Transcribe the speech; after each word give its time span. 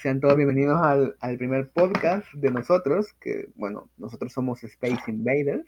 sean 0.00 0.18
todos 0.20 0.36
bienvenidos 0.36 0.80
al, 0.80 1.14
al, 1.20 1.36
primer 1.36 1.68
podcast 1.68 2.26
de 2.32 2.50
nosotros, 2.50 3.12
que 3.20 3.48
bueno, 3.54 3.90
nosotros 3.98 4.32
somos 4.32 4.64
Space 4.64 5.02
Invaders. 5.08 5.66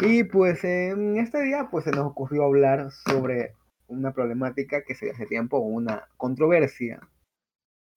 Y 0.00 0.24
pues 0.24 0.64
en 0.64 1.16
este 1.18 1.42
día 1.42 1.68
pues 1.70 1.84
se 1.84 1.92
nos 1.92 2.06
ocurrió 2.06 2.44
hablar 2.44 2.90
sobre 2.90 3.52
una 3.86 4.12
problemática 4.12 4.82
que 4.82 4.96
se 4.96 5.10
hace 5.10 5.26
tiempo, 5.26 5.58
una 5.58 6.08
controversia. 6.16 7.00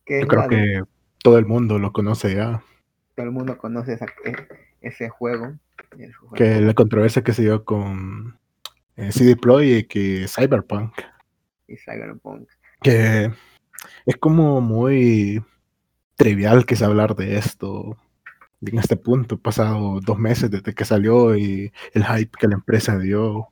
Que 0.05 0.21
Yo 0.21 0.27
creo 0.27 0.47
que 0.47 0.83
todo 1.23 1.39
el 1.39 1.47
mundo 1.47 1.79
lo 1.79 1.93
conoce 1.93 2.35
ya. 2.35 2.61
Todo 3.15 3.25
el 3.25 3.31
mundo 3.31 3.57
conoce 3.57 3.93
e, 3.93 4.35
ese 4.81 5.09
juego, 5.09 5.57
Que 6.35 6.61
la 6.61 6.75
controversia 6.75 7.23
que 7.23 7.33
se 7.33 7.41
dio 7.41 7.65
con 7.65 8.37
eh, 8.97 9.11
CD 9.11 9.35
Projekt 9.35 9.95
y 9.95 10.27
Cyberpunk. 10.27 10.93
Y 11.67 11.75
Cyberpunk. 11.75 12.47
Que 12.81 13.31
es 14.05 14.17
como 14.17 14.61
muy 14.61 15.43
trivial 16.15 16.65
que 16.65 16.83
hablar 16.83 17.15
de 17.15 17.37
esto 17.37 17.97
en 18.61 18.77
este 18.77 18.97
punto, 18.97 19.37
pasado 19.37 19.99
dos 20.01 20.17
meses 20.17 20.51
desde 20.51 20.73
que 20.73 20.85
salió 20.85 21.35
y 21.37 21.71
el 21.93 22.05
hype 22.05 22.37
que 22.37 22.47
la 22.47 22.55
empresa 22.55 22.97
dio. 22.97 23.47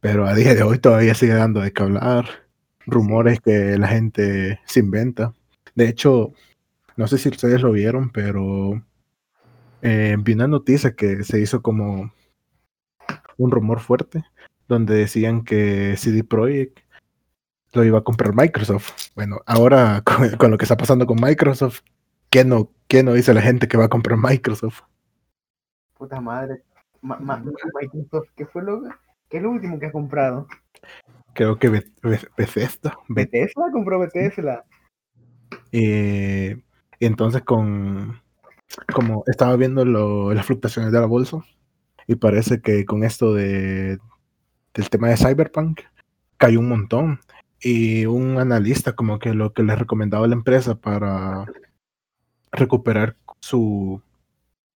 Pero 0.00 0.26
a 0.26 0.34
día 0.34 0.54
de 0.54 0.62
hoy 0.62 0.78
todavía 0.78 1.14
sigue 1.14 1.34
dando 1.34 1.60
de 1.60 1.72
qué 1.72 1.82
hablar. 1.82 2.26
Rumores 2.86 3.40
que 3.40 3.76
la 3.78 3.88
gente 3.88 4.60
se 4.64 4.80
inventa. 4.80 5.34
De 5.74 5.88
hecho, 5.88 6.32
no 6.96 7.08
sé 7.08 7.18
si 7.18 7.28
ustedes 7.28 7.60
lo 7.62 7.72
vieron, 7.72 8.10
pero 8.10 8.82
eh, 9.82 10.16
vi 10.20 10.34
una 10.34 10.46
noticia 10.46 10.94
que 10.94 11.24
se 11.24 11.40
hizo 11.40 11.62
como 11.62 12.12
un 13.36 13.50
rumor 13.50 13.80
fuerte, 13.80 14.24
donde 14.68 14.94
decían 14.94 15.44
que 15.44 15.96
CD 15.96 16.24
Projekt 16.24 16.78
lo 17.76 17.84
iba 17.84 17.98
a 17.98 18.04
comprar 18.04 18.34
Microsoft. 18.34 19.10
Bueno, 19.14 19.40
ahora 19.46 20.02
con, 20.38 20.50
lo 20.50 20.58
que 20.58 20.64
está 20.64 20.76
pasando 20.76 21.06
con 21.06 21.18
Microsoft, 21.20 21.80
¿qué 22.30 22.44
no, 22.44 22.70
¿qué 22.88 23.02
no 23.02 23.12
dice 23.12 23.34
la 23.34 23.42
gente 23.42 23.68
que 23.68 23.76
va 23.76 23.84
a 23.84 23.88
comprar 23.88 24.18
Microsoft? 24.18 24.82
Puta 25.96 26.20
madre. 26.20 26.62
Microsoft, 27.02 28.28
¿qué 28.34 28.46
fue 28.46 28.62
lo, 28.62 28.82
qué 29.28 29.36
es 29.36 29.42
lo 29.42 29.50
último 29.50 29.78
que 29.78 29.86
ha 29.86 29.92
comprado? 29.92 30.46
Creo 31.34 31.58
que 31.58 31.68
Bethesda. 31.68 32.98
Bethesda 33.08 33.70
compró 33.70 34.00
Bethesda. 34.00 34.64
Y 35.70 36.54
entonces 36.98 37.42
con 37.42 38.20
como 38.92 39.22
estaba 39.26 39.56
viendo 39.56 39.84
las 39.84 40.46
fluctuaciones 40.46 40.92
de 40.92 41.00
la 41.00 41.06
bolsa 41.06 41.38
y 42.06 42.16
parece 42.16 42.60
que 42.60 42.84
con 42.84 43.04
esto 43.04 43.34
de 43.34 43.98
del 44.74 44.90
tema 44.90 45.08
de 45.08 45.16
Cyberpunk 45.16 45.80
cayó 46.36 46.60
un 46.60 46.68
montón 46.68 47.20
y 47.66 48.06
un 48.06 48.38
analista 48.38 48.92
como 48.92 49.18
que 49.18 49.34
lo 49.34 49.52
que 49.52 49.64
le 49.64 49.74
recomendaba 49.74 50.28
la 50.28 50.34
empresa 50.34 50.76
para 50.76 51.46
recuperar 52.52 53.16
su, 53.40 54.00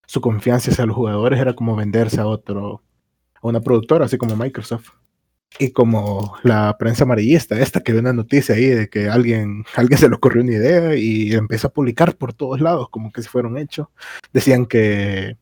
su 0.05 0.19
confianza 0.19 0.71
hacia 0.71 0.85
los 0.85 0.97
jugadores 0.97 1.39
era 1.39 1.53
como 1.53 1.77
venderse 1.77 2.19
a 2.19 2.27
otro, 2.27 2.83
a 3.41 3.47
una 3.47 3.61
productora, 3.61 4.03
así 4.03 4.17
como 4.17 4.35
Microsoft. 4.35 4.89
Y 5.57 5.71
como 5.71 6.35
la 6.43 6.75
prensa 6.77 7.05
amarillista, 7.05 7.57
esta 7.57 7.79
que 7.81 7.93
ve 7.93 7.99
una 7.99 8.11
noticia 8.11 8.55
ahí 8.55 8.65
de 8.67 8.89
que 8.89 9.07
alguien, 9.07 9.63
alguien 9.77 9.97
se 9.97 10.09
le 10.09 10.15
ocurrió 10.15 10.43
una 10.43 10.51
idea 10.51 10.93
y 10.97 11.33
empezó 11.33 11.67
a 11.67 11.73
publicar 11.73 12.17
por 12.17 12.33
todos 12.33 12.59
lados, 12.59 12.89
como 12.89 13.13
que 13.13 13.21
se 13.21 13.29
fueron 13.29 13.57
hechos, 13.57 13.87
decían 14.33 14.65
que 14.65 15.37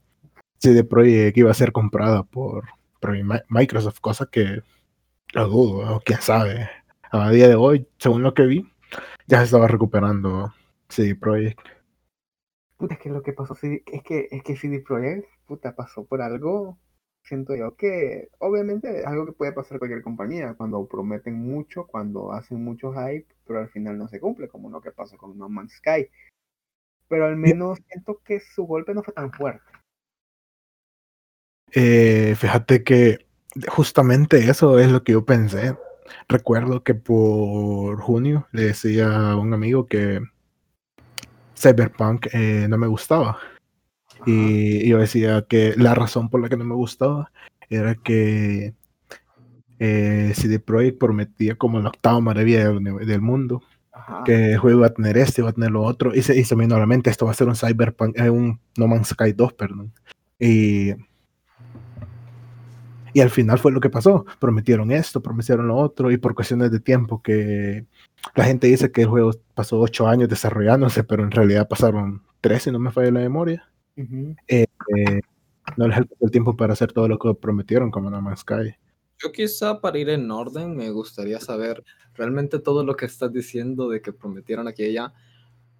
CD 0.60 0.84
Projekt 0.84 1.36
iba 1.40 1.50
a 1.50 1.56
ser 1.56 1.72
comprada 1.72 2.22
por, 2.22 2.66
por 3.00 3.16
Microsoft, 3.50 4.02
cosa 4.02 4.28
que 4.32 4.62
lo 5.34 5.48
dudo, 5.48 5.96
o 5.96 6.00
quién 6.02 6.22
sabe 6.22 6.79
a 7.12 7.32
día 7.32 7.48
de 7.48 7.56
hoy, 7.56 7.88
según 7.98 8.24
lo 8.24 8.34
que 8.34 8.46
vi, 8.46 8.72
ya 9.28 9.40
se 9.40 9.46
estaba 9.46 9.68
recuperando 9.68 10.54
CD 10.90 11.16
Projekt. 11.16 11.60
Puta, 12.78 12.94
es 12.94 13.00
que 13.00 13.10
lo 13.10 13.22
que 13.22 13.34
pasó 13.34 13.54
es 13.54 14.04
que, 14.04 14.28
es 14.32 14.44
que 14.44 14.56
CD 14.56 14.80
Projekt, 14.82 15.28
puta, 15.46 15.76
pasó 15.76 16.06
por 16.06 16.22
algo, 16.22 16.78
siento 17.24 17.56
yo 17.56 17.76
que 17.76 18.30
obviamente 18.40 19.00
es 19.00 19.06
algo 19.06 19.26
que 19.26 19.34
puede 19.34 19.54
pasar 19.54 19.80
cualquier 19.80 20.02
compañía, 20.02 20.54
cuando 20.54 20.86
prometen 20.86 21.34
mucho, 21.34 21.88
cuando 21.88 22.32
hacen 22.32 22.64
mucho 22.64 22.94
hype, 22.94 23.28
pero 23.46 23.60
al 23.60 23.70
final 23.70 23.98
no 23.98 24.08
se 24.08 24.20
cumple, 24.20 24.48
como 24.48 24.70
lo 24.70 24.82
que 24.82 24.92
pasó 24.92 25.18
con 25.18 25.38
No 25.38 25.50
Man's 25.50 25.74
Sky. 25.74 26.08
Pero 27.08 27.26
al 27.26 27.36
menos 27.36 27.80
siento 27.88 28.22
que 28.24 28.40
su 28.40 28.66
golpe 28.66 28.94
no 28.94 29.02
fue 29.02 29.14
tan 29.16 29.32
fuerte. 29.32 29.64
Eh, 31.72 32.36
fíjate 32.36 32.84
que 32.84 33.26
justamente 33.68 34.38
eso 34.50 34.78
es 34.78 34.92
lo 34.92 35.04
que 35.04 35.14
yo 35.14 35.26
pensé 35.26 35.76
recuerdo 36.28 36.84
que 36.84 36.96
por 36.96 38.00
junio 38.02 38.48
le 38.52 38.64
decía 38.64 39.32
a 39.32 39.36
un 39.36 39.54
amigo 39.54 39.88
que 39.88 40.22
Cyberpunk 41.56 42.28
eh, 42.34 42.68
no 42.70 42.78
me 42.78 42.88
gustaba. 42.88 43.38
Y 44.26 44.88
yo 44.88 44.98
decía 44.98 45.46
que 45.48 45.74
la 45.78 45.96
razón 45.96 46.30
por 46.30 46.42
la 46.42 46.50
que 46.50 46.58
no 46.58 46.66
me 46.66 46.76
gustaba 46.76 47.32
era 47.70 47.96
que 47.96 48.74
eh, 49.80 50.34
CD 50.36 50.60
Projekt 50.60 51.00
prometía 51.00 51.56
como 51.56 51.80
la 51.80 51.90
octava 51.90 52.20
maravilla 52.20 52.70
del, 52.70 53.22
mundo. 53.22 53.62
Que 54.26 54.54
el 54.54 54.58
juego 54.58 54.80
iba 54.80 54.88
a 54.88 54.94
tener 54.94 55.18
este, 55.18 55.42
iba 55.42 55.50
a 55.50 55.54
tener 55.54 55.72
lo 55.72 55.84
otro. 55.84 56.14
Y 56.14 56.22
se, 56.22 56.38
y 56.38 56.44
se 56.44 56.56
me 56.56 56.64
vino 56.64 56.76
a 56.76 56.80
la 56.80 56.86
mente, 56.86 57.10
esto 57.10 57.26
va 57.26 57.32
a 57.32 57.36
ser 57.36 57.48
un 57.48 57.56
Cyberpunk, 57.56 58.18
eh, 58.18 58.30
un 58.30 58.60
No 58.78 58.88
Man's 58.88 59.10
Sky 59.10 59.34
2, 59.34 59.54
perdón. 59.54 59.94
Y 60.40 60.94
y 63.14 63.22
al 63.22 63.30
final 63.30 63.60
fue 63.60 63.72
lo 63.72 63.80
que 63.80 63.90
pasó. 63.90 64.26
Prometieron 64.40 64.92
esto, 64.92 65.22
prometieron 65.22 65.68
lo 65.68 65.78
otro, 65.78 66.12
y 66.12 66.18
por 66.18 66.36
cuestiones 66.36 66.72
de 66.72 66.80
tiempo 66.80 67.22
que 67.22 67.86
la 68.36 68.46
gente 68.46 68.68
dice 68.68 68.92
que 68.92 69.02
el 69.02 69.08
juego 69.08 69.32
pasó 69.54 69.80
ocho 69.80 70.08
años 70.08 70.30
desarrollándose, 70.30 71.04
pero 71.04 71.24
en 71.24 71.32
realidad 71.32 71.68
pasaron 71.68 72.24
tres, 72.42 72.64
si 72.64 72.72
no 72.72 72.80
me 72.80 72.92
falla 72.92 73.12
la 73.12 73.20
memoria. 73.22 73.70
Eh, 74.48 74.66
eh, 74.96 75.22
no 75.78 75.88
les 75.88 75.98
alcanzó 75.98 76.26
el 76.26 76.32
tiempo 76.32 76.56
para 76.56 76.74
hacer 76.74 76.94
todo 76.94 77.08
lo 77.08 77.20
que 77.20 77.34
prometieron, 77.34 77.92
como 77.92 78.10
No 78.10 78.22
Man's 78.22 78.42
Sky. 78.42 78.76
Yo 79.22 79.32
quizá 79.32 79.82
para 79.82 79.98
ir 79.98 80.10
en 80.10 80.32
orden 80.32 80.76
me 80.76 80.90
gustaría 80.92 81.40
saber 81.42 81.84
realmente 82.14 82.60
todo 82.60 82.86
lo 82.86 82.96
que 82.96 83.06
estás 83.06 83.32
diciendo 83.34 83.90
de 83.90 84.02
que 84.02 84.14
prometieron 84.14 84.68
aquí 84.68 84.84
y 84.84 84.98
allá. 84.98 85.14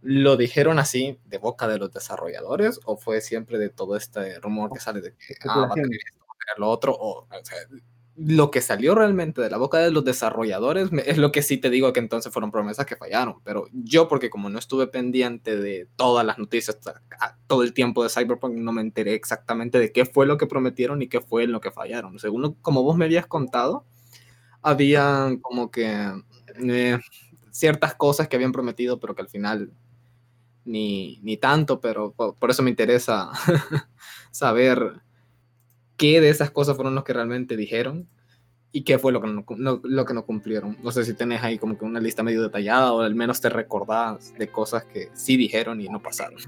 ¿Lo 0.02 0.38
dijeron 0.38 0.80
así 0.80 1.20
de 1.26 1.38
boca 1.38 1.68
de 1.68 1.78
los 1.78 1.92
desarrolladores 1.92 2.80
o 2.86 2.98
fue 2.98 3.22
siempre 3.22 3.58
de 3.58 3.70
todo 3.70 3.96
este 3.96 4.40
rumor 4.40 4.72
que 4.72 4.80
sale 4.80 5.02
de 5.02 5.12
que 5.12 5.36
ah, 5.48 5.70
lo 6.58 6.70
otro, 6.70 6.96
o, 6.98 7.28
lo 8.22 8.52
que 8.52 8.60
salió 8.60 8.96
realmente 8.96 9.42
de 9.42 9.50
la 9.50 9.58
boca 9.58 9.78
de 9.78 9.92
los 9.92 10.04
desarrolladores 10.04 10.90
es 11.06 11.18
lo 11.18 11.32
que 11.32 11.42
sí 11.42 11.58
te 11.58 11.70
digo 11.70 11.94
que 11.94 12.02
entonces 12.02 12.34
fueron 12.34 12.52
promesas 12.52 12.86
que 12.86 12.98
fallaron, 12.98 13.36
pero 13.46 13.68
yo 13.72 14.10
porque 14.10 14.30
como 14.30 14.50
no 14.50 14.60
estuve 14.60 14.88
pendiente 14.88 15.56
de 15.56 15.88
todas 15.96 16.26
las 16.26 16.38
noticias 16.38 16.80
todo 17.48 17.64
el 17.64 17.74
tiempo 17.74 18.04
de 18.04 18.10
Cyberpunk, 18.10 18.56
no 18.56 18.74
me 18.74 18.82
enteré 18.82 19.14
exactamente 19.14 19.80
de 19.80 19.94
qué 19.94 20.06
fue 20.06 20.26
lo 20.26 20.38
que 20.38 20.48
prometieron 20.48 21.02
y 21.02 21.08
qué 21.08 21.22
fue 21.22 21.48
lo 21.48 21.62
que 21.62 21.72
fallaron. 21.72 22.20
Según 22.20 22.56
como 22.62 22.84
vos 22.84 22.98
me 22.98 23.06
habías 23.06 23.26
contado, 23.26 23.86
habían 24.62 25.38
como 25.38 25.72
que 25.72 26.12
eh, 26.58 27.00
ciertas 27.52 27.96
cosas 27.96 28.28
que 28.28 28.36
habían 28.36 28.52
prometido, 28.52 29.00
pero 29.00 29.16
que 29.16 29.22
al 29.22 29.30
final 29.30 29.72
ni, 30.66 31.20
ni 31.24 31.38
tanto, 31.38 31.80
pero 31.80 32.12
por 32.12 32.50
eso 32.50 32.64
me 32.64 32.70
interesa 32.70 33.32
saber 34.32 35.02
qué 36.00 36.22
de 36.22 36.30
esas 36.30 36.50
cosas 36.50 36.76
fueron 36.76 36.96
los 36.96 37.04
que 37.04 37.14
realmente 37.14 37.56
dijeron 37.56 38.08
y 38.72 38.84
qué 38.84 38.98
fue 38.98 39.12
lo 39.12 39.22
que 39.22 39.28
no, 39.28 40.26
cumplieron. 40.26 40.78
No 40.82 40.92
sé 40.92 41.04
si 41.04 41.14
tenés 41.14 41.44
ahí 41.44 41.60
como 41.60 41.78
que 41.78 41.86
una 41.86 42.00
lista 42.00 42.24
medio 42.24 42.42
detallada 42.42 42.94
o 42.94 43.02
al 43.02 43.14
menos 43.14 43.42
te 43.42 43.50
recordás 43.50 44.34
de 44.38 44.48
cosas 44.48 44.86
que 44.86 45.10
sí 45.14 45.38
dijeron 45.38 45.82
y 45.82 45.90
no 45.90 46.02
pasaron. 46.02 46.40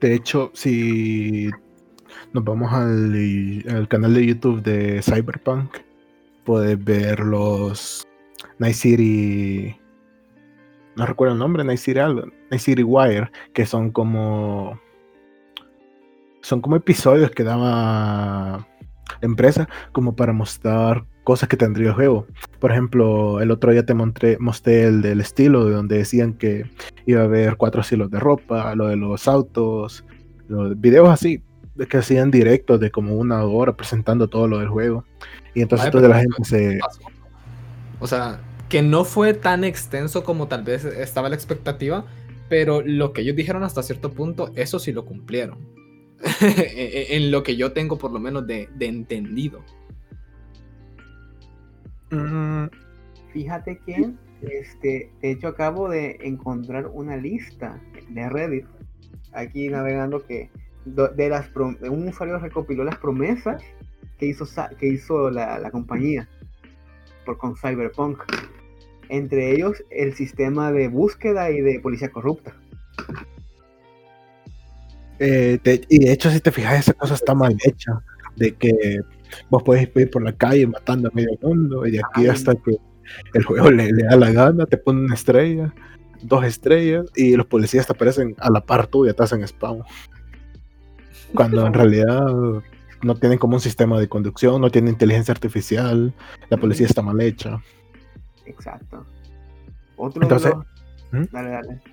De 0.00 0.14
hecho, 0.14 0.50
si 0.54 1.50
nos 2.32 2.44
vamos 2.44 2.72
al, 2.72 3.88
canal 3.88 4.14
de 4.14 4.26
YouTube 4.26 4.62
de 4.62 5.02
Cyberpunk, 5.02 5.78
puedes 6.44 6.82
ver 6.82 7.20
los 7.20 8.06
Night 8.58 8.74
City. 8.74 9.76
No 10.96 11.06
recuerdo 11.06 11.32
el 11.32 11.38
nombre, 11.38 11.64
Night 11.64 11.78
City, 11.78 12.00
Night 12.50 12.60
City 12.60 12.82
Wire, 12.82 13.30
que 13.54 13.64
son 13.64 13.90
como 13.90 14.78
son 16.42 16.60
como 16.60 16.76
episodios 16.76 17.30
que 17.30 17.44
daba 17.44 18.66
la 19.20 19.26
empresa 19.26 19.68
como 19.92 20.14
para 20.14 20.32
mostrar 20.32 21.04
cosas 21.24 21.48
que 21.48 21.56
tendría 21.56 21.88
el 21.88 21.94
juego. 21.94 22.26
Por 22.58 22.72
ejemplo, 22.72 23.40
el 23.40 23.50
otro 23.50 23.72
día 23.72 23.86
te 23.86 23.94
mostré, 23.94 24.36
mostré 24.38 24.84
el 24.84 25.02
del 25.02 25.20
estilo, 25.20 25.64
de 25.64 25.74
donde 25.74 25.98
decían 25.98 26.34
que 26.34 26.70
iba 27.06 27.22
a 27.22 27.24
haber 27.24 27.56
cuatro 27.56 27.80
estilos 27.80 28.10
de 28.10 28.18
ropa, 28.18 28.74
lo 28.74 28.88
de 28.88 28.96
los 28.96 29.28
autos, 29.28 30.04
los 30.48 30.78
videos 30.80 31.08
así, 31.08 31.42
de 31.74 31.86
que 31.86 31.98
hacían 31.98 32.30
directos 32.30 32.80
de 32.80 32.90
como 32.90 33.16
una 33.16 33.44
hora 33.44 33.76
presentando 33.76 34.28
todo 34.28 34.48
lo 34.48 34.58
del 34.58 34.68
juego. 34.68 35.04
Y 35.54 35.62
entonces 35.62 35.90
toda 35.90 36.08
la 36.08 36.18
gente 36.18 36.44
se... 36.44 36.80
O 38.00 38.06
sea, 38.06 38.40
que 38.68 38.82
no 38.82 39.04
fue 39.04 39.34
tan 39.34 39.64
extenso 39.64 40.24
como 40.24 40.48
tal 40.48 40.64
vez 40.64 40.84
estaba 40.84 41.28
la 41.28 41.36
expectativa, 41.36 42.04
pero 42.48 42.82
lo 42.84 43.12
que 43.12 43.20
ellos 43.20 43.36
dijeron 43.36 43.62
hasta 43.62 43.82
cierto 43.82 44.12
punto, 44.12 44.50
eso 44.56 44.78
sí 44.78 44.92
lo 44.92 45.04
cumplieron. 45.04 45.58
en 46.40 47.30
lo 47.30 47.42
que 47.42 47.56
yo 47.56 47.72
tengo 47.72 47.98
por 47.98 48.12
lo 48.12 48.20
menos 48.20 48.46
de, 48.46 48.68
entendido. 48.80 49.64
Mm, 52.10 52.66
fíjate 53.32 53.78
que 53.78 54.12
Este, 54.42 55.10
de 55.20 55.30
hecho, 55.30 55.48
acabo 55.48 55.88
de 55.88 56.18
encontrar 56.22 56.88
una 56.88 57.16
lista 57.16 57.80
de 58.08 58.28
Reddit 58.28 58.66
aquí 59.32 59.68
navegando 59.68 60.24
que 60.26 60.50
de 60.84 61.28
las 61.28 61.48
un 61.54 62.08
usuario 62.08 62.38
recopiló 62.38 62.82
las 62.82 62.98
promesas 62.98 63.62
que 64.18 64.26
hizo 64.26 64.44
que 64.78 64.88
hizo 64.88 65.30
la, 65.30 65.58
la 65.60 65.70
compañía 65.70 66.28
por 67.24 67.38
con 67.38 67.56
Cyberpunk. 67.56 68.18
Entre 69.08 69.52
ellos 69.52 69.84
el 69.90 70.14
sistema 70.14 70.72
de 70.72 70.88
búsqueda 70.88 71.50
y 71.50 71.60
de 71.60 71.80
policía 71.80 72.10
corrupta. 72.10 72.56
Eh, 75.24 75.60
y 75.88 76.00
de 76.00 76.12
hecho, 76.12 76.30
si 76.30 76.40
te 76.40 76.50
fijas, 76.50 76.80
esa 76.80 76.94
cosa 76.94 77.14
está 77.14 77.32
mal 77.32 77.56
hecha. 77.64 78.02
De 78.34 78.54
que 78.54 78.98
vos 79.50 79.62
puedes 79.62 79.88
ir 79.94 80.10
por 80.10 80.22
la 80.22 80.32
calle 80.32 80.66
matando 80.66 81.08
a 81.08 81.12
medio 81.14 81.38
mundo 81.40 81.86
y 81.86 81.92
de 81.92 82.00
aquí 82.00 82.26
hasta 82.26 82.54
que 82.56 82.76
el 83.34 83.44
juego 83.44 83.70
le, 83.70 83.92
da 83.92 84.16
la 84.16 84.32
gana, 84.32 84.66
te 84.66 84.78
pone 84.78 85.00
una 85.00 85.14
estrella, 85.14 85.72
dos 86.22 86.44
estrellas 86.44 87.06
y 87.14 87.36
los 87.36 87.46
policías 87.46 87.86
te 87.86 87.92
aparecen 87.92 88.34
a 88.38 88.50
la 88.50 88.64
par 88.64 88.88
tuya, 88.88 89.12
te 89.12 89.22
hacen 89.22 89.42
spam. 89.44 89.82
Cuando 91.34 91.66
en 91.66 91.72
realidad 91.74 92.26
no 93.02 93.14
tienen 93.14 93.38
como 93.38 93.54
un 93.54 93.60
sistema 93.60 94.00
de 94.00 94.08
conducción, 94.08 94.60
no 94.60 94.70
tienen 94.70 94.94
inteligencia 94.94 95.32
artificial, 95.32 96.12
la 96.48 96.56
policía 96.56 96.86
está 96.86 97.02
mal 97.02 97.20
hecha. 97.20 97.62
Exacto. 98.46 99.06
Otro 99.96 100.22
entonces, 100.22 100.52
¿Mm? 101.12 101.24
dale, 101.30 101.50
dale. 101.50 101.91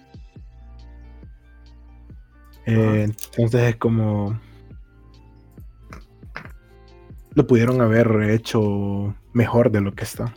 Eh, 2.66 3.04
entonces 3.04 3.62
es 3.62 3.76
como 3.78 4.40
lo 7.34 7.48
pudieron 7.48 7.80
haber 7.82 8.30
hecho 8.32 9.16
mejor 9.34 9.72
de 9.72 9.82
lo 9.82 9.94
que 9.94 10.04
está. 10.04 10.34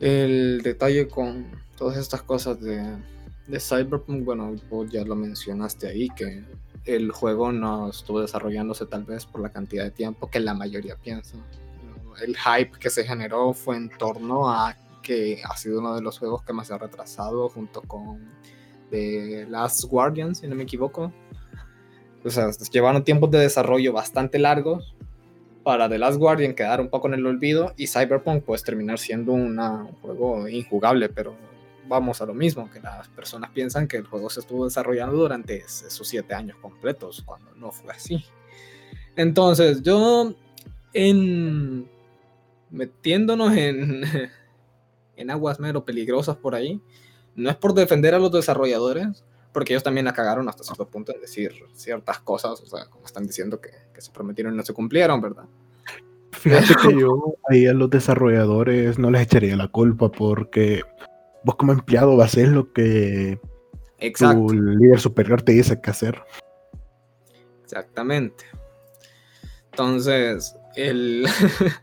El 0.00 0.62
detalle 0.62 1.08
con 1.08 1.46
todas 1.76 1.96
estas 1.96 2.22
cosas 2.22 2.60
de, 2.60 2.96
de 3.46 3.60
Cyberpunk, 3.60 4.24
bueno, 4.24 4.54
vos 4.70 4.90
ya 4.90 5.04
lo 5.04 5.14
mencionaste 5.14 5.88
ahí, 5.88 6.08
que 6.10 6.44
el 6.84 7.12
juego 7.12 7.52
no 7.52 7.90
estuvo 7.90 8.20
desarrollándose 8.20 8.86
tal 8.86 9.04
vez 9.04 9.26
por 9.26 9.42
la 9.42 9.50
cantidad 9.50 9.84
de 9.84 9.90
tiempo 9.90 10.30
que 10.30 10.40
la 10.40 10.54
mayoría 10.54 10.96
piensa. 10.96 11.36
El 12.22 12.36
hype 12.36 12.78
que 12.78 12.90
se 12.90 13.04
generó 13.04 13.52
fue 13.52 13.76
en 13.76 13.90
torno 13.90 14.50
a 14.50 14.76
que 15.02 15.40
ha 15.44 15.56
sido 15.56 15.80
uno 15.80 15.94
de 15.94 16.02
los 16.02 16.18
juegos 16.18 16.42
que 16.42 16.52
más 16.52 16.66
se 16.66 16.74
ha 16.74 16.78
retrasado 16.78 17.48
junto 17.48 17.82
con 17.82 18.28
The 18.90 19.46
Last 19.48 19.84
Guardian, 19.84 20.34
si 20.34 20.46
no 20.46 20.54
me 20.54 20.64
equivoco. 20.64 21.12
O 22.24 22.30
sea, 22.30 22.50
llevaron 22.72 23.04
tiempos 23.04 23.30
de 23.30 23.38
desarrollo 23.38 23.92
bastante 23.92 24.38
largos 24.38 24.94
para 25.62 25.88
The 25.88 25.98
Last 25.98 26.18
Guardian 26.18 26.54
quedar 26.54 26.80
un 26.80 26.88
poco 26.88 27.08
en 27.08 27.14
el 27.14 27.26
olvido 27.26 27.74
y 27.76 27.86
Cyberpunk 27.86 28.42
pues 28.44 28.62
terminar 28.62 28.98
siendo 28.98 29.32
un 29.32 29.58
juego 30.00 30.48
injugable, 30.48 31.08
pero 31.08 31.36
vamos 31.86 32.20
a 32.20 32.26
lo 32.26 32.34
mismo, 32.34 32.70
que 32.70 32.80
las 32.80 33.08
personas 33.08 33.50
piensan 33.50 33.88
que 33.88 33.96
el 33.96 34.06
juego 34.06 34.30
se 34.30 34.40
estuvo 34.40 34.64
desarrollando 34.64 35.16
durante 35.16 35.56
esos 35.58 36.06
siete 36.06 36.34
años 36.34 36.56
completos, 36.60 37.22
cuando 37.24 37.54
no 37.54 37.72
fue 37.72 37.92
así. 37.92 38.24
Entonces, 39.16 39.82
yo 39.82 40.34
en 40.92 41.88
metiéndonos 42.70 43.56
en, 43.56 44.02
en 45.16 45.30
aguas 45.30 45.58
mero 45.58 45.84
peligrosas 45.84 46.36
por 46.36 46.54
ahí, 46.54 46.80
no 47.38 47.50
es 47.50 47.56
por 47.56 47.74
defender 47.74 48.14
a 48.14 48.18
los 48.18 48.32
desarrolladores, 48.32 49.24
porque 49.52 49.72
ellos 49.72 49.82
también 49.82 50.04
la 50.04 50.12
cagaron 50.12 50.48
hasta 50.48 50.64
cierto 50.64 50.86
punto 50.86 51.14
en 51.14 51.20
decir 51.20 51.52
ciertas 51.72 52.20
cosas, 52.20 52.60
o 52.60 52.66
sea, 52.66 52.86
como 52.86 53.06
están 53.06 53.26
diciendo 53.26 53.60
que, 53.60 53.70
que 53.92 54.00
se 54.00 54.10
prometieron 54.10 54.54
y 54.54 54.56
no 54.56 54.64
se 54.64 54.74
cumplieron, 54.74 55.20
¿verdad? 55.20 55.44
Fíjate 56.32 56.74
que 56.82 56.94
yo 57.00 57.34
ahí 57.48 57.66
a 57.66 57.72
los 57.72 57.90
desarrolladores 57.90 58.98
no 58.98 59.10
les 59.10 59.22
echaría 59.22 59.56
la 59.56 59.68
culpa 59.68 60.10
porque 60.10 60.82
vos 61.44 61.56
como 61.56 61.72
empleado 61.72 62.16
vas 62.16 62.26
a 62.26 62.32
hacer 62.32 62.48
lo 62.48 62.72
que 62.72 63.40
tu 64.18 64.52
líder 64.52 65.00
superior 65.00 65.42
te 65.42 65.52
dice 65.52 65.80
que 65.80 65.90
hacer. 65.90 66.22
Exactamente. 67.64 68.44
Entonces, 69.72 70.56
el, 70.76 71.26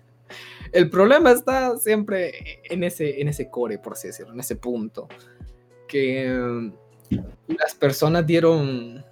el 0.72 0.90
problema 0.90 1.32
está 1.32 1.78
siempre 1.78 2.62
en 2.70 2.84
ese, 2.84 3.22
en 3.22 3.28
ese 3.28 3.50
core, 3.50 3.78
por 3.80 3.94
así 3.94 4.08
decirlo, 4.08 4.34
en 4.34 4.40
ese 4.40 4.56
punto. 4.56 5.08
Que 5.88 6.72
las 7.48 7.76
personas 7.76 8.26
dieron, 8.26 9.04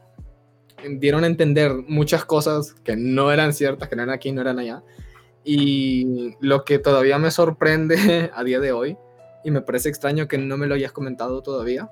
dieron 0.97 1.23
a 1.23 1.27
entender 1.27 1.71
muchas 1.87 2.25
cosas 2.25 2.73
que 2.83 2.95
no 2.95 3.31
eran 3.31 3.53
ciertas, 3.53 3.89
que 3.89 3.95
no 3.95 4.03
eran 4.03 4.15
aquí, 4.15 4.31
no 4.31 4.41
eran 4.41 4.59
allá. 4.59 4.83
Y 5.43 6.35
lo 6.39 6.63
que 6.63 6.79
todavía 6.79 7.19
me 7.19 7.31
sorprende 7.31 8.31
a 8.33 8.43
día 8.43 8.59
de 8.59 8.71
hoy 8.71 8.97
y 9.43 9.51
me 9.51 9.61
parece 9.61 9.89
extraño 9.89 10.27
que 10.27 10.37
no 10.37 10.57
me 10.57 10.67
lo 10.67 10.75
hayas 10.75 10.93
comentado 10.93 11.43
todavía, 11.43 11.89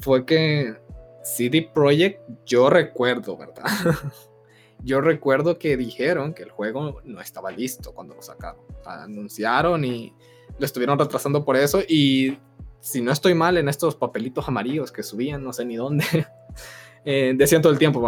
fue 0.00 0.24
que 0.24 0.76
CD 1.24 1.68
Projekt, 1.74 2.20
yo 2.46 2.70
recuerdo, 2.70 3.36
¿verdad? 3.36 3.64
yo 4.84 5.00
recuerdo 5.00 5.58
que 5.58 5.76
dijeron 5.76 6.34
que 6.34 6.42
el 6.42 6.50
juego 6.50 7.00
no 7.04 7.20
estaba 7.20 7.50
listo 7.50 7.92
cuando 7.92 8.14
lo 8.14 8.22
sacaron. 8.22 8.60
Anunciaron 8.84 9.84
y 9.84 10.14
lo 10.58 10.66
estuvieron 10.66 10.98
retrasando 10.98 11.44
por 11.44 11.56
eso 11.56 11.80
y 11.88 12.38
si 12.84 13.00
no 13.00 13.12
estoy 13.12 13.32
mal 13.32 13.56
en 13.56 13.70
estos 13.70 13.96
papelitos 13.96 14.46
amarillos 14.46 14.92
que 14.92 15.02
subían, 15.02 15.42
no 15.42 15.54
sé 15.54 15.64
ni 15.64 15.74
dónde, 15.74 16.04
eh, 17.06 17.32
decían 17.34 17.62
todo 17.62 17.72
el 17.72 17.78
tiempo, 17.78 18.06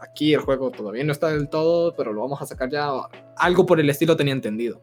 aquí 0.00 0.32
el 0.32 0.40
juego 0.40 0.70
todavía 0.70 1.04
no 1.04 1.12
está 1.12 1.28
del 1.28 1.50
todo, 1.50 1.94
pero 1.94 2.14
lo 2.14 2.22
vamos 2.22 2.40
a 2.40 2.46
sacar 2.46 2.70
ya. 2.70 2.90
Algo 3.36 3.66
por 3.66 3.78
el 3.80 3.90
estilo 3.90 4.16
tenía 4.16 4.32
entendido. 4.32 4.80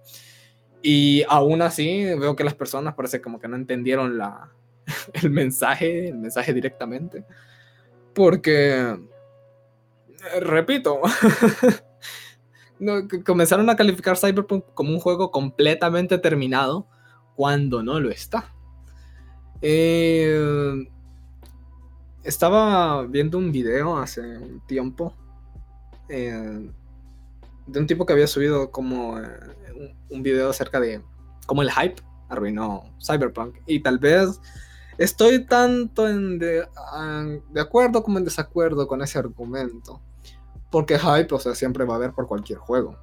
Y 0.83 1.23
aún 1.27 1.63
así 1.63 2.03
veo 2.03 2.35
que 2.35 2.43
las 2.43 2.53
personas 2.53 2.93
parece 2.93 3.19
como 3.19 3.39
que 3.39 3.47
no 3.47 3.55
entendieron 3.55 4.19
la, 4.19 4.51
el 5.13 5.31
mensaje, 5.31 6.09
el 6.09 6.19
mensaje 6.19 6.53
directamente. 6.53 7.25
Porque, 8.13 8.95
repito, 10.39 11.01
comenzaron 13.25 13.71
a 13.71 13.75
calificar 13.75 14.17
Cyberpunk 14.17 14.65
como 14.75 14.91
un 14.91 14.99
juego 14.99 15.31
completamente 15.31 16.19
terminado 16.19 16.87
cuando 17.35 17.81
no 17.81 17.99
lo 17.99 18.11
está. 18.11 18.54
Eh, 19.67 20.87
estaba 22.23 23.01
viendo 23.07 23.39
un 23.39 23.51
video 23.51 23.97
hace 23.97 24.21
un 24.21 24.61
tiempo 24.67 25.11
eh, 26.07 26.69
de 27.65 27.79
un 27.79 27.87
tipo 27.87 28.05
que 28.05 28.13
había 28.13 28.27
subido 28.27 28.69
como 28.69 29.17
eh, 29.17 29.95
un 30.11 30.21
video 30.21 30.51
acerca 30.51 30.79
de 30.79 31.01
cómo 31.47 31.63
el 31.63 31.71
hype 31.71 31.95
arruinó 32.29 32.83
Cyberpunk. 33.03 33.55
Y 33.65 33.79
tal 33.79 33.97
vez 33.97 34.39
estoy 34.99 35.47
tanto 35.47 36.07
en 36.07 36.37
de, 36.37 36.67
de, 37.49 37.59
acuerdo 37.59 38.03
como 38.03 38.19
en 38.19 38.25
desacuerdo 38.25 38.87
con 38.87 39.01
ese 39.01 39.17
argumento. 39.17 39.99
Porque 40.69 40.99
hype, 40.99 41.33
o 41.33 41.39
sea, 41.39 41.55
siempre 41.55 41.85
va 41.85 41.95
a 41.95 41.97
haber 41.97 42.11
por 42.11 42.27
cualquier 42.27 42.59
juego. 42.59 42.99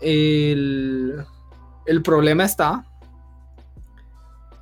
El, 0.00 1.26
el 1.84 2.02
problema 2.02 2.44
está 2.44 2.86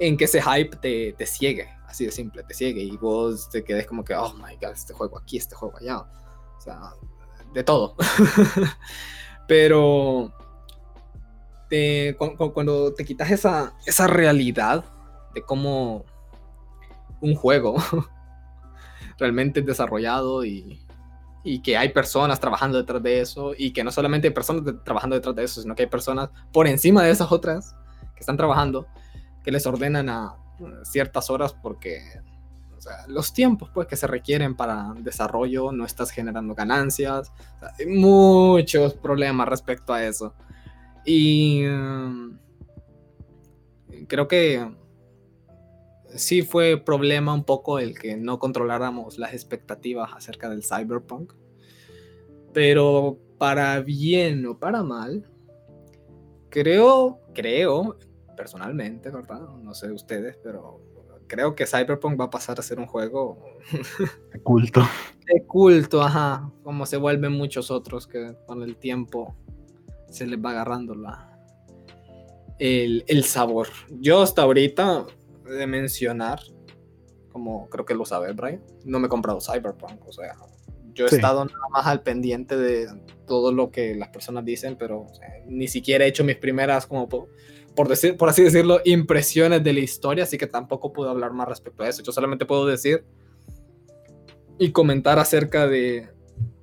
en 0.06 0.16
que 0.16 0.24
ese 0.24 0.42
hype 0.42 0.76
te, 0.76 1.12
te 1.12 1.26
ciegue, 1.26 1.68
así 1.86 2.04
de 2.04 2.12
simple, 2.12 2.42
te 2.42 2.54
ciegue 2.54 2.82
y 2.82 2.96
vos 2.96 3.48
te 3.48 3.62
quedes 3.62 3.86
como 3.86 4.04
que, 4.04 4.14
oh 4.14 4.34
my 4.34 4.56
god, 4.60 4.72
este 4.72 4.92
juego 4.92 5.18
aquí, 5.18 5.36
este 5.36 5.54
juego 5.54 5.76
allá. 5.78 5.98
O 5.98 6.60
sea, 6.60 6.92
de 7.52 7.62
todo. 7.62 7.96
Pero 9.48 10.32
cuando, 12.52 12.92
te 12.94 13.04
quitas 13.04 13.30
esa, 13.30 13.74
esa 13.86 14.06
realidad 14.06 14.84
de 15.34 15.42
cómo 15.42 16.04
un 17.20 17.34
juego 17.34 17.76
realmente 19.18 19.60
es 19.60 19.66
desarrollado 19.66 20.44
y, 20.44 20.80
que 21.64 21.76
hay 21.76 21.88
personas 21.88 22.38
trabajando 22.38 22.78
detrás 22.78 23.02
de 23.02 23.20
eso 23.20 23.52
y 23.56 23.72
que 23.72 23.82
no 23.82 23.90
solamente 23.90 24.28
hay 24.28 24.34
personas 24.34 24.74
trabajando 24.84 25.16
detrás 25.16 25.34
de 25.34 25.44
eso, 25.44 25.60
sino 25.60 25.74
que 25.74 25.82
hay 25.82 25.88
personas 25.88 26.30
por 26.52 26.68
encima 26.68 27.02
de 27.02 27.10
esas 27.10 27.32
otras 27.32 27.74
que 28.14 28.20
están 28.20 28.36
trabajando 28.36 28.86
que 29.42 29.50
les 29.50 29.66
ordenan 29.66 30.08
a 30.08 30.36
ciertas 30.84 31.30
horas 31.30 31.54
porque 31.54 32.00
los 33.06 33.32
tiempos 33.32 33.70
pues 33.72 33.86
que 33.86 33.96
se 33.96 34.06
requieren 34.06 34.56
para 34.56 34.92
desarrollo 34.98 35.72
no 35.72 35.84
estás 35.84 36.10
generando 36.10 36.54
ganancias, 36.54 37.32
hay 37.78 37.86
muchos 37.86 38.94
problemas 38.94 39.48
respecto 39.48 39.92
a 39.92 40.04
eso. 40.04 40.34
Y 41.04 41.62
mm, 41.64 42.38
creo 44.08 44.28
que 44.28 44.68
sí 46.14 46.42
fue 46.42 46.76
problema 46.76 47.34
un 47.34 47.44
poco 47.44 47.78
el 47.78 47.98
que 47.98 48.16
no 48.16 48.38
controláramos 48.38 49.18
las 49.18 49.32
expectativas 49.32 50.12
acerca 50.14 50.48
del 50.48 50.62
cyberpunk. 50.64 51.32
Pero 52.52 53.18
para 53.38 53.80
bien 53.80 54.44
o 54.46 54.58
para 54.58 54.82
mal, 54.82 55.28
creo, 56.50 57.20
creo, 57.34 57.98
personalmente, 58.42 59.08
¿verdad? 59.08 59.40
No 59.62 59.72
sé 59.72 59.92
ustedes, 59.92 60.36
pero 60.42 60.80
creo 61.28 61.54
que 61.54 61.64
Cyberpunk 61.64 62.20
va 62.20 62.24
a 62.24 62.30
pasar 62.30 62.58
a 62.58 62.62
ser 62.62 62.80
un 62.80 62.86
juego 62.86 63.38
de 64.32 64.40
culto. 64.40 64.82
De 65.26 65.44
culto, 65.46 66.02
ajá, 66.02 66.50
como 66.64 66.84
se 66.84 66.96
vuelven 66.96 67.30
muchos 67.30 67.70
otros 67.70 68.08
que 68.08 68.34
con 68.48 68.64
el 68.64 68.74
tiempo 68.76 69.36
se 70.08 70.26
les 70.26 70.44
va 70.44 70.50
agarrando 70.50 70.96
la, 70.96 71.38
el, 72.58 73.04
el 73.06 73.22
sabor. 73.22 73.68
Yo 74.00 74.22
hasta 74.22 74.42
ahorita 74.42 75.06
de 75.44 75.66
mencionar, 75.68 76.40
como 77.30 77.68
creo 77.68 77.84
que 77.86 77.94
lo 77.94 78.04
sabe 78.04 78.32
Brian, 78.32 78.60
no 78.84 78.98
me 78.98 79.06
he 79.06 79.08
comprado 79.08 79.38
Cyberpunk, 79.40 80.04
o 80.04 80.12
sea, 80.12 80.34
yo 80.94 81.06
he 81.06 81.10
Sí. 81.10 81.14
estado 81.14 81.44
nada 81.44 81.68
más 81.70 81.86
al 81.86 82.02
pendiente 82.02 82.56
de 82.56 82.88
todo 83.24 83.52
lo 83.52 83.70
que 83.70 83.94
las 83.94 84.08
personas 84.08 84.44
dicen, 84.44 84.76
pero 84.76 85.02
o 85.02 85.14
sea, 85.14 85.28
ni 85.46 85.68
siquiera 85.68 86.04
he 86.04 86.08
hecho 86.08 86.24
mis 86.24 86.36
primeras, 86.36 86.86
como 86.88 87.08
por, 87.74 87.88
decir, 87.88 88.16
por 88.16 88.28
así 88.28 88.42
decirlo, 88.42 88.80
impresiones 88.84 89.62
de 89.64 89.72
la 89.72 89.80
historia, 89.80 90.24
así 90.24 90.36
que 90.38 90.46
tampoco 90.46 90.92
puedo 90.92 91.10
hablar 91.10 91.32
más 91.32 91.48
respecto 91.48 91.82
a 91.82 91.88
eso. 91.88 92.02
Yo 92.02 92.12
solamente 92.12 92.44
puedo 92.46 92.66
decir 92.66 93.04
y 94.58 94.70
comentar 94.72 95.18
acerca 95.18 95.66
de 95.66 96.08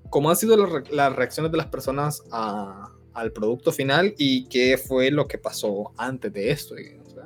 cómo 0.09 0.29
han 0.29 0.35
sido 0.35 0.55
las, 0.57 0.71
re- 0.71 0.83
las 0.91 1.15
reacciones 1.15 1.51
de 1.51 1.57
las 1.57 1.67
personas 1.67 2.23
a- 2.31 2.89
al 3.13 3.31
producto 3.31 3.71
final 3.71 4.13
y 4.17 4.45
qué 4.47 4.77
fue 4.77 5.11
lo 5.11 5.27
que 5.27 5.37
pasó 5.37 5.91
antes 5.97 6.31
de 6.31 6.51
esto. 6.51 6.75
y, 6.79 6.97
o 6.99 7.09
sea, 7.09 7.23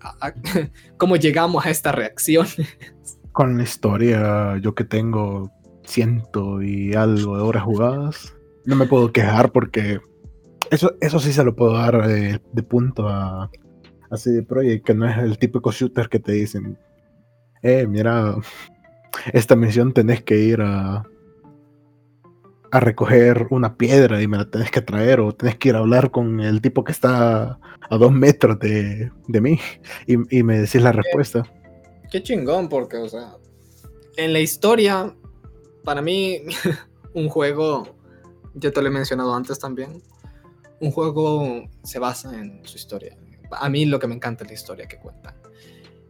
a- 0.00 0.28
a- 0.28 0.34
cómo 0.96 1.16
llegamos 1.16 1.64
a 1.64 1.70
esta 1.70 1.92
reacción. 1.92 2.46
Con 3.32 3.56
la 3.56 3.62
historia, 3.62 4.58
yo 4.60 4.74
que 4.74 4.84
tengo 4.84 5.50
ciento 5.84 6.60
y 6.60 6.94
algo 6.94 7.36
de 7.36 7.42
horas 7.42 7.62
jugadas, 7.62 8.34
no 8.64 8.74
me 8.74 8.86
puedo 8.86 9.12
quejar 9.12 9.52
porque 9.52 10.00
eso, 10.70 10.94
eso 11.00 11.18
sí 11.18 11.32
se 11.32 11.44
lo 11.44 11.54
puedo 11.54 11.74
dar 11.74 12.06
de, 12.06 12.40
de 12.52 12.62
punto 12.62 13.08
a, 13.08 13.50
a 14.10 14.16
CD 14.16 14.42
Projekt, 14.42 14.86
que 14.86 14.94
no 14.94 15.08
es 15.08 15.18
el 15.18 15.38
típico 15.38 15.72
shooter 15.72 16.08
que 16.08 16.18
te 16.18 16.32
dicen, 16.32 16.78
eh, 17.62 17.86
mira, 17.86 18.36
esta 19.32 19.56
misión 19.56 19.92
tenés 19.92 20.22
que 20.22 20.36
ir 20.36 20.60
a, 20.60 21.04
a 22.70 22.80
recoger 22.80 23.46
una 23.50 23.76
piedra 23.76 24.22
y 24.22 24.28
me 24.28 24.36
la 24.36 24.50
tenés 24.50 24.70
que 24.70 24.80
traer, 24.80 25.20
o 25.20 25.32
tenés 25.32 25.56
que 25.56 25.70
ir 25.70 25.76
a 25.76 25.78
hablar 25.78 26.10
con 26.10 26.40
el 26.40 26.60
tipo 26.60 26.84
que 26.84 26.92
está 26.92 27.58
a 27.90 27.96
dos 27.96 28.12
metros 28.12 28.58
de, 28.58 29.10
de 29.26 29.40
mí 29.40 29.58
y, 30.06 30.38
y 30.38 30.42
me 30.42 30.60
decís 30.60 30.82
la 30.82 30.92
respuesta. 30.92 31.42
Qué 32.10 32.22
chingón, 32.22 32.68
porque, 32.68 32.96
o 32.96 33.08
sea, 33.08 33.36
en 34.16 34.32
la 34.32 34.40
historia, 34.40 35.14
para 35.84 36.02
mí, 36.02 36.40
un 37.14 37.28
juego, 37.28 37.96
ya 38.54 38.70
te 38.70 38.82
lo 38.82 38.88
he 38.88 38.90
mencionado 38.90 39.34
antes 39.34 39.58
también, 39.58 40.02
un 40.80 40.90
juego 40.90 41.68
se 41.82 41.98
basa 41.98 42.38
en 42.38 42.60
su 42.64 42.76
historia. 42.76 43.16
A 43.50 43.68
mí 43.68 43.86
lo 43.86 43.98
que 43.98 44.06
me 44.06 44.14
encanta 44.14 44.44
es 44.44 44.50
la 44.50 44.54
historia 44.54 44.86
que 44.86 44.98
cuenta. 44.98 45.34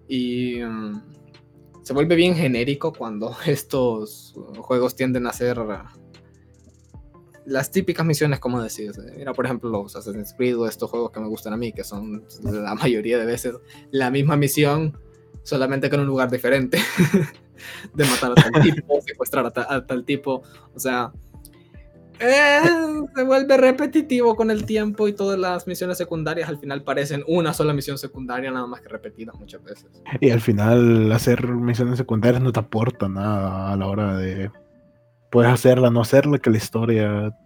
Y 0.08 0.60
mm, 0.62 1.02
se 1.82 1.92
vuelve 1.92 2.16
bien 2.16 2.34
genérico 2.34 2.92
cuando 2.92 3.34
estos 3.46 4.34
juegos 4.58 4.94
tienden 4.96 5.26
a 5.26 5.32
ser 5.32 5.58
las 7.46 7.70
típicas 7.70 8.04
misiones, 8.04 8.40
como 8.40 8.60
decís. 8.62 8.92
Mira, 9.16 9.32
por 9.32 9.46
ejemplo, 9.46 9.70
los 9.70 9.96
Assassin's 9.96 10.34
Creed 10.34 10.58
o 10.58 10.66
estos 10.66 10.90
juegos 10.90 11.10
que 11.10 11.20
me 11.20 11.28
gustan 11.28 11.52
a 11.52 11.56
mí, 11.56 11.72
que 11.72 11.84
son 11.84 12.24
la 12.42 12.74
mayoría 12.74 13.18
de 13.18 13.24
veces 13.24 13.54
la 13.90 14.10
misma 14.10 14.36
misión, 14.36 14.98
solamente 15.44 15.88
que 15.88 15.94
en 15.96 16.02
un 16.02 16.08
lugar 16.08 16.30
diferente. 16.30 16.78
de 17.94 18.04
matar 18.04 18.32
a 18.32 18.34
tal 18.34 18.62
tipo, 18.62 19.00
secuestrar 19.00 19.46
a, 19.46 19.50
ta- 19.50 19.66
a 19.68 19.86
tal 19.86 20.04
tipo. 20.04 20.42
O 20.74 20.78
sea, 20.78 21.12
eh, 22.20 22.60
se 23.14 23.22
vuelve 23.24 23.56
repetitivo 23.56 24.36
con 24.36 24.50
el 24.50 24.64
tiempo 24.64 25.08
y 25.08 25.12
todas 25.12 25.38
las 25.38 25.66
misiones 25.66 25.98
secundarias 25.98 26.48
al 26.48 26.58
final 26.58 26.82
parecen 26.82 27.22
una 27.26 27.52
sola 27.52 27.72
misión 27.72 27.98
secundaria, 27.98 28.50
nada 28.50 28.66
más 28.66 28.80
que 28.80 28.88
repetidas 28.88 29.34
muchas 29.36 29.62
veces. 29.62 29.86
Y 30.20 30.30
al 30.30 30.40
final 30.40 31.10
hacer 31.12 31.46
misiones 31.48 31.98
secundarias 31.98 32.42
no 32.42 32.52
te 32.52 32.60
aporta 32.60 33.08
nada 33.08 33.72
a 33.72 33.76
la 33.76 33.86
hora 33.86 34.16
de... 34.16 34.50
Puedes 35.30 35.52
hacerla, 35.52 35.90
no 35.90 36.00
hacerla, 36.00 36.38
que 36.38 36.50
la 36.50 36.56
historia... 36.56 37.36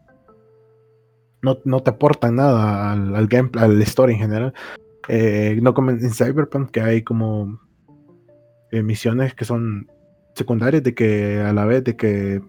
No, 1.43 1.59
no 1.65 1.81
te 1.83 1.91
aporta 1.91 2.31
nada 2.31 2.93
al, 2.93 3.17
al 3.17 3.27
gameplay, 3.27 3.65
a 3.65 3.69
la 3.69 3.83
historia 3.83 4.15
en 4.15 4.21
general. 4.21 4.55
Eh, 5.09 5.59
no 5.61 5.75
como 5.75 5.91
en 5.91 6.15
Cyberpunk, 6.15 6.71
que 6.71 6.81
hay 6.81 7.03
como 7.03 7.61
eh, 8.71 8.83
misiones 8.83 9.35
que 9.35 9.45
son 9.45 9.91
secundarias, 10.35 10.83
de 10.83 10.95
que 10.95 11.41
a 11.41 11.53
la 11.53 11.65
vez 11.65 11.83
de 11.85 11.97
que 11.97 12.41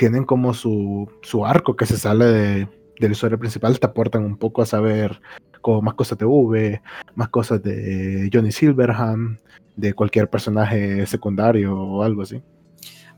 tienen 0.00 0.24
como 0.24 0.54
su, 0.54 1.12
su 1.20 1.44
arco 1.44 1.76
que 1.76 1.84
se 1.84 1.98
sale 1.98 2.24
de, 2.24 2.68
de 2.98 3.06
la 3.06 3.12
historia 3.12 3.36
principal, 3.36 3.78
te 3.78 3.86
aportan 3.86 4.24
un 4.24 4.38
poco 4.38 4.62
a 4.62 4.66
saber 4.66 5.20
como 5.60 5.82
más 5.82 5.92
cosas 5.92 6.16
de 6.16 6.24
V, 6.24 6.80
más 7.16 7.28
cosas 7.28 7.62
de 7.62 8.30
Johnny 8.32 8.50
Silverhand, 8.50 9.38
de 9.76 9.92
cualquier 9.92 10.30
personaje 10.30 11.04
secundario 11.04 11.78
o 11.78 12.02
algo 12.02 12.22
así. 12.22 12.42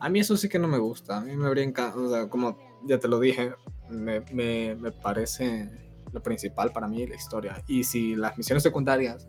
A 0.01 0.09
mí 0.09 0.19
eso 0.19 0.37
sí 0.37 0.49
que 0.49 0.59
no 0.59 0.67
me 0.67 0.79
gusta. 0.79 1.19
A 1.19 1.21
mí 1.21 1.37
me 1.37 1.47
habría 1.47 1.63
encantado, 1.63 2.05
o 2.05 2.11
sea, 2.11 2.29
como 2.29 2.59
ya 2.85 2.99
te 2.99 3.07
lo 3.07 3.21
dije, 3.21 3.53
me, 3.89 4.23
me, 4.33 4.75
me 4.75 4.91
parece 4.91 5.71
lo 6.13 6.21
principal 6.21 6.73
para 6.73 6.89
mí 6.89 7.07
la 7.07 7.15
historia. 7.15 7.63
Y 7.69 7.85
si 7.85 8.17
las 8.17 8.37
misiones 8.37 8.65
secundarias 8.65 9.29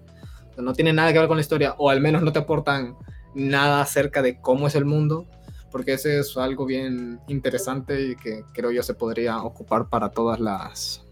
no 0.58 0.74
tienen 0.74 0.96
nada 0.96 1.14
que 1.14 1.20
ver 1.20 1.28
con 1.28 1.38
la 1.38 1.42
historia, 1.42 1.76
o 1.78 1.92
al 1.92 2.02
menos 2.02 2.24
no 2.24 2.34
te 2.34 2.40
aportan 2.40 2.96
nada 3.36 3.80
acerca 3.80 4.24
de 4.24 4.42
cómo 4.42 4.66
es 4.66 4.74
el 4.74 4.86
mundo, 4.86 5.28
porque 5.74 5.94
ese 5.94 6.20
es 6.20 6.38
algo 6.38 6.68
bien 6.68 7.20
interesante 7.28 8.00
y 8.00 8.16
que 8.16 8.46
creo 8.54 8.72
yo 8.72 8.84
se 8.84 8.94
podría 8.94 9.42
ocupar 9.42 9.90
para 9.90 10.12
todas 10.12 10.40
las... 10.40 11.04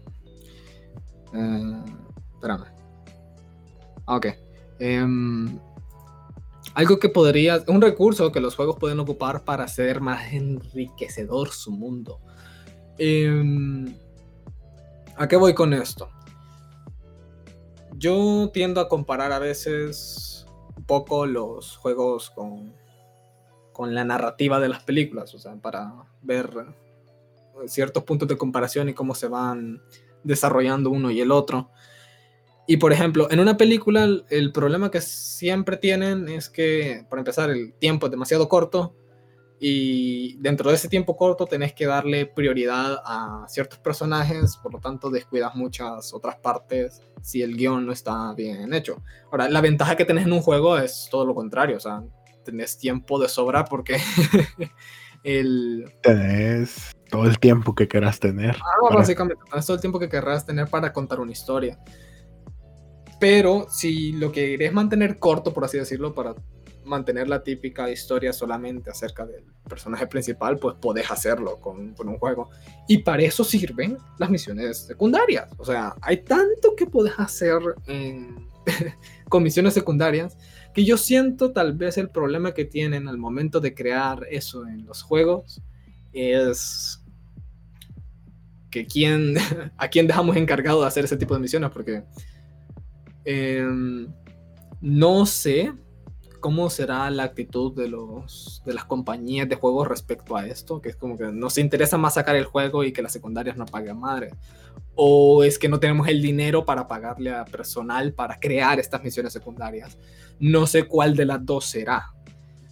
Eh, 1.34 1.82
espérame. 2.34 2.66
Ah, 4.06 4.16
Ok. 4.16 4.26
Em, 4.78 5.58
algo 6.74 6.98
que 7.00 7.08
podría, 7.08 7.62
un 7.66 7.82
recurso 7.82 8.30
que 8.30 8.40
los 8.40 8.54
juegos 8.54 8.76
pueden 8.78 9.00
ocupar 9.00 9.44
para 9.44 9.64
hacer 9.64 10.00
más 10.00 10.32
enriquecedor 10.32 11.50
su 11.50 11.72
mundo. 11.72 12.20
Em, 12.98 13.92
¿A 15.16 15.26
qué 15.26 15.34
voy 15.34 15.54
con 15.54 15.72
esto? 15.74 16.08
Yo 17.96 18.48
tiendo 18.54 18.80
a 18.80 18.88
comparar 18.88 19.32
a 19.32 19.40
veces 19.40 20.46
un 20.76 20.84
poco 20.84 21.26
los 21.26 21.76
juegos 21.76 22.30
con, 22.30 22.80
con 23.72 23.94
la 23.94 24.04
narrativa 24.04 24.60
de 24.60 24.68
las 24.68 24.82
películas, 24.82 25.34
o 25.34 25.38
sea, 25.38 25.54
para 25.56 25.92
ver 26.22 26.50
ciertos 27.66 28.04
puntos 28.04 28.28
de 28.28 28.36
comparación 28.36 28.88
y 28.88 28.94
cómo 28.94 29.14
se 29.14 29.28
van 29.28 29.82
desarrollando 30.22 30.90
uno 30.90 31.10
y 31.10 31.20
el 31.20 31.30
otro. 31.30 31.70
Y 32.66 32.76
por 32.76 32.92
ejemplo, 32.92 33.28
en 33.30 33.40
una 33.40 33.56
película 33.56 34.08
el, 34.28 34.52
problema 34.52 34.90
que 34.90 35.00
siempre 35.00 35.76
tienen 35.76 36.28
es 36.28 36.48
que, 36.48 37.04
para 37.10 37.20
empezar, 37.20 37.50
el 37.50 37.72
tiempo 37.74 38.06
es 38.06 38.12
demasiado 38.12 38.48
corto 38.48 38.94
y 39.58 40.36
dentro 40.38 40.70
de 40.70 40.76
ese 40.76 40.88
tiempo 40.88 41.16
corto 41.16 41.46
tenés 41.46 41.72
que 41.72 41.86
darle 41.86 42.26
prioridad 42.26 43.00
a 43.04 43.44
ciertos 43.48 43.78
personajes, 43.78 44.56
por 44.56 44.72
lo 44.72 44.80
tanto 44.80 45.10
descuidas 45.10 45.54
muchas 45.54 46.12
otras 46.14 46.36
partes 46.36 47.02
si 47.20 47.42
el 47.42 47.56
guion 47.56 47.86
no 47.86 47.92
está 47.92 48.32
bien 48.34 48.72
hecho. 48.74 49.02
Ahora, 49.30 49.48
la 49.48 49.60
ventaja 49.60 49.96
que 49.96 50.04
tenés 50.04 50.26
en 50.26 50.32
un 50.32 50.40
juego 50.40 50.78
es 50.78 51.08
todo 51.10 51.24
lo 51.24 51.34
contrario, 51.34 51.76
o 51.76 51.80
sea, 51.80 52.02
tenés 52.42 52.78
tiempo 52.78 53.18
de 53.20 53.28
sobra 53.28 53.64
porque 53.64 53.98
el... 55.24 55.92
Tenés 56.02 56.92
todo 57.10 57.26
el 57.26 57.38
tiempo 57.38 57.74
que 57.74 57.88
quieras 57.88 58.18
tener. 58.20 58.56
Ah, 58.56 58.64
para- 58.82 58.96
básicamente, 58.96 59.42
tenés 59.50 59.66
todo 59.66 59.74
el 59.76 59.80
tiempo 59.80 59.98
que 59.98 60.08
querrás 60.08 60.44
tener 60.46 60.68
para 60.68 60.92
contar 60.92 61.20
una 61.20 61.32
historia. 61.32 61.78
Pero 63.20 63.66
si 63.70 64.12
lo 64.12 64.32
que 64.32 64.50
querés 64.56 64.72
mantener 64.72 65.18
corto, 65.18 65.52
por 65.52 65.64
así 65.64 65.78
decirlo, 65.78 66.12
para 66.14 66.34
mantener 66.84 67.28
la 67.28 67.44
típica 67.44 67.88
historia 67.88 68.32
solamente 68.32 68.90
acerca 68.90 69.24
del 69.24 69.44
personaje 69.68 70.08
principal, 70.08 70.58
pues 70.58 70.74
podés 70.80 71.08
hacerlo 71.10 71.60
con, 71.60 71.94
con 71.94 72.08
un 72.08 72.18
juego. 72.18 72.50
Y 72.88 72.98
para 72.98 73.22
eso 73.22 73.44
sirven 73.44 73.96
las 74.18 74.28
misiones 74.30 74.78
secundarias. 74.86 75.48
O 75.58 75.64
sea, 75.64 75.94
hay 76.00 76.24
tanto 76.24 76.74
que 76.76 76.86
podés 76.86 77.14
hacer 77.18 77.60
en- 77.86 78.48
con 79.28 79.44
misiones 79.44 79.74
secundarias 79.74 80.36
que 80.72 80.84
yo 80.84 80.96
siento 80.96 81.52
tal 81.52 81.74
vez 81.74 81.98
el 81.98 82.08
problema 82.08 82.52
que 82.52 82.64
tienen 82.64 83.08
al 83.08 83.18
momento 83.18 83.60
de 83.60 83.74
crear 83.74 84.26
eso 84.30 84.66
en 84.66 84.86
los 84.86 85.02
juegos 85.02 85.62
es 86.12 87.02
que 88.70 88.86
quién, 88.86 89.36
a 89.76 89.88
quién 89.88 90.06
dejamos 90.06 90.36
encargado 90.36 90.80
de 90.80 90.86
hacer 90.86 91.04
ese 91.04 91.16
tipo 91.16 91.34
de 91.34 91.40
misiones, 91.40 91.70
porque 91.70 92.02
em, 93.24 94.08
no 94.80 95.26
sé 95.26 95.72
cómo 96.42 96.68
será 96.68 97.08
la 97.10 97.22
actitud 97.22 97.72
de, 97.74 97.88
los, 97.88 98.62
de 98.66 98.74
las 98.74 98.84
compañías 98.84 99.48
de 99.48 99.54
juegos 99.54 99.88
respecto 99.88 100.36
a 100.36 100.46
esto, 100.46 100.82
que 100.82 100.90
es 100.90 100.96
como 100.96 101.16
que 101.16 101.26
nos 101.32 101.56
interesa 101.56 101.96
más 101.96 102.14
sacar 102.14 102.36
el 102.36 102.44
juego 102.44 102.84
y 102.84 102.92
que 102.92 103.00
las 103.00 103.12
secundarias 103.12 103.56
no 103.56 103.64
paguen 103.64 103.98
madre. 103.98 104.32
O 104.94 105.44
es 105.44 105.58
que 105.58 105.70
no 105.70 105.80
tenemos 105.80 106.08
el 106.08 106.20
dinero 106.20 106.66
para 106.66 106.86
pagarle 106.88 107.32
a 107.32 107.46
personal 107.46 108.12
para 108.12 108.38
crear 108.38 108.78
estas 108.78 109.02
misiones 109.02 109.32
secundarias. 109.32 109.96
No 110.38 110.66
sé 110.66 110.84
cuál 110.84 111.16
de 111.16 111.24
las 111.24 111.46
dos 111.46 111.64
será. 111.64 112.12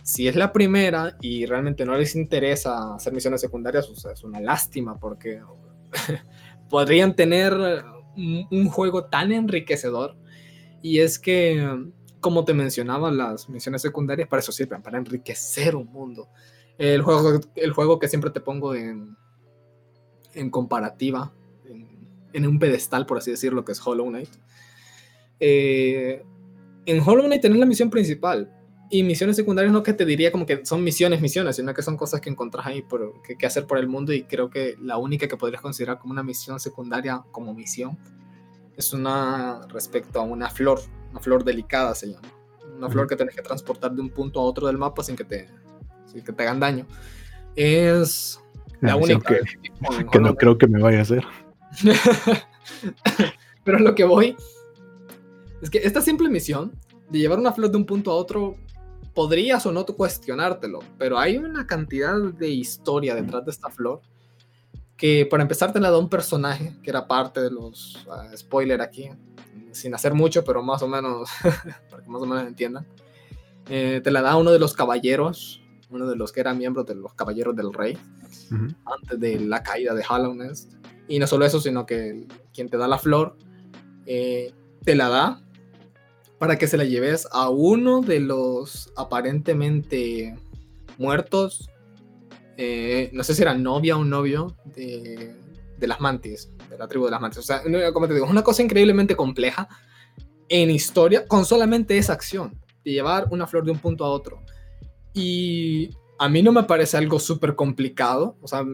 Si 0.02 0.26
es 0.26 0.36
la 0.36 0.52
primera 0.52 1.16
y 1.20 1.46
realmente 1.46 1.86
no 1.86 1.96
les 1.96 2.16
interesa 2.16 2.96
hacer 2.96 3.12
misiones 3.12 3.40
secundarias, 3.40 3.88
o 3.88 3.94
sea, 3.94 4.12
es 4.12 4.24
una 4.24 4.40
lástima 4.40 4.98
porque 4.98 5.40
podrían 6.68 7.14
tener 7.14 7.54
un, 7.54 8.46
un 8.50 8.68
juego 8.68 9.04
tan 9.04 9.32
enriquecedor. 9.32 10.16
Y 10.82 11.00
es 11.00 11.18
que, 11.18 11.92
como 12.20 12.44
te 12.44 12.54
mencionaba, 12.54 13.10
las 13.10 13.48
misiones 13.48 13.82
secundarias 13.82 14.28
para 14.28 14.40
eso 14.40 14.52
sirven, 14.52 14.82
para 14.82 14.98
enriquecer 14.98 15.74
un 15.74 15.86
mundo. 15.86 16.28
El 16.78 17.02
juego, 17.02 17.40
el 17.56 17.72
juego 17.72 17.98
que 17.98 18.08
siempre 18.08 18.30
te 18.30 18.40
pongo 18.40 18.74
en, 18.74 19.16
en 20.34 20.50
comparativa, 20.50 21.32
en, 21.66 21.88
en 22.32 22.46
un 22.46 22.58
pedestal, 22.58 23.06
por 23.06 23.18
así 23.18 23.30
decirlo, 23.30 23.64
que 23.64 23.72
es 23.72 23.86
Hollow 23.86 24.08
Knight. 24.08 24.30
eh, 25.40 26.24
en 26.86 27.00
Hollow 27.00 27.24
Knight 27.26 27.42
tenés 27.42 27.58
la 27.58 27.66
misión 27.66 27.90
principal 27.90 28.50
y 28.90 29.02
misiones 29.02 29.36
secundarias 29.36 29.72
no 29.72 29.82
que 29.82 29.92
te 29.92 30.04
diría 30.04 30.32
como 30.32 30.46
que 30.46 30.64
son 30.64 30.82
misiones, 30.82 31.20
misiones, 31.20 31.56
sino 31.56 31.72
que 31.74 31.82
son 31.82 31.96
cosas 31.96 32.20
que 32.20 32.30
encontrás 32.30 32.66
ahí 32.66 32.82
por, 32.82 33.22
que, 33.22 33.36
que 33.36 33.46
hacer 33.46 33.66
por 33.66 33.78
el 33.78 33.86
mundo 33.86 34.12
y 34.12 34.24
creo 34.24 34.50
que 34.50 34.76
la 34.80 34.96
única 34.96 35.28
que 35.28 35.36
podrías 35.36 35.62
considerar 35.62 35.98
como 35.98 36.12
una 36.12 36.22
misión 36.22 36.58
secundaria 36.58 37.22
como 37.30 37.54
misión 37.54 37.98
es 38.76 38.92
una 38.92 39.60
respecto 39.68 40.18
a 40.20 40.22
una 40.22 40.48
flor, 40.50 40.80
una 41.10 41.20
flor 41.20 41.44
delicada 41.44 41.94
se 41.94 42.08
llama. 42.08 42.28
Una 42.76 42.88
flor 42.88 43.06
que 43.06 43.16
tienes 43.16 43.34
que 43.34 43.42
transportar 43.42 43.92
de 43.92 44.00
un 44.00 44.10
punto 44.10 44.40
a 44.40 44.42
otro 44.42 44.66
del 44.66 44.78
mapa 44.78 45.02
sin 45.02 45.16
que 45.16 45.24
te, 45.24 45.48
sin 46.06 46.22
que 46.22 46.32
te 46.32 46.42
hagan 46.42 46.60
daño. 46.60 46.86
Es 47.56 48.40
la, 48.80 48.90
La 48.90 48.96
única 48.96 49.34
que, 50.10 50.18
no 50.18 50.34
creo 50.34 50.56
que 50.56 50.66
me 50.66 50.80
vaya 50.80 51.00
a 51.00 51.02
hacer. 51.02 51.24
Pero 53.64 53.78
lo 53.78 53.94
que 53.94 54.04
voy 54.04 54.36
es 55.60 55.68
que 55.68 55.78
esta 55.78 56.00
simple 56.00 56.28
misión 56.28 56.72
de 57.10 57.18
llevar 57.18 57.38
una 57.38 57.52
flor 57.52 57.70
de 57.70 57.76
un 57.76 57.84
punto 57.84 58.10
a 58.10 58.14
otro 58.14 58.56
podrías 59.14 59.66
o 59.66 59.72
no 59.72 59.84
cuestionártelo, 59.84 60.80
pero 60.96 61.18
hay 61.18 61.36
una 61.36 61.66
cantidad 61.66 62.16
de 62.16 62.48
historia 62.48 63.14
detrás 63.14 63.44
de 63.44 63.50
esta 63.50 63.68
flor 63.68 64.00
que 64.96 65.26
para 65.26 65.42
empezar 65.42 65.72
te 65.72 65.80
la 65.80 65.90
da 65.90 65.98
un 65.98 66.08
personaje 66.08 66.76
que 66.82 66.90
era 66.90 67.06
parte 67.06 67.40
de 67.40 67.50
los 67.50 68.06
ah, 68.10 68.30
spoiler 68.36 68.80
aquí, 68.80 69.10
sin 69.72 69.94
hacer 69.94 70.14
mucho, 70.14 70.44
pero 70.44 70.62
más 70.62 70.82
o 70.82 70.88
menos 70.88 71.30
para 71.90 72.02
que 72.02 72.08
más 72.08 72.22
o 72.22 72.26
menos 72.26 72.46
entiendan. 72.46 72.86
Eh, 73.68 74.00
te 74.02 74.10
la 74.10 74.22
da 74.22 74.36
uno 74.36 74.50
de 74.50 74.58
los 74.58 74.74
caballeros, 74.74 75.62
uno 75.90 76.06
de 76.06 76.16
los 76.16 76.32
que 76.32 76.40
era 76.40 76.54
miembro 76.54 76.84
de 76.84 76.94
los 76.94 77.14
caballeros 77.14 77.54
del 77.54 77.72
rey 77.72 77.96
antes 78.84 79.20
de 79.20 79.40
la 79.40 79.62
caída 79.62 79.94
de 79.94 80.04
Hollow 80.08 80.34
Nest. 80.34 80.72
Y 81.08 81.18
no 81.18 81.26
solo 81.26 81.44
eso, 81.44 81.60
sino 81.60 81.86
que 81.86 82.26
quien 82.52 82.68
te 82.68 82.76
da 82.76 82.86
la 82.88 82.98
flor 82.98 83.36
eh, 84.06 84.52
te 84.84 84.94
la 84.94 85.08
da 85.08 85.42
para 86.38 86.56
que 86.56 86.66
se 86.66 86.76
la 86.76 86.84
lleves 86.84 87.28
a 87.32 87.50
uno 87.50 88.00
de 88.00 88.20
los 88.20 88.92
aparentemente 88.96 90.34
muertos. 90.98 91.68
eh, 92.56 93.10
no 93.12 93.22
sé 93.24 93.34
si 93.34 93.42
era 93.42 93.54
novia 93.54 93.96
o 93.96 94.04
novio 94.04 94.56
de, 94.64 95.34
de 95.78 95.86
las 95.86 96.00
mantis, 96.00 96.50
de 96.70 96.78
la 96.78 96.88
tribu 96.88 97.04
de 97.04 97.10
las 97.10 97.20
mantis. 97.20 97.40
O 97.40 97.42
sea, 97.42 97.62
como 97.92 98.08
te 98.08 98.14
digo, 98.14 98.26
es 98.26 98.30
una 98.30 98.42
cosa 98.42 98.62
increíblemente 98.62 99.16
compleja 99.16 99.68
en 100.48 100.70
historia 100.70 101.26
con 101.26 101.44
solamente 101.44 101.98
esa 101.98 102.12
acción 102.12 102.58
de 102.84 102.92
llevar 102.92 103.26
una 103.30 103.46
flor 103.46 103.64
de 103.64 103.72
un 103.72 103.78
punto 103.78 104.04
a 104.04 104.08
otro. 104.08 104.42
Y 105.12 105.90
a 106.18 106.28
mí 106.28 106.42
no 106.42 106.52
me 106.52 106.64
parece 106.64 106.96
algo 106.96 107.18
súper 107.18 107.54
complicado, 107.54 108.36
o 108.40 108.48
sea, 108.48 108.64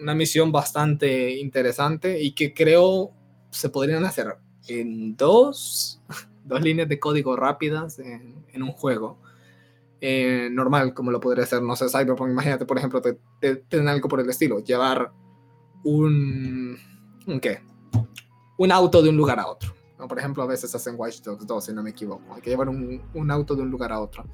una 0.00 0.14
misión 0.14 0.52
bastante 0.52 1.38
interesante 1.38 2.22
y 2.22 2.34
que 2.34 2.52
creo 2.52 3.12
se 3.50 3.70
podrían 3.70 4.04
hacer 4.04 4.36
en 4.68 5.16
dos, 5.16 6.02
dos 6.44 6.60
líneas 6.60 6.88
de 6.88 6.98
código 6.98 7.36
rápidas 7.36 7.98
en, 7.98 8.44
en 8.52 8.62
un 8.62 8.72
juego. 8.72 9.18
Eh, 10.00 10.48
normal, 10.52 10.92
como 10.92 11.10
lo 11.10 11.20
podría 11.20 11.44
hacer, 11.44 11.62
no 11.62 11.74
sé, 11.74 11.88
Cyberpunk, 11.88 12.30
imagínate, 12.30 12.66
por 12.66 12.76
ejemplo, 12.76 13.00
te, 13.00 13.18
te, 13.40 13.56
te 13.56 13.78
algo 13.80 14.08
por 14.08 14.20
el 14.20 14.28
estilo, 14.28 14.62
llevar 14.62 15.10
un, 15.84 16.76
un 17.26 17.40
qué, 17.40 17.60
un 18.58 18.72
auto 18.72 19.02
de 19.02 19.10
un 19.10 19.16
lugar 19.16 19.38
a 19.38 19.46
otro. 19.46 19.72
¿no? 19.98 20.08
Por 20.08 20.18
ejemplo, 20.18 20.42
a 20.42 20.46
veces 20.46 20.74
hacen 20.74 20.94
Watch 20.96 21.20
Dogs 21.22 21.46
2, 21.46 21.64
si 21.64 21.72
no 21.72 21.82
me 21.82 21.90
equivoco. 21.90 22.34
Hay 22.34 22.42
que 22.42 22.50
llevar 22.50 22.68
un, 22.68 23.02
un 23.14 23.30
auto 23.30 23.54
de 23.54 23.62
un 23.62 23.70
lugar 23.70 23.92
a 23.92 24.00
otro. 24.00 24.24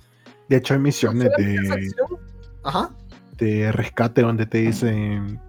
De 0.48 0.56
hecho, 0.56 0.74
hay 0.74 0.80
misiones 0.80 1.30
de, 1.36 1.90
Ajá. 2.64 2.94
de 3.38 3.72
rescate 3.72 4.22
donde 4.22 4.46
te 4.46 4.58
dicen 4.58 5.40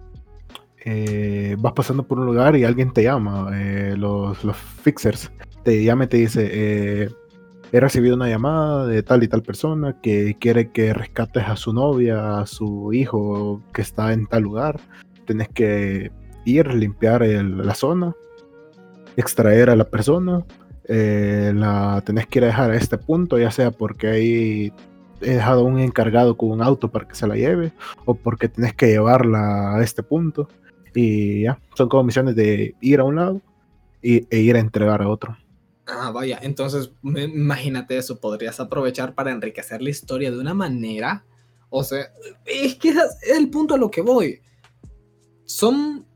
eh, 0.86 1.56
vas 1.58 1.72
pasando 1.72 2.06
por 2.06 2.18
un 2.18 2.26
lugar 2.26 2.56
y 2.56 2.64
alguien 2.64 2.92
te 2.92 3.02
llama, 3.02 3.50
eh, 3.54 3.94
los, 3.96 4.44
los 4.44 4.56
fixers 4.56 5.32
te 5.62 5.82
llama 5.82 6.04
y 6.04 6.06
te 6.08 6.16
dice 6.18 6.50
eh, 6.52 7.10
he 7.72 7.80
recibido 7.80 8.16
una 8.16 8.28
llamada 8.28 8.86
de 8.86 9.02
tal 9.02 9.22
y 9.22 9.28
tal 9.28 9.42
persona 9.42 9.98
que 10.00 10.36
quiere 10.38 10.70
que 10.70 10.92
rescates 10.92 11.44
a 11.44 11.56
su 11.56 11.72
novia, 11.72 12.38
a 12.38 12.46
su 12.46 12.92
hijo 12.92 13.62
que 13.72 13.82
está 13.82 14.12
en 14.12 14.26
tal 14.26 14.42
lugar. 14.42 14.78
Tienes 15.26 15.48
que 15.48 16.12
ir, 16.44 16.72
limpiar 16.74 17.22
la 17.22 17.74
zona, 17.74 18.14
extraer 19.16 19.70
a 19.70 19.76
la 19.76 19.84
persona, 19.84 20.44
eh, 20.86 21.52
la 21.54 22.02
tenés 22.04 22.26
que 22.26 22.40
ir 22.40 22.44
a 22.44 22.48
dejar 22.48 22.70
a 22.70 22.76
este 22.76 22.98
punto, 22.98 23.38
ya 23.38 23.50
sea 23.50 23.70
porque 23.70 24.08
ahí 24.08 24.72
he 25.20 25.34
dejado 25.34 25.64
un 25.64 25.78
encargado 25.78 26.36
con 26.36 26.50
un 26.50 26.62
auto 26.62 26.90
para 26.90 27.08
que 27.08 27.14
se 27.14 27.26
la 27.26 27.36
lleve, 27.36 27.72
o 28.04 28.14
porque 28.14 28.48
tenés 28.48 28.74
que 28.74 28.88
llevarla 28.88 29.76
a 29.76 29.82
este 29.82 30.02
punto. 30.02 30.48
Y 30.94 31.42
ya, 31.42 31.58
son 31.74 31.88
como 31.88 32.04
misiones 32.04 32.36
de 32.36 32.74
ir 32.80 33.00
a 33.00 33.04
un 33.04 33.16
lado 33.16 33.40
y, 34.02 34.26
e 34.30 34.40
ir 34.40 34.56
a 34.56 34.60
entregar 34.60 35.02
a 35.02 35.08
otro. 35.08 35.36
Ah, 35.86 36.10
vaya, 36.12 36.38
entonces 36.42 36.92
imagínate 37.02 37.96
eso, 37.98 38.18
podrías 38.18 38.58
aprovechar 38.58 39.14
para 39.14 39.32
enriquecer 39.32 39.82
la 39.82 39.90
historia 39.90 40.30
de 40.30 40.38
una 40.38 40.54
manera. 40.54 41.24
O 41.68 41.82
sea, 41.82 42.06
es 42.46 42.76
que 42.76 42.90
es 42.90 42.98
el 43.36 43.50
punto 43.50 43.74
a 43.74 43.78
lo 43.78 43.90
que 43.90 44.00
voy. 44.00 44.40
Son 45.44 46.06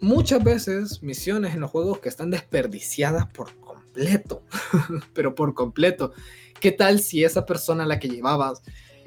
muchas 0.00 0.42
veces 0.42 1.02
misiones 1.02 1.54
en 1.54 1.60
los 1.60 1.70
juegos 1.70 1.98
que 1.98 2.08
están 2.08 2.30
desperdiciadas 2.30 3.26
por 3.26 3.54
completo, 3.56 4.42
pero 5.14 5.34
por 5.34 5.54
completo. 5.54 6.12
¿Qué 6.58 6.72
tal 6.72 7.00
si 7.00 7.24
esa 7.24 7.46
persona 7.46 7.84
a 7.84 7.86
la 7.86 7.98
que 7.98 8.08
llevabas 8.08 8.62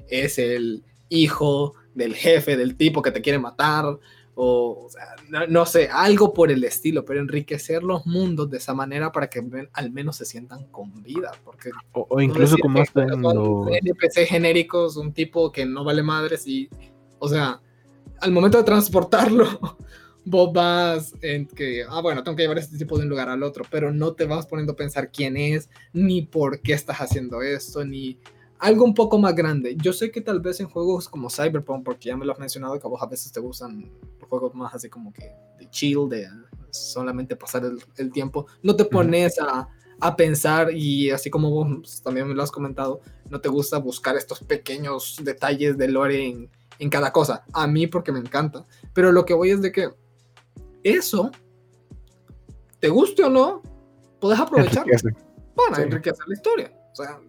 es 0.08 0.40
el 0.40 0.84
hijo 1.10 1.76
del 1.94 2.16
jefe, 2.16 2.58
del 2.58 2.76
tipo 2.76 3.02
que 3.02 3.12
te 3.12 3.22
quiere 3.22 3.40
matar? 3.40 3.86
O, 4.36 4.86
o 4.86 4.90
sea, 4.90 5.16
no, 5.30 5.46
no 5.46 5.66
sé, 5.68 5.90
algo 5.92 6.34
por 6.34 6.50
el 6.50 6.64
estilo, 6.64 7.06
pero 7.06 7.20
enriquecer 7.20 7.84
los 7.84 8.08
mundos 8.08 8.50
de 8.50 8.58
esa 8.58 8.74
manera 8.74 9.12
para 9.12 9.30
que 9.30 9.44
al 9.74 9.92
menos 9.92 10.16
se 10.16 10.26
sientan 10.26 10.66
con 10.68 11.04
vida, 11.04 11.32
porque 11.46 11.70
O, 11.92 12.08
o 12.10 12.20
incluso 12.20 12.58
como 12.58 12.82
hacen 12.82 13.22
los... 13.22 13.68
NPC 13.68 14.26
genéricos, 14.28 14.98
un 14.98 15.14
tipo 15.14 15.52
que 15.52 15.68
no 15.68 15.84
vale 15.84 16.02
madres 16.02 16.48
y, 16.48 16.68
o 17.20 17.30
sea, 17.30 17.62
al 18.22 18.32
momento 18.32 18.58
de 18.58 18.64
transportarlo, 18.64 19.78
vos 20.26 20.54
vas 20.54 21.14
en 21.22 21.46
que, 21.48 21.84
ah, 21.88 22.02
bueno, 22.02 22.24
tengo 22.24 22.36
que 22.36 22.44
llevar 22.44 22.58
este 22.58 22.78
tipo 22.78 22.98
de 22.98 23.04
un 23.04 23.10
lugar 23.10 23.30
al 23.30 23.44
otro, 23.44 23.66
pero 23.70 23.92
no 23.92 24.14
te 24.14 24.26
vas 24.26 24.48
poniendo 24.48 24.74
a 24.74 24.76
pensar 24.76 25.12
quién 25.12 25.38
es, 25.38 25.70
ni 25.92 26.22
por 26.22 26.62
qué 26.62 26.74
estás 26.74 26.98
haciendo 26.98 27.42
esto, 27.42 27.84
ni 27.84 28.18
algo 28.60 28.86
un 28.86 28.94
poco 28.94 29.20
más 29.20 29.36
grande. 29.36 29.76
Yo 29.78 29.92
sé 29.92 30.12
que 30.12 30.22
tal 30.22 30.40
vez 30.40 30.60
en 30.60 30.70
juegos 30.70 31.10
como 31.10 31.30
Cyberpunk, 31.30 31.84
porque 31.84 32.10
ya 32.10 32.18
me 32.18 32.26
lo 32.26 32.32
has 32.32 32.40
mencionado, 32.40 32.80
que 32.80 32.88
a 32.88 32.90
vos 32.90 33.02
a 33.02 33.08
veces 33.08 33.32
te 33.32 33.40
gustan 33.40 33.92
juegos 34.30 34.56
más 34.56 34.74
así 34.74 34.90
como 34.90 35.12
que 35.12 35.36
de 35.60 35.70
chill, 35.70 36.08
de 36.10 36.28
solamente 36.72 37.36
pasar 37.36 37.66
el, 37.66 37.78
el 37.98 38.12
tiempo, 38.12 38.48
no 38.64 38.76
te 38.76 38.86
pones 38.86 39.38
a, 39.40 39.68
a 40.00 40.16
pensar 40.16 40.74
y 40.74 41.12
así 41.12 41.30
como 41.30 41.50
vos 41.50 42.02
también 42.02 42.28
me 42.28 42.34
lo 42.34 42.42
has 42.42 42.52
comentado, 42.52 43.02
no 43.30 43.42
te 43.42 43.50
gusta 43.50 43.78
buscar 43.78 44.16
estos 44.16 44.40
pequeños 44.40 45.18
detalles 45.22 45.78
de 45.78 45.88
lore 45.90 46.26
en, 46.26 46.50
en 46.80 46.90
cada 46.90 47.12
cosa. 47.12 47.44
A 47.54 47.68
mí 47.68 47.88
porque 47.88 48.12
me 48.12 48.20
encanta. 48.20 48.66
Pero 48.94 49.12
lo 49.12 49.26
que 49.26 49.34
voy 49.34 49.52
es 49.52 49.62
de 49.62 49.72
que 49.72 49.90
eso, 50.84 51.32
te 52.80 52.90
guste 52.90 53.24
o 53.24 53.30
no, 53.30 53.62
puedes 54.20 54.40
aprovechar 54.40 54.86
para 55.56 55.76
Sí. 55.76 55.82
enriquecer 55.84 56.28
la 56.28 56.34
historia. 56.34 56.74
O 56.92 56.96
sea, 56.96 57.20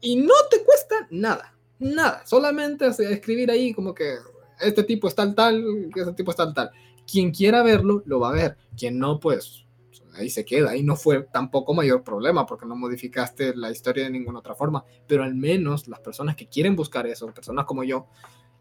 y 0.00 0.16
no 0.16 0.34
te 0.50 0.64
cuesta 0.64 1.06
nada, 1.10 1.56
nada. 1.78 2.24
Solamente 2.26 2.86
escribir 2.86 3.50
ahí 3.50 3.72
como 3.72 3.94
que 3.94 4.16
este 4.60 4.82
tipo 4.84 5.08
es 5.08 5.14
tal, 5.14 5.34
tal, 5.34 5.90
que 5.92 6.00
este 6.00 6.12
tipo 6.14 6.30
es 6.30 6.36
tal, 6.36 6.54
tal. 6.54 6.70
Quien 7.10 7.30
quiera 7.32 7.62
verlo, 7.62 8.02
lo 8.06 8.20
va 8.20 8.30
a 8.30 8.32
ver. 8.32 8.56
Quien 8.76 8.98
no, 8.98 9.18
pues 9.20 9.66
ahí 10.14 10.30
se 10.30 10.44
queda. 10.44 10.70
Ahí 10.70 10.82
no 10.82 10.96
fue 10.96 11.22
tampoco 11.32 11.74
mayor 11.74 12.02
problema 12.04 12.46
porque 12.46 12.66
no 12.66 12.76
modificaste 12.76 13.54
la 13.56 13.70
historia 13.70 14.04
de 14.04 14.10
ninguna 14.10 14.38
otra 14.38 14.54
forma. 14.54 14.84
Pero 15.06 15.24
al 15.24 15.34
menos 15.34 15.88
las 15.88 16.00
personas 16.00 16.36
que 16.36 16.48
quieren 16.48 16.76
buscar 16.76 17.06
eso, 17.06 17.26
personas 17.32 17.64
como 17.64 17.82
yo, 17.84 18.06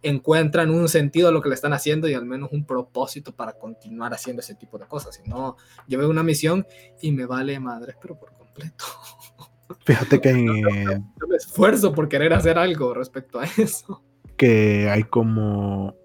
encuentran 0.04 0.70
un 0.72 0.90
sentido 0.90 1.30
a 1.30 1.32
lo 1.32 1.42
que 1.42 1.50
le 1.50 1.56
están 1.56 1.74
haciendo 1.74 2.08
y 2.10 2.14
al 2.14 2.26
menos 2.26 2.52
un 2.52 2.66
propósito 2.66 3.34
para 3.36 3.54
continuar 3.54 4.14
haciendo 4.14 4.40
ese 4.42 4.56
tipo 4.56 4.78
de 4.78 4.86
cosas. 4.88 5.16
Si 5.16 5.30
no, 5.30 5.58
yo 5.88 6.00
veo 6.00 6.10
una 6.10 6.24
misión 6.24 6.66
y 7.02 7.12
me 7.12 7.26
vale 7.26 7.60
madres, 7.60 7.96
pero 8.02 8.18
por 8.20 8.34
completo. 8.34 8.86
Fíjate 9.86 10.20
que, 10.20 10.30
Yo 10.34 11.28
me 11.28 11.36
esfuerzo 11.38 11.94
por 11.94 12.10
querer 12.10 12.34
hacer 12.34 12.58
algo 12.58 12.94
respecto 12.94 13.40
a 13.40 13.46
eso. 13.46 14.04
que 14.38 14.90
hay 14.90 15.04
como... 15.04 15.96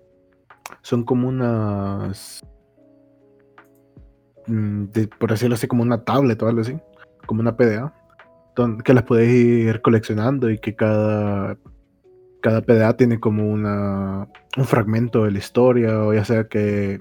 Son 0.83 1.05
como 1.05 1.29
unas... 1.29 2.45
mm, 4.47 4.85
de- 4.87 5.09
por 5.09 5.31
decirlo 5.31 5.55
así, 5.55 5.67
como 5.67 5.83
una 5.83 6.05
tablet 6.05 6.41
o 6.43 6.49
algo 6.49 6.61
así. 6.61 6.77
Como 7.27 7.41
una 7.41 7.57
PDA. 7.57 7.93
que 8.85 8.95
las 8.95 9.05
puedes 9.05 9.29
ir 9.33 9.81
coleccionando 9.83 10.51
y 10.51 10.59
que 10.59 10.75
cada... 10.77 11.57
Cada 12.47 12.63
PDA 12.63 12.97
tiene 12.97 13.19
como 13.19 13.45
una, 13.51 14.29
un 14.57 14.65
fragmento 14.67 15.25
de 15.25 15.33
la 15.33 15.39
historia, 15.39 16.05
o 16.05 16.15
ya 16.15 16.25
sea 16.25 16.45
que 16.45 17.01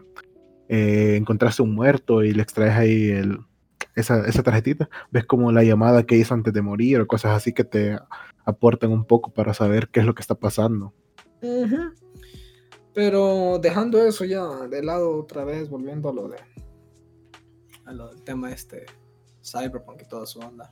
eh, 0.69 1.17
encontraste 1.17 1.61
un 1.61 1.75
muerto 1.75 2.23
y 2.23 2.31
le 2.33 2.41
extraes 2.41 2.73
ahí 2.73 3.11
el, 3.11 3.37
esa, 3.93 4.25
esa 4.25 4.41
tarjetita, 4.41 4.89
ves 5.11 5.23
como 5.23 5.51
la 5.51 5.63
llamada 5.63 6.01
que 6.01 6.17
hizo 6.17 6.33
antes 6.33 6.51
de 6.51 6.63
morir 6.63 6.99
o 6.99 7.05
cosas 7.05 7.33
así 7.33 7.53
que 7.53 7.63
te 7.63 7.95
aportan 8.43 8.91
un 8.91 9.05
poco 9.05 9.35
para 9.35 9.53
saber 9.53 9.89
qué 9.89 9.99
es 9.99 10.07
lo 10.07 10.15
que 10.15 10.21
está 10.21 10.33
pasando. 10.33 10.95
Pero 12.95 13.59
dejando 13.59 14.03
eso 14.03 14.25
ya 14.25 14.47
de 14.67 14.81
lado 14.81 15.15
otra 15.15 15.43
vez, 15.43 15.69
volviendo 15.69 16.09
a 16.09 16.13
lo 16.13 16.27
de 16.27 16.37
a 17.85 17.93
lo 17.93 18.07
del 18.07 18.23
tema 18.23 18.51
este 18.51 18.87
Cyberpunk 19.43 20.01
y 20.01 20.07
toda 20.07 20.25
su 20.25 20.39
onda. 20.39 20.71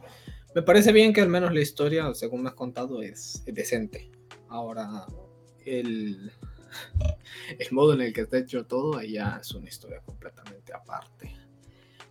Me 0.55 0.63
parece 0.63 0.91
bien 0.91 1.13
que 1.13 1.21
al 1.21 1.29
menos 1.29 1.53
la 1.53 1.61
historia, 1.61 2.11
según 2.15 2.41
me 2.41 2.49
has 2.49 2.55
contado, 2.55 3.03
es, 3.03 3.43
es 3.45 3.53
decente. 3.53 4.09
Ahora, 4.53 5.07
el, 5.65 6.31
el 7.57 7.71
modo 7.71 7.95
en 7.95 8.01
el 8.01 8.13
que 8.13 8.21
está 8.21 8.37
hecho 8.37 8.67
todo, 8.67 8.97
ahí 8.97 9.13
ya 9.13 9.39
es 9.41 9.51
una 9.55 9.67
historia 9.67 9.99
completamente 10.05 10.71
aparte. 10.71 11.35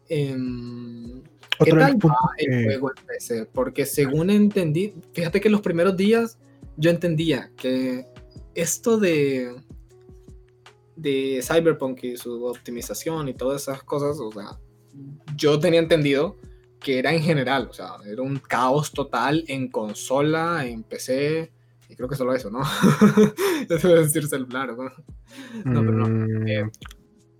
Em, 0.09 1.23
¿Qué 1.65 1.71
tal 1.71 1.95
va 2.05 2.17
el 2.39 2.65
juego 2.65 2.91
en 2.91 3.07
PC? 3.07 3.47
Porque 3.47 3.87
según 3.87 4.29
entendí, 4.29 4.93
fíjate 5.13 5.41
que 5.41 5.49
los 5.49 5.61
primeros 5.61 5.97
días 5.97 6.37
yo 6.77 6.91
entendía 6.91 7.53
que 7.57 8.07
esto 8.55 8.99
de 8.99 9.55
de 10.97 11.41
Cyberpunk 11.43 12.03
y 12.03 12.17
su 12.17 12.45
optimización 12.45 13.29
y 13.29 13.35
todas 13.35 13.63
esas 13.63 13.85
cosas, 13.85 14.19
o 14.19 14.33
sea, 14.33 14.59
yo 15.37 15.61
tenía 15.61 15.79
entendido 15.79 16.39
que 16.81 16.99
era 16.99 17.15
en 17.15 17.23
general, 17.23 17.69
o 17.71 17.73
sea, 17.73 17.99
era 18.05 18.21
un 18.21 18.41
caos 18.41 18.91
total 18.91 19.45
en 19.47 19.69
consola, 19.69 20.67
en 20.67 20.83
PC, 20.83 21.53
y 21.93 21.97
creo 21.97 22.09
que 22.09 22.17
solo 22.17 22.35
eso, 22.35 22.51
¿no? 22.51 22.61
ya 23.69 23.79
te 23.79 23.87
voy 23.87 23.99
a 23.99 24.01
decir 24.03 24.27
celular, 24.27 24.75
¿no? 24.77 24.85
No, 25.65 25.81
pero 25.81 25.93
no. 25.93 26.09
Mm, 26.09 26.49
Eh, 26.49 26.71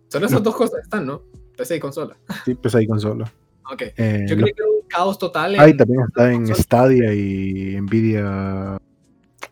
Solo 0.09 0.27
esas 0.27 0.43
dos 0.43 0.55
cosas 0.55 0.81
están, 0.83 1.07
¿no? 1.07 1.23
PC 1.57 1.77
y 1.77 1.81
consola. 1.81 2.17
sí, 2.45 2.55
pues 2.55 2.75
hay 2.75 2.87
consola. 2.87 3.25
Ok. 3.73 3.83
Eh, 3.97 4.27
Yo 4.29 4.37
lo- 4.37 4.43
creí 4.43 4.55
que 4.55 4.63
era 4.63 4.71
un 4.71 4.89
caos 4.89 5.19
total 5.19 5.55
en... 5.55 5.61
Ah, 5.61 5.69
y 5.69 5.77
también 5.77 6.01
está 6.07 6.33
en. 6.33 6.55
Stadia 6.55 7.15
y 7.15 7.81
Nvidia. 7.81 8.77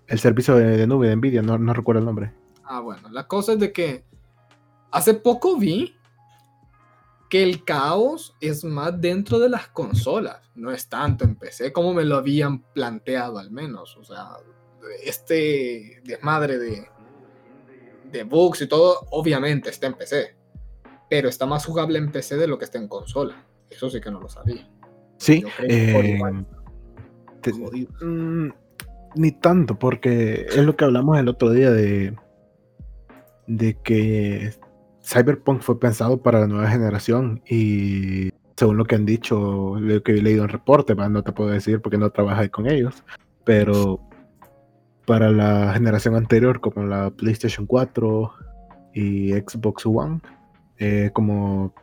El 0.06 0.18
servicio 0.18 0.54
de, 0.56 0.76
de 0.76 0.86
nube 0.86 1.08
de 1.08 1.16
Nvidia, 1.16 1.40
no, 1.40 1.56
no 1.56 1.72
recuerdo 1.72 2.00
el 2.00 2.04
nombre. 2.06 2.32
Ah, 2.64 2.80
bueno, 2.80 3.08
la 3.10 3.26
cosa 3.26 3.52
es 3.54 3.58
de 3.60 3.72
que 3.72 4.04
hace 4.90 5.14
poco 5.14 5.56
vi 5.56 5.94
que 7.30 7.42
el 7.44 7.64
caos 7.64 8.34
es 8.40 8.64
más 8.64 9.00
dentro 9.00 9.38
de 9.38 9.48
las 9.48 9.68
consolas, 9.68 10.40
no 10.56 10.72
es 10.72 10.88
tanto 10.88 11.24
en 11.24 11.36
PC 11.36 11.72
como 11.72 11.94
me 11.94 12.04
lo 12.04 12.16
habían 12.16 12.60
planteado 12.72 13.38
al 13.38 13.50
menos. 13.52 13.96
O 13.96 14.04
sea, 14.04 14.30
este 15.04 16.00
desmadre 16.04 16.58
de, 16.58 16.86
de 18.10 18.22
bugs 18.24 18.62
y 18.62 18.66
todo, 18.68 19.06
obviamente 19.10 19.70
está 19.70 19.86
en 19.86 19.94
PC, 19.94 20.36
pero 21.08 21.28
está 21.28 21.46
más 21.46 21.64
jugable 21.64 21.98
en 21.98 22.10
PC 22.10 22.36
de 22.36 22.46
lo 22.46 22.58
que 22.58 22.64
está 22.64 22.78
en 22.78 22.88
consola. 22.88 23.46
Eso 23.68 23.88
sí 23.90 24.00
que 24.00 24.10
no 24.10 24.20
lo 24.20 24.28
sabía. 24.28 24.68
Sí, 25.18 25.42
Yo 25.42 25.48
creo 25.56 25.68
que 25.68 25.92
por 25.92 26.04
eh, 26.04 26.14
igual. 26.16 26.46
te- 27.42 27.52
mm, 28.04 28.52
ni 29.16 29.32
tanto, 29.32 29.78
porque 29.78 30.46
es 30.48 30.58
lo 30.58 30.76
que 30.76 30.84
hablamos 30.84 31.18
el 31.18 31.28
otro 31.28 31.50
día 31.50 31.70
de, 31.70 32.16
de 33.46 33.76
que 33.82 34.52
Cyberpunk 35.02 35.62
fue 35.62 35.78
pensado 35.80 36.22
para 36.22 36.40
la 36.40 36.46
nueva 36.46 36.70
generación 36.70 37.42
y 37.48 38.30
según 38.56 38.76
lo 38.76 38.84
que 38.84 38.94
han 38.94 39.06
dicho, 39.06 39.76
lo 39.78 40.02
que 40.02 40.12
he 40.12 40.22
leído 40.22 40.42
en 40.44 40.50
reporte, 40.50 40.94
no 40.94 41.22
te 41.22 41.32
puedo 41.32 41.50
decir 41.50 41.80
porque 41.80 41.96
no 41.98 42.10
trabajé 42.10 42.50
con 42.50 42.68
ellos, 42.70 43.02
pero 43.44 44.00
para 45.06 45.30
la 45.30 45.72
generación 45.72 46.14
anterior, 46.16 46.60
como 46.60 46.84
la 46.84 47.10
PlayStation 47.10 47.66
4 47.66 48.32
y 48.94 49.32
Xbox 49.32 49.86
One, 49.86 50.20
eh, 50.78 51.10
como 51.12 51.74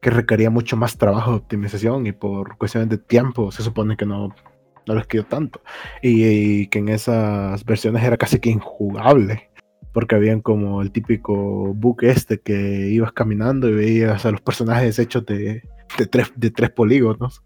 que 0.00 0.10
requería 0.10 0.50
mucho 0.50 0.76
más 0.76 0.98
trabajo 0.98 1.30
de 1.30 1.36
optimización 1.38 2.06
y 2.06 2.12
por 2.12 2.58
cuestiones 2.58 2.90
de 2.90 2.98
tiempo 2.98 3.50
se 3.50 3.62
supone 3.62 3.96
que 3.96 4.04
no, 4.04 4.34
no 4.86 4.94
les 4.94 5.06
quedó 5.06 5.24
tanto. 5.24 5.62
Y, 6.02 6.24
y 6.24 6.66
que 6.68 6.80
en 6.80 6.90
esas 6.90 7.64
versiones 7.64 8.04
era 8.04 8.16
casi 8.16 8.38
que 8.38 8.50
injugable. 8.50 9.50
Porque 9.92 10.16
habían 10.16 10.40
como 10.40 10.82
el 10.82 10.90
típico 10.90 11.72
bug 11.72 12.02
este 12.02 12.40
que 12.40 12.88
ibas 12.90 13.12
caminando 13.12 13.68
y 13.68 13.74
veías 13.74 14.26
a 14.26 14.32
los 14.32 14.40
personajes 14.40 14.98
hechos 14.98 15.24
de, 15.24 15.62
de, 15.96 16.06
tres, 16.06 16.32
de 16.36 16.50
tres 16.50 16.70
polígonos. 16.70 17.42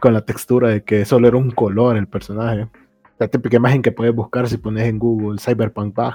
Con 0.00 0.12
la 0.12 0.24
textura 0.24 0.68
de 0.68 0.84
que 0.84 1.04
solo 1.04 1.28
era 1.28 1.36
un 1.36 1.50
color 1.50 1.96
el 1.96 2.08
personaje. 2.08 2.68
La 3.18 3.28
típica 3.28 3.56
imagen 3.56 3.82
que 3.82 3.92
puedes 3.92 4.14
buscar 4.14 4.48
si 4.48 4.56
pones 4.56 4.84
en 4.88 4.98
Google 4.98 5.38
Cyberpunk 5.38 5.94
Bug. 5.94 6.14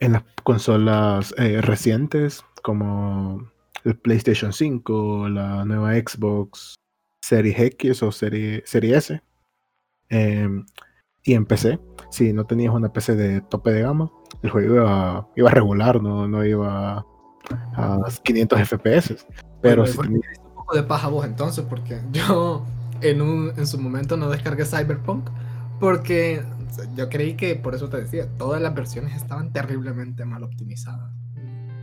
En 0.00 0.12
las 0.12 0.24
consolas 0.42 1.34
eh, 1.38 1.60
recientes, 1.60 2.44
como 2.62 3.48
el 3.84 3.96
PlayStation 3.96 4.52
5, 4.52 5.28
la 5.28 5.64
nueva 5.64 5.92
Xbox 5.94 6.74
Series 7.20 7.58
X 7.58 8.02
o 8.02 8.10
Serie, 8.10 8.62
Serie 8.66 8.96
S. 8.96 9.22
eh, 10.10 10.48
y 11.24 11.34
en 11.34 11.46
PC, 11.46 11.78
si 12.10 12.32
no 12.32 12.44
tenías 12.46 12.74
una 12.74 12.92
PC 12.92 13.14
de 13.14 13.40
tope 13.42 13.70
de 13.70 13.82
gama, 13.82 14.10
el 14.42 14.50
juego 14.50 14.74
iba, 14.74 15.28
iba 15.36 15.50
regular, 15.50 16.02
no, 16.02 16.26
no 16.26 16.44
iba 16.44 17.06
a 17.76 17.98
500 18.24 18.58
FPS. 18.68 19.24
Pero 19.60 19.82
Bueno, 19.82 19.86
si 19.86 19.98
tenías- 19.98 20.38
un 20.44 20.54
poco 20.54 20.74
de 20.74 20.82
paja 20.82 21.06
vos 21.08 21.24
entonces, 21.24 21.64
porque 21.68 22.00
yo 22.12 22.64
en, 23.02 23.22
un, 23.22 23.52
en 23.56 23.66
su 23.68 23.78
momento 23.78 24.16
no 24.16 24.30
descargué 24.30 24.64
Cyberpunk, 24.64 25.30
porque 25.82 26.40
yo 26.94 27.08
creí 27.08 27.34
que, 27.34 27.56
por 27.56 27.74
eso 27.74 27.88
te 27.88 27.96
decía, 27.96 28.28
todas 28.38 28.62
las 28.62 28.72
versiones 28.72 29.16
estaban 29.16 29.52
terriblemente 29.52 30.24
mal 30.24 30.44
optimizadas. 30.44 31.10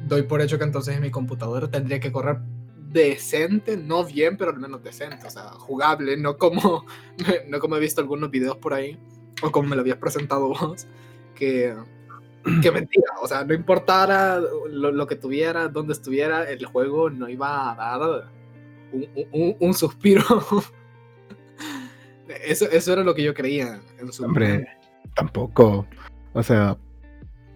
Doy 0.08 0.24
por 0.24 0.40
hecho 0.40 0.58
que 0.58 0.64
entonces 0.64 0.96
en 0.96 1.02
mi 1.02 1.12
computadora 1.12 1.70
tendría 1.70 2.00
que 2.00 2.10
correr 2.10 2.40
decente, 2.78 3.76
no 3.76 4.06
bien, 4.06 4.38
pero 4.38 4.52
al 4.52 4.60
menos 4.60 4.82
decente, 4.82 5.28
o 5.28 5.30
sea, 5.30 5.50
jugable, 5.52 6.16
no 6.16 6.38
como, 6.38 6.86
no 7.50 7.60
como 7.60 7.76
he 7.76 7.80
visto 7.82 8.00
algunos 8.00 8.32
videos 8.32 8.56
por 8.56 8.74
ahí, 8.74 8.98
o 9.44 9.52
como 9.52 9.68
me 9.68 9.76
lo 9.76 9.82
habías 9.82 9.98
presentado 9.98 10.48
vos, 10.48 10.88
que, 11.36 11.76
que 12.62 12.72
mentira, 12.72 13.12
o 13.22 13.28
sea, 13.28 13.44
no 13.44 13.54
importara 13.54 14.40
lo, 14.40 14.94
lo 14.94 15.08
que 15.08 15.18
tuviera, 15.18 15.68
dónde 15.68 15.92
estuviera, 15.92 16.50
el 16.50 16.66
juego 16.66 17.10
no 17.10 17.28
iba 17.28 17.70
a 17.74 17.76
dar 17.76 18.30
un, 18.94 19.08
un- 19.34 19.58
un 19.60 19.74
suspiro. 19.74 20.24
Eso, 22.46 22.70
eso 22.70 22.94
era 22.94 23.04
lo 23.04 23.16
que 23.16 23.24
yo 23.24 23.34
creía 23.34 23.80
en 24.00 24.12
su 24.12 24.24
Hombre, 24.24 24.48
momento. 24.48 24.72
tampoco. 25.16 25.88
O 26.34 26.44
sea, 26.44 26.78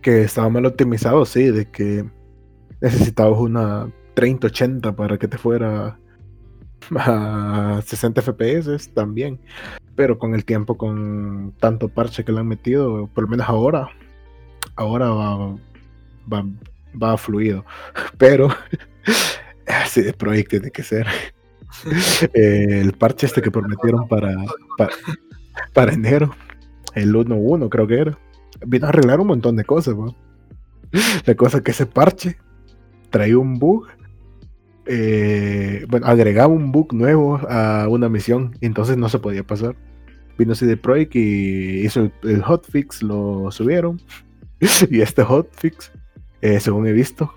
que 0.01 0.23
estaba 0.23 0.49
mal 0.49 0.65
optimizado, 0.65 1.25
sí, 1.25 1.49
de 1.51 1.69
que 1.69 2.05
necesitabas 2.81 3.39
una 3.39 3.91
3080 4.15 4.95
para 4.95 5.17
que 5.17 5.27
te 5.27 5.37
fuera 5.37 5.97
a 6.95 7.81
60 7.83 8.21
FPS 8.21 8.93
también. 8.93 9.39
Pero 9.95 10.17
con 10.17 10.33
el 10.33 10.43
tiempo, 10.43 10.77
con 10.77 11.53
tanto 11.59 11.87
parche 11.87 12.25
que 12.25 12.31
le 12.31 12.39
han 12.39 12.47
metido, 12.47 13.07
por 13.13 13.25
lo 13.25 13.29
menos 13.29 13.47
ahora, 13.47 13.89
ahora 14.75 15.09
va, 15.09 15.55
va, 16.31 16.45
va 17.01 17.17
fluido. 17.17 17.63
Pero 18.17 18.49
así 19.67 20.01
de 20.01 20.13
proyecto 20.13 20.51
tiene 20.51 20.71
que 20.71 20.83
ser. 20.83 21.07
Eh, 22.33 22.67
el 22.81 22.93
parche 22.93 23.25
este 23.25 23.41
que 23.41 23.51
prometieron 23.51 24.07
para, 24.07 24.35
para, 24.77 24.93
para 25.73 25.93
enero, 25.93 26.35
el 26.95 27.13
1.1 27.13 27.69
creo 27.69 27.87
que 27.87 27.99
era, 27.99 28.17
vino 28.65 28.85
a 28.85 28.89
arreglar 28.89 29.19
un 29.19 29.27
montón 29.27 29.55
de 29.55 29.63
cosas. 29.63 29.95
¿no? 29.95 30.15
La 31.25 31.35
cosa 31.35 31.57
es 31.57 31.63
que 31.63 31.71
ese 31.71 31.85
parche 31.85 32.37
traía 33.09 33.37
un 33.37 33.59
bug, 33.59 33.87
eh, 34.85 35.85
bueno, 35.89 36.05
agregaba 36.07 36.53
un 36.53 36.71
bug 36.71 36.93
nuevo 36.93 37.39
a 37.49 37.87
una 37.89 38.09
misión, 38.09 38.57
entonces 38.61 38.97
no 38.97 39.09
se 39.09 39.19
podía 39.19 39.43
pasar. 39.43 39.75
Vino 40.37 40.55
CD 40.55 40.77
Projekt 40.77 41.15
y 41.15 41.85
hizo 41.85 42.01
el, 42.01 42.13
el 42.23 42.41
hotfix, 42.41 43.03
lo 43.03 43.51
subieron, 43.51 44.01
y 44.89 45.01
este 45.01 45.23
hotfix, 45.23 45.91
eh, 46.41 46.59
según 46.59 46.87
he 46.87 46.91
visto, 46.91 47.33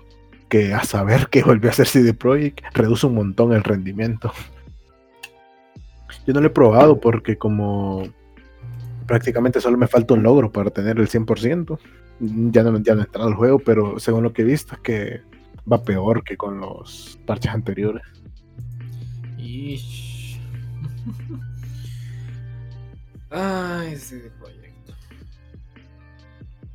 que 0.49 0.73
a 0.73 0.83
saber 0.83 1.27
que 1.27 1.43
volvió 1.43 1.69
a 1.69 1.73
hacer 1.73 1.87
CD 1.87 2.13
Projekt, 2.13 2.63
reduce 2.73 3.07
un 3.07 3.15
montón 3.15 3.53
el 3.53 3.63
rendimiento. 3.63 4.31
Yo 6.25 6.33
no 6.33 6.41
lo 6.41 6.47
he 6.47 6.51
probado 6.51 6.99
porque 6.99 7.37
como 7.37 8.03
prácticamente 9.05 9.61
solo 9.61 9.77
me 9.77 9.87
falta 9.87 10.13
un 10.13 10.23
logro 10.23 10.51
para 10.51 10.69
tener 10.69 10.99
el 10.99 11.07
100%, 11.07 11.79
ya 12.19 12.63
no, 12.63 12.77
ya 12.79 12.95
no 12.95 13.01
he 13.01 13.05
entrado 13.05 13.29
al 13.29 13.35
juego, 13.35 13.59
pero 13.59 13.99
según 13.99 14.23
lo 14.23 14.33
que 14.33 14.41
he 14.41 14.45
visto 14.45 14.75
es 14.75 14.81
que 14.81 15.21
va 15.71 15.83
peor 15.83 16.23
que 16.23 16.37
con 16.37 16.59
los 16.59 17.19
parches 17.25 17.53
anteriores. 17.53 18.03
Ay, 23.29 23.93
ese 23.93 24.31
proyecto. 24.39 24.93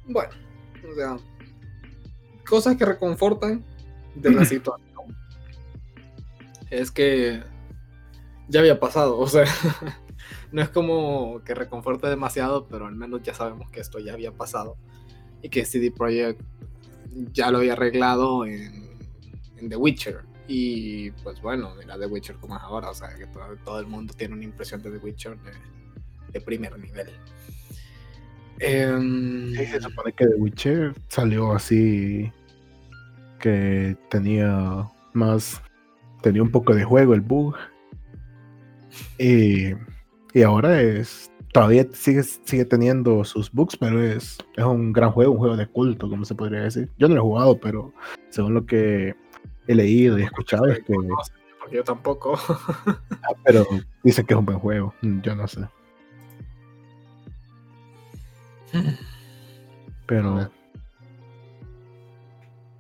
Bueno, 0.07 0.31
o 0.91 0.95
sea, 0.95 1.17
cosas 2.53 2.77
que 2.77 2.85
reconfortan 2.85 3.65
de 4.15 4.31
la 4.31 4.45
situación 4.53 5.17
es 6.69 6.91
que 6.91 7.43
ya 8.47 8.61
había 8.61 8.79
pasado, 8.79 9.19
o 9.19 9.27
sea, 9.27 9.47
no 10.53 10.61
es 10.61 10.69
como 10.69 11.41
que 11.47 11.55
reconforte 11.55 12.09
demasiado, 12.09 12.69
pero 12.69 12.89
al 12.89 12.95
menos 12.95 13.23
ya 13.23 13.33
sabemos 13.33 13.71
que 13.71 13.81
esto 13.81 14.01
ya 14.01 14.13
había 14.13 14.33
pasado 14.33 14.77
y 15.41 15.49
que 15.49 15.65
CD 15.65 15.91
Projekt 15.91 16.43
ya 17.33 17.51
lo 17.51 17.59
había 17.59 17.73
arreglado 17.73 18.45
en, 18.45 18.99
en 19.57 19.71
The 19.71 19.77
Witcher. 19.77 20.21
Y 20.47 21.11
pues 21.23 21.41
bueno, 21.41 21.75
mira 21.79 21.99
The 21.99 22.05
Witcher 22.05 22.37
como 22.37 22.57
es 22.57 22.63
ahora, 22.63 22.91
o 22.91 22.95
sea, 22.95 23.15
que 23.17 23.29
todo, 23.29 23.57
todo 23.65 23.81
el 23.81 23.87
mundo 23.87 24.13
tiene 24.15 24.35
una 24.35 24.45
impresión 24.45 24.83
de 24.83 24.91
The 24.91 24.99
Witcher 24.99 25.39
de, 25.39 25.53
de 26.33 26.41
primer 26.43 26.79
nivel. 26.79 27.09
Em, 28.59 29.55
Sí, 29.55 29.67
se 29.67 29.81
supone 29.81 30.13
que 30.13 30.27
The 30.27 30.35
Witcher 30.35 30.95
salió 31.09 31.53
así 31.53 32.31
que 33.43 33.97
tenía 34.09 34.89
más 35.13 35.61
tenía 36.23 36.43
un 36.43 36.51
poco 36.51 36.75
de 36.75 36.85
juego 36.85 37.13
el 37.13 37.21
bug 37.21 37.55
y 39.19 39.75
Y 40.35 40.43
ahora 40.43 40.81
es. 40.81 41.31
Todavía 41.53 41.87
sigue, 41.93 42.23
sigue 42.23 42.65
teniendo 42.65 43.25
sus 43.25 43.53
bugs, 43.53 43.77
pero 43.77 44.03
es, 44.03 44.39
es 44.57 44.65
un 44.65 44.91
gran 44.91 45.13
juego, 45.13 45.33
un 45.33 45.39
juego 45.39 45.55
de 45.55 45.67
culto, 45.67 46.09
como 46.09 46.25
se 46.25 46.35
podría 46.35 46.63
decir. 46.63 46.89
Yo 46.97 47.09
no 47.09 47.15
lo 47.15 47.21
he 47.21 47.25
jugado, 47.25 47.59
pero 47.59 47.93
según 48.31 48.55
lo 48.55 48.65
que 48.65 49.15
he 49.67 49.75
leído 49.75 50.19
y 50.19 50.23
escuchado 50.23 50.67
es 50.69 50.79
que. 50.81 50.95
Yo 51.71 51.85
tampoco. 51.85 52.39
Ah, 52.87 53.35
pero 53.45 53.67
dicen 54.03 54.27
que 54.27 54.35
es 54.35 54.39
un 54.39 54.47
buen 54.47 54.59
juego. 54.59 54.95
Yo 55.03 55.37
no 55.37 55.47
sé. 55.47 55.61
Pero. 60.07 60.51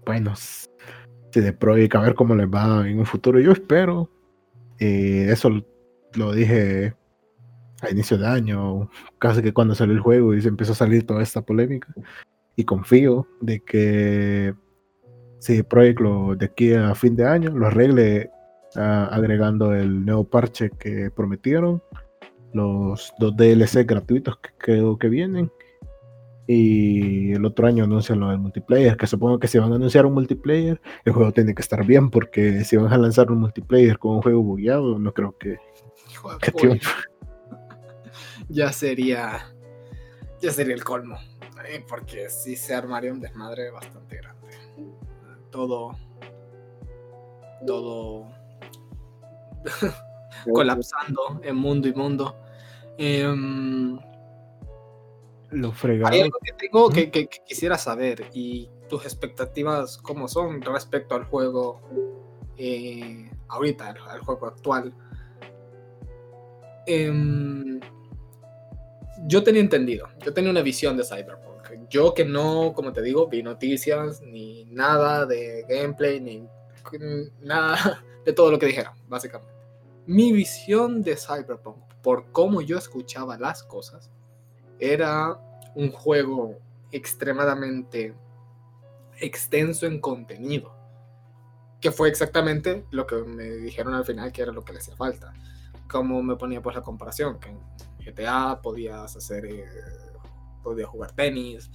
Bueno, 0.04 0.34
si 0.36 1.40
de 1.40 1.52
pro 1.52 1.78
y 1.78 1.88
a 1.92 2.00
ver 2.00 2.14
cómo 2.14 2.34
les 2.34 2.48
va 2.48 2.88
en 2.88 2.98
un 2.98 3.06
futuro, 3.06 3.40
yo 3.40 3.52
espero. 3.52 4.10
Eh, 4.78 5.28
eso 5.30 5.50
lo 6.14 6.32
dije 6.32 6.94
a 7.80 7.90
inicio 7.90 8.18
de 8.18 8.26
año, 8.26 8.90
casi 9.18 9.42
que 9.42 9.52
cuando 9.52 9.74
salió 9.74 9.94
el 9.94 10.00
juego 10.00 10.34
y 10.34 10.42
se 10.42 10.48
empezó 10.48 10.72
a 10.72 10.76
salir 10.76 11.06
toda 11.06 11.22
esta 11.22 11.42
polémica. 11.42 11.92
Y 12.56 12.64
confío 12.64 13.26
de 13.40 13.60
que 13.60 14.54
si 15.38 15.62
Project 15.62 16.00
lo 16.00 16.36
de 16.36 16.46
aquí 16.46 16.74
a 16.74 16.94
fin 16.94 17.16
de 17.16 17.26
año 17.26 17.50
lo 17.50 17.66
arregle 17.66 18.30
agregando 18.74 19.74
el 19.74 20.04
nuevo 20.04 20.24
parche 20.24 20.70
que 20.70 21.10
prometieron, 21.10 21.82
los 22.52 23.12
dos 23.18 23.36
DLC 23.36 23.86
gratuitos 23.86 24.36
que 24.38 24.50
creo 24.58 24.98
que 24.98 25.08
vienen 25.08 25.50
y 26.46 27.32
el 27.32 27.44
otro 27.44 27.66
año 27.66 27.84
anuncian 27.84 28.20
lo 28.20 28.28
del 28.28 28.38
multiplayer, 28.38 28.96
que 28.96 29.06
supongo 29.06 29.38
que 29.38 29.48
si 29.48 29.58
van 29.58 29.72
a 29.72 29.76
anunciar 29.76 30.06
un 30.06 30.14
multiplayer, 30.14 30.80
el 31.04 31.12
juego 31.12 31.32
tiene 31.32 31.54
que 31.54 31.62
estar 31.62 31.84
bien, 31.86 32.10
porque 32.10 32.64
si 32.64 32.76
van 32.76 32.92
a 32.92 32.98
lanzar 32.98 33.30
un 33.30 33.40
multiplayer 33.40 33.98
con 33.98 34.16
un 34.16 34.22
juego 34.22 34.42
bugueado, 34.42 34.98
no 34.98 35.12
creo 35.12 35.36
que... 35.38 35.58
ya 38.48 38.72
sería... 38.72 39.54
Ya 40.40 40.50
sería 40.50 40.74
el 40.74 40.82
colmo, 40.82 41.18
eh, 41.68 41.84
porque 41.88 42.28
sí 42.28 42.56
se 42.56 42.74
armaría 42.74 43.12
un 43.12 43.20
desmadre 43.20 43.70
bastante 43.70 44.16
grande. 44.16 44.48
Todo... 45.50 45.96
Todo... 47.64 48.28
colapsando 50.52 51.40
en 51.44 51.56
mundo 51.56 51.88
y 51.88 51.94
mundo. 51.94 52.36
Em, 52.98 53.98
lo 55.52 55.72
fregado. 55.72 56.12
Hay 56.12 56.22
algo 56.22 56.38
que 56.42 56.52
tengo 56.52 56.90
que, 56.90 57.28
quisiera 57.46 57.78
saber 57.78 58.26
y 58.32 58.68
tus 58.88 59.04
expectativas 59.04 59.98
cómo 59.98 60.28
son 60.28 60.60
respecto 60.62 61.14
al 61.14 61.24
juego 61.24 61.80
eh, 62.56 63.30
ahorita, 63.48 63.94
al, 64.08 64.20
juego 64.20 64.46
actual. 64.46 64.94
Em, 66.86 67.80
yo 69.26 69.42
tenía 69.42 69.60
entendido, 69.60 70.08
yo 70.24 70.32
tenía 70.32 70.50
una 70.50 70.62
visión 70.62 70.96
de 70.96 71.04
Cyberpunk. 71.04 71.52
Yo 71.88 72.12
que 72.12 72.24
no, 72.24 72.72
como 72.74 72.92
te 72.92 73.02
digo, 73.02 73.28
vi 73.28 73.42
noticias, 73.42 74.20
ni 74.20 74.64
nada 74.66 75.26
de 75.26 75.64
gameplay, 75.68 76.20
ni 76.20 76.48
nada 77.40 78.04
de 78.24 78.32
todo 78.32 78.50
lo 78.50 78.58
que 78.58 78.66
dijeron, 78.66 78.94
básicamente. 79.08 79.52
Mi 80.06 80.32
visión 80.32 81.02
de 81.02 81.16
Cyberpunk, 81.16 81.76
por 82.02 82.32
cómo 82.32 82.60
yo 82.60 82.76
escuchaba 82.76 83.38
las 83.38 83.62
cosas, 83.62 84.10
era 84.82 85.38
un 85.76 85.92
juego 85.92 86.58
extremadamente 86.90 88.14
extenso 89.20 89.86
en 89.86 90.00
contenido, 90.00 90.74
que 91.80 91.92
fue 91.92 92.08
exactamente 92.08 92.84
lo 92.90 93.06
que 93.06 93.16
me 93.16 93.44
dijeron 93.44 93.94
al 93.94 94.04
final 94.04 94.32
que 94.32 94.42
era 94.42 94.50
lo 94.50 94.64
que 94.64 94.72
le 94.72 94.80
hacía 94.80 94.96
falta. 94.96 95.32
Como 95.88 96.20
me 96.22 96.34
ponía 96.34 96.60
pues 96.60 96.74
la 96.74 96.82
comparación, 96.82 97.38
que 97.38 97.50
en 97.50 97.58
GTA 98.04 98.60
podías 98.60 99.14
hacer, 99.16 99.46
eh, 99.46 99.64
podías 100.64 100.88
jugar 100.88 101.12
tenis, 101.12 101.70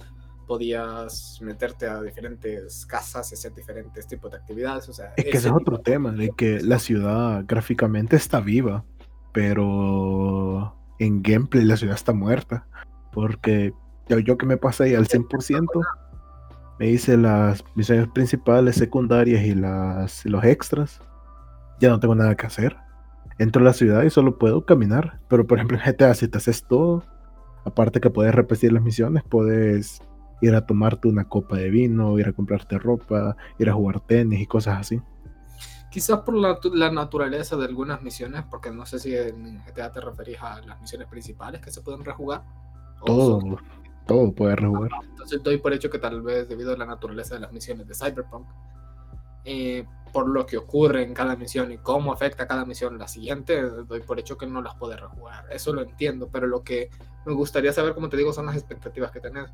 podías 0.46 1.40
meterte 1.40 1.86
a 1.86 2.02
diferentes 2.02 2.84
casas 2.84 3.30
y 3.30 3.34
hacer 3.36 3.54
diferentes 3.54 4.06
tipos 4.06 4.30
de 4.30 4.36
actividades. 4.36 4.86
O 4.90 4.92
sea, 4.92 5.14
es 5.16 5.24
que 5.24 5.30
ese 5.30 5.48
es 5.48 5.54
otro 5.54 5.80
tema, 5.80 6.12
de 6.12 6.30
que 6.36 6.60
la 6.60 6.78
ciudad 6.78 7.42
gráficamente 7.46 8.16
está 8.16 8.40
viva, 8.40 8.84
pero 9.32 10.74
en 10.98 11.22
gameplay 11.22 11.64
la 11.64 11.78
ciudad 11.78 11.94
está 11.94 12.12
muerta. 12.12 12.66
Porque 13.20 13.72
yo, 14.24 14.38
que 14.38 14.46
me 14.46 14.56
pasé 14.56 14.96
al 14.96 15.08
100%, 15.08 15.66
me 16.78 16.88
hice 16.88 17.16
las 17.16 17.64
misiones 17.74 18.06
principales, 18.08 18.76
secundarias 18.76 19.44
y 19.44 19.56
las, 19.56 20.24
los 20.24 20.44
extras. 20.44 21.00
Ya 21.80 21.88
no 21.88 21.98
tengo 21.98 22.14
nada 22.14 22.36
que 22.36 22.46
hacer. 22.46 22.76
Entro 23.40 23.62
a 23.62 23.64
la 23.64 23.72
ciudad 23.72 24.04
y 24.04 24.10
solo 24.10 24.38
puedo 24.38 24.64
caminar. 24.64 25.18
Pero 25.28 25.48
por 25.48 25.58
ejemplo 25.58 25.78
en 25.78 25.84
GTA 25.84 26.14
si 26.14 26.28
te 26.28 26.38
haces 26.38 26.64
todo, 26.64 27.02
aparte 27.64 28.00
que 28.00 28.08
puedes 28.08 28.32
repetir 28.32 28.72
las 28.72 28.84
misiones, 28.84 29.24
puedes 29.28 30.00
ir 30.40 30.54
a 30.54 30.64
tomarte 30.64 31.08
una 31.08 31.28
copa 31.28 31.56
de 31.56 31.70
vino, 31.70 32.16
ir 32.20 32.28
a 32.28 32.32
comprarte 32.32 32.78
ropa, 32.78 33.36
ir 33.58 33.68
a 33.68 33.72
jugar 33.72 33.98
tenis 33.98 34.40
y 34.40 34.46
cosas 34.46 34.78
así. 34.78 35.02
Quizás 35.90 36.20
por 36.20 36.34
la, 36.34 36.60
la, 36.74 36.92
naturaleza 36.92 37.56
de 37.56 37.64
algunas 37.64 38.00
misiones, 38.02 38.44
porque 38.48 38.70
no 38.70 38.86
sé 38.86 39.00
si 39.00 39.16
en 39.16 39.58
GTA 39.64 39.90
te 39.90 40.00
referís 40.00 40.40
a 40.40 40.60
las 40.60 40.80
misiones 40.80 41.08
principales 41.08 41.60
que 41.60 41.72
se 41.72 41.80
pueden 41.80 42.04
rejugar. 42.04 42.44
Todo, 43.04 43.58
todo 44.06 44.32
puede 44.32 44.56
rejugar. 44.56 44.90
Entonces 45.10 45.42
doy 45.42 45.58
por 45.58 45.72
hecho 45.72 45.90
que 45.90 45.98
tal 45.98 46.22
vez 46.22 46.48
debido 46.48 46.72
a 46.72 46.76
la 46.76 46.86
naturaleza 46.86 47.34
de 47.34 47.40
las 47.40 47.52
misiones 47.52 47.86
de 47.86 47.94
Cyberpunk, 47.94 48.46
eh, 49.44 49.84
por 50.12 50.28
lo 50.28 50.46
que 50.46 50.56
ocurre 50.56 51.02
en 51.02 51.14
cada 51.14 51.36
misión 51.36 51.70
y 51.70 51.78
cómo 51.78 52.12
afecta 52.12 52.46
cada 52.46 52.64
misión 52.64 52.98
la 52.98 53.08
siguiente, 53.08 53.60
doy 53.62 54.00
por 54.00 54.18
hecho 54.18 54.38
que 54.38 54.46
no 54.46 54.62
las 54.62 54.74
puede 54.76 54.96
rejugar. 54.96 55.46
Eso 55.50 55.72
lo 55.72 55.82
entiendo, 55.82 56.28
pero 56.30 56.46
lo 56.46 56.62
que 56.62 56.90
me 57.26 57.34
gustaría 57.34 57.72
saber, 57.72 57.94
como 57.94 58.08
te 58.08 58.16
digo, 58.16 58.32
son 58.32 58.46
las 58.46 58.56
expectativas 58.56 59.10
que 59.10 59.20
tenés 59.20 59.50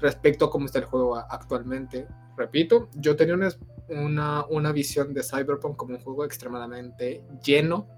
respecto 0.00 0.44
a 0.44 0.50
cómo 0.50 0.66
está 0.66 0.78
el 0.78 0.84
juego 0.84 1.16
actualmente. 1.16 2.06
Repito, 2.36 2.88
yo 2.94 3.16
tenía 3.16 3.34
una, 3.34 3.48
una, 3.88 4.46
una 4.46 4.72
visión 4.72 5.12
de 5.12 5.22
Cyberpunk 5.22 5.76
como 5.76 5.96
un 5.96 6.00
juego 6.00 6.24
extremadamente 6.24 7.24
lleno 7.44 7.88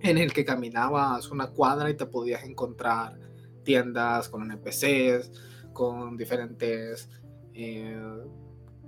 en 0.00 0.18
el 0.18 0.32
que 0.32 0.44
caminabas 0.44 1.30
una 1.30 1.48
cuadra 1.48 1.90
y 1.90 1.94
te 1.94 2.06
podías 2.06 2.42
encontrar 2.44 3.18
tiendas, 3.62 4.28
con 4.28 4.42
NPCs, 4.50 5.30
con 5.72 6.16
diferentes 6.16 7.08
eh, 7.54 7.96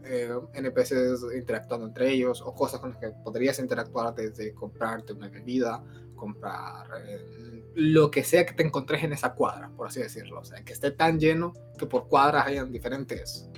eh, 0.05 0.31
NPCs 0.55 1.35
interactuando 1.35 1.87
entre 1.87 2.11
ellos 2.11 2.43
o 2.43 2.53
cosas 2.55 2.81
con 2.81 2.91
las 2.91 2.99
que 2.99 3.11
podrías 3.25 3.59
interactuar 3.59 4.15
desde 4.15 4.53
comprarte 4.53 5.13
una 5.13 5.29
bebida, 5.29 5.83
comprar 6.15 6.87
eh, 7.07 7.65
lo 7.75 8.11
que 8.11 8.23
sea 8.23 8.45
que 8.45 8.53
te 8.53 8.63
encontres 8.63 9.03
en 9.03 9.13
esa 9.13 9.35
cuadra, 9.35 9.71
por 9.75 9.89
así 9.89 10.01
decirlo. 10.01 10.41
O 10.41 10.45
sea, 10.45 10.63
que 10.63 10.73
esté 10.73 10.91
tan 10.91 11.19
lleno 11.19 11.53
que 11.79 11.87
por 11.87 12.09
cuadras 12.09 12.47
hayan 12.47 12.71
diferentes 12.71 13.49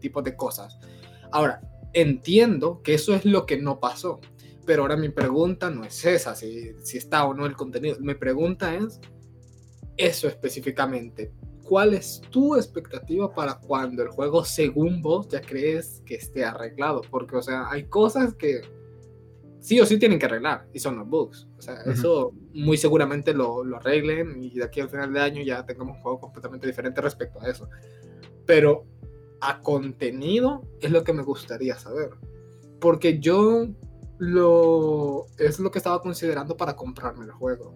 tipos 0.00 0.24
de 0.24 0.34
cosas. 0.34 0.78
Ahora, 1.30 1.60
entiendo 1.92 2.82
que 2.82 2.94
eso 2.94 3.14
es 3.14 3.24
lo 3.24 3.46
que 3.46 3.60
no 3.60 3.80
pasó. 3.80 4.20
Pero 4.64 4.82
ahora 4.82 4.96
mi 4.96 5.08
pregunta 5.08 5.70
no 5.70 5.84
es 5.84 6.04
esa, 6.04 6.36
si, 6.36 6.72
si 6.84 6.96
está 6.96 7.24
o 7.24 7.34
no 7.34 7.46
el 7.46 7.56
contenido. 7.56 7.96
Mi 8.00 8.14
pregunta 8.14 8.74
es, 8.74 9.00
eso 9.96 10.28
específicamente. 10.28 11.32
¿Cuál 11.64 11.94
es 11.94 12.20
tu 12.30 12.56
expectativa 12.56 13.32
para 13.32 13.54
cuando 13.58 14.02
el 14.02 14.08
juego, 14.08 14.44
según 14.44 15.00
vos, 15.00 15.28
ya 15.28 15.40
crees 15.40 16.02
que 16.04 16.16
esté 16.16 16.44
arreglado? 16.44 17.02
Porque, 17.10 17.36
o 17.36 17.42
sea, 17.42 17.68
hay 17.70 17.84
cosas 17.84 18.34
que 18.34 18.62
sí 19.60 19.80
o 19.80 19.86
sí 19.86 19.98
tienen 19.98 20.18
que 20.18 20.26
arreglar 20.26 20.66
y 20.72 20.80
son 20.80 20.98
los 20.98 21.08
bugs. 21.08 21.48
O 21.56 21.62
sea, 21.62 21.82
eso 21.82 22.34
muy 22.52 22.76
seguramente 22.76 23.32
lo, 23.32 23.64
lo, 23.64 23.76
arreglen 23.76 24.42
y 24.42 24.50
de 24.50 24.64
aquí 24.64 24.80
al 24.80 24.90
final 24.90 25.12
de 25.12 25.20
año 25.20 25.42
ya 25.42 25.64
tengamos 25.64 25.96
un 25.96 26.02
juego 26.02 26.20
completamente 26.20 26.66
diferente 26.66 27.00
respecto 27.00 27.40
a 27.40 27.48
eso. 27.48 27.68
Pero 28.44 28.84
a 29.40 29.60
contenido 29.60 30.62
es 30.80 30.90
lo 30.90 31.04
que 31.04 31.12
me 31.12 31.22
gustaría 31.22 31.76
saber. 31.78 32.10
Porque 32.80 33.20
yo 33.20 33.68
lo 34.18 35.26
es 35.38 35.58
lo 35.58 35.70
que 35.70 35.78
estaba 35.78 36.00
considerando 36.00 36.56
para 36.56 36.76
comprarme 36.76 37.24
el 37.24 37.32
juego. 37.32 37.74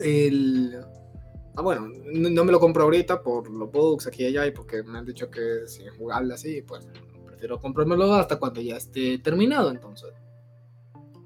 El 0.00 0.84
Ah, 1.56 1.62
bueno, 1.62 1.88
no, 2.12 2.44
me 2.44 2.50
lo 2.50 2.58
compro 2.58 2.82
ahorita 2.82 3.22
por 3.22 3.48
los 3.48 3.70
bugs 3.70 4.08
aquí 4.08 4.24
y 4.24 4.26
allá 4.26 4.46
y 4.46 4.50
porque 4.50 4.82
me 4.82 4.98
han 4.98 5.04
dicho 5.04 5.30
que 5.30 5.62
es 5.62 5.80
jugable 5.96 6.34
así, 6.34 6.62
pues 6.62 6.88
prefiero 7.24 7.60
comprármelo 7.60 8.12
hasta 8.14 8.36
cuando 8.40 8.60
ya 8.60 8.76
esté 8.76 9.18
terminado 9.18 9.70
entonces. 9.70 10.10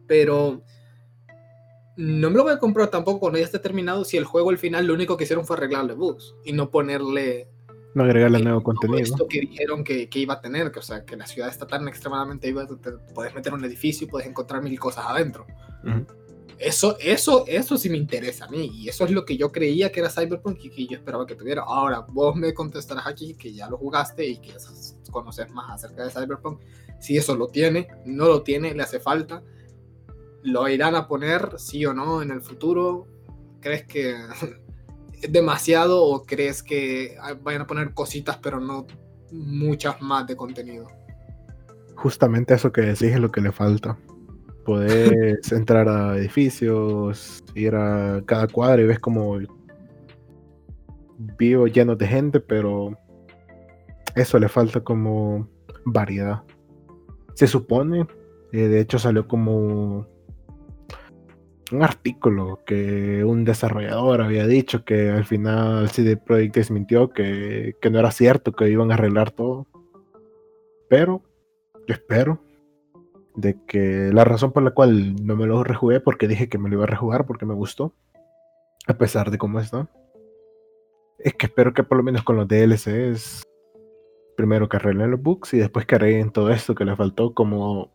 Pero 0.06 0.62
no 1.96 2.30
me 2.30 2.36
lo 2.36 2.42
voy 2.42 2.52
a 2.52 2.58
comprar 2.58 2.88
tampoco 2.88 3.20
cuando 3.20 3.38
ya 3.38 3.46
esté 3.46 3.58
terminado 3.58 4.04
si 4.04 4.18
el 4.18 4.24
juego 4.24 4.50
al 4.50 4.58
final 4.58 4.86
lo 4.86 4.94
único 4.94 5.16
que 5.16 5.24
hicieron 5.24 5.46
fue 5.46 5.56
arreglarle 5.56 5.94
bugs 5.94 6.34
y 6.44 6.52
no 6.52 6.70
ponerle... 6.70 7.48
No 7.94 8.04
agregarle 8.04 8.40
nuevo 8.40 8.62
contenido. 8.62 9.02
Esto 9.02 9.26
que 9.26 9.40
dijeron 9.40 9.82
que, 9.82 10.10
que, 10.10 10.18
iba 10.18 10.34
a 10.34 10.40
tener, 10.42 10.70
que 10.70 10.80
o 10.80 10.82
sea, 10.82 11.06
que 11.06 11.16
la 11.16 11.26
ciudad 11.26 11.48
está 11.48 11.66
tan 11.66 11.88
extremadamente 11.88 12.48
viva, 12.48 12.66
puedes 13.14 13.34
meter 13.34 13.54
un 13.54 13.64
edificio 13.64 14.06
y 14.06 14.10
puedes 14.10 14.28
encontrar 14.28 14.62
mil 14.62 14.78
cosas 14.78 15.06
adentro. 15.08 15.46
Eso, 16.58 16.96
eso, 16.98 17.44
eso 17.46 17.78
sí 17.78 17.88
me 17.88 17.96
interesa 17.96 18.46
a 18.46 18.48
mí. 18.48 18.70
Y 18.72 18.88
eso 18.88 19.04
es 19.04 19.10
lo 19.10 19.24
que 19.24 19.36
yo 19.36 19.52
creía 19.52 19.92
que 19.92 20.00
era 20.00 20.10
Cyberpunk 20.10 20.58
y 20.64 20.70
que 20.70 20.86
yo 20.86 20.96
esperaba 20.96 21.26
que 21.26 21.36
tuviera. 21.36 21.62
Ahora, 21.62 22.00
vos 22.08 22.34
me 22.34 22.52
contestarás 22.52 23.06
aquí 23.06 23.34
que 23.34 23.52
ya 23.52 23.68
lo 23.68 23.78
jugaste 23.78 24.26
y 24.26 24.38
que 24.38 24.54
conoces 25.10 25.50
más 25.52 25.70
acerca 25.70 26.04
de 26.04 26.10
Cyberpunk. 26.10 26.60
Si 26.98 27.16
eso 27.16 27.36
lo 27.36 27.46
tiene, 27.46 27.88
no 28.04 28.26
lo 28.26 28.42
tiene, 28.42 28.74
le 28.74 28.82
hace 28.82 28.98
falta. 28.98 29.42
¿Lo 30.42 30.68
irán 30.68 30.96
a 30.96 31.06
poner, 31.06 31.58
sí 31.58 31.84
o 31.86 31.94
no, 31.94 32.22
en 32.22 32.30
el 32.30 32.42
futuro? 32.42 33.06
¿Crees 33.60 33.84
que 33.84 34.16
es 35.22 35.32
demasiado 35.32 36.02
o 36.04 36.24
crees 36.24 36.62
que 36.62 37.16
vayan 37.42 37.62
a 37.62 37.66
poner 37.66 37.94
cositas 37.94 38.36
pero 38.38 38.58
no 38.58 38.86
muchas 39.30 40.00
más 40.00 40.26
de 40.26 40.36
contenido? 40.36 40.86
Justamente 41.94 42.54
eso 42.54 42.72
que 42.72 42.80
decís 42.80 43.12
es 43.12 43.20
lo 43.20 43.30
que 43.30 43.40
le 43.40 43.52
falta. 43.52 43.98
Puedes 44.68 45.50
entrar 45.50 45.88
a 45.88 46.18
edificios, 46.18 47.42
ir 47.54 47.74
a 47.74 48.20
cada 48.26 48.46
cuadro 48.46 48.82
y 48.82 48.86
ves 48.86 48.98
como 48.98 49.38
vivo 51.38 51.66
lleno 51.66 51.96
de 51.96 52.06
gente, 52.06 52.38
pero 52.38 52.90
eso 54.14 54.38
le 54.38 54.46
falta 54.46 54.82
como 54.82 55.48
variedad. 55.86 56.42
Se 57.32 57.46
supone, 57.46 58.06
eh, 58.52 58.68
de 58.68 58.80
hecho 58.80 58.98
salió 58.98 59.26
como 59.26 60.06
un 61.72 61.82
artículo 61.82 62.60
que 62.66 63.24
un 63.24 63.46
desarrollador 63.46 64.20
había 64.20 64.46
dicho 64.46 64.84
que 64.84 65.08
al 65.08 65.24
final 65.24 65.88
CD 65.88 66.18
Projekt 66.18 66.56
desmintió 66.56 67.08
que, 67.08 67.74
que 67.80 67.88
no 67.88 68.00
era 68.00 68.10
cierto, 68.10 68.52
que 68.52 68.68
iban 68.68 68.90
a 68.90 68.96
arreglar 68.96 69.30
todo. 69.30 69.66
Pero 70.90 71.22
yo 71.86 71.94
espero 71.94 72.46
de 73.38 73.56
que 73.66 74.10
la 74.12 74.24
razón 74.24 74.50
por 74.50 74.64
la 74.64 74.72
cual 74.72 75.14
no 75.24 75.36
me 75.36 75.46
lo 75.46 75.62
rejugué 75.62 76.00
porque 76.00 76.26
dije 76.26 76.48
que 76.48 76.58
me 76.58 76.68
lo 76.68 76.74
iba 76.74 76.84
a 76.84 76.88
rejugar 76.88 77.24
porque 77.24 77.46
me 77.46 77.54
gustó, 77.54 77.94
a 78.88 78.94
pesar 78.94 79.30
de 79.30 79.38
cómo 79.38 79.60
está, 79.60 79.88
es 81.20 81.34
que 81.34 81.46
espero 81.46 81.72
que 81.72 81.84
por 81.84 81.98
lo 81.98 82.02
menos 82.02 82.24
con 82.24 82.36
los 82.36 82.48
DLCs, 82.48 83.44
primero 84.36 84.68
que 84.68 84.76
arreglen 84.76 85.12
los 85.12 85.22
bugs 85.22 85.54
y 85.54 85.58
después 85.58 85.86
que 85.86 85.94
arreglen 85.94 86.32
todo 86.32 86.50
esto 86.50 86.74
que 86.74 86.84
le 86.84 86.96
faltó, 86.96 87.32
como 87.32 87.92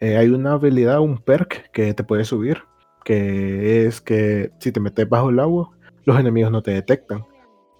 eh, 0.00 0.16
hay 0.16 0.30
una 0.30 0.54
habilidad, 0.54 1.00
un 1.00 1.18
perk 1.18 1.70
que 1.70 1.94
te 1.94 2.02
puede 2.02 2.24
subir, 2.24 2.64
que 3.04 3.86
es 3.86 4.00
que 4.00 4.50
si 4.58 4.72
te 4.72 4.80
metes 4.80 5.08
bajo 5.08 5.30
el 5.30 5.38
agua, 5.38 5.70
los 6.04 6.18
enemigos 6.18 6.50
no 6.50 6.62
te 6.62 6.72
detectan. 6.72 7.24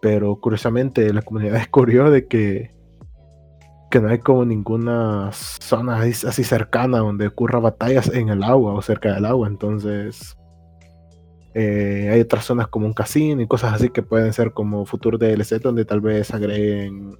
Pero 0.01 0.37
curiosamente 0.41 1.13
la 1.13 1.23
comunidad 1.23 1.55
descubrió 1.59 2.11
de 2.11 2.29
que, 2.29 2.76
que 3.91 4.01
no 4.01 4.09
hay 4.09 4.19
como 4.19 4.45
ninguna 4.45 5.31
zona 5.33 6.01
así 6.01 6.45
cercana 6.45 6.99
donde 6.99 7.29
ocurra 7.29 7.61
batallas 7.61 8.09
en 8.13 8.29
el 8.29 8.43
agua 8.43 8.75
o 8.75 8.83
cerca 8.83 9.15
del 9.15 9.25
agua. 9.25 9.49
Entonces 9.49 10.37
eh, 11.55 12.11
hay 12.13 12.21
otras 12.21 12.45
zonas 12.45 12.69
como 12.69 12.87
un 12.87 12.93
casino 12.93 13.41
y 13.41 13.47
cosas 13.47 13.75
así 13.75 13.89
que 13.91 14.03
pueden 14.03 14.33
ser 14.33 14.53
como 14.53 14.85
futuro 14.87 15.19
DLC 15.19 15.61
donde 15.61 15.85
tal 15.85 16.01
vez 16.01 16.33
agreguen 16.35 17.17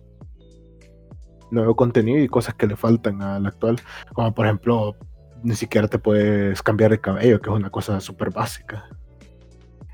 nuevo 1.51 1.77
contenido 1.77 2.19
y 2.19 2.29
cosas 2.29 2.55
que 2.55 2.67
le 2.67 2.77
faltan 2.77 3.23
al 3.23 3.47
actual. 3.47 3.77
Como 4.13 4.35
por 4.35 4.47
ejemplo, 4.47 4.97
ni 5.43 5.55
siquiera 5.55 5.89
te 5.89 5.99
puedes 5.99 6.63
cambiar 6.63 6.91
de 6.91 7.01
cabello, 7.01 7.41
que 7.41 7.51
es 7.51 7.57
una 7.57 7.71
cosa 7.71 8.01
súper 8.01 8.31
básica. 8.31 8.85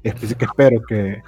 Es 0.02 0.34
que 0.34 0.44
espero 0.44 0.82
que. 0.88 1.22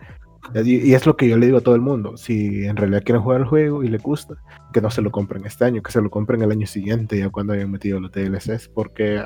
Y, 0.52 0.92
es 0.92 1.06
lo 1.06 1.16
que 1.16 1.28
yo 1.28 1.36
le 1.36 1.46
digo 1.46 1.58
a 1.58 1.62
todo 1.62 1.74
el 1.74 1.80
mundo. 1.80 2.16
Si 2.16 2.64
en 2.64 2.76
realidad 2.76 3.02
quieren 3.04 3.22
jugar 3.22 3.40
el 3.40 3.46
juego 3.46 3.82
y 3.82 3.88
les 3.88 4.02
gusta, 4.02 4.36
que 4.72 4.80
no 4.80 4.90
se 4.90 5.02
lo 5.02 5.10
compren 5.10 5.44
este 5.46 5.64
año, 5.64 5.82
que 5.82 5.92
se 5.92 6.02
lo 6.02 6.10
compren 6.10 6.42
el 6.42 6.50
año 6.50 6.66
siguiente, 6.66 7.18
ya 7.18 7.30
cuando 7.30 7.52
hayan 7.52 7.70
metido 7.70 7.98
los 8.00 8.12
DLCs. 8.12 8.68
Porque 8.68 9.22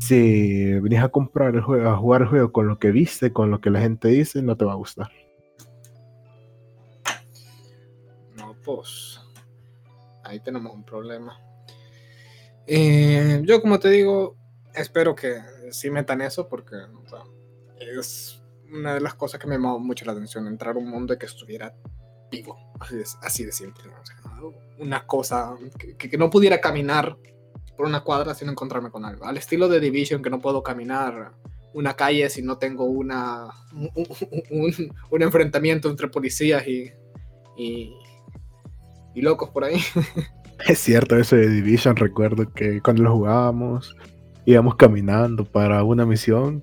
si 0.00 0.72
venís 0.80 1.00
a 1.00 1.08
comprar 1.08 1.54
el 1.54 1.62
juego, 1.62 1.88
a 1.88 1.96
jugar 1.96 2.22
el 2.22 2.28
juego 2.28 2.52
con 2.52 2.66
lo 2.66 2.78
que 2.78 2.90
viste, 2.90 3.32
con 3.32 3.50
lo 3.50 3.60
que 3.60 3.70
la 3.70 3.80
gente 3.80 4.08
dice, 4.08 4.42
no 4.42 4.56
te 4.56 4.64
va 4.64 4.72
a 4.72 4.76
gustar. 4.76 5.10
No, 8.36 8.54
pues 8.64 9.20
ahí 10.24 10.40
tenemos 10.40 10.74
un 10.74 10.84
problema. 10.84 11.38
Eh, 12.66 13.42
yo, 13.44 13.60
como 13.60 13.78
te 13.78 13.90
digo, 13.90 14.36
espero 14.74 15.14
que 15.14 15.40
sí 15.70 15.90
metan 15.90 16.20
eso 16.20 16.48
porque 16.48 16.76
es 17.78 18.39
una 18.72 18.94
de 18.94 19.00
las 19.00 19.14
cosas 19.14 19.40
que 19.40 19.46
me 19.46 19.54
llamó 19.54 19.78
mucho 19.78 20.04
la 20.04 20.12
atención, 20.12 20.46
entrar 20.46 20.76
a 20.76 20.78
un 20.78 20.88
mundo 20.88 21.18
que 21.18 21.26
estuviera 21.26 21.74
vivo, 22.30 22.56
así 23.22 23.44
de, 23.44 23.52
simple. 23.52 23.84
una 24.78 25.06
cosa 25.06 25.56
que, 25.98 26.16
no 26.16 26.30
pudiera 26.30 26.60
caminar 26.60 27.16
por 27.76 27.86
una 27.86 28.02
cuadra 28.02 28.34
sin 28.34 28.48
encontrarme 28.48 28.90
con 28.90 29.04
algo. 29.04 29.24
Al 29.24 29.36
estilo 29.36 29.68
de 29.68 29.80
Division, 29.80 30.22
que 30.22 30.30
no 30.30 30.38
puedo 30.38 30.62
caminar 30.62 31.32
una 31.72 31.94
calle 31.94 32.28
si 32.30 32.42
no 32.42 32.58
tengo 32.58 32.84
una, 32.84 33.48
un, 33.72 35.22
enfrentamiento 35.22 35.88
entre 35.88 36.08
policías 36.08 36.66
y, 36.66 36.92
y, 37.56 37.92
locos 39.16 39.50
por 39.50 39.64
ahí. 39.64 39.80
Es 40.66 40.78
cierto 40.78 41.16
eso 41.16 41.36
de 41.36 41.48
Division, 41.48 41.96
recuerdo 41.96 42.52
que 42.52 42.82
cuando 42.82 43.02
lo 43.02 43.14
jugábamos 43.14 43.96
íbamos 44.44 44.74
caminando 44.76 45.46
para 45.46 45.82
una 45.84 46.04
misión 46.04 46.62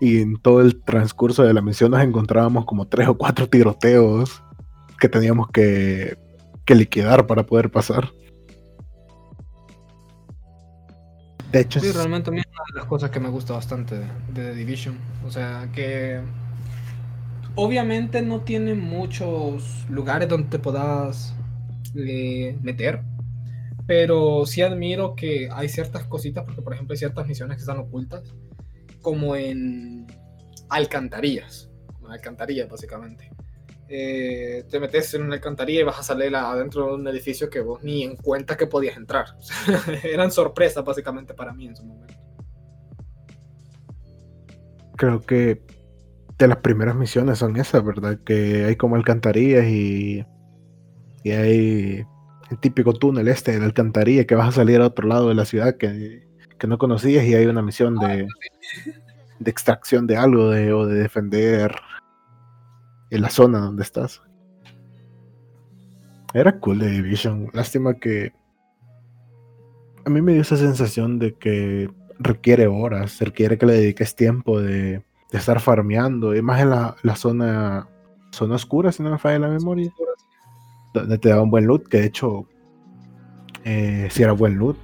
y 0.00 0.20
en 0.20 0.36
todo 0.36 0.60
el 0.60 0.82
transcurso 0.82 1.42
de 1.42 1.54
la 1.54 1.62
misión 1.62 1.90
nos 1.90 2.02
encontrábamos 2.02 2.64
como 2.64 2.86
tres 2.86 3.08
o 3.08 3.16
cuatro 3.16 3.48
tiroteos 3.48 4.42
que 4.98 5.08
teníamos 5.08 5.48
que, 5.50 6.16
que 6.64 6.74
liquidar 6.74 7.26
para 7.26 7.44
poder 7.44 7.70
pasar. 7.70 8.10
De 11.52 11.60
hecho, 11.60 11.78
sí, 11.78 11.92
realmente 11.92 12.30
a 12.30 12.32
mí 12.32 12.40
es 12.40 12.46
una 12.46 12.64
de 12.72 12.80
las 12.80 12.86
cosas 12.86 13.10
que 13.10 13.20
me 13.20 13.28
gusta 13.28 13.52
bastante 13.52 13.96
de, 14.00 14.06
The 14.34 14.54
Division. 14.54 14.98
O 15.24 15.30
sea, 15.30 15.68
que 15.72 16.20
obviamente 17.54 18.22
no 18.22 18.40
tiene 18.40 18.74
muchos 18.74 19.88
lugares 19.88 20.28
donde 20.28 20.48
te 20.48 20.58
puedas 20.58 21.32
eh, 21.94 22.58
meter, 22.60 23.02
pero 23.86 24.46
sí 24.46 24.62
admiro 24.62 25.14
que 25.14 25.48
hay 25.52 25.68
ciertas 25.68 26.02
cositas, 26.04 26.44
porque 26.44 26.60
por 26.60 26.74
ejemplo 26.74 26.94
hay 26.94 26.98
ciertas 26.98 27.24
misiones 27.26 27.56
que 27.56 27.60
están 27.60 27.78
ocultas, 27.78 28.34
como 29.04 29.36
en 29.36 30.06
alcantarillas, 30.70 31.70
alcantarillas 32.08 32.68
básicamente. 32.68 33.30
Eh, 33.86 34.64
te 34.70 34.80
metes 34.80 35.12
en 35.12 35.22
una 35.22 35.34
alcantarilla 35.34 35.80
y 35.80 35.84
vas 35.84 36.00
a 36.00 36.02
salir 36.02 36.34
adentro 36.34 36.86
de 36.86 36.94
un 36.94 37.06
edificio 37.06 37.50
que 37.50 37.60
vos 37.60 37.84
ni 37.84 38.02
en 38.02 38.16
cuenta 38.16 38.56
que 38.56 38.66
podías 38.66 38.96
entrar. 38.96 39.26
eran 40.02 40.32
sorpresas 40.32 40.84
básicamente 40.84 41.34
para 41.34 41.52
mí 41.52 41.66
en 41.66 41.76
su 41.76 41.84
momento. 41.84 42.14
Creo 44.96 45.20
que 45.20 45.62
de 46.38 46.48
las 46.48 46.56
primeras 46.58 46.96
misiones 46.96 47.38
son 47.38 47.56
esas, 47.56 47.84
¿verdad? 47.84 48.18
Que 48.24 48.64
hay 48.64 48.76
como 48.76 48.96
alcantarillas 48.96 49.66
y, 49.66 50.24
y 51.22 51.30
hay 51.30 52.06
el 52.50 52.58
típico 52.60 52.94
túnel 52.94 53.28
este 53.28 53.52
de 53.52 53.58
la 53.58 53.66
alcantarilla 53.66 54.24
que 54.24 54.34
vas 54.34 54.48
a 54.48 54.52
salir 54.52 54.80
a 54.80 54.86
otro 54.86 55.06
lado 55.06 55.28
de 55.28 55.34
la 55.34 55.44
ciudad 55.44 55.76
que, 55.76 56.26
que 56.58 56.66
no 56.66 56.78
conocías 56.78 57.24
y 57.24 57.34
hay 57.34 57.46
una 57.46 57.62
misión 57.62 57.96
de, 57.96 58.28
de 59.38 59.50
extracción 59.50 60.06
de 60.06 60.16
algo 60.16 60.50
de, 60.50 60.72
o 60.72 60.86
de 60.86 61.00
defender 61.00 61.74
en 63.10 63.22
la 63.22 63.30
zona 63.30 63.60
donde 63.60 63.82
estás. 63.82 64.22
Era 66.32 66.58
cool 66.58 66.80
de 66.80 66.90
Division. 66.90 67.48
Lástima 67.52 67.94
que. 67.94 68.32
A 70.04 70.10
mí 70.10 70.20
me 70.20 70.32
dio 70.32 70.42
esa 70.42 70.56
sensación 70.56 71.18
de 71.18 71.34
que 71.34 71.90
requiere 72.18 72.66
horas, 72.66 73.20
requiere 73.20 73.56
que 73.56 73.66
le 73.66 73.74
dediques 73.74 74.14
tiempo 74.16 74.60
de, 74.60 75.02
estar 75.32 75.60
farmeando. 75.60 76.34
Y 76.34 76.42
más 76.42 76.60
en 76.60 76.70
la, 76.70 77.16
zona, 77.16 77.88
zona 78.30 78.56
oscura, 78.56 78.92
si 78.92 79.02
no 79.02 79.10
me 79.10 79.18
falla 79.18 79.38
la 79.38 79.48
memoria. 79.48 79.92
Donde 80.92 81.18
te 81.18 81.28
daba 81.28 81.42
un 81.42 81.50
buen 81.50 81.66
loot, 81.66 81.88
que 81.88 81.98
de 81.98 82.06
hecho, 82.06 82.46
eh, 83.64 84.08
si 84.10 84.22
era 84.22 84.32
buen 84.32 84.56
loot 84.56 84.76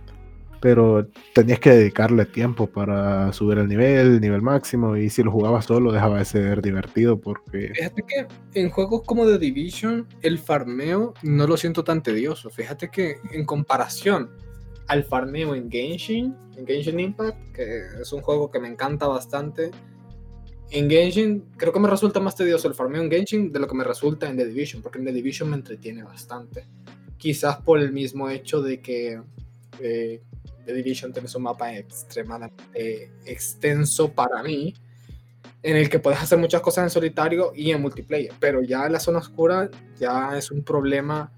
pero 0.60 1.08
tenías 1.34 1.58
que 1.58 1.70
dedicarle 1.70 2.26
tiempo 2.26 2.66
para 2.66 3.32
subir 3.32 3.58
el 3.58 3.68
nivel, 3.68 4.20
nivel 4.20 4.42
máximo, 4.42 4.96
y 4.96 5.08
si 5.08 5.22
lo 5.22 5.32
jugabas 5.32 5.64
solo 5.64 5.90
dejaba 5.90 6.18
de 6.18 6.24
ser 6.26 6.62
divertido 6.62 7.18
porque... 7.18 7.72
Fíjate 7.74 8.02
que 8.02 8.60
en 8.60 8.70
juegos 8.70 9.02
como 9.06 9.26
The 9.26 9.38
Division 9.38 10.06
el 10.22 10.38
farmeo 10.38 11.14
no 11.22 11.46
lo 11.46 11.56
siento 11.56 11.82
tan 11.82 12.02
tedioso, 12.02 12.50
fíjate 12.50 12.90
que 12.90 13.16
en 13.32 13.46
comparación 13.46 14.30
al 14.86 15.04
farmeo 15.04 15.54
en 15.54 15.70
Genshin, 15.70 16.36
en 16.56 16.66
Genshin 16.66 17.00
Impact, 17.00 17.52
que 17.54 17.80
es 18.02 18.12
un 18.12 18.20
juego 18.20 18.50
que 18.50 18.60
me 18.60 18.68
encanta 18.68 19.06
bastante, 19.06 19.70
en 20.70 20.90
Genshin 20.90 21.46
creo 21.56 21.72
que 21.72 21.80
me 21.80 21.88
resulta 21.88 22.20
más 22.20 22.36
tedioso 22.36 22.68
el 22.68 22.74
farmeo 22.74 23.02
en 23.02 23.10
Genshin 23.10 23.50
de 23.50 23.60
lo 23.60 23.66
que 23.66 23.74
me 23.74 23.84
resulta 23.84 24.28
en 24.28 24.36
The 24.36 24.46
Division, 24.46 24.82
porque 24.82 24.98
en 24.98 25.06
The 25.06 25.12
Division 25.12 25.48
me 25.48 25.56
entretiene 25.56 26.02
bastante. 26.02 26.66
Quizás 27.16 27.58
por 27.58 27.80
el 27.80 27.92
mismo 27.92 28.30
hecho 28.30 28.62
de 28.62 28.80
que 28.80 29.20
eh, 29.80 30.22
The 30.70 30.76
Division 30.76 31.12
tienes 31.12 31.34
un 31.34 31.42
mapa 31.42 31.74
extremadamente 31.74 33.10
extenso 33.24 34.12
para 34.12 34.42
mí, 34.42 34.74
en 35.62 35.76
el 35.76 35.90
que 35.90 35.98
puedes 35.98 36.20
hacer 36.20 36.38
muchas 36.38 36.60
cosas 36.60 36.84
en 36.84 36.90
solitario 36.90 37.52
y 37.54 37.70
en 37.70 37.82
multiplayer, 37.82 38.32
pero 38.38 38.62
ya 38.62 38.86
en 38.86 38.92
la 38.92 39.00
zona 39.00 39.18
oscura 39.18 39.68
ya 39.98 40.36
es 40.36 40.50
un 40.50 40.62
problema 40.62 41.32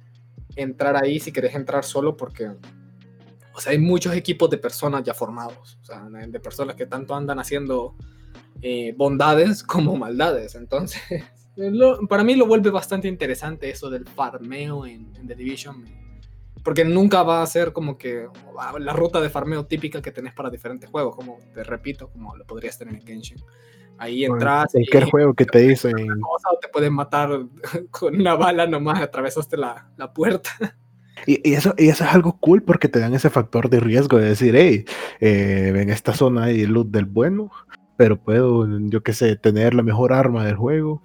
entrar 0.54 0.96
ahí 0.96 1.18
si 1.18 1.32
querés 1.32 1.54
entrar 1.54 1.84
solo 1.84 2.16
porque 2.16 2.50
o 3.54 3.60
sea, 3.60 3.72
hay 3.72 3.78
muchos 3.78 4.14
equipos 4.14 4.48
de 4.50 4.58
personas 4.58 5.02
ya 5.02 5.14
formados, 5.14 5.78
o 5.82 5.84
sea, 5.84 6.08
de 6.10 6.40
personas 6.40 6.76
que 6.76 6.86
tanto 6.86 7.14
andan 7.14 7.38
haciendo 7.38 7.94
eh, 8.60 8.94
bondades 8.96 9.62
como 9.64 9.96
maldades. 9.96 10.54
Entonces, 10.54 11.02
para 12.08 12.24
mí 12.24 12.34
lo 12.34 12.46
vuelve 12.46 12.70
bastante 12.70 13.08
interesante 13.08 13.70
eso 13.70 13.90
del 13.90 14.06
farmeo 14.06 14.86
en, 14.86 15.14
en 15.16 15.26
The 15.26 15.34
Division 15.34 16.01
porque 16.62 16.84
nunca 16.84 17.22
va 17.22 17.42
a 17.42 17.46
ser 17.46 17.72
como 17.72 17.98
que 17.98 18.26
la 18.78 18.92
ruta 18.92 19.20
de 19.20 19.30
farmeo 19.30 19.66
típica 19.66 20.00
que 20.00 20.12
tenés 20.12 20.32
para 20.32 20.50
diferentes 20.50 20.88
juegos, 20.88 21.16
como 21.16 21.38
te 21.54 21.64
repito, 21.64 22.08
como 22.08 22.36
lo 22.36 22.44
podrías 22.46 22.78
tener 22.78 22.94
en 22.94 23.02
Genshin. 23.06 23.38
Ahí 23.98 24.24
entras. 24.24 24.72
Cualquier 24.72 25.04
y- 25.04 25.10
juego 25.10 25.34
que 25.34 25.44
te 25.44 25.58
dicen, 25.60 25.94
o 26.22 26.58
te 26.60 26.68
pueden 26.68 26.94
matar 26.94 27.30
con 27.90 28.16
una 28.16 28.34
bala 28.34 28.66
nomás, 28.66 29.00
atravesaste 29.00 29.56
la, 29.56 29.90
la 29.96 30.12
puerta. 30.12 30.50
y, 31.26 31.48
y 31.48 31.54
eso, 31.54 31.74
y 31.76 31.88
eso 31.88 32.04
es 32.04 32.10
algo 32.10 32.38
cool 32.38 32.62
porque 32.62 32.88
te 32.88 33.00
dan 33.00 33.14
ese 33.14 33.30
factor 33.30 33.68
de 33.68 33.80
riesgo 33.80 34.18
de 34.18 34.28
decir, 34.28 34.54
hey, 34.56 34.84
eh, 35.20 35.72
en 35.74 35.90
esta 35.90 36.14
zona 36.14 36.44
hay 36.44 36.64
loot 36.66 36.88
del 36.88 37.04
bueno, 37.06 37.50
pero 37.96 38.16
puedo, 38.20 38.66
yo 38.88 39.02
qué 39.02 39.12
sé, 39.12 39.36
tener 39.36 39.74
la 39.74 39.82
mejor 39.82 40.12
arma 40.12 40.44
del 40.44 40.56
juego 40.56 41.02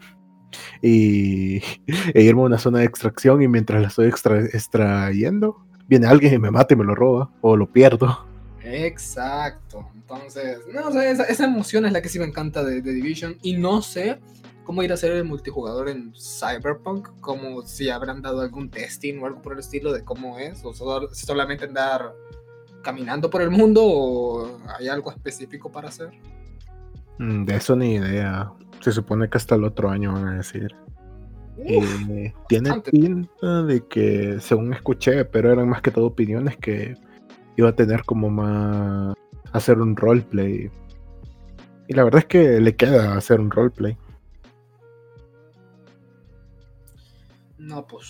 y, 0.82 1.58
e 2.14 2.22
irme 2.22 2.41
a 2.41 2.45
una 2.45 2.58
zona 2.58 2.80
de 2.80 2.86
extracción 2.86 3.41
y 3.41 3.48
mientras 3.48 3.82
la 3.82 3.88
estoy 3.88 4.08
extra- 4.08 4.39
extrayendo, 4.45 5.58
viene 5.88 6.08
alguien 6.08 6.34
y 6.34 6.39
me 6.39 6.52
mata 6.52 6.74
y 6.74 6.78
me 6.78 6.84
lo 6.86 6.95
roba 6.95 7.30
o 7.41 7.56
lo 7.58 7.72
pierdo. 7.72 8.26
Exacto. 8.64 9.89
Entonces, 9.95 10.60
no 10.74 10.91
sé, 10.91 11.12
esa, 11.12 11.24
esa 11.24 11.45
emoción 11.45 11.86
es 11.86 11.91
la 11.91 12.02
que 12.02 12.10
sí 12.10 12.20
me 12.20 12.26
encanta 12.26 12.64
de, 12.64 12.82
de 12.82 12.93
Division. 12.93 13.38
Y 13.41 13.58
no 13.58 13.82
sé 13.82 14.20
cómo 14.64 14.84
ir 14.84 14.91
a 14.91 14.95
hacer 14.95 15.12
el 15.14 15.24
multijugador 15.24 15.88
en 15.89 16.14
Cyberpunk, 16.16 17.10
como 17.22 17.62
si 17.64 17.89
habrán 17.89 18.22
dado 18.22 18.41
algún 18.41 18.70
testing 18.70 19.20
o 19.20 19.26
algo 19.26 19.41
por 19.41 19.54
el 19.54 19.60
estilo 19.60 19.93
de 19.93 20.04
cómo 20.04 20.38
es, 20.39 20.64
o 20.66 20.74
solo- 20.74 21.14
solamente 21.14 21.66
andar 21.66 22.14
caminando 22.84 23.30
por 23.30 23.41
el 23.41 23.50
mundo 23.50 23.82
o 23.86 24.60
hay 24.78 24.88
algo 24.88 25.12
específico 25.12 25.72
para 25.72 25.89
hacer. 25.89 26.10
Mm, 27.18 27.45
De 27.45 27.56
eso 27.56 27.76
ni 27.76 27.95
idea. 27.95 28.52
Se 28.82 28.91
supone 28.91 29.30
que 29.30 29.38
hasta 29.38 29.55
el 29.55 29.63
otro 29.63 29.89
año 29.89 30.13
van 30.13 30.28
a 30.28 30.38
decir. 30.38 30.75
Y 31.65 32.32
tiene 32.47 32.69
bastante. 32.69 32.91
pinta 32.91 33.63
de 33.63 33.86
que, 33.88 34.39
según 34.39 34.73
escuché, 34.73 35.25
pero 35.25 35.51
eran 35.51 35.67
más 35.67 35.82
que 35.82 35.91
todo 35.91 36.05
opiniones, 36.05 36.55
que 36.57 36.95
iba 37.55 37.69
a 37.69 37.75
tener 37.75 38.03
como 38.03 38.30
más 38.30 39.15
hacer 39.53 39.80
un 39.80 39.95
roleplay. 39.95 40.69
Y 41.88 41.93
la 41.93 42.03
verdad 42.03 42.19
es 42.19 42.25
que 42.25 42.61
le 42.61 42.75
queda 42.75 43.15
hacer 43.17 43.39
un 43.39 43.49
roleplay. 43.49 43.97
No, 47.57 47.86
pues. 47.88 48.07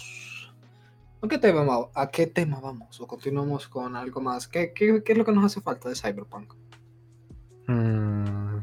¿A 1.21 1.27
qué 1.27 1.37
tema, 1.37 1.63
va- 1.63 1.89
a 1.95 2.09
qué 2.09 2.27
tema 2.27 2.59
vamos? 2.59 2.99
¿O 3.01 3.07
continuamos 3.07 3.67
con 3.67 3.95
algo 3.95 4.21
más? 4.21 4.47
¿Qué, 4.47 4.71
qué, 4.73 5.01
qué 5.03 5.11
es 5.13 5.17
lo 5.17 5.25
que 5.25 5.31
nos 5.31 5.45
hace 5.45 5.61
falta 5.61 5.89
de 5.89 5.95
Cyberpunk? 5.95 6.53
Mm, 7.67 8.57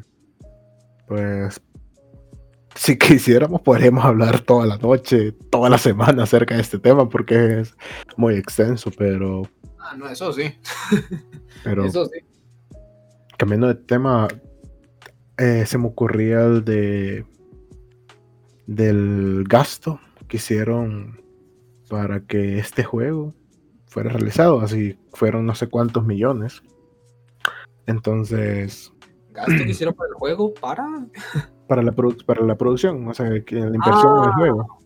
pues, 1.09 1.61
si 2.75 2.99
quisiéramos, 2.99 3.61
podríamos 3.63 4.05
hablar 4.05 4.41
toda 4.41 4.67
la 4.67 4.77
noche, 4.79 5.33
toda 5.51 5.69
la 5.71 5.79
semana 5.79 6.25
acerca 6.25 6.55
de 6.57 6.63
este 6.63 6.79
tema, 6.79 7.09
porque 7.09 7.61
es 7.61 7.77
muy 8.17 8.35
extenso, 8.35 8.91
pero, 8.97 9.49
Ah, 9.79 9.95
no, 9.97 10.09
eso 10.09 10.33
sí. 10.33 10.55
pero 11.65 11.85
Eso 11.85 12.07
sí. 12.07 12.21
cambiando 13.37 13.67
de 13.69 13.75
tema, 13.75 14.29
eh, 15.37 15.65
se 15.67 15.77
me 15.79 15.87
ocurría 15.89 16.41
el 16.45 16.65
de 16.65 17.27
del 18.67 19.45
gasto 19.47 20.01
que 20.27 20.39
hicieron 20.39 21.23
para 21.91 22.21
que 22.21 22.59
este 22.59 22.83
juego 22.83 23.35
fuera 23.87 24.09
realizado, 24.09 24.61
así 24.61 24.99
fueron 25.13 25.45
no 25.45 25.55
sé 25.55 25.69
cuántos 25.69 26.05
millones. 26.07 26.63
Entonces, 27.87 28.91
Gasto 29.33 29.53
que 29.53 29.63
hicieron 29.71 29.95
para 29.95 30.09
el 30.09 30.15
juego 30.15 30.55
para. 30.55 30.87
para 31.69 31.83
la, 31.83 31.93
produ- 31.93 32.25
para 32.25 32.43
la 32.45 32.57
producción, 32.57 33.07
o 33.09 33.15
sea, 33.15 33.29
que 33.45 33.55
la 33.57 33.67
inversión 33.75 34.19
en 34.19 34.25
el 34.25 34.31
Ah. 34.31 34.35
juego, 34.37 34.79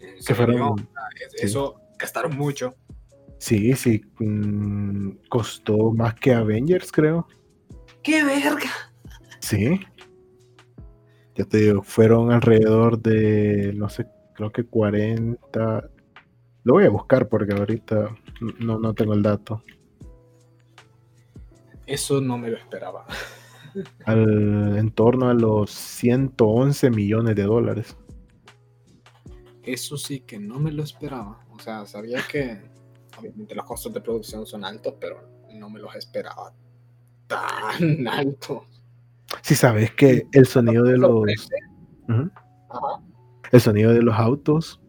¿En 0.00 0.24
que 0.24 0.34
fueron, 0.34 0.88
Es- 1.34 1.44
Eso 1.44 1.74
gastaron 1.98 2.36
mucho. 2.36 2.74
sí, 3.38 3.72
sí, 3.74 4.00
mm, 4.18 5.10
costó 5.28 5.92
más 5.92 6.14
que 6.14 6.32
Avengers, 6.34 6.90
creo. 6.92 7.26
¡Qué 8.02 8.24
verga! 8.24 8.70
Sí. 9.40 9.80
Ya 11.36 11.44
te 11.44 11.58
digo, 11.58 11.82
fueron 11.82 12.32
alrededor 12.32 12.98
de, 13.00 13.72
no 13.74 13.88
sé, 13.88 14.06
creo 14.34 14.50
que 14.50 14.64
40. 14.64 15.88
Lo 16.64 16.74
voy 16.74 16.84
a 16.84 16.90
buscar 16.90 17.28
porque 17.28 17.54
ahorita 17.54 18.14
no, 18.58 18.78
no 18.78 18.92
tengo 18.94 19.14
el 19.14 19.22
dato. 19.22 19.62
Eso 21.86 22.20
no 22.20 22.36
me 22.38 22.50
lo 22.50 22.56
esperaba. 22.56 23.06
Al, 24.04 24.76
en 24.78 24.90
torno 24.90 25.28
a 25.28 25.34
los 25.34 25.70
111 25.70 26.90
millones 26.90 27.36
de 27.36 27.42
dólares. 27.44 27.96
Eso 29.62 29.96
sí 29.96 30.20
que 30.20 30.38
no 30.38 30.58
me 30.58 30.72
lo 30.72 30.82
esperaba. 30.82 31.44
O 31.50 31.58
sea, 31.58 31.84
sabía 31.86 32.20
que 32.30 32.60
obviamente 33.18 33.54
los 33.54 33.64
costos 33.66 33.92
de 33.92 34.00
producción 34.00 34.46
son 34.46 34.64
altos, 34.64 34.94
pero 35.00 35.28
no 35.52 35.68
me 35.68 35.78
los 35.80 35.94
esperaba 35.94 36.52
tan 37.26 38.08
altos. 38.08 38.62
Si 39.42 39.54
sabes 39.54 39.92
que 39.94 40.26
el 40.32 40.46
sonido 40.46 40.84
de 40.84 40.96
los. 40.98 41.24
Ajá. 42.08 43.00
el 43.52 43.60
sonido 43.60 43.92
de 43.92 44.02
los 44.02 44.14
autos, 44.16 44.80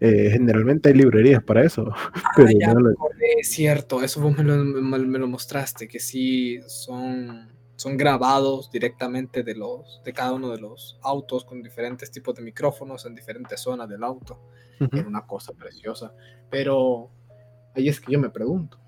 eh, 0.00 0.30
generalmente 0.32 0.88
hay 0.88 0.94
librerías 0.96 1.42
para 1.44 1.64
eso. 1.64 1.84
Pero 2.36 2.48
Ah, 2.48 2.52
ya 2.58 2.68
no 2.74 2.80
me 2.80 2.82
lo- 2.82 2.90
acordé, 2.90 3.40
es 3.40 3.50
cierto, 3.50 4.02
eso 4.02 4.20
vos 4.20 4.36
me 4.36 4.42
lo, 4.42 4.56
me- 4.56 4.98
me 4.98 5.18
lo 5.18 5.28
mostraste, 5.28 5.86
que 5.86 6.00
sí 6.00 6.58
son, 6.66 7.48
son 7.76 7.96
grabados 7.96 8.70
directamente 8.70 9.42
de, 9.42 9.54
los, 9.54 10.02
de 10.04 10.12
cada 10.12 10.32
uno 10.32 10.50
de 10.50 10.58
los 10.58 10.98
autos 11.02 11.44
con 11.44 11.62
diferentes 11.62 12.10
tipos 12.10 12.34
de 12.34 12.42
micrófonos 12.42 13.04
en 13.04 13.14
diferentes 13.14 13.60
zonas 13.60 13.88
del 13.88 14.02
auto. 14.02 14.40
Ujú. 14.80 14.96
Era 14.96 15.06
una 15.06 15.26
cosa 15.26 15.52
preciosa. 15.52 16.12
Pero 16.50 17.10
ahí 17.74 17.88
es 17.88 18.00
que 18.00 18.12
yo 18.12 18.18
me 18.18 18.30
pregunto. 18.30 18.78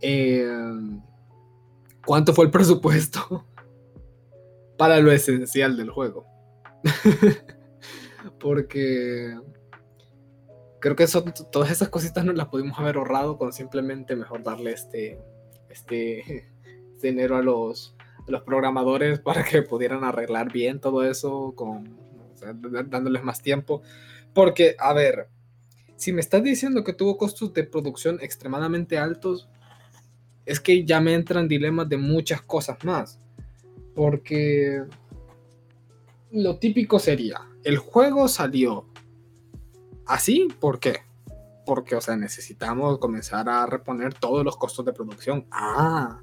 eh, 0.00 0.46
¿Cuánto 2.04 2.32
fue 2.32 2.46
el 2.46 2.50
presupuesto 2.50 3.46
para 4.78 4.98
lo 4.98 5.12
esencial 5.12 5.76
del 5.76 5.90
juego? 5.90 6.26
Porque 8.40 9.38
creo 10.80 10.96
que 10.96 11.04
eso, 11.04 11.22
todas 11.52 11.70
esas 11.70 11.90
cositas 11.90 12.24
no 12.24 12.32
las 12.32 12.48
pudimos 12.48 12.78
haber 12.78 12.96
ahorrado 12.96 13.36
con 13.36 13.52
simplemente 13.52 14.16
mejor 14.16 14.42
darle 14.42 14.72
este, 14.72 15.20
este 15.68 16.51
dinero 17.02 17.36
a 17.36 17.42
los, 17.42 17.94
a 18.26 18.30
los 18.30 18.42
programadores 18.42 19.18
para 19.20 19.44
que 19.44 19.62
pudieran 19.62 20.04
arreglar 20.04 20.52
bien 20.52 20.80
todo 20.80 21.04
eso, 21.04 21.52
con, 21.54 21.98
o 22.32 22.36
sea, 22.36 22.54
dándoles 22.54 23.22
más 23.22 23.42
tiempo. 23.42 23.82
Porque, 24.32 24.76
a 24.78 24.92
ver, 24.92 25.28
si 25.96 26.12
me 26.12 26.20
estás 26.20 26.42
diciendo 26.42 26.82
que 26.84 26.94
tuvo 26.94 27.16
costos 27.16 27.52
de 27.52 27.64
producción 27.64 28.18
extremadamente 28.20 28.98
altos, 28.98 29.48
es 30.46 30.60
que 30.60 30.84
ya 30.84 31.00
me 31.00 31.14
entran 31.14 31.48
dilemas 31.48 31.88
de 31.88 31.96
muchas 31.96 32.42
cosas 32.42 32.84
más. 32.84 33.20
Porque 33.94 34.82
lo 36.32 36.58
típico 36.58 36.98
sería, 36.98 37.40
el 37.62 37.78
juego 37.78 38.26
salió 38.26 38.86
así, 40.06 40.48
¿por 40.60 40.80
qué? 40.80 41.00
Porque, 41.66 41.94
o 41.94 42.00
sea, 42.00 42.16
necesitamos 42.16 42.98
comenzar 42.98 43.48
a 43.48 43.66
reponer 43.66 44.14
todos 44.14 44.44
los 44.44 44.56
costos 44.56 44.84
de 44.84 44.92
producción. 44.92 45.46
Ah, 45.50 46.20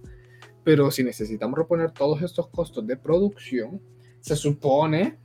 pero 0.63 0.91
si 0.91 1.03
necesitamos 1.03 1.57
reponer 1.57 1.91
todos 1.91 2.21
estos 2.21 2.47
costos 2.47 2.85
de 2.85 2.97
producción, 2.97 3.81
se 4.19 4.35
supone 4.35 5.17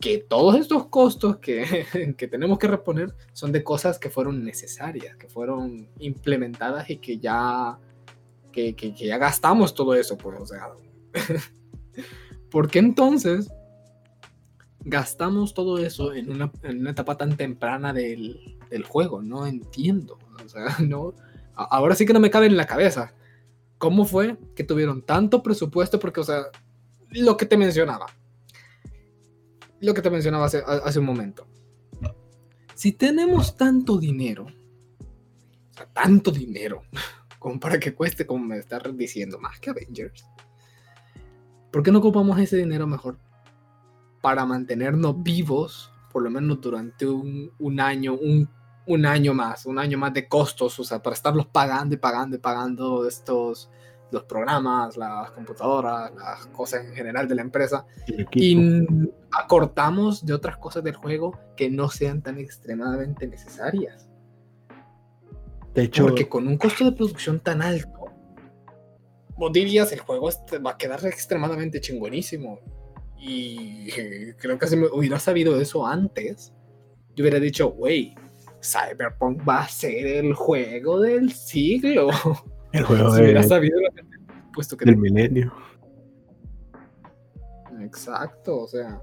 que 0.00 0.18
todos 0.18 0.56
estos 0.56 0.86
costos 0.86 1.36
que, 1.38 2.14
que 2.16 2.26
tenemos 2.28 2.58
que 2.58 2.66
reponer 2.68 3.14
son 3.32 3.52
de 3.52 3.62
cosas 3.62 3.98
que 3.98 4.08
fueron 4.10 4.42
necesarias, 4.44 5.16
que 5.16 5.28
fueron 5.28 5.88
implementadas 5.98 6.88
y 6.90 6.96
que 6.96 7.18
ya, 7.18 7.78
que, 8.50 8.74
que- 8.74 8.94
que 8.94 9.06
ya 9.06 9.18
gastamos 9.18 9.74
todo 9.74 9.94
eso, 9.94 10.16
pues, 10.16 10.40
o 10.40 10.46
sea. 10.46 10.68
¿Por 12.50 12.68
qué 12.70 12.78
entonces 12.80 13.48
gastamos 14.80 15.54
todo 15.54 15.78
eso 15.78 16.14
en 16.14 16.30
una, 16.32 16.50
en 16.62 16.80
una 16.80 16.90
etapa 16.90 17.16
tan 17.16 17.36
temprana 17.36 17.92
del, 17.92 18.58
del 18.70 18.84
juego? 18.84 19.22
No 19.22 19.46
entiendo. 19.46 20.18
O 20.44 20.48
sea, 20.48 20.64
no. 20.86 21.14
Ahora 21.54 21.94
sí 21.94 22.06
que 22.06 22.12
no 22.12 22.20
me 22.20 22.30
cabe 22.30 22.46
en 22.46 22.56
la 22.56 22.66
cabeza. 22.66 23.12
¿Cómo 23.80 24.04
fue 24.04 24.36
que 24.54 24.62
tuvieron 24.62 25.00
tanto 25.00 25.42
presupuesto? 25.42 25.98
Porque, 25.98 26.20
o 26.20 26.24
sea, 26.24 26.42
lo 27.08 27.38
que 27.38 27.46
te 27.46 27.56
mencionaba. 27.56 28.08
Lo 29.80 29.94
que 29.94 30.02
te 30.02 30.10
mencionaba 30.10 30.44
hace, 30.44 30.62
hace 30.66 30.98
un 30.98 31.06
momento. 31.06 31.46
Si 32.74 32.92
tenemos 32.92 33.56
tanto 33.56 33.96
dinero, 33.96 34.44
o 34.44 35.74
sea, 35.74 35.86
tanto 35.94 36.30
dinero, 36.30 36.82
como 37.38 37.58
para 37.58 37.80
que 37.80 37.94
cueste, 37.94 38.26
como 38.26 38.44
me 38.44 38.58
estás 38.58 38.82
diciendo, 38.94 39.38
más 39.38 39.58
que 39.60 39.70
Avengers, 39.70 40.26
¿por 41.72 41.82
qué 41.82 41.90
no 41.90 42.00
ocupamos 42.00 42.38
ese 42.38 42.58
dinero 42.58 42.86
mejor 42.86 43.18
para 44.20 44.44
mantenernos 44.44 45.22
vivos, 45.22 45.90
por 46.12 46.22
lo 46.22 46.30
menos 46.30 46.60
durante 46.60 47.06
un, 47.06 47.50
un 47.58 47.80
año, 47.80 48.12
un, 48.12 48.46
un 48.86 49.06
año 49.06 49.34
más, 49.34 49.66
un 49.66 49.78
año 49.78 49.98
más 49.98 50.12
de 50.12 50.28
costos, 50.28 50.78
o 50.78 50.84
sea, 50.84 51.02
para 51.02 51.14
estarlos 51.14 51.46
pagando 51.46 51.94
y 51.94 51.98
pagando 51.98 52.36
y 52.36 52.38
pagando 52.38 53.06
estos, 53.06 53.70
los 54.10 54.24
programas, 54.24 54.96
las 54.96 55.30
computadoras, 55.32 56.12
las 56.14 56.46
cosas 56.48 56.84
en 56.84 56.94
general 56.94 57.28
de 57.28 57.34
la 57.34 57.42
empresa, 57.42 57.86
y 58.32 58.56
acortamos 59.32 60.24
de 60.24 60.34
otras 60.34 60.56
cosas 60.56 60.82
del 60.82 60.96
juego 60.96 61.38
que 61.56 61.70
no 61.70 61.88
sean 61.88 62.22
tan 62.22 62.38
extremadamente 62.38 63.26
necesarias. 63.26 64.08
De 65.74 65.84
hecho, 65.84 66.04
Porque 66.04 66.28
con 66.28 66.48
un 66.48 66.56
costo 66.56 66.84
de 66.84 66.92
producción 66.92 67.38
tan 67.38 67.62
alto, 67.62 68.06
vos 69.36 69.52
dirías, 69.52 69.92
el 69.92 70.00
juego 70.00 70.28
este 70.28 70.58
va 70.58 70.72
a 70.72 70.78
quedar 70.78 71.04
extremadamente 71.06 71.80
chingonísimo. 71.80 72.60
Y 73.18 73.88
creo 74.38 74.58
que 74.58 74.66
si 74.66 74.76
me 74.76 74.86
hubiera 74.88 75.18
sabido 75.18 75.60
eso 75.60 75.86
antes, 75.86 76.52
yo 77.14 77.22
hubiera 77.22 77.38
dicho, 77.38 77.68
wey, 77.68 78.14
Cyberpunk 78.62 79.46
va 79.48 79.60
a 79.60 79.68
ser 79.68 80.06
el 80.24 80.34
juego 80.34 81.00
del 81.00 81.32
siglo. 81.32 82.08
El 82.72 82.84
juego 82.84 83.10
Si 83.14 83.16
de- 83.18 83.22
hubiera 83.24 83.42
sabido 83.42 83.78
puesto 84.54 84.76
que 84.76 84.84
del 84.84 84.96
milenio. 84.96 85.52
Exacto, 87.80 88.60
o 88.60 88.68
sea, 88.68 89.00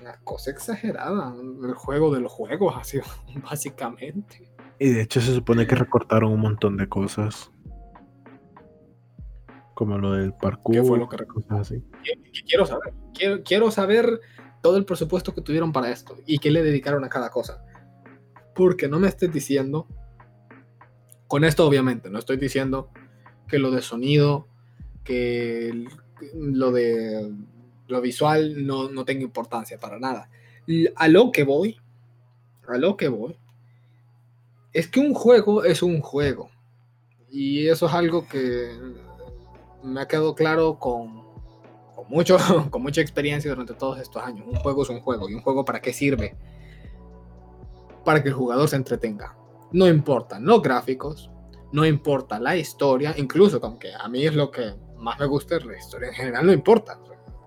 una 0.00 0.18
cosa 0.24 0.50
exagerada. 0.50 1.34
El 1.62 1.74
juego 1.74 2.14
de 2.14 2.20
los 2.20 2.32
juegos, 2.32 2.74
así, 2.78 2.98
básicamente. 3.44 4.50
Y 4.78 4.90
de 4.90 5.02
hecho 5.02 5.20
se 5.20 5.34
supone 5.34 5.66
que 5.66 5.74
recortaron 5.74 6.32
un 6.32 6.40
montón 6.40 6.76
de 6.76 6.88
cosas. 6.88 7.50
Como 9.74 9.98
lo 9.98 10.12
del 10.12 10.32
parkour. 10.34 10.74
¿Qué 10.74 10.82
fue 10.82 10.98
lo 10.98 11.08
que 11.08 11.26
cosas 11.26 11.50
así. 11.60 11.84
¿Qué- 12.04 12.22
qué 12.32 12.42
quiero 12.46 12.66
saber? 12.66 12.92
Quiero, 13.14 13.42
quiero 13.42 13.70
saber 13.70 14.20
todo 14.62 14.76
el 14.76 14.84
presupuesto 14.84 15.34
que 15.34 15.40
tuvieron 15.42 15.72
para 15.72 15.90
esto 15.90 16.16
y 16.26 16.38
qué 16.38 16.50
le 16.50 16.62
dedicaron 16.62 17.02
a 17.04 17.08
cada 17.08 17.30
cosa. 17.30 17.64
Porque 18.54 18.88
no 18.88 18.98
me 18.98 19.08
estés 19.08 19.32
diciendo, 19.32 19.86
con 21.26 21.44
esto 21.44 21.66
obviamente, 21.66 22.10
no 22.10 22.18
estoy 22.18 22.36
diciendo 22.36 22.90
que 23.48 23.58
lo 23.58 23.70
de 23.70 23.82
sonido, 23.82 24.48
que 25.04 25.86
lo 26.34 26.72
de 26.72 27.32
lo 27.90 28.00
visual 28.00 28.66
no, 28.66 28.88
no 28.88 29.04
tenga 29.04 29.22
importancia 29.22 29.78
para 29.78 29.98
nada. 29.98 30.30
A 30.96 31.08
lo 31.08 31.32
que 31.32 31.44
voy, 31.44 31.78
a 32.68 32.78
lo 32.78 32.96
que 32.96 33.08
voy, 33.08 33.36
es 34.72 34.88
que 34.88 35.00
un 35.00 35.14
juego 35.14 35.64
es 35.64 35.82
un 35.82 36.00
juego. 36.00 36.50
Y 37.30 37.68
eso 37.68 37.86
es 37.86 37.92
algo 37.92 38.26
que 38.28 38.70
me 39.82 40.00
ha 40.00 40.08
quedado 40.08 40.34
claro 40.34 40.78
con, 40.78 41.24
con, 41.94 42.08
mucho, 42.08 42.38
con 42.70 42.82
mucha 42.82 43.00
experiencia 43.00 43.50
durante 43.50 43.74
todos 43.74 43.98
estos 43.98 44.22
años. 44.22 44.46
Un 44.46 44.56
juego 44.56 44.82
es 44.82 44.88
un 44.88 45.00
juego. 45.00 45.28
¿Y 45.28 45.34
un 45.34 45.42
juego 45.42 45.64
para 45.64 45.80
qué 45.80 45.92
sirve? 45.92 46.36
Para 48.10 48.24
que 48.24 48.30
el 48.30 48.34
jugador 48.34 48.68
se 48.68 48.74
entretenga. 48.74 49.36
No 49.70 49.86
importan 49.86 50.44
los 50.44 50.60
gráficos, 50.60 51.30
no 51.70 51.86
importa 51.86 52.40
la 52.40 52.56
historia, 52.56 53.14
incluso 53.16 53.60
aunque 53.62 53.94
a 53.94 54.08
mí 54.08 54.26
es 54.26 54.34
lo 54.34 54.50
que 54.50 54.74
más 54.96 55.20
me 55.20 55.26
gusta, 55.26 55.60
la 55.60 55.78
historia 55.78 56.08
en 56.08 56.14
general 56.14 56.46
no 56.46 56.52
importa. 56.52 56.98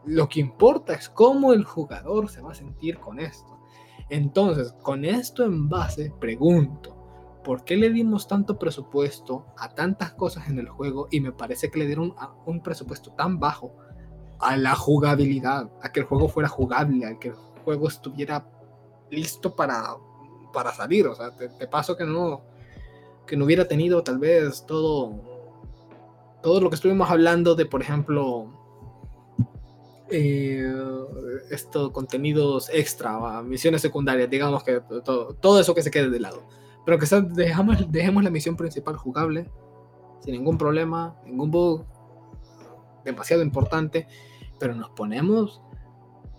Lo 0.06 0.30
que 0.30 0.40
importa 0.40 0.94
es 0.94 1.10
cómo 1.10 1.52
el 1.52 1.66
jugador 1.66 2.30
se 2.30 2.40
va 2.40 2.54
a 2.54 2.56
sentir 2.56 2.98
con 3.00 3.20
esto. 3.20 3.60
Entonces, 4.08 4.74
con 4.82 5.04
esto 5.04 5.44
en 5.44 5.68
base, 5.68 6.14
pregunto, 6.18 6.96
¿por 7.44 7.66
qué 7.66 7.76
le 7.76 7.90
dimos 7.90 8.26
tanto 8.30 8.58
presupuesto 8.58 9.48
a 9.58 9.68
tantas 9.68 10.14
cosas 10.14 10.48
en 10.48 10.60
el 10.60 10.70
juego 10.70 11.10
y 11.12 11.20
me 11.20 11.34
parece 11.34 11.70
que 11.70 11.80
le 11.80 11.88
dieron 11.88 12.16
un 12.46 12.64
presupuesto 12.64 13.12
tan 13.12 13.38
bajo 13.38 13.76
a 14.40 14.56
la 14.56 14.76
jugabilidad, 14.76 15.70
a 15.82 15.92
que 15.92 16.00
el 16.00 16.06
juego 16.06 16.30
fuera 16.30 16.48
jugable, 16.48 17.06
a 17.06 17.20
que 17.20 17.28
el 17.28 17.36
juego 17.66 17.90
estuviera 17.90 18.50
listo 19.10 19.54
para, 19.54 19.98
para 20.54 20.72
salir? 20.72 21.08
O 21.08 21.16
sea, 21.16 21.32
te, 21.36 21.68
paso 21.68 21.98
que 21.98 22.06
no, 22.06 22.44
que 23.28 23.36
no 23.36 23.44
hubiera 23.44 23.68
tenido 23.68 24.04
tal 24.04 24.20
vez 24.20 24.66
todo, 24.66 25.14
todo 26.42 26.62
lo 26.62 26.70
que 26.70 26.76
estuvimos 26.76 27.10
hablando 27.10 27.56
de, 27.56 27.66
por 27.66 27.82
ejemplo, 27.82 28.48
eh, 30.10 30.72
estos 31.52 31.92
contenidos 31.92 32.70
extra, 32.72 33.18
va, 33.18 33.44
misiones 33.44 33.82
secundarias, 33.82 34.30
digamos 34.30 34.64
que 34.64 34.82
todo, 35.04 35.60
eso 35.60 35.76
que 35.76 35.84
se 35.84 35.92
quede 35.92 36.10
de 36.10 36.20
lado. 36.22 36.44
Pero 36.86 37.00
que 37.00 37.08
dejamos, 37.34 37.92
dejemos 37.92 38.24
la 38.24 38.30
misión 38.30 38.56
principal 38.56 38.96
jugable, 38.96 39.50
sin 40.22 40.34
ningún 40.34 40.58
problema, 40.58 41.18
ningún 41.26 41.52
bug 41.52 41.86
demasiado 43.04 43.44
importante, 43.44 44.08
pero 44.60 44.76
nos 44.76 44.90
ponemos 44.92 45.62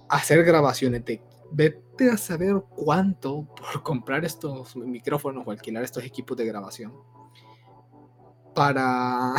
a 0.08 0.16
hacer 0.16 0.44
grabaciones 0.44 1.04
de 1.04 1.20
vete 1.54 2.10
a 2.10 2.16
saber 2.16 2.62
cuánto 2.76 3.46
por 3.54 3.82
comprar 3.82 4.24
estos 4.24 4.74
micrófonos 4.76 5.44
o 5.46 5.50
alquilar 5.50 5.84
estos 5.84 6.04
equipos 6.04 6.36
de 6.36 6.44
grabación 6.46 6.92
para 8.54 9.34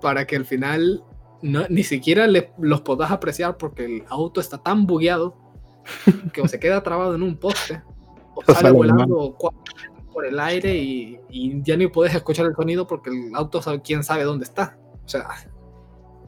para 0.00 0.26
que 0.26 0.36
al 0.36 0.44
final 0.44 1.02
no- 1.42 1.66
ni 1.68 1.82
siquiera 1.82 2.26
le- 2.26 2.52
los 2.58 2.82
podás 2.82 3.10
apreciar 3.10 3.56
porque 3.56 3.84
el 3.84 4.04
auto 4.08 4.40
está 4.40 4.58
tan 4.58 4.86
bugueado 4.86 5.36
que 6.32 6.40
o 6.42 6.48
se 6.48 6.58
queda 6.58 6.82
trabado 6.82 7.14
en 7.14 7.22
un 7.22 7.36
poste 7.36 7.82
o 8.34 8.40
O 8.40 8.52
sale 8.52 8.70
volando 8.70 9.36
por 10.12 10.26
el 10.26 10.38
aire 10.40 10.76
y, 10.76 11.18
y 11.30 11.62
ya 11.62 11.76
ni 11.76 11.86
puedes 11.88 12.14
escuchar 12.14 12.46
el 12.46 12.54
sonido 12.54 12.86
porque 12.86 13.10
el 13.10 13.34
auto 13.34 13.60
sabe 13.62 13.80
quién 13.82 14.04
sabe 14.04 14.24
dónde 14.24 14.44
está. 14.44 14.78
O 15.04 15.08
sea, 15.08 15.26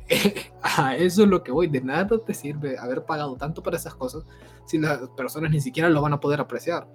a 0.62 0.96
eso 0.96 1.22
es 1.22 1.28
lo 1.28 1.42
que 1.42 1.52
voy. 1.52 1.68
De 1.68 1.80
nada 1.80 2.18
te 2.18 2.34
sirve 2.34 2.78
haber 2.78 3.04
pagado 3.04 3.36
tanto 3.36 3.62
para 3.62 3.76
esas 3.76 3.94
cosas 3.94 4.24
si 4.64 4.78
las 4.78 5.08
personas 5.16 5.50
ni 5.50 5.60
siquiera 5.60 5.88
lo 5.88 6.02
van 6.02 6.12
a 6.12 6.20
poder 6.20 6.40
apreciar. 6.40 6.88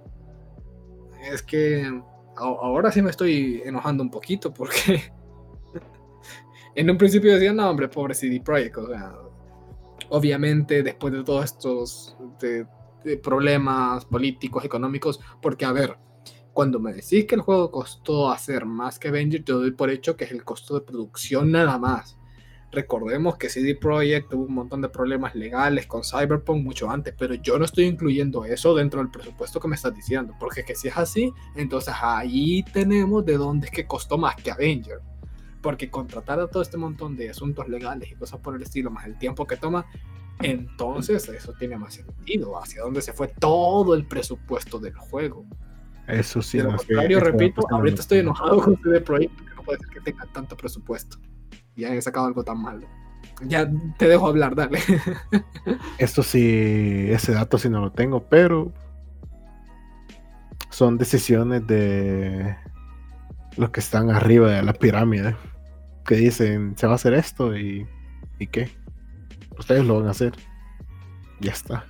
Es 1.32 1.44
que 1.44 2.02
ahora 2.36 2.92
sí 2.92 3.02
me 3.02 3.10
estoy 3.10 3.62
enojando 3.66 4.04
un 4.04 4.10
poquito 4.10 4.54
porque 4.54 5.14
en 6.76 6.90
un 6.90 6.98
principio 6.98 7.34
decían, 7.34 7.56
no, 7.56 7.70
hombre, 7.70 7.88
pobre 7.88 8.14
CD 8.14 8.42
Projekt. 8.42 8.78
Obviamente 10.10 10.84
después 10.84 11.14
de 11.14 11.24
todos 11.24 11.46
estos 11.46 12.18
problemas 13.24 14.06
políticos, 14.06 14.66
económicos, 14.66 15.20
porque 15.42 15.66
a 15.66 15.72
ver, 15.72 15.98
cuando 16.54 16.80
me 16.80 16.94
decís 16.94 17.26
que 17.26 17.36
el 17.36 17.42
juego 17.42 17.72
costó 17.72 18.30
hacer 18.30 18.66
más 18.66 19.00
que 19.00 19.08
Avenger, 19.08 19.44
yo 19.44 19.60
doy 19.60 19.72
por 19.72 19.90
hecho 19.90 20.18
que 20.18 20.26
es 20.26 20.32
el 20.32 20.44
costo 20.44 20.76
de 20.76 20.82
producción 20.82 21.52
nada 21.52 21.78
más. 21.78 22.18
Recordemos 22.72 23.36
que 23.36 23.50
CD 23.50 23.76
Projekt 23.76 24.30
tuvo 24.30 24.46
un 24.46 24.54
montón 24.54 24.82
de 24.82 24.88
problemas 24.88 25.36
legales 25.36 25.88
con 25.88 26.04
Cyberpunk 26.04 26.64
mucho 26.64 26.90
antes, 26.90 27.14
pero 27.18 27.34
yo 27.34 27.60
no 27.60 27.66
estoy 27.66 27.84
incluyendo 27.84 28.46
eso 28.46 28.74
dentro 28.74 29.02
del 29.02 29.12
presupuesto 29.12 29.60
que 29.60 29.68
me 29.68 29.76
estás 29.76 29.94
diciendo, 29.94 30.34
porque 30.40 30.64
que 30.64 30.76
si 30.76 30.88
es 30.88 30.96
así, 30.96 31.34
entonces 31.56 31.94
ahí 32.02 32.64
tenemos 32.72 33.26
de 33.26 33.38
dónde 33.38 33.68
es 33.68 33.72
que 33.72 33.86
costó 33.86 34.18
más 34.18 34.36
que 34.38 34.52
Avenger. 34.52 35.00
Porque 35.62 35.92
contratar 35.92 36.40
a 36.40 36.48
todo 36.48 36.64
este 36.64 36.78
montón 36.78 37.18
de 37.18 37.30
asuntos 37.30 37.68
legales 37.68 38.10
y 38.10 38.16
cosas 38.16 38.40
por 38.40 38.56
el 38.56 38.62
estilo, 38.62 38.90
más 38.90 39.06
el 39.06 39.18
tiempo 39.20 39.46
que 39.46 39.58
toma, 39.58 39.86
entonces 40.42 41.28
eso 41.28 41.54
tiene 41.60 41.78
más 41.78 41.96
sentido. 41.96 42.58
Hacia 42.58 42.84
dónde 42.84 43.02
se 43.02 43.12
fue 43.12 43.28
todo 43.28 43.94
el 43.94 44.06
presupuesto 44.06 44.80
del 44.80 44.96
juego. 44.96 45.46
Eso 46.08 46.42
sí. 46.42 46.58
de 46.58 46.64
lo 46.64 46.78
contrario, 46.78 47.20
repito, 47.20 47.62
ahorita 47.70 48.02
estoy 48.02 48.20
enojado 48.20 48.60
con 48.62 48.82
CD 48.82 49.02
Projekt 49.02 49.36
porque 49.36 49.56
no 49.56 49.62
puede 49.62 49.80
ser 49.80 49.90
que 49.90 50.00
tenga 50.00 50.26
tanto 50.34 50.58
presupuesto 50.58 51.20
y 51.76 51.86
hayan 51.86 52.02
sacado 52.02 52.28
algo 52.28 52.44
tan 52.44 52.62
malo. 52.62 52.88
Ya 53.46 53.70
te 53.98 54.08
dejo 54.08 54.28
hablar, 54.28 54.56
dale. 54.56 54.80
Esto 55.98 56.24
sí, 56.24 57.08
ese 57.10 57.34
dato 57.34 57.58
sí 57.58 57.70
no 57.70 57.82
lo 57.82 57.92
tengo, 57.92 58.24
pero 58.28 58.72
son 60.70 60.98
decisiones 60.98 61.66
de 61.68 62.56
los 63.58 63.70
que 63.72 63.80
están 63.80 64.10
arriba 64.10 64.50
de 64.50 64.64
la 64.64 64.74
pirámide, 64.74 65.36
que 66.06 66.16
dicen, 66.16 66.76
se 66.78 66.88
va 66.88 66.94
a 66.94 66.96
hacer 66.96 67.14
esto 67.14 67.56
y, 67.58 67.86
¿y 68.40 68.48
qué? 68.48 68.72
Ustedes 69.58 69.86
lo 69.86 70.00
van 70.00 70.08
a 70.08 70.12
hacer. 70.12 70.34
Ya 71.40 71.52
está. 71.52 71.86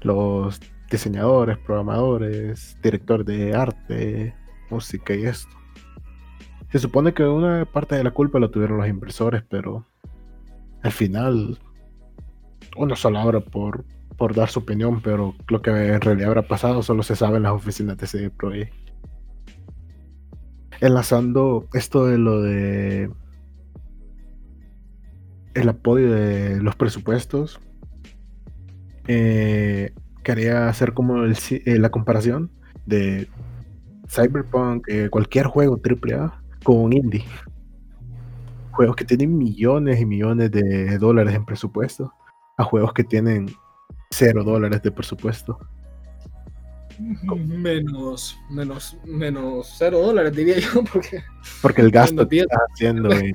Los 0.00 0.60
diseñadores, 0.90 1.58
programadores, 1.58 2.76
director 2.82 3.24
de 3.24 3.54
arte, 3.54 4.34
música 4.70 5.14
y 5.14 5.26
esto. 5.26 5.61
Se 6.72 6.78
supone 6.78 7.12
que 7.12 7.22
una 7.24 7.66
parte 7.66 7.96
de 7.96 8.02
la 8.02 8.12
culpa 8.12 8.38
lo 8.38 8.50
tuvieron 8.50 8.78
los 8.78 8.88
inversores, 8.88 9.42
pero 9.46 9.86
al 10.82 10.90
final 10.90 11.58
uno 12.78 12.96
solo 12.96 13.18
habla 13.18 13.40
por, 13.40 13.84
por 14.16 14.34
dar 14.34 14.48
su 14.48 14.60
opinión, 14.60 15.02
pero 15.02 15.34
lo 15.48 15.60
que 15.60 15.70
en 15.70 16.00
realidad 16.00 16.28
habrá 16.28 16.48
pasado 16.48 16.82
solo 16.82 17.02
se 17.02 17.14
sabe 17.14 17.36
en 17.36 17.42
las 17.42 17.52
oficinas 17.52 17.98
de 17.98 18.06
CD 18.06 18.30
Projekt. 18.30 18.72
Enlazando 20.80 21.68
esto 21.74 22.06
de 22.06 22.16
lo 22.16 22.40
de 22.40 23.10
el 25.52 25.68
apoyo 25.68 26.10
de 26.10 26.62
los 26.62 26.74
presupuestos, 26.74 27.60
eh, 29.08 29.92
quería 30.24 30.70
hacer 30.70 30.94
como 30.94 31.26
eh, 31.26 31.34
la 31.78 31.90
comparación 31.90 32.50
de 32.86 33.28
Cyberpunk, 34.08 34.88
eh, 34.88 35.10
cualquier 35.10 35.48
juego 35.48 35.78
AAA 35.78 36.41
con 36.62 36.78
un 36.78 36.92
indie. 36.92 37.24
Juegos 38.72 38.96
que 38.96 39.04
tienen 39.04 39.36
millones 39.36 40.00
y 40.00 40.06
millones 40.06 40.50
de 40.50 40.98
dólares 40.98 41.34
en 41.34 41.44
presupuesto 41.44 42.12
a 42.56 42.64
juegos 42.64 42.92
que 42.92 43.04
tienen 43.04 43.46
cero 44.10 44.44
dólares 44.44 44.82
de 44.82 44.90
presupuesto. 44.90 45.58
Menos, 46.98 48.38
menos, 48.50 48.96
menos 49.04 49.74
cero 49.78 49.98
dólares, 50.00 50.34
diría 50.34 50.58
yo, 50.58 50.84
porque 50.92 51.22
Porque 51.60 51.80
el 51.80 51.90
gasto 51.90 52.28
que 52.28 52.40
estás 52.40 52.60
haciendo 52.72 53.10
en, 53.12 53.32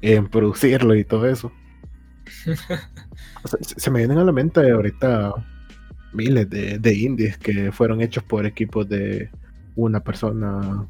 en 0.00 0.28
producirlo 0.28 0.94
y 0.94 1.04
todo 1.04 1.26
eso. 1.26 1.52
O 3.42 3.48
sea, 3.48 3.58
se 3.62 3.80
se 3.80 3.90
me 3.90 4.00
vienen 4.00 4.18
a 4.18 4.24
la 4.24 4.32
mente 4.32 4.70
ahorita 4.70 5.32
miles 6.12 6.50
de, 6.50 6.78
de 6.78 6.94
indies 6.94 7.38
que 7.38 7.72
fueron 7.72 8.02
hechos 8.02 8.22
por 8.22 8.44
equipos 8.44 8.86
de 8.86 9.30
una 9.76 10.00
persona 10.00 10.86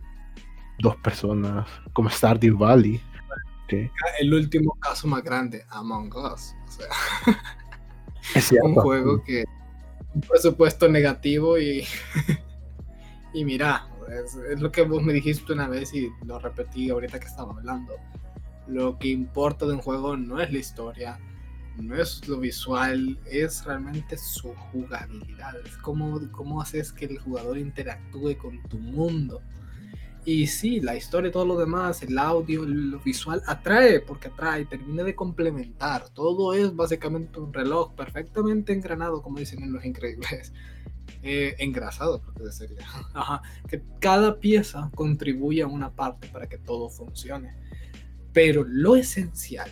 dos 0.80 0.96
personas, 0.96 1.68
como 1.92 2.10
Stardew 2.10 2.56
Valley. 2.56 3.00
El 4.20 4.34
último 4.34 4.76
caso 4.80 5.06
más 5.06 5.22
grande, 5.22 5.64
Among 5.70 6.12
Us. 6.14 6.54
O 6.66 6.70
sea, 6.70 6.86
es 8.34 8.44
cierto, 8.44 8.68
un 8.68 8.74
juego 8.74 9.22
que 9.22 9.44
un 10.12 10.20
presupuesto 10.22 10.88
negativo 10.88 11.56
y 11.58 11.86
y 13.32 13.44
mira, 13.44 13.88
es, 14.08 14.34
es 14.34 14.60
lo 14.60 14.72
que 14.72 14.82
vos 14.82 15.02
me 15.02 15.12
dijiste 15.12 15.52
una 15.52 15.68
vez 15.68 15.94
y 15.94 16.10
lo 16.24 16.38
repetí 16.38 16.90
ahorita 16.90 17.20
que 17.20 17.26
estaba 17.26 17.52
hablando. 17.52 17.94
Lo 18.66 18.98
que 18.98 19.08
importa 19.08 19.66
de 19.66 19.74
un 19.74 19.82
juego 19.82 20.16
no 20.16 20.40
es 20.40 20.52
la 20.52 20.58
historia, 20.58 21.18
no 21.76 21.96
es 21.96 22.26
lo 22.28 22.38
visual, 22.38 23.18
es 23.26 23.64
realmente 23.64 24.16
su 24.18 24.54
jugabilidad. 24.54 25.54
Es 25.64 25.76
cómo, 25.78 26.20
cómo 26.32 26.60
haces 26.60 26.92
que 26.92 27.06
el 27.06 27.18
jugador 27.18 27.58
interactúe 27.58 28.36
con 28.36 28.62
tu 28.64 28.78
mundo. 28.78 29.40
Y 30.24 30.46
sí, 30.48 30.80
la 30.80 30.96
historia 30.96 31.28
y 31.28 31.32
todo 31.32 31.46
lo 31.46 31.56
demás, 31.56 32.02
el 32.02 32.18
audio, 32.18 32.64
lo 32.66 33.00
visual, 33.00 33.42
atrae, 33.46 34.00
porque 34.00 34.28
atrae, 34.28 34.66
termina 34.66 35.02
de 35.02 35.14
complementar. 35.14 36.10
Todo 36.10 36.52
es 36.52 36.74
básicamente 36.76 37.40
un 37.40 37.52
reloj 37.52 37.94
perfectamente 37.94 38.72
engranado, 38.72 39.22
como 39.22 39.38
dicen 39.38 39.62
en 39.62 39.72
Los 39.72 39.84
Increíbles. 39.84 40.52
Eh, 41.22 41.54
engrasado, 41.58 42.22
creo 42.22 42.46
que 42.46 42.52
sería. 42.52 42.78
Ajá. 43.14 43.42
Que 43.68 43.82
cada 43.98 44.38
pieza 44.40 44.90
contribuye 44.94 45.60
a 45.60 45.66
una 45.66 45.94
parte 45.94 46.28
para 46.28 46.48
que 46.48 46.56
todo 46.56 46.88
funcione. 46.88 47.56
Pero 48.32 48.64
lo 48.64 48.96
esencial, 48.96 49.70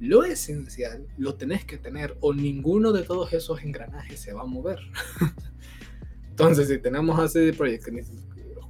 lo 0.00 0.24
esencial 0.24 1.06
lo 1.18 1.34
tenés 1.34 1.64
que 1.64 1.76
tener 1.76 2.16
o 2.20 2.34
ninguno 2.34 2.90
de 2.90 3.02
todos 3.02 3.32
esos 3.32 3.62
engranajes 3.62 4.18
se 4.18 4.32
va 4.32 4.42
a 4.42 4.46
mover. 4.46 4.80
Entonces, 6.30 6.68
si 6.68 6.78
tenemos 6.78 7.20
así 7.20 7.52
Projekt 7.52 7.84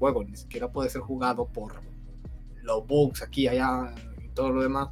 juego 0.00 0.24
ni 0.24 0.36
siquiera 0.36 0.72
puede 0.72 0.90
ser 0.90 1.02
jugado 1.02 1.46
por 1.46 1.74
los 2.62 2.84
bugs 2.86 3.22
aquí, 3.22 3.46
allá 3.46 3.94
y 4.24 4.28
todo 4.30 4.50
lo 4.50 4.62
demás, 4.62 4.88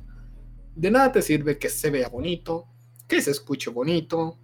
de 0.77 0.93
nada 0.93 1.11
te 1.11 1.23
sirve 1.23 1.59
que 1.59 1.69
se 1.69 1.91
vea 1.91 2.09
bonito, 2.09 2.69
que 3.09 3.21
se 3.21 3.33
escuche 3.33 3.71
bonito, 3.71 4.39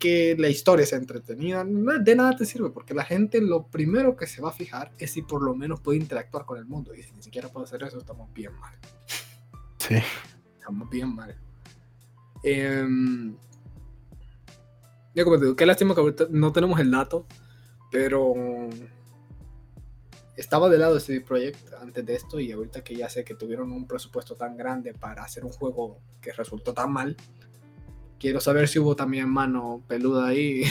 que 0.00 0.34
la 0.36 0.48
historia 0.48 0.84
sea 0.84 0.98
entretenida. 0.98 1.64
De 1.64 2.16
nada 2.16 2.34
te 2.36 2.44
sirve 2.44 2.70
porque 2.70 2.94
la 2.94 3.04
gente 3.04 3.40
lo 3.40 3.68
primero 3.68 4.16
que 4.16 4.26
se 4.26 4.42
va 4.42 4.48
a 4.48 4.52
fijar 4.52 4.92
es 4.98 5.12
si 5.12 5.22
por 5.22 5.42
lo 5.42 5.54
menos 5.54 5.80
puede 5.80 5.98
interactuar 5.98 6.44
con 6.44 6.58
el 6.58 6.64
mundo. 6.64 6.92
Y 6.94 7.02
si 7.04 7.12
ni 7.12 7.22
siquiera 7.22 7.48
puede 7.48 7.64
hacer 7.64 7.84
eso, 7.84 7.98
estamos 7.98 8.32
bien 8.32 8.52
mal 8.58 8.74
sí. 9.88 9.96
estamos 10.58 10.90
bien 10.90 11.14
mal. 11.14 11.36
Em, 12.42 13.36
ya 15.14 15.24
como 15.24 15.38
te 15.38 15.44
digo, 15.44 15.56
qué 15.56 15.66
lástima 15.66 15.94
que 15.94 16.00
ahorita 16.00 16.26
no 16.30 16.52
tenemos 16.52 16.78
el 16.80 16.90
dato, 16.90 17.26
pero 17.90 18.34
estaba 20.38 20.68
de 20.68 20.78
lado 20.78 20.94
de 20.94 21.00
CD 21.00 21.20
Projekt 21.20 21.72
antes 21.74 22.06
de 22.06 22.14
esto 22.14 22.38
y 22.38 22.52
ahorita 22.52 22.84
que 22.84 22.94
ya 22.94 23.08
sé 23.08 23.24
que 23.24 23.34
tuvieron 23.34 23.72
un 23.72 23.88
presupuesto 23.88 24.36
tan 24.36 24.56
grande 24.56 24.94
para 24.94 25.24
hacer 25.24 25.44
un 25.44 25.50
juego 25.50 25.98
que 26.20 26.32
resultó 26.32 26.72
tan 26.72 26.92
mal, 26.92 27.16
quiero 28.20 28.40
saber 28.40 28.68
si 28.68 28.78
hubo 28.78 28.94
también 28.94 29.28
mano 29.28 29.82
peluda 29.88 30.28
ahí 30.28 30.62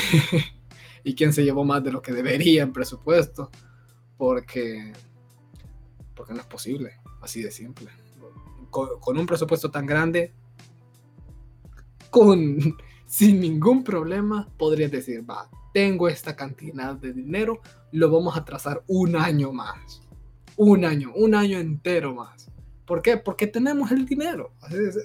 y 1.03 1.15
quién 1.15 1.34
se 1.34 1.43
llevó 1.43 1.65
más 1.65 1.84
de 1.84 1.91
lo 1.91 2.01
que 2.01 2.13
debería 2.13 2.63
en 2.63 2.72
presupuesto, 2.72 3.51
porque, 4.15 4.93
porque 6.15 6.34
no 6.34 6.39
es 6.39 6.47
posible, 6.47 7.01
así 7.22 7.43
de 7.43 7.51
simple. 7.51 7.89
Con, 8.70 9.01
con 9.01 9.18
un 9.18 9.26
presupuesto 9.26 9.70
tan 9.70 9.86
grande, 9.86 10.34
con 12.09 12.57
sin 13.05 13.41
ningún 13.41 13.84
problema, 13.84 14.47
podrías 14.57 14.91
decir, 14.91 15.30
va, 15.30 15.49
tengo 15.74 16.07
esta 16.07 16.38
cantidad 16.38 16.95
de 16.95 17.11
dinero, 17.11 17.59
lo 17.92 18.12
vamos 18.12 18.38
a 18.38 18.46
trazar 18.46 18.84
un 18.88 19.16
año 19.16 19.52
más. 19.52 20.02
Un 20.56 20.86
año, 20.86 21.12
un 21.16 21.36
año 21.36 21.60
entero 21.60 22.14
más. 22.14 22.52
¿Por 22.86 23.02
qué? 23.02 23.18
Porque 23.18 23.48
tenemos 23.48 23.92
el 23.92 24.06
dinero. 24.06 24.54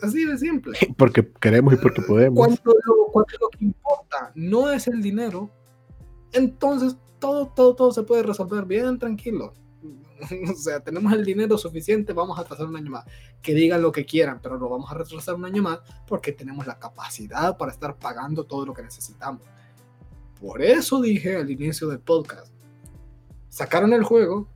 Así 0.03 0.25
de, 0.25 0.39
simple. 0.39 0.79
Porque 0.97 1.29
queremos 1.41 1.75
y 1.75 1.77
porque 1.79 2.01
podemos. 2.03 2.37
Cuando 2.37 2.63
lo, 2.65 3.07
cuando 3.13 3.33
lo 3.41 3.49
que 3.49 3.65
importa 3.65 4.31
no 4.37 4.71
es 4.71 4.87
el 4.87 5.03
dinero, 5.03 5.51
entonces 6.33 6.97
todo, 7.19 7.49
todo, 7.49 7.75
todo 7.75 7.93
se 7.93 8.05
puede 8.05 8.23
resolver 8.23 8.65
bien 8.65 8.99
tranquilo. 8.99 9.55
O 10.49 10.55
sea, 10.55 10.79
tenemos 10.79 11.13
el 11.13 11.25
dinero 11.25 11.59
suficiente, 11.59 12.13
vamos 12.13 12.39
a 12.39 12.43
atrasar 12.43 12.67
un 12.67 12.77
año 12.77 12.93
más. 12.93 13.05
Que 13.43 13.55
digan 13.55 13.83
lo 13.83 13.91
que 13.91 14.05
quieran, 14.05 14.39
pero 14.41 14.57
lo 14.57 14.69
vamos 14.69 14.89
a 14.93 14.95
retrasar 14.95 15.35
un 15.35 15.45
año 15.45 15.63
más 15.65 15.81
porque 16.07 16.31
tenemos 16.31 16.65
la 16.65 16.79
capacidad 16.79 17.57
para 17.57 17.73
estar 17.73 17.97
pagando 17.97 18.45
todo 18.45 18.65
lo 18.65 18.73
que 18.73 18.83
necesitamos. 18.83 19.43
Por 20.41 20.63
eso 20.63 21.01
dije 21.01 21.37
al 21.37 21.51
inicio 21.51 21.89
del 21.89 21.99
podcast, 21.99 22.53
sacaron 23.53 23.93
el 23.93 24.03
juego 24.03 24.49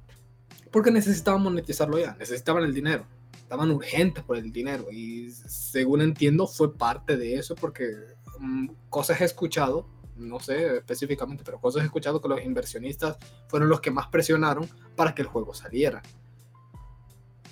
porque 0.70 0.90
necesitaban 0.90 1.42
monetizarlo 1.42 1.98
ya, 1.98 2.16
necesitaban 2.18 2.64
el 2.64 2.72
dinero, 2.72 3.06
estaban 3.36 3.70
urgentes 3.70 4.24
por 4.24 4.38
el 4.38 4.50
dinero 4.50 4.90
y 4.90 5.30
según 5.30 6.00
entiendo 6.00 6.46
fue 6.46 6.74
parte 6.74 7.18
de 7.18 7.34
eso 7.34 7.54
porque 7.54 7.90
mm, 8.38 8.68
cosas 8.88 9.20
he 9.20 9.24
escuchado, 9.24 9.86
no 10.16 10.40
sé 10.40 10.78
específicamente, 10.78 11.44
pero 11.44 11.60
cosas 11.60 11.82
he 11.82 11.84
escuchado 11.84 12.22
que 12.22 12.28
los 12.28 12.42
inversionistas 12.42 13.18
fueron 13.48 13.68
los 13.68 13.82
que 13.82 13.90
más 13.90 14.08
presionaron 14.08 14.66
para 14.96 15.14
que 15.14 15.22
el 15.22 15.28
juego 15.28 15.52
saliera. 15.52 16.02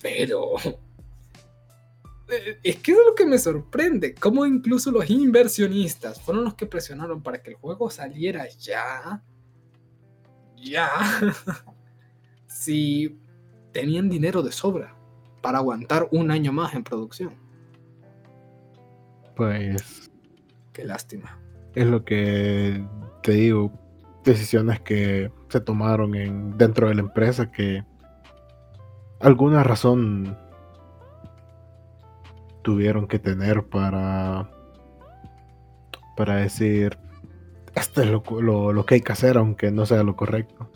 Pero 0.01 0.55
es 2.63 2.77
que 2.77 2.93
es 2.93 2.99
lo 3.07 3.15
que 3.15 3.27
me 3.27 3.37
sorprende, 3.37 4.15
cómo 4.15 4.47
incluso 4.47 4.91
los 4.91 5.11
inversionistas 5.11 6.23
fueron 6.23 6.43
los 6.43 6.55
que 6.55 6.65
presionaron 6.65 7.23
para 7.23 7.43
que 7.43 7.51
el 7.51 7.57
juego 7.57 7.91
saliera 7.91 8.49
ya. 8.49 9.23
Ya. 10.65 10.89
si 12.47 13.19
tenían 13.73 14.09
dinero 14.09 14.43
de 14.43 14.53
sobra 14.53 14.95
para 15.43 15.59
aguantar 15.59 16.09
un 16.11 16.31
año 16.31 16.53
más 16.53 16.75
en 16.75 16.85
producción. 16.85 17.35
Pues 19.37 20.11
Qué 20.73 20.85
lástima. 20.85 21.39
es 21.75 21.87
lo 21.87 22.05
que 22.05 22.85
te 23.23 23.33
digo, 23.33 23.73
decisiones 24.25 24.81
que 24.81 25.31
se 25.49 25.61
tomaron 25.61 26.15
en, 26.15 26.57
dentro 26.57 26.89
de 26.89 26.95
la 26.95 27.01
empresa 27.03 27.51
que 27.51 27.85
alguna 29.21 29.63
razón 29.65 30.39
tuvieron 32.63 33.07
que 33.07 33.19
tener 33.19 33.65
para 33.67 34.51
para 36.17 36.37
decir 36.37 36.97
esto 37.75 38.03
es 38.03 38.09
lo, 38.11 38.23
lo- 38.41 38.73
lo 38.73 38.87
que 38.87 38.97
hay 38.97 39.01
que 39.01 39.13
hacer 39.13 39.37
aunque 39.37 39.71
no 39.71 39.87
sea 39.87 40.03
lo 40.03 40.17
correcto. 40.17 40.71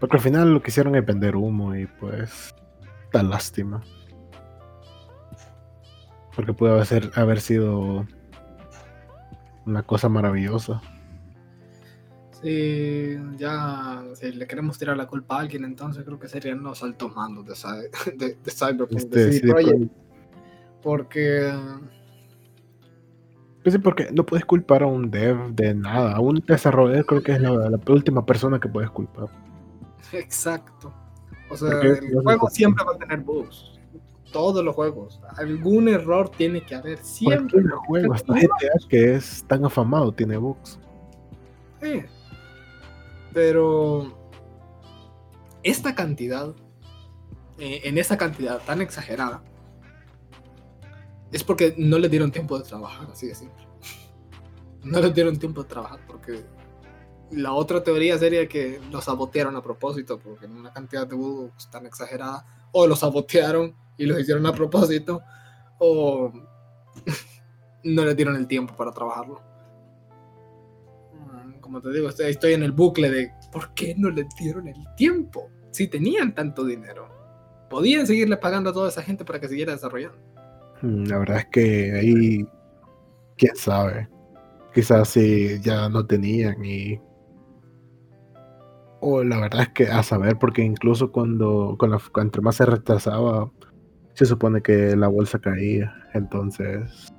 Porque 0.00 0.16
al 0.16 0.22
final 0.22 0.52
lo 0.54 0.62
que 0.62 0.70
hicieron 0.70 0.94
es 0.96 1.04
vender 1.06 1.36
humo 1.36 1.74
y 1.76 1.86
pues 1.86 2.54
da 3.12 3.22
lástima. 3.22 3.82
Porque 6.34 6.52
puede 6.54 6.72
haber, 6.80 7.10
haber 7.14 7.40
sido 7.40 8.06
una 9.66 9.82
cosa 9.82 10.08
maravillosa. 10.08 10.80
Si 12.40 13.16
ya 13.36 14.02
si 14.14 14.32
le 14.32 14.46
queremos 14.48 14.76
tirar 14.78 14.96
la 14.96 15.06
culpa 15.06 15.36
a 15.36 15.40
alguien, 15.40 15.64
entonces 15.64 16.02
creo 16.04 16.18
que 16.18 16.26
serían 16.28 16.62
los 16.62 16.82
altos 16.82 17.14
mandos 17.14 17.46
de, 17.46 17.54
de, 18.16 18.34
de 18.42 18.50
Cyberpunk, 18.50 18.92
Este, 18.98 19.18
de 19.18 19.32
CD 19.32 19.38
CD 19.40 19.50
Projekt, 19.52 19.70
Projekt. 19.70 19.92
porque 20.82 21.52
Pues 23.62 23.74
sí, 23.74 23.78
porque 23.78 24.08
no 24.12 24.26
puedes 24.26 24.44
culpar 24.44 24.82
a 24.82 24.86
un 24.86 25.10
dev 25.10 25.36
de 25.52 25.74
nada. 25.74 26.16
A 26.16 26.20
un 26.20 26.42
desarrollador 26.46 27.06
creo 27.06 27.22
que 27.22 27.32
es 27.32 27.40
la, 27.40 27.50
la 27.50 27.78
última 27.88 28.26
persona 28.26 28.58
que 28.58 28.68
puedes 28.68 28.90
culpar. 28.90 29.28
Exacto. 30.12 30.92
O 31.48 31.56
sea, 31.56 31.70
Porque 31.70 31.88
el 31.88 32.22
juego 32.22 32.48
siempre 32.50 32.84
va 32.84 32.92
a 32.94 32.98
tener 32.98 33.20
bugs. 33.20 33.78
Todos 34.32 34.64
los 34.64 34.74
juegos. 34.74 35.20
Algún 35.36 35.88
error 35.88 36.30
tiene 36.30 36.62
que 36.62 36.74
haber. 36.74 36.98
Siempre. 36.98 37.62
Cualquier 37.62 37.74
juego, 37.86 38.14
hasta 38.14 38.32
GTA 38.32 38.88
que 38.88 39.14
es 39.14 39.44
tan 39.46 39.64
afamado 39.64 40.10
tiene 40.12 40.38
bugs. 40.38 40.80
Sí. 41.82 42.02
Pero 43.32 44.18
esta 45.62 45.94
cantidad, 45.94 46.54
eh, 47.58 47.82
en 47.84 47.98
esa 47.98 48.16
cantidad 48.16 48.60
tan 48.64 48.80
exagerada, 48.80 49.42
es 51.32 51.42
porque 51.42 51.74
no 51.78 51.98
le 51.98 52.08
dieron 52.08 52.30
tiempo 52.30 52.58
de 52.58 52.64
trabajar, 52.64 53.08
así 53.10 53.26
de 53.26 53.34
simple. 53.34 53.66
No 54.84 55.00
le 55.00 55.10
dieron 55.10 55.38
tiempo 55.38 55.62
de 55.62 55.68
trabajar 55.68 56.00
porque 56.06 56.44
la 57.32 57.52
otra 57.52 57.82
teoría 57.82 58.18
sería 58.18 58.46
que 58.46 58.80
lo 58.90 59.00
sabotearon 59.00 59.56
a 59.56 59.62
propósito, 59.62 60.18
porque 60.18 60.46
en 60.46 60.56
una 60.56 60.72
cantidad 60.72 61.06
de 61.06 61.16
bugs 61.16 61.70
tan 61.70 61.86
exagerada, 61.86 62.44
o 62.72 62.86
lo 62.86 62.94
sabotearon 62.94 63.74
y 63.96 64.06
lo 64.06 64.18
hicieron 64.18 64.44
a 64.46 64.52
propósito, 64.52 65.22
o 65.78 66.32
no 67.84 68.04
le 68.04 68.14
dieron 68.14 68.36
el 68.36 68.46
tiempo 68.46 68.76
para 68.76 68.92
trabajarlo. 68.92 69.40
Mm, 71.14 71.60
Como 71.60 71.80
te 71.80 71.90
digo, 71.90 72.08
estoy, 72.08 72.52
en 72.52 72.62
el 72.62 72.72
bucle 72.72 73.10
de 73.10 73.32
¿por 73.50 73.72
qué 73.74 73.94
no 73.96 74.10
le 74.10 74.26
dieron 74.38 74.68
el 74.68 74.76
tiempo? 74.96 75.48
Si 75.70 75.88
tenían 75.88 76.34
tanto 76.34 76.64
dinero, 76.64 77.08
podían 77.70 78.06
seguirle 78.06 78.36
pagando 78.36 78.70
a 78.70 78.72
toda 78.74 78.90
esa 78.90 79.02
gente 79.02 79.24
para 79.24 79.40
que 79.40 79.48
siguiera 79.48 79.72
desarrollando. 79.72 80.31
Mm, 80.82 81.04
La 81.04 81.18
verdad 81.18 81.38
es 81.38 81.46
que 81.46 81.92
ahí, 81.92 82.46
quién 83.36 83.56
sabe. 83.56 84.08
Quizás 84.74 85.08
si 85.10 85.60
ya 85.60 85.88
no 85.88 86.06
tenían 86.06 86.64
y 86.64 86.98
O 89.00 89.22
la 89.24 89.40
verdad 89.40 89.62
es 89.62 89.68
que 89.70 89.86
a 89.88 90.02
saber, 90.02 90.38
porque 90.38 90.62
incluso 90.62 91.10
cuando, 91.12 91.76
con 91.78 91.90
la, 91.90 92.00
entre 92.16 92.40
más 92.42 92.56
se 92.56 92.66
retrasaba, 92.66 93.50
se 94.14 94.26
supone 94.26 94.62
que 94.62 94.96
la 94.96 95.08
bolsa 95.08 95.38
caía. 95.40 95.92
Entonces, 96.14 97.12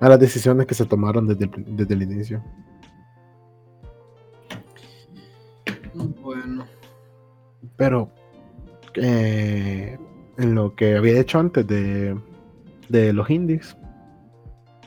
a 0.00 0.08
las 0.08 0.18
decisiones 0.20 0.66
que 0.66 0.74
se 0.74 0.86
tomaron 0.86 1.26
desde 1.26 1.44
el, 1.46 1.76
desde 1.76 1.94
el 1.94 2.02
inicio. 2.02 2.42
Bueno. 6.22 6.64
Pero 7.76 8.10
eh, 8.94 9.98
en 10.38 10.54
lo 10.54 10.74
que 10.74 10.96
había 10.96 11.20
hecho 11.20 11.38
antes 11.38 11.66
de, 11.66 12.16
de 12.88 13.12
los 13.12 13.30
indies, 13.30 13.76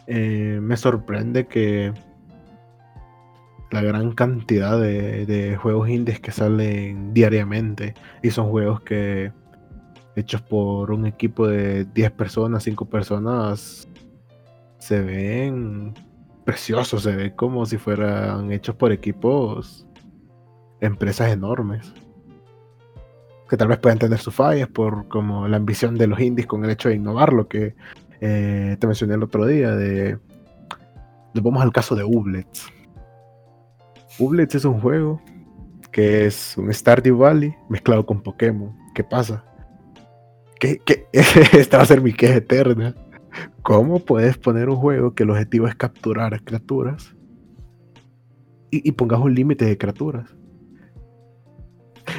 eh, 0.08 0.60
me 0.62 0.78
sorprende 0.78 1.48
que 1.48 1.94
la 3.72 3.82
gran 3.82 4.14
cantidad 4.14 4.80
de, 4.80 5.58
juegos 5.62 5.90
indies 5.90 6.20
que 6.20 6.32
salen 6.32 7.14
diariamente 7.14 7.94
y 8.24 8.32
son 8.32 8.50
juegos 8.50 8.82
que 8.82 9.34
hechos 10.16 10.42
por 10.42 10.92
un 10.92 11.06
equipo 11.06 11.48
de 11.48 11.86
10 11.86 12.12
personas, 12.12 12.64
5 12.64 12.86
personas, 12.86 13.88
se 14.80 15.02
ven 15.02 15.94
preciosos, 16.46 17.04
se 17.04 17.16
ven 17.16 17.32
como 17.36 17.66
si 17.66 17.78
fueran 17.78 18.52
hechos 18.52 18.76
por 18.76 18.92
equipos, 18.92 19.86
empresas 20.80 21.32
enormes. 21.32 21.94
Que 23.50 23.58
tal 23.58 23.68
vez 23.70 23.78
puedan 23.78 24.00
tener 24.00 24.20
sus 24.20 24.34
fallas 24.34 24.68
por 24.68 25.08
como 25.08 25.48
la 25.48 25.58
ambición 25.58 25.96
de 25.96 26.08
los 26.08 26.20
indies 26.20 26.48
con 26.48 26.64
el 26.66 26.72
hecho 26.72 26.90
de 26.90 26.96
innovar, 26.96 27.34
lo 27.34 27.48
que 27.48 27.76
eh, 28.20 28.78
te 28.80 28.88
mencioné 28.88 29.16
el 29.16 29.24
otro 29.24 29.46
día. 29.46 29.72
De, 29.72 30.18
vamos 31.34 31.62
al 31.62 31.72
caso 31.72 31.96
de 31.96 32.04
Ublets 32.04 32.72
Ublets 34.20 34.56
es 34.56 34.66
un 34.66 34.80
juego 34.82 35.22
que 35.92 36.26
es 36.26 36.58
un 36.58 36.74
Stardew 36.74 37.18
Valley 37.18 37.56
mezclado 37.70 38.06
con 38.06 38.22
Pokémon. 38.22 38.76
¿Qué 38.94 39.04
pasa? 39.04 39.44
¿Qué, 40.60 40.82
Esta 41.12 41.78
va 41.78 41.84
a 41.84 41.88
ser 41.88 42.02
mi 42.02 42.14
queja 42.14 42.36
eterna. 42.36 42.96
¿Cómo 43.62 44.00
puedes 44.00 44.38
poner 44.38 44.70
un 44.70 44.78
juego 44.78 45.14
que 45.14 45.24
el 45.24 45.30
objetivo 45.30 45.68
es 45.68 45.76
capturar 45.76 46.44
criaturas 46.44 47.16
y 48.72 48.92
pongas 48.92 49.20
un 49.20 49.34
límite 49.34 49.66
de 49.66 49.78
criaturas? 49.78 50.37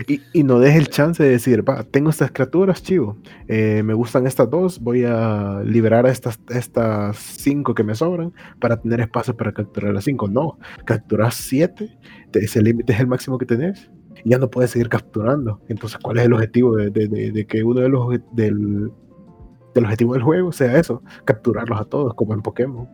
Y, 0.07 0.43
no 0.43 0.61
dejes 0.61 0.81
el 0.81 0.89
chance 0.89 1.23
de 1.23 1.31
decir, 1.31 1.69
va, 1.69 1.83
tengo 1.83 2.11
estas 2.11 2.31
criaturas, 2.31 2.83
chivo, 2.83 3.17
eh, 3.49 3.83
me 3.83 3.95
gustan 3.95 4.27
estas 4.27 4.49
dos, 4.49 4.79
voy 4.81 5.05
a 5.05 5.61
liberar 5.65 6.07
a 6.07 6.11
estas, 6.11 6.39
estas 6.51 7.17
cinco 7.17 7.75
que 7.75 7.83
me 7.83 7.95
sobran 7.95 8.33
para 8.61 8.81
tener 8.81 9.01
espacio 9.01 9.37
para 9.37 9.53
capturar 9.53 9.93
las 9.95 10.05
cinco. 10.05 10.29
No, 10.29 10.59
capturas 10.85 11.35
siete, 11.35 11.99
ese 12.33 12.63
límite 12.63 12.93
es 12.93 13.01
el 13.01 13.07
máximo 13.07 13.39
que 13.39 13.47
tenés, 13.47 13.91
y 14.25 14.31
ya 14.31 14.39
no 14.39 14.51
puedes 14.51 14.71
seguir 14.71 14.89
capturando. 14.89 15.61
Entonces, 15.69 15.99
¿cuál 15.99 16.19
es 16.19 16.27
el 16.27 16.33
objetivo 16.33 16.77
de, 16.77 17.47
que 17.49 17.65
uno 17.65 17.81
de 17.81 17.89
los 17.89 18.09
del, 18.33 18.93
del 19.75 19.85
objetivo 19.85 20.15
del 20.15 20.23
juego 20.23 20.53
sea 20.53 20.79
eso? 20.79 21.03
Capturarlos 21.25 21.81
a 21.81 21.85
todos, 21.85 22.15
como 22.15 22.35
en 22.35 22.43
Pokémon. 22.43 22.89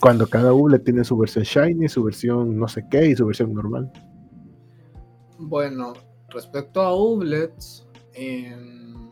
Cuando 0.00 0.26
cada 0.26 0.52
uno 0.52 0.78
tiene 0.78 1.04
su 1.04 1.16
versión 1.16 1.44
shiny, 1.44 1.88
su 1.88 2.04
versión 2.04 2.58
no 2.58 2.68
sé 2.68 2.84
qué 2.90 3.06
y 3.06 3.16
su 3.16 3.26
versión 3.26 3.54
normal. 3.54 3.90
Bueno, 5.38 5.94
respecto 6.28 6.82
a 6.82 6.94
Ublets, 6.94 7.86
em, 8.12 9.10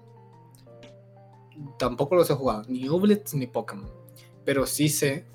tampoco 1.78 2.14
los 2.14 2.30
he 2.30 2.34
jugado, 2.34 2.64
ni 2.68 2.88
Ublets 2.88 3.34
ni 3.34 3.46
Pokémon. 3.46 3.90
Pero 4.44 4.66
sí 4.66 4.88
sé 4.88 5.26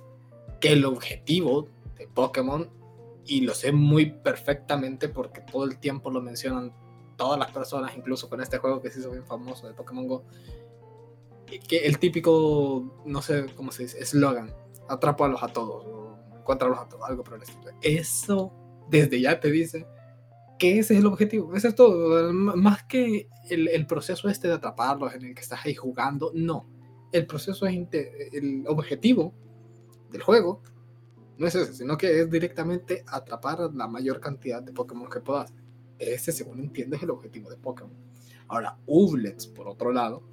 que 0.60 0.74
el 0.74 0.86
objetivo 0.86 1.70
de 1.98 2.08
Pokémon, 2.08 2.70
y 3.26 3.42
lo 3.42 3.54
sé 3.54 3.72
muy 3.72 4.12
perfectamente 4.12 5.10
porque 5.10 5.42
todo 5.42 5.64
el 5.64 5.80
tiempo 5.80 6.10
lo 6.10 6.22
mencionan 6.22 6.74
todas 7.16 7.38
las 7.38 7.52
personas, 7.52 7.96
incluso 7.96 8.30
con 8.30 8.42
este 8.42 8.58
juego 8.58 8.82
que 8.82 8.90
se 8.90 9.00
hizo 9.00 9.12
bien 9.12 9.26
famoso 9.26 9.68
de 9.68 9.74
Pokémon 9.74 10.08
Go, 10.08 10.24
que 11.68 11.80
el 11.80 12.00
típico, 12.00 13.02
no 13.06 13.22
sé 13.22 13.48
cómo 13.56 13.72
se 13.72 13.84
dice, 13.84 14.00
eslogan, 14.00 14.54
atrápalos 14.88 15.44
a 15.44 15.48
todos, 15.48 15.86
o 15.86 16.18
encuéntralos 16.38 16.80
a 16.80 16.88
todos, 16.88 17.04
algo 17.08 17.24
por 17.24 17.36
el 17.36 17.44
estilo. 17.44 17.72
Eso 17.82 18.54
desde 18.90 19.20
ya 19.22 19.40
te 19.40 19.52
dice 19.52 19.86
que 20.60 20.78
ese 20.78 20.94
es 20.94 21.00
el 21.00 21.08
objetivo. 21.08 21.56
Eso 21.56 21.70
es 21.70 21.76
todo. 21.76 22.32
Más 22.34 22.84
que 22.84 23.30
el, 23.50 23.88
proceso 23.88 24.30
este 24.30 24.48
de 24.48 24.54
atraparlos 24.54 25.16
en 25.16 25.26
el 25.26 25.34
que 25.34 25.42
estás 25.42 25.66
ahí 25.66 25.74
jugando, 25.74 26.32
no. 26.36 26.70
El 27.12 27.26
proceso 27.26 27.66
es 27.66 27.76
el 28.34 28.66
objetivo 28.68 29.34
del 30.12 30.22
juego. 30.22 30.62
No 31.38 31.48
es 31.48 31.56
ese, 31.56 31.74
sino 31.74 31.98
que 31.98 32.22
es 32.22 32.30
directamente 32.30 33.04
atrapar 33.08 33.74
la 33.74 33.88
mayor 33.88 34.20
cantidad 34.20 34.62
de 34.62 34.74
Pokémon 34.74 35.10
que 35.10 35.22
puedas. 35.22 35.54
Ese, 35.98 36.32
según 36.32 36.60
entiendes, 36.60 37.00
es 37.00 37.04
el 37.04 37.12
objetivo 37.12 37.50
de 37.50 37.58
Pokémon. 37.58 37.94
Ahora, 38.50 38.78
Ublets, 38.86 39.48
por 39.48 39.68
otro 39.68 39.92
lado, 39.92 40.24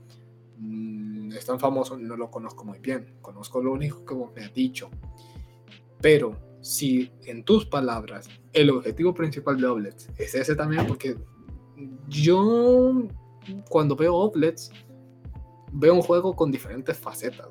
mm, 0.59 1.33
es 1.33 1.47
tan 1.47 1.61
famoso, 1.61 1.97
no 1.97 2.17
lo 2.17 2.31
conozco 2.31 2.65
muy 2.65 2.81
bien. 2.81 3.15
Conozco 3.23 3.63
lo 3.63 3.73
único 3.73 4.05
que 4.05 4.15
me 4.35 4.45
has 4.45 4.53
dicho. 4.53 4.91
Pero 6.01 6.37
si 6.67 7.13
en 7.27 7.45
tus 7.45 7.65
palabras 7.65 8.29
el 8.53 8.71
objetivo 8.71 9.15
principal 9.15 9.61
de 9.61 9.69
Oblets 9.69 10.11
es 10.19 10.35
ese 10.35 10.57
también, 10.57 10.85
porque 10.85 11.17
yo 12.09 13.07
cuando 13.69 13.95
veo 13.95 14.17
Oblets 14.17 14.73
veo 15.73 15.95
un 15.95 16.03
juego 16.03 16.35
con 16.35 16.51
diferentes 16.51 16.99
facetas, 16.99 17.47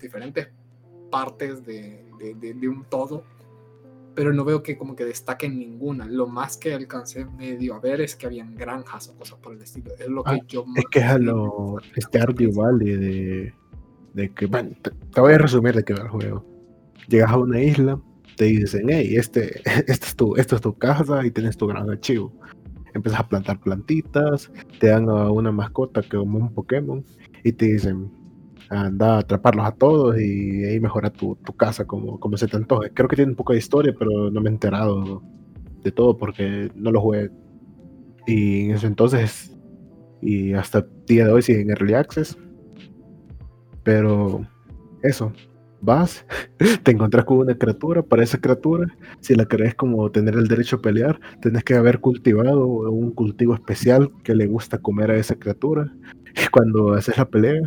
diferentes 0.00 0.48
partes 1.08 1.64
de, 1.64 2.04
un 2.68 2.84
todo, 2.88 3.22
pero 4.16 4.32
no 4.32 4.44
veo 4.44 4.60
que 4.60 4.76
como 4.76 4.96
que 4.96 5.04
destaquen 5.04 5.56
ninguna. 5.56 6.06
Lo 6.06 6.26
más 6.26 6.56
que 6.56 6.74
alcancé 6.74 7.26
medio 7.26 7.76
a 7.76 7.78
ver 7.78 8.00
es 8.00 8.16
que 8.16 8.26
habían 8.26 8.56
granjas 8.56 9.08
o 9.08 9.16
cosas 9.16 9.38
por 9.38 9.52
el 9.52 9.62
estilo. 9.62 9.92
Es 10.00 10.08
lo 10.08 10.24
que 10.24 10.32
ah, 10.32 10.40
yo 10.48 10.64
Es 10.74 10.84
que 10.86 10.98
es 10.98 11.04
a 11.04 11.18
lo 11.18 11.76
Stardew 11.96 12.52
Valley 12.52 12.96
de, 12.96 13.54
de 14.14 14.34
que, 14.34 14.48
te, 14.48 14.90
te, 14.90 15.20
voy 15.20 15.34
a 15.34 15.38
resumir 15.38 15.76
de 15.76 15.84
qué 15.84 15.94
va 15.94 16.02
el 16.02 16.08
juego. 16.08 16.44
Llegas 17.06 17.30
a 17.30 17.38
una 17.38 17.60
isla, 17.60 18.00
te 18.36 18.44
dicen, 18.44 18.86
hey, 18.88 19.16
este, 19.16 19.60
este 19.64 19.92
es 19.92 20.16
tu, 20.16 20.36
esto 20.36 20.56
es 20.56 20.62
tu 20.62 20.74
casa 20.74 21.24
y 21.26 21.30
tienes 21.30 21.56
tu 21.56 21.66
gran 21.66 21.90
archivo. 21.90 22.32
Empiezas 22.94 23.20
a 23.20 23.28
plantar 23.28 23.60
plantitas, 23.60 24.50
te 24.80 24.88
dan 24.88 25.08
una 25.08 25.52
mascota 25.52 26.00
que 26.00 26.16
como 26.16 26.38
un 26.38 26.54
Pokémon 26.54 27.04
y 27.44 27.52
te 27.52 27.66
dicen, 27.66 28.10
anda 28.70 29.16
a 29.16 29.18
atraparlos 29.18 29.66
a 29.66 29.72
todos 29.72 30.18
y 30.18 30.64
ahí 30.64 30.80
mejora 30.80 31.10
tu, 31.10 31.36
tu, 31.44 31.52
casa 31.52 31.84
como, 31.84 32.18
como 32.18 32.36
se 32.36 32.46
te 32.46 32.56
antoje. 32.56 32.90
Creo 32.92 33.08
que 33.08 33.16
tiene 33.16 33.32
un 33.32 33.36
poco 33.36 33.52
de 33.52 33.58
historia, 33.58 33.94
pero 33.98 34.30
no 34.30 34.40
me 34.40 34.48
he 34.48 34.52
enterado 34.52 35.22
de 35.82 35.92
todo 35.92 36.16
porque 36.16 36.70
no 36.74 36.90
lo 36.90 37.00
jugué. 37.00 37.30
Y 38.26 38.64
en 38.64 38.70
ese 38.72 38.86
entonces, 38.86 39.56
y 40.22 40.54
hasta 40.54 40.78
el 40.78 40.86
día 41.06 41.26
de 41.26 41.32
hoy 41.32 41.42
sigue 41.42 41.60
en 41.60 41.70
Early 41.70 41.94
Access. 41.94 42.38
Pero 43.84 44.44
eso, 45.02 45.32
vas, 45.80 46.24
te 46.82 46.90
encontrás 46.90 47.24
con 47.24 47.38
una 47.38 47.54
criatura, 47.54 48.02
para 48.02 48.22
esa 48.22 48.38
criatura, 48.38 48.86
si 49.20 49.34
la 49.34 49.46
querés 49.46 49.74
como 49.74 50.10
tener 50.10 50.34
el 50.34 50.48
derecho 50.48 50.76
a 50.76 50.82
pelear, 50.82 51.20
tenés 51.40 51.64
que 51.64 51.74
haber 51.74 52.00
cultivado 52.00 52.66
un 52.66 53.10
cultivo 53.12 53.54
especial 53.54 54.10
que 54.22 54.34
le 54.34 54.46
gusta 54.46 54.78
comer 54.78 55.10
a 55.10 55.16
esa 55.16 55.34
criatura. 55.36 55.92
Y 56.38 56.48
cuando 56.48 56.92
haces 56.92 57.16
la 57.16 57.24
pelea, 57.24 57.62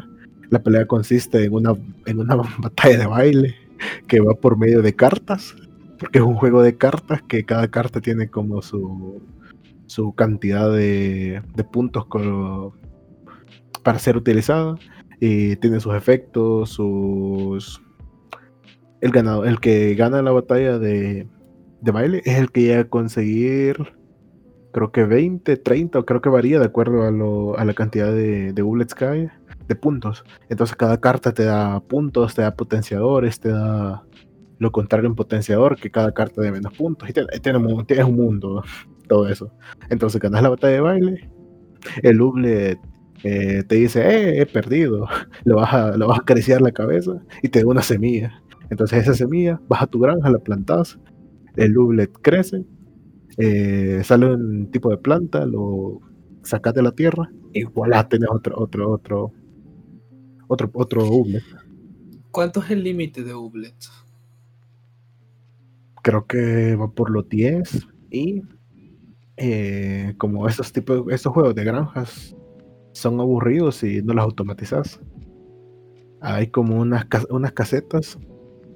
la 0.51 0.61
pelea 0.61 0.85
consiste 0.85 1.43
en 1.43 1.53
una, 1.55 1.73
en 2.05 2.19
una 2.19 2.35
batalla 2.59 2.99
de 2.99 3.07
baile 3.07 3.55
que 4.07 4.19
va 4.19 4.35
por 4.35 4.57
medio 4.57 4.83
de 4.83 4.95
cartas, 4.95 5.55
porque 5.97 6.19
es 6.19 6.23
un 6.23 6.35
juego 6.35 6.61
de 6.61 6.77
cartas 6.77 7.23
que 7.23 7.43
cada 7.43 7.67
carta 7.69 7.99
tiene 7.99 8.29
como 8.29 8.61
su, 8.61 9.23
su 9.87 10.13
cantidad 10.13 10.71
de, 10.71 11.41
de 11.55 11.63
puntos 11.63 12.05
para 13.83 13.97
ser 13.97 14.17
utilizada 14.17 14.75
y 15.19 15.55
tiene 15.57 15.79
sus 15.79 15.95
efectos, 15.95 16.69
sus 16.69 17.81
el 19.01 19.15
el 19.45 19.59
que 19.59 19.95
gana 19.95 20.21
la 20.21 20.31
batalla 20.31 20.79
de, 20.79 21.27
baile 21.81 22.21
es 22.25 22.37
el 22.37 22.51
que 22.51 22.61
llega 22.61 22.81
a 22.81 22.89
conseguir, 22.89 23.93
creo 24.71 24.91
que 24.91 25.03
20, 25.05 25.57
30, 25.57 25.99
o 25.99 26.05
creo 26.05 26.21
que 26.21 26.29
varía 26.29 26.59
de 26.59 26.65
acuerdo 26.65 27.03
a, 27.03 27.11
lo, 27.11 27.57
a 27.57 27.65
la 27.65 27.73
cantidad 27.73 28.11
de, 28.11 28.53
de 28.53 28.85
que 28.97 29.05
hay, 29.05 29.27
de 29.67 29.75
puntos. 29.75 30.23
Entonces 30.49 30.75
cada 30.75 30.99
carta 30.99 31.33
te 31.33 31.43
da 31.45 31.79
puntos, 31.81 32.35
te 32.35 32.41
da 32.41 32.55
potenciadores, 32.55 33.39
te 33.39 33.49
da 33.49 34.03
lo 34.57 34.71
contrario 34.71 35.09
en 35.09 35.15
potenciador, 35.15 35.77
que 35.77 35.89
cada 35.89 36.11
carta 36.13 36.41
de 36.41 36.51
menos 36.51 36.73
puntos. 36.73 37.09
Y 37.09 37.13
tienes 37.13 38.05
un 38.05 38.15
mundo, 38.15 38.63
todo 39.07 39.27
eso. 39.29 39.51
Entonces 39.89 40.19
ganas 40.19 40.43
la 40.43 40.49
batalla 40.49 40.73
de 40.73 40.81
baile, 40.81 41.29
el 42.03 42.21
Ublet 42.21 42.77
eh, 43.23 43.63
te 43.67 43.75
dice, 43.75 44.01
eh, 44.01 44.41
he 44.41 44.45
perdido, 44.45 45.07
lo 45.43 45.57
vas, 45.57 45.73
a, 45.73 45.97
lo 45.97 46.07
vas 46.07 46.19
a 46.19 46.21
acariciar 46.21 46.61
la 46.61 46.71
cabeza 46.71 47.21
y 47.41 47.49
te 47.49 47.59
da 47.59 47.67
una 47.67 47.81
semilla. 47.81 48.41
Entonces 48.69 49.03
esa 49.03 49.13
semilla, 49.13 49.59
vas 49.67 49.81
a 49.81 49.87
tu 49.87 49.99
granja, 49.99 50.29
la 50.29 50.39
plantas, 50.39 50.99
el 51.55 51.77
ublet 51.77 52.11
crece, 52.21 52.65
eh, 53.37 54.01
sale 54.03 54.33
un 54.33 54.69
tipo 54.71 54.89
de 54.89 54.97
planta, 54.97 55.45
lo 55.45 56.01
sacas 56.43 56.73
de 56.73 56.83
la 56.83 56.91
tierra 56.91 57.29
y 57.53 57.63
voilà, 57.63 58.07
tienes 58.07 58.29
otro, 58.31 58.55
otro, 58.59 58.91
otro, 58.91 59.33
otro, 60.47 60.69
otro 60.73 61.05
ublet. 61.05 61.43
¿Cuánto 62.31 62.61
es 62.61 62.69
el 62.71 62.83
límite 62.83 63.23
de 63.23 63.33
ublets? 63.33 63.91
Creo 66.01 66.25
que 66.27 66.75
va 66.75 66.91
por 66.91 67.09
los 67.09 67.27
10 67.27 67.87
y 68.11 68.41
eh, 69.37 70.13
como 70.17 70.47
esos 70.47 70.71
tipos, 70.71 71.05
esos 71.11 71.33
juegos 71.33 71.55
de 71.55 71.63
granjas 71.63 72.35
son 72.91 73.19
aburridos 73.19 73.83
y 73.83 74.01
no 74.01 74.13
los 74.13 74.23
automatizas. 74.23 74.99
Hay 76.21 76.47
como 76.47 76.79
unas, 76.79 77.05
unas 77.29 77.53
casetas 77.53 78.19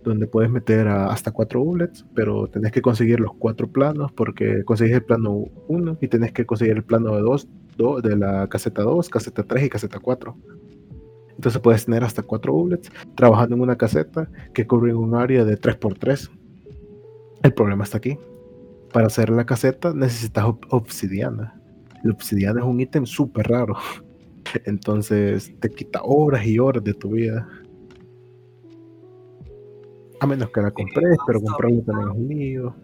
donde 0.03 0.27
puedes 0.27 0.51
meter 0.51 0.87
hasta 0.87 1.31
cuatro 1.31 1.63
bullets, 1.63 2.05
pero 2.13 2.47
tenés 2.47 2.71
que 2.71 2.81
conseguir 2.81 3.19
los 3.19 3.33
cuatro 3.35 3.67
planos 3.67 4.11
porque 4.11 4.63
conseguís 4.63 4.95
el 4.95 5.03
plano 5.03 5.45
1 5.67 5.97
y 6.01 6.07
tenés 6.07 6.31
que 6.31 6.45
conseguir 6.45 6.77
el 6.77 6.83
plano 6.83 7.15
de 7.15 7.21
2 7.21 7.47
de 8.03 8.17
la 8.17 8.47
caseta 8.47 8.83
2, 8.83 9.09
caseta 9.09 9.43
3 9.43 9.65
y 9.65 9.69
caseta 9.69 9.99
4. 9.99 10.35
Entonces 11.35 11.61
puedes 11.61 11.85
tener 11.85 12.03
hasta 12.03 12.21
cuatro 12.21 12.53
bullets 12.53 12.91
trabajando 13.15 13.55
en 13.55 13.61
una 13.61 13.75
caseta 13.75 14.29
que 14.53 14.67
cubre 14.67 14.93
un 14.93 15.15
área 15.15 15.43
de 15.43 15.59
3x3. 15.59 16.29
El 17.43 17.53
problema 17.53 17.83
está 17.83 17.97
aquí. 17.97 18.17
Para 18.91 19.07
hacer 19.07 19.29
la 19.29 19.45
caseta 19.45 19.93
necesitas 19.93 20.45
obsidiana. 20.69 21.59
La 22.03 22.13
obsidiana 22.13 22.61
es 22.61 22.65
un 22.65 22.79
ítem 22.79 23.05
súper 23.05 23.47
raro. 23.47 23.75
Entonces 24.65 25.51
te 25.59 25.69
quita 25.69 26.01
horas 26.03 26.45
y 26.45 26.59
horas 26.59 26.83
de 26.83 26.93
tu 26.93 27.11
vida. 27.11 27.47
A 30.23 30.25
menos 30.25 30.51
que 30.51 30.61
la 30.61 30.71
compres, 30.71 31.17
pero 31.27 31.41
comprarla 31.41 31.83
también 31.83 32.09
es 32.09 32.15
un 32.15 32.27
lío. 32.29 32.75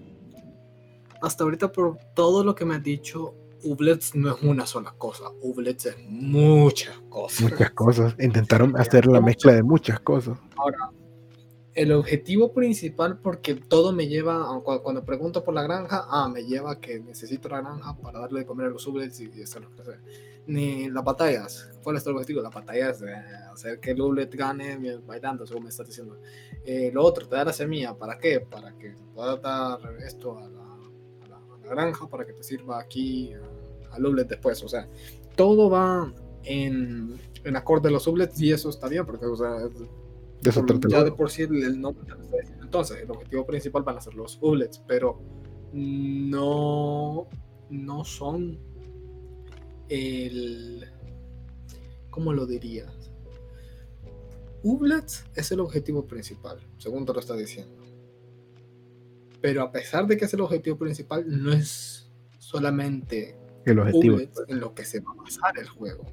Hasta 1.21 1.45
ahorita, 1.45 1.71
por 1.71 1.97
todo 2.13 2.43
lo 2.43 2.53
que 2.53 2.65
me 2.65 2.75
has 2.75 2.83
dicho, 2.83 3.33
Ublets 3.63 4.13
no 4.13 4.35
es 4.35 4.43
una 4.43 4.65
sola 4.65 4.93
cosa. 4.97 5.23
Ublets 5.41 5.85
es 5.85 5.95
muchas 6.09 6.99
cosas. 7.07 7.49
Muchas 7.49 7.71
cosas. 7.71 8.15
Intentaron 8.19 8.77
hacer 8.77 9.05
la 9.05 9.21
mezcla 9.21 9.53
de 9.53 9.63
muchas 9.63 10.01
cosas. 10.01 10.37
Ahora, 10.57 10.91
el 11.75 11.93
objetivo 11.93 12.51
principal, 12.51 13.19
porque 13.19 13.55
todo 13.55 13.93
me 13.93 14.09
lleva, 14.09 14.61
cuando, 14.83 15.05
pregunto 15.05 15.41
por 15.41 15.53
la 15.53 15.63
granja, 15.63 16.07
ah, 16.09 16.27
me 16.27 16.43
lleva 16.43 16.81
que 16.81 16.99
necesito 16.99 17.47
la 17.47 17.61
granja 17.61 17.95
para 17.95 18.19
darle 18.19 18.41
de 18.41 18.45
comer 18.45 18.67
a 18.67 18.71
los 18.71 18.85
Ublets 18.85 19.21
y, 19.21 19.41
hacerlos 19.41 19.71
crecer. 19.75 20.01
Ni 20.49 20.89
las 20.89 21.03
batallas. 21.03 21.69
¿Cuál 21.83 21.97
es 21.97 22.05
el 22.05 22.13
objetivo? 22.13 22.41
La 22.41 22.49
batalla 22.49 22.89
es 22.89 23.03
hacer 23.53 23.79
que 23.79 23.91
el 23.91 24.01
Ublet 24.01 24.33
gane 24.35 24.97
bailando, 25.05 25.45
según 25.45 25.63
me 25.63 25.69
estás 25.69 25.87
diciendo. 25.87 26.19
Eh, 26.65 26.91
lo 26.93 27.03
otro, 27.03 27.27
te 27.27 27.35
da 27.35 27.45
la 27.45 27.53
semilla. 27.53 27.95
¿Para 27.95 28.17
qué? 28.17 28.41
Para 28.41 28.73
que 28.77 28.95
pueda 29.13 29.37
dar 29.37 29.79
esto 30.05 30.37
a 30.37 30.47
la, 30.49 30.65
granja, 31.69 32.07
para 32.07 32.25
que 32.25 32.33
te 32.33 32.41
sirva 32.41 32.79
aquí 32.79 33.31
al 33.91 34.05
Ublet 34.05 34.27
después. 34.27 34.63
O 34.63 34.67
sea, 34.67 34.89
todo 35.35 35.69
va 35.69 36.11
en, 36.43 37.19
en 37.43 37.55
acorde 37.55 37.89
a 37.89 37.91
los 37.91 38.07
Ublets 38.07 38.41
y 38.41 38.51
eso 38.51 38.69
está 38.69 38.87
bien, 38.87 39.05
porque, 39.05 39.27
o 39.27 39.35
sea, 39.35 39.69
ya 40.41 41.03
de 41.03 41.11
por 41.11 41.29
sí 41.29 41.43
el 41.43 41.79
nombre 41.81 42.05
entonces 42.61 43.01
el 43.01 43.11
objetivo 43.11 43.45
principal 43.45 43.83
van 43.83 43.97
a 43.97 44.01
ser 44.01 44.13
los 44.13 44.37
Ublets, 44.41 44.79
pero 44.87 45.19
no, 45.73 47.27
no 47.69 48.05
son 48.05 48.59
el... 49.89 50.87
¿Cómo 52.09 52.33
lo 52.33 52.45
dirías? 52.45 53.11
Ublets 54.63 55.25
es 55.35 55.51
el 55.51 55.59
objetivo 55.59 56.05
principal, 56.05 56.59
según 56.77 57.05
te 57.05 57.13
lo 57.13 57.19
está 57.19 57.35
diciendo. 57.35 57.83
Pero 59.41 59.63
a 59.63 59.71
pesar 59.71 60.05
de 60.05 60.17
que 60.17 60.25
es 60.25 60.33
el 60.33 60.41
objetivo 60.41 60.77
principal, 60.77 61.23
no 61.27 61.53
es 61.53 62.09
solamente 62.39 63.37
el 63.65 63.79
objetivo 63.79 64.19
en 64.47 64.59
lo 64.59 64.73
que 64.73 64.83
se 64.83 64.99
va 64.99 65.11
a 65.11 65.15
basar 65.15 65.57
el 65.57 65.69
juego, 65.69 66.03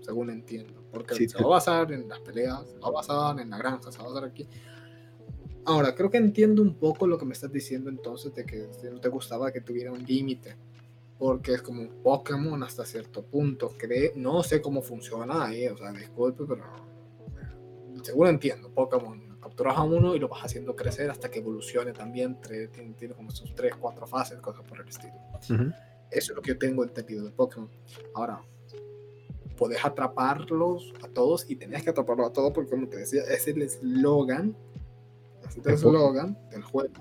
según 0.00 0.30
entiendo. 0.30 0.82
Porque 0.90 1.28
se 1.28 1.38
va 1.38 1.44
a 1.44 1.48
basar 1.48 1.92
en 1.92 2.08
las 2.08 2.18
peleas, 2.20 2.68
se 2.68 2.78
va 2.78 2.88
a 2.88 2.90
basar 2.90 3.40
en 3.40 3.50
la 3.50 3.58
granja, 3.58 3.92
se 3.92 3.98
va 3.98 4.04
a 4.04 4.08
basar 4.08 4.24
aquí. 4.24 4.48
Ahora, 5.64 5.94
creo 5.94 6.10
que 6.10 6.16
entiendo 6.16 6.60
un 6.60 6.74
poco 6.74 7.06
lo 7.06 7.16
que 7.18 7.24
me 7.24 7.34
estás 7.34 7.52
diciendo 7.52 7.88
entonces 7.88 8.34
de 8.34 8.44
que 8.44 8.68
no 8.90 9.00
te 9.00 9.08
gustaba 9.08 9.52
que 9.52 9.60
tuviera 9.60 9.92
un 9.92 10.02
límite 10.02 10.56
porque 11.22 11.52
es 11.52 11.62
como 11.62 11.82
un 11.82 12.02
Pokémon 12.02 12.60
hasta 12.64 12.84
cierto 12.84 13.22
punto. 13.24 13.72
no 14.16 14.42
sé 14.42 14.60
cómo 14.60 14.82
funciona 14.82 15.44
ahí, 15.44 15.68
o 15.68 15.76
sea, 15.76 15.92
disculpe, 15.92 16.42
pero 16.48 16.64
seguro 18.02 18.28
entiendo. 18.28 18.68
Pokémon, 18.74 19.38
capturas 19.40 19.76
a 19.76 19.84
uno 19.84 20.16
y 20.16 20.18
lo 20.18 20.26
vas 20.26 20.44
haciendo 20.44 20.74
crecer 20.74 21.08
hasta 21.12 21.30
que 21.30 21.38
evolucione 21.38 21.92
también. 21.92 22.40
Tiene, 22.40 23.14
como 23.14 23.30
sus 23.30 23.54
3, 23.54 23.76
4 23.78 24.04
fases, 24.08 24.40
cosas 24.40 24.64
por 24.64 24.80
el 24.80 24.88
estilo. 24.88 25.14
Eso 25.38 25.72
es 26.10 26.30
lo 26.30 26.42
que 26.42 26.48
yo 26.48 26.58
tengo 26.58 26.82
entendido 26.82 27.24
de 27.24 27.30
Pokémon. 27.30 27.70
Ahora, 28.14 28.42
podés 29.56 29.84
atraparlos 29.84 30.92
a 31.04 31.08
todos 31.08 31.48
y 31.48 31.54
tenés 31.54 31.84
que 31.84 31.90
atraparlos 31.90 32.30
a 32.30 32.32
todos 32.32 32.52
porque, 32.52 32.72
como 32.72 32.88
te 32.88 32.96
decía, 32.96 33.22
es 33.22 33.46
el 33.46 33.62
eslogan. 33.62 34.56
Es 35.48 35.56
el 35.56 35.72
eslogan 35.72 36.36
del 36.50 36.64
juego. 36.64 36.94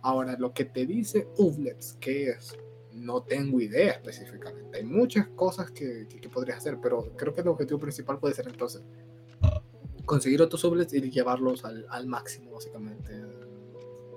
Ahora, 0.00 0.34
lo 0.38 0.54
que 0.54 0.64
te 0.64 0.86
dice 0.86 1.28
Uvlets, 1.36 1.98
que 2.00 2.30
es 2.30 2.56
no 2.96 3.22
tengo 3.22 3.60
idea 3.60 3.92
específicamente. 3.92 4.78
Hay 4.78 4.84
muchas 4.84 5.28
cosas 5.28 5.70
que, 5.70 6.06
que, 6.08 6.28
podrías 6.28 6.58
hacer, 6.58 6.78
pero 6.82 7.12
creo 7.16 7.34
que 7.34 7.42
el 7.42 7.48
objetivo 7.48 7.78
principal 7.78 8.18
puede 8.18 8.34
ser 8.34 8.48
entonces 8.48 8.82
conseguir 10.04 10.40
otros 10.40 10.60
subles 10.60 10.92
y 10.92 11.10
llevarlos 11.10 11.64
al, 11.64 11.86
al 11.90 12.06
máximo, 12.06 12.52
básicamente. 12.52 13.12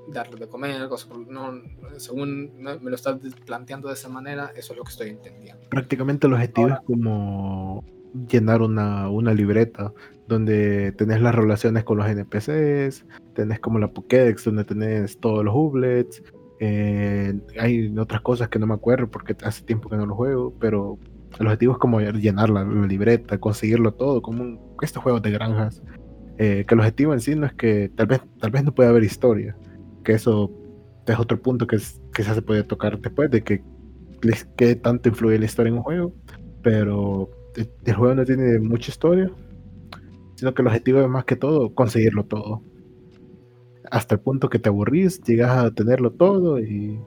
Darles 0.07 0.39
de 0.39 0.47
comer, 0.47 0.89
cosas 0.89 1.09
no, 1.27 1.61
según 1.97 2.51
me 2.57 2.79
lo 2.81 2.95
estás 2.95 3.19
planteando 3.45 3.89
de 3.89 3.93
esa 3.93 4.09
manera, 4.09 4.51
eso 4.55 4.73
es 4.73 4.77
lo 4.79 4.83
que 4.83 4.89
estoy 4.89 5.09
entendiendo. 5.09 5.69
Prácticamente 5.69 6.25
el 6.25 6.33
objetivo 6.33 6.69
es 6.69 6.79
como 6.83 7.85
llenar 8.27 8.63
una, 8.63 9.07
una, 9.09 9.35
libreta 9.35 9.93
donde 10.27 10.93
tenés 10.93 11.21
las 11.21 11.35
relaciones 11.35 11.83
con 11.83 11.97
los 11.97 12.07
NPCs, 12.07 13.05
tenés 13.35 13.59
como 13.59 13.77
la 13.77 13.91
Pokédex 13.91 14.45
donde 14.45 14.63
tenés 14.63 15.19
todos 15.19 15.45
los 15.45 15.53
Ublets, 15.55 16.23
eh, 16.59 17.33
hay 17.57 17.97
otras 17.97 18.21
cosas 18.21 18.49
que 18.49 18.59
no 18.59 18.67
me 18.67 18.73
acuerdo 18.73 19.09
porque 19.09 19.35
hace 19.43 19.63
tiempo 19.63 19.89
que 19.89 19.95
no 19.95 20.05
lo 20.05 20.15
juego, 20.15 20.53
pero 20.59 20.97
el 21.39 21.47
objetivo 21.47 21.73
es 21.73 21.79
como 21.79 22.01
llenar 22.01 22.49
la, 22.49 22.63
libreta, 22.63 23.37
conseguirlo 23.37 23.93
todo, 23.93 24.21
como 24.21 24.43
un, 24.43 24.59
estos 24.81 25.01
juegos 25.01 25.21
de 25.21 25.31
granjas. 25.31 25.81
Eh, 26.37 26.65
que 26.67 26.73
el 26.73 26.79
objetivo 26.79 27.13
en 27.13 27.19
sí 27.19 27.35
no 27.35 27.45
es 27.45 27.53
que 27.53 27.89
tal 27.95 28.07
vez, 28.07 28.21
tal 28.39 28.51
vez 28.51 28.63
no 28.63 28.73
pueda 28.73 28.89
haber 28.89 29.03
historia, 29.03 29.55
que 30.03 30.13
eso 30.13 30.51
es 31.05 31.19
otro 31.19 31.41
punto 31.41 31.65
que, 31.67 31.77
que 32.13 32.23
se 32.23 32.41
puede 32.41 32.63
tocar 32.63 32.99
después 32.99 33.31
de 33.31 33.41
que 33.41 33.63
qué 34.55 34.75
tanto 34.75 35.09
influye 35.09 35.39
la 35.39 35.45
historia 35.45 35.69
en 35.69 35.77
un 35.77 35.83
juego, 35.83 36.13
pero 36.61 37.29
el 37.55 37.93
juego 37.93 38.15
no 38.15 38.25
tiene 38.25 38.59
mucha 38.59 38.91
historia, 38.91 39.31
sino 40.35 40.53
que 40.53 40.61
el 40.61 40.67
objetivo 40.67 41.01
es 41.01 41.09
más 41.09 41.25
que 41.25 41.35
todo 41.35 41.73
conseguirlo 41.73 42.25
todo 42.25 42.61
hasta 43.89 44.15
el 44.15 44.21
punto 44.21 44.49
que 44.49 44.59
te 44.59 44.69
aburrís, 44.69 45.21
llegas 45.23 45.57
a 45.57 45.71
tenerlo 45.71 46.11
todo 46.11 46.59
y, 46.59 46.99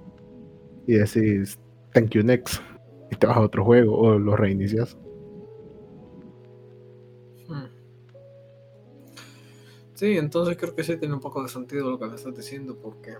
y 0.86 0.94
decís 0.94 1.58
thank 1.92 2.10
you 2.10 2.22
next 2.22 2.62
y 3.10 3.16
te 3.16 3.26
vas 3.26 3.36
a 3.36 3.40
otro 3.40 3.64
juego 3.64 3.96
o 3.96 4.18
lo 4.18 4.36
reinicias. 4.36 4.96
Hmm. 7.48 7.66
Sí, 9.94 10.16
entonces 10.16 10.56
creo 10.56 10.74
que 10.74 10.82
sí 10.82 10.96
tiene 10.96 11.14
un 11.14 11.20
poco 11.20 11.42
de 11.42 11.48
sentido 11.48 11.90
lo 11.90 11.98
que 11.98 12.06
me 12.06 12.14
estás 12.14 12.34
diciendo 12.34 12.76
porque 12.80 13.14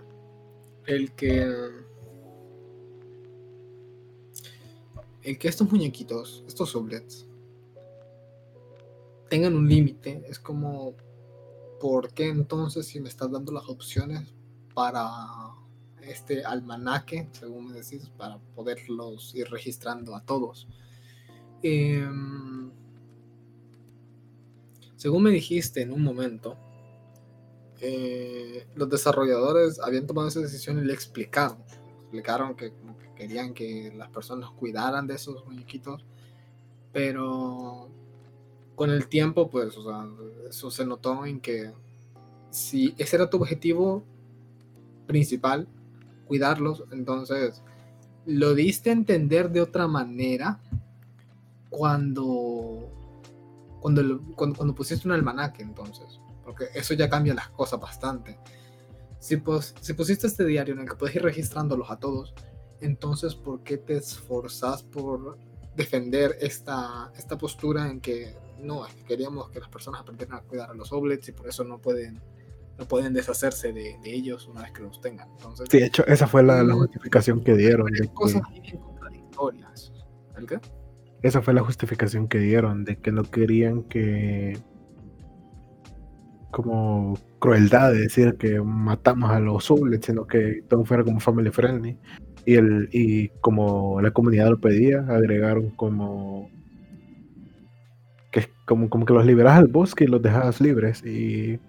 el 0.85 1.11
que 1.13 1.47
el 5.21 5.37
que 5.37 5.47
estos 5.47 5.71
muñequitos, 5.71 6.43
estos 6.47 6.69
sublets 6.69 7.25
tengan 9.29 9.55
un 9.55 9.67
límite 9.67 10.21
es 10.27 10.37
como 10.37 10.95
¿por 11.83 12.13
qué 12.13 12.29
entonces 12.29 12.87
si 12.87 13.01
me 13.01 13.09
estás 13.09 13.29
dando 13.29 13.51
las 13.51 13.67
opciones 13.67 14.33
para 14.73 15.03
este 16.01 16.45
almanaque, 16.45 17.27
según 17.33 17.67
me 17.67 17.73
decís, 17.73 18.09
para 18.17 18.37
poderlos 18.55 19.35
ir 19.35 19.49
registrando 19.49 20.15
a 20.15 20.21
todos? 20.21 20.65
Em, 21.61 22.71
según 24.95 25.23
me 25.23 25.31
dijiste 25.31 25.81
en 25.81 25.91
un 25.91 26.01
momento, 26.01 26.55
eh, 27.81 28.65
los 28.75 28.89
desarrolladores 28.89 29.77
habían 29.81 30.07
tomado 30.07 30.29
esa 30.29 30.39
decisión 30.39 30.79
y 30.79 30.85
le 30.85 30.93
explicaron. 30.93 31.57
Explicaron 32.03 32.55
que, 32.55 32.71
que 32.71 33.13
querían 33.13 33.53
que 33.53 33.91
las 33.93 34.07
personas 34.07 34.51
cuidaran 34.51 35.05
de 35.05 35.15
esos 35.15 35.45
muñequitos, 35.45 36.05
pero 36.93 37.89
con 38.75 38.89
el 38.89 39.07
tiempo, 39.07 39.49
pues, 39.49 39.75
eso 40.49 40.71
se 40.71 40.85
notó 40.85 41.25
en 41.25 41.39
que 41.39 41.71
si 42.49 42.93
ese 42.97 43.15
era 43.15 43.29
tu 43.29 43.37
objetivo 43.37 44.03
principal, 45.05 45.67
cuidarlos, 46.25 46.83
entonces 46.91 47.61
lo 48.25 48.53
diste 48.55 48.89
a 48.89 48.93
entender 48.93 49.51
de 49.51 49.61
otra 49.61 49.87
manera 49.87 50.61
cuando, 51.69 52.89
cuando, 53.79 54.21
cuando, 54.35 54.75
pusiste 54.75 55.07
un 55.07 55.13
almanaque, 55.13 55.61
entonces, 55.63 56.19
porque 56.43 56.65
eso 56.73 56.93
ya 56.93 57.09
cambia 57.09 57.33
las 57.33 57.49
cosas 57.49 57.79
bastante. 57.79 58.39
Si, 59.19 59.41
si 59.81 59.93
pusiste 59.93 60.27
este 60.27 60.45
diario 60.45 60.73
en 60.73 60.81
el 60.81 60.89
que 60.89 60.95
puedes 60.95 61.15
ir 61.15 61.23
registrándolos 61.23 61.89
a 61.89 61.97
todos, 61.97 62.33
entonces, 62.79 63.35
¿por 63.35 63.63
qué 63.63 63.77
te 63.77 63.97
esforzas 63.97 64.83
por 64.83 65.37
defender 65.75 66.37
esta, 66.39 67.11
esta 67.17 67.37
postura 67.37 67.89
en 67.89 67.99
que 67.99 68.35
no, 68.59 68.85
es 68.85 68.93
que 68.93 69.03
queríamos 69.03 69.49
que 69.49 69.59
las 69.59 69.69
personas 69.69 70.01
aprendieran 70.01 70.37
a 70.37 70.41
cuidar 70.41 70.69
a 70.69 70.73
los 70.73 70.91
oblets 70.91 71.29
y 71.29 71.31
por 71.31 71.47
eso 71.47 71.63
no 71.63 71.79
pueden, 71.79 72.21
no 72.77 72.87
pueden 72.87 73.13
deshacerse 73.13 73.73
de, 73.73 73.97
ellos 74.03 74.47
una 74.47 74.61
vez 74.61 74.71
que 74.71 74.83
los 74.83 75.01
tengan. 75.01 75.29
Entonces, 75.31 75.67
sí, 75.69 75.79
de 75.79 75.85
hecho, 75.85 76.05
esa 76.07 76.27
fue 76.27 76.43
la, 76.43 76.63
la 76.63 76.75
mm, 76.75 76.79
justificación 76.79 77.43
que 77.43 77.55
dieron. 77.55 77.91
De 77.91 78.07
cosas 78.09 78.41
historias. 78.53 79.91
¿El 80.37 80.45
qué? 80.45 80.59
Esa 81.21 81.41
fue 81.41 81.53
la 81.53 81.63
justificación 81.63 82.27
que 82.27 82.39
dieron, 82.39 82.83
de 82.83 82.97
que 82.97 83.11
no 83.11 83.23
querían 83.23 83.83
que 83.83 84.57
como 86.51 87.17
crueldad 87.39 87.91
de 87.91 88.01
decir 88.01 88.35
que 88.35 88.61
matamos 88.61 89.31
a 89.31 89.39
los 89.39 89.65
sublets, 89.65 90.05
sino 90.05 90.27
que 90.27 90.63
todo 90.69 90.85
fuera 90.85 91.03
como 91.03 91.19
family 91.19 91.49
friendly. 91.49 91.97
Y, 92.45 92.55
el, 92.55 92.89
y 92.91 93.29
como 93.41 94.01
la 94.01 94.11
comunidad 94.11 94.49
lo 94.49 94.59
pedía, 94.59 94.99
agregaron 95.07 95.69
como 95.71 96.49
que 98.31 98.49
como, 98.65 98.89
como 98.89 99.05
que 99.05 99.13
los 99.13 99.25
liberas 99.25 99.57
al 99.57 99.67
bosque 99.67 100.03
y 100.03 100.07
los 100.07 100.21
dejas 100.21 100.59
libres. 100.59 101.05
Y, 101.05 101.59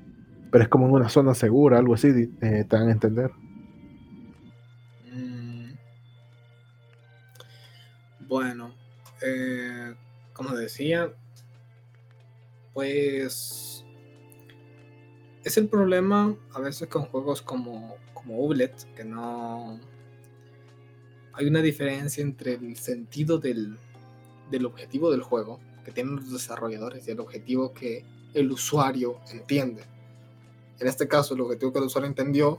pero 0.50 0.64
es 0.64 0.68
como 0.68 0.86
en 0.86 0.92
una 0.92 1.08
zona 1.08 1.34
segura, 1.34 1.78
algo 1.78 1.94
así, 1.94 2.08
eh, 2.40 2.64
te 2.68 2.76
dan 2.76 2.88
a 2.88 2.92
entender. 2.92 3.30
Mm. 5.12 5.72
Bueno, 8.26 8.74
eh, 9.22 9.94
como 10.32 10.56
decía, 10.56 11.12
pues 12.72 13.84
es 15.44 15.58
el 15.58 15.68
problema 15.68 16.34
a 16.54 16.60
veces 16.60 16.88
con 16.88 17.02
juegos 17.02 17.42
como, 17.42 17.96
como 18.14 18.40
Ublet, 18.40 18.74
que 18.94 19.04
no 19.04 19.78
hay 21.36 21.46
una 21.46 21.60
diferencia 21.60 22.22
entre 22.22 22.54
el 22.54 22.76
sentido 22.76 23.38
del, 23.38 23.76
del 24.50 24.66
objetivo 24.66 25.10
del 25.10 25.22
juego 25.22 25.60
que 25.84 25.92
tienen 25.92 26.16
los 26.16 26.32
desarrolladores 26.32 27.06
y 27.06 27.10
el 27.10 27.20
objetivo 27.20 27.72
que 27.72 28.04
el 28.34 28.50
usuario 28.50 29.20
entiende. 29.32 29.84
En 30.80 30.88
este 30.88 31.06
caso, 31.06 31.34
el 31.34 31.40
objetivo 31.40 31.72
que 31.72 31.78
el 31.78 31.84
usuario 31.84 32.08
entendió 32.08 32.58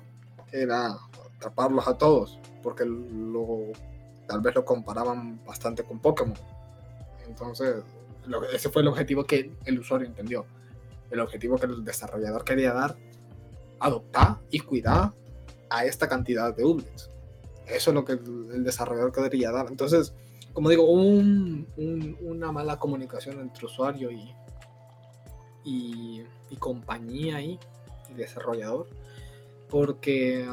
era 0.51 0.97
atraparlos 1.37 1.87
a 1.87 1.97
todos, 1.97 2.39
porque 2.63 2.85
lo, 2.85 3.71
tal 4.27 4.41
vez 4.41 4.55
lo 4.55 4.63
comparaban 4.63 5.43
bastante 5.45 5.83
con 5.83 5.99
Pokémon. 5.99 6.37
Entonces, 7.27 7.83
ese 8.53 8.69
fue 8.69 8.81
el 8.81 8.87
objetivo 8.87 9.25
que 9.25 9.51
el 9.65 9.79
usuario 9.79 10.07
entendió. 10.07 10.45
El 11.11 11.19
objetivo 11.19 11.57
que 11.57 11.65
el 11.65 11.83
desarrollador 11.83 12.43
quería 12.43 12.73
dar, 12.73 12.95
adoptar 13.79 14.39
y 14.49 14.59
cuidar 14.59 15.13
a 15.69 15.85
esta 15.85 16.07
cantidad 16.07 16.55
de 16.55 16.63
Ublets. 16.63 17.09
Eso 17.67 17.91
es 17.91 17.95
lo 17.95 18.05
que 18.05 18.13
el 18.13 18.63
desarrollador 18.63 19.11
quería 19.11 19.51
dar. 19.51 19.67
Entonces, 19.69 20.13
como 20.53 20.69
digo, 20.69 20.89
un, 20.89 21.67
una 22.21 22.51
mala 22.51 22.79
comunicación 22.79 23.39
entre 23.41 23.65
usuario 23.65 24.09
y, 24.11 24.33
y, 25.65 26.23
compañía 26.59 27.41
y 27.41 27.59
desarrollador, 28.15 28.87
porque 29.69 30.47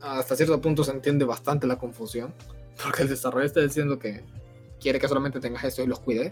hasta 0.00 0.36
cierto 0.36 0.60
punto 0.60 0.84
se 0.84 0.92
entiende 0.92 1.24
bastante 1.24 1.66
la 1.66 1.76
confusión, 1.76 2.32
porque 2.82 3.02
el 3.02 3.08
desarrollador 3.08 3.46
está 3.46 3.60
diciendo 3.60 3.98
que 3.98 4.22
quiere 4.80 5.00
que 5.00 5.08
solamente 5.08 5.40
tengas 5.40 5.64
esto 5.64 5.82
y 5.82 5.88
los 5.88 5.98
cuide, 5.98 6.30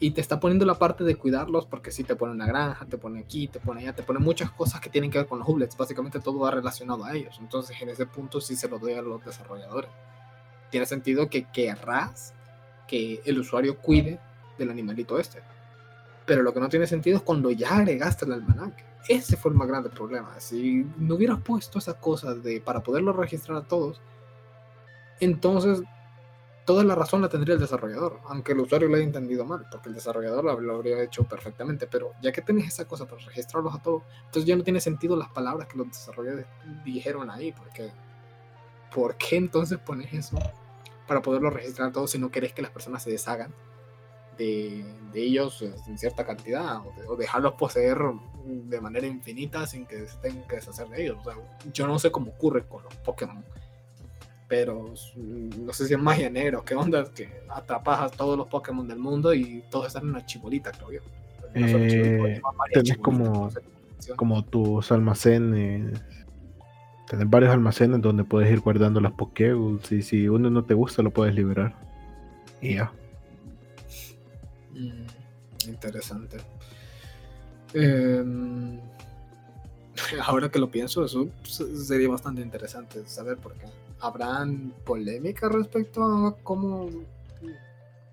y 0.00 0.10
te 0.10 0.20
está 0.20 0.40
poniendo 0.40 0.64
la 0.66 0.74
parte 0.74 1.04
de 1.04 1.16
cuidarlos 1.16 1.66
porque 1.66 1.90
si 1.90 2.04
te 2.04 2.16
pone 2.16 2.32
una 2.32 2.46
granja, 2.46 2.86
te 2.86 2.98
pone 2.98 3.20
aquí, 3.20 3.48
te 3.48 3.60
pone 3.60 3.82
allá, 3.82 3.94
te 3.94 4.02
pone 4.02 4.18
muchas 4.18 4.50
cosas 4.50 4.80
que 4.80 4.90
tienen 4.90 5.10
que 5.10 5.18
ver 5.18 5.26
con 5.26 5.38
los 5.38 5.48
hublets, 5.48 5.76
básicamente 5.76 6.20
todo 6.20 6.40
va 6.40 6.50
relacionado 6.50 7.04
a 7.04 7.14
ellos, 7.14 7.36
entonces 7.40 7.80
en 7.80 7.88
ese 7.88 8.06
punto 8.06 8.40
sí 8.40 8.56
se 8.56 8.68
lo 8.68 8.78
doy 8.78 8.94
a 8.94 9.02
los 9.02 9.24
desarrolladores 9.24 9.90
tiene 10.72 10.86
sentido 10.86 11.28
que 11.28 11.44
querrás 11.44 12.34
que 12.88 13.20
el 13.26 13.38
usuario 13.38 13.78
cuide 13.78 14.18
del 14.58 14.70
animalito 14.70 15.18
este. 15.18 15.40
Pero 16.24 16.42
lo 16.42 16.52
que 16.52 16.60
no 16.60 16.68
tiene 16.68 16.86
sentido 16.86 17.18
es 17.18 17.22
cuando 17.22 17.50
ya 17.50 17.76
agregaste 17.76 18.24
el 18.24 18.32
almanaque. 18.32 18.82
Ese 19.06 19.36
fue 19.36 19.52
el 19.52 19.58
más 19.58 19.68
grande 19.68 19.90
problema. 19.90 20.40
Si 20.40 20.86
no 20.96 21.16
hubieras 21.16 21.40
puesto 21.42 21.78
esas 21.78 21.96
cosas 21.96 22.42
de, 22.42 22.60
para 22.60 22.82
poderlo 22.82 23.12
registrar 23.12 23.58
a 23.58 23.68
todos, 23.68 24.00
entonces 25.20 25.82
toda 26.64 26.84
la 26.84 26.94
razón 26.94 27.22
la 27.22 27.28
tendría 27.28 27.54
el 27.54 27.60
desarrollador, 27.60 28.20
aunque 28.26 28.52
el 28.52 28.60
usuario 28.60 28.88
lo 28.88 28.96
haya 28.96 29.04
entendido 29.04 29.44
mal, 29.44 29.66
porque 29.70 29.88
el 29.88 29.94
desarrollador 29.94 30.62
lo, 30.62 30.74
habría 30.74 31.02
hecho 31.02 31.24
perfectamente, 31.24 31.86
pero 31.86 32.12
ya 32.22 32.32
que 32.32 32.42
tenés 32.42 32.68
esa 32.68 32.86
cosa 32.86 33.06
para 33.06 33.24
registrarlos 33.24 33.74
a 33.74 33.82
todos, 33.82 34.02
entonces 34.26 34.44
ya 34.44 34.56
no 34.56 34.62
tiene 34.62 34.80
sentido 34.80 35.16
las 35.16 35.28
palabras 35.30 35.68
que 35.68 35.78
los 35.78 35.88
desarrolladores 35.88 36.46
dijeron 36.84 37.30
ahí, 37.30 37.52
porque 37.52 37.90
¿por 38.94 39.16
qué 39.16 39.36
entonces 39.36 39.78
pones 39.78 40.12
eso 40.12 40.38
para 41.06 41.22
poderlo 41.22 41.50
registrar 41.50 41.92
todo 41.92 42.06
si 42.06 42.18
no 42.18 42.30
querés 42.30 42.52
que 42.52 42.62
las 42.62 42.70
personas 42.70 43.02
se 43.02 43.10
deshagan 43.10 43.52
de, 44.38 44.84
ellos 45.14 45.62
en 45.62 45.98
cierta 45.98 46.24
cantidad 46.24 46.78
o, 47.06 47.16
dejarlos 47.16 47.52
poseer 47.54 47.98
de 48.44 48.80
manera 48.80 49.06
infinita 49.06 49.66
sin 49.66 49.86
que 49.86 50.08
se 50.08 50.16
tengan 50.18 50.46
que 50.48 50.56
deshacer 50.56 50.88
de 50.88 51.02
ellos. 51.02 51.18
yo 51.72 51.86
no 51.86 51.98
sé 51.98 52.10
cómo 52.10 52.30
ocurre 52.32 52.66
con 52.66 52.82
los 52.82 52.94
Pokémon, 52.96 53.44
pero 54.52 54.92
no 55.58 55.72
sé 55.72 55.86
si 55.86 55.94
es 55.94 55.98
magia 55.98 56.28
negra 56.28 56.60
qué 56.62 56.74
onda, 56.74 57.10
que 57.10 57.26
atrapas 57.48 58.00
a 58.00 58.14
todos 58.14 58.36
los 58.36 58.48
Pokémon 58.48 58.86
del 58.86 58.98
mundo 58.98 59.32
y 59.32 59.64
todos 59.70 59.86
están 59.86 60.02
en 60.02 60.10
una 60.10 60.26
chibolita, 60.26 60.70
creo 60.72 60.92
yo. 60.92 61.00
Eh, 61.54 62.38
tenés 62.70 62.98
como, 62.98 63.50
como 64.14 64.44
tus 64.44 64.92
almacenes 64.92 65.98
Tener 67.08 67.26
varios 67.28 67.50
almacenes 67.50 68.02
donde 68.02 68.24
puedes 68.24 68.52
ir 68.52 68.60
guardando 68.60 69.00
las 69.00 69.12
Pokéballs 69.12 69.90
y 69.90 70.02
si 70.02 70.28
uno 70.28 70.50
no 70.50 70.66
te 70.66 70.74
gusta 70.74 71.00
lo 71.00 71.10
puedes 71.10 71.34
liberar. 71.34 71.74
Y 72.60 72.74
ya. 72.74 72.92
Mm, 74.72 75.70
interesante. 75.70 76.36
Em, 77.72 78.78
ahora 80.26 80.50
que 80.50 80.58
lo 80.58 80.70
pienso, 80.70 81.06
eso 81.06 81.30
sería 81.42 82.10
bastante 82.10 82.42
interesante 82.42 83.02
saber 83.06 83.38
porque 83.38 83.64
habrán 84.02 84.74
polémica 84.84 85.48
respecto 85.48 86.02
a 86.02 86.36
cómo, 86.42 86.88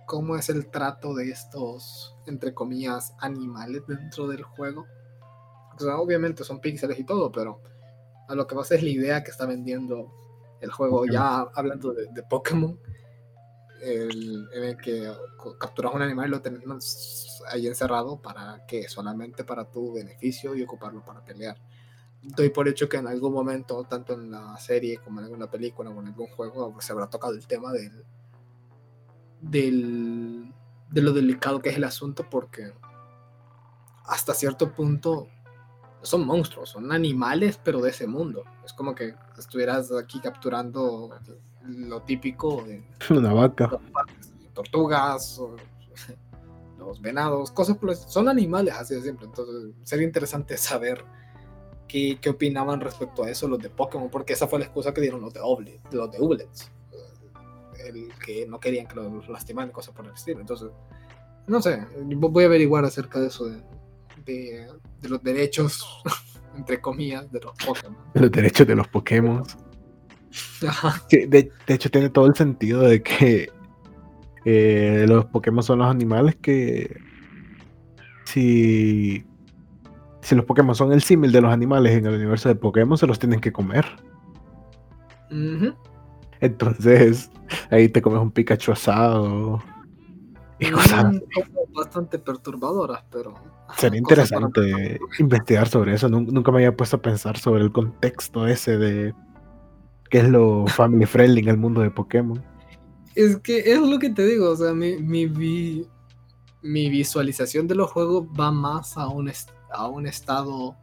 cómo 0.06 0.36
es 0.36 0.50
el 0.50 0.68
trato 0.68 1.16
de 1.16 1.32
estos, 1.32 2.16
entre 2.28 2.54
comillas, 2.54 3.14
animales 3.20 3.82
dentro 3.88 4.28
del 4.28 4.44
juego. 4.44 4.86
O 5.76 5.80
sea, 5.80 5.98
obviamente 5.98 6.44
son 6.44 6.62
píxeles 6.62 7.00
y 7.00 7.04
todo, 7.04 7.32
pero 7.32 7.62
a 8.28 8.36
lo 8.36 8.46
que 8.46 8.56
pasa 8.56 8.76
es 8.76 8.84
la 8.84 8.90
idea 8.90 9.24
que 9.24 9.32
está 9.32 9.48
vendiendo 9.48 10.14
el 10.62 10.72
juego, 10.72 11.06
ya 11.06 11.40
hablando 11.56 11.94
de, 11.94 12.24
Pokémon, 12.24 12.80
en 13.82 14.64
el 14.64 14.78
que 14.78 15.12
capturas 15.60 15.94
un 15.94 16.02
animal 16.04 16.28
y 16.28 16.32
lo 16.32 16.42
tenés 16.42 17.42
ahí 17.50 17.66
encerrado 17.66 18.22
para 18.22 18.66
que 18.68 18.88
solamente 18.88 19.44
para 19.44 19.72
tu 19.72 19.94
beneficio 19.94 20.56
y 20.56 20.62
ocuparlo 20.62 21.04
para 21.04 21.24
pelear. 21.24 21.58
Doy 22.22 22.50
por 22.50 22.68
hecho 22.68 22.90
que 22.90 22.98
en 22.98 23.08
algún 23.08 23.34
momento, 23.34 23.84
tanto 23.86 24.14
en 24.14 24.32
la 24.32 24.58
serie 24.58 24.98
como 24.98 25.20
en 25.20 25.26
alguna 25.26 25.50
película 25.50 25.90
o 25.90 26.02
en 26.02 26.08
algún 26.08 26.28
juego, 26.28 26.76
se 26.82 26.92
habrá 26.92 27.10
tocado 27.10 27.34
el 27.34 27.48
tema 27.48 27.72
del, 27.72 28.04
del, 29.42 30.54
de 30.90 31.02
lo 31.02 31.14
delicado 31.14 31.62
que 31.62 31.70
es 31.70 31.78
el 31.78 31.86
asunto, 31.86 32.30
porque 32.30 32.74
hasta 34.06 34.34
cierto 34.34 34.74
punto 34.74 35.28
son 36.02 36.26
monstruos, 36.26 36.70
son 36.70 36.92
animales, 36.92 37.60
pero 37.64 37.82
de 37.82 37.92
ese 37.92 38.08
mundo. 38.08 38.44
Es 38.66 38.74
como 38.74 38.96
que 38.96 39.16
estuvieras 39.38 39.92
aquí 39.92 40.20
capturando 40.20 41.10
lo 41.64 42.02
típico 42.02 42.64
de 42.64 42.84
una 43.10 43.34
vaca, 43.34 43.70
tortugas, 44.54 45.42
los 46.78 47.02
venados, 47.02 47.52
cosas 47.52 47.78
Son 48.08 48.28
animales 48.30 48.74
así 48.76 48.96
de 48.96 49.02
siempre. 49.02 49.26
Entonces 49.28 49.74
sería 49.84 50.06
interesante 50.06 50.58
saber 50.58 51.04
qué, 51.90 52.18
qué, 52.22 52.30
opinaban 52.30 52.80
respecto 52.80 53.24
a 53.24 53.30
eso 53.30 53.48
los 53.50 53.60
de 53.60 53.70
Pokémon, 53.70 54.10
porque 54.10 54.34
esa 54.34 54.48
fue 54.48 54.60
la 54.60 54.66
excusa 54.66 54.94
que 54.94 55.02
dieron 55.02 55.20
los 55.20 55.34
de 55.34 55.42
Oblet, 55.44 55.82
los 55.92 56.10
de 56.12 56.22
Ublets. 56.22 56.72
El 57.86 58.10
que 58.24 58.46
no 58.48 58.60
querían 58.60 58.88
que 58.88 58.96
los 58.96 59.28
lastimaran, 59.28 59.72
cosas 59.72 59.94
por 59.94 60.06
el 60.06 60.14
estilo. 60.14 60.40
Entonces, 60.40 60.70
no 61.48 61.62
sé, 61.62 61.84
voy 61.98 62.44
a 62.44 62.48
averiguar 62.48 62.86
acerca 62.86 63.20
de 63.20 63.28
eso 63.28 63.46
de, 64.26 64.68
de, 65.02 65.10
los 65.10 65.22
derechos, 65.24 65.84
entre 66.56 66.80
comillas, 66.80 67.30
de 67.32 67.40
los 67.40 67.54
Pokémon. 67.66 67.98
Los 68.14 68.32
derechos 68.32 68.68
de 68.68 68.76
los 68.76 68.88
Pokémon. 68.88 69.44
de, 71.10 71.52
hecho, 71.68 71.90
tiene 71.90 72.10
todo 72.10 72.28
el 72.28 72.36
sentido 72.36 72.82
de 72.82 73.02
que 73.02 73.50
eh, 74.46 75.06
los 75.08 75.26
Pokémon 75.26 75.64
son 75.64 75.80
los 75.80 75.88
animales 75.88 76.36
que. 76.36 77.02
Si. 78.26 79.26
Si 80.22 80.36
los 80.36 80.46
Pokémon 80.46 80.76
son 80.76 80.92
el 80.92 81.02
símil 81.02 81.32
de 81.32 81.42
los 81.42 81.52
animales 81.52 81.94
en 81.94 82.06
el 82.06 82.16
universo 82.16 82.50
de 82.50 82.56
Pokémon, 82.56 82.98
se 82.98 83.08
los 83.08 83.20
tienen 83.20 83.40
que 83.40 83.52
comer. 83.52 83.86
Entonces, 86.42 87.32
ahí 87.72 87.90
te 87.90 88.02
comes 88.02 88.20
un 88.20 88.32
Pikachu 88.32 88.72
asado. 88.72 89.64
Y 90.60 90.68
mm, 90.68 90.74
cosas 90.74 91.22
bastante 91.74 92.20
perturbadoras, 92.20 93.04
pero 93.10 93.34
Sería 93.78 94.00
interesante 94.00 95.00
investigar 95.20 95.68
sobre 95.68 95.94
eso. 95.94 96.10
Nunca 96.10 96.52
me 96.52 96.60
había 96.60 96.76
puesto 96.76 96.98
a 96.98 97.02
pensar 97.02 97.38
sobre 97.38 97.64
el 97.64 97.72
contexto 97.72 98.48
ese 98.48 98.78
de 98.78 99.14
qué 100.10 100.20
es 100.20 100.30
lo 100.30 100.66
family 100.68 101.06
friendly 101.06 101.42
en 101.42 101.50
el 101.50 101.58
mundo 101.58 101.82
de 101.82 101.92
Pokémon. 101.92 102.44
Es 103.16 103.38
que 103.38 103.60
es 103.60 103.80
lo 103.80 104.00
que 104.00 104.10
te 104.10 104.26
digo, 104.26 104.52
o 104.52 104.56
sea, 104.56 104.74
mi, 104.74 104.98
mi, 104.98 105.86
mi 106.62 106.90
visualización 106.90 107.68
de 107.68 107.76
los 107.76 107.92
juegos 107.92 108.28
va 108.40 108.52
más 108.52 108.98
a 108.98 109.08
un, 109.08 109.30
a 109.72 109.88
un 109.88 110.08
estado 110.08 110.76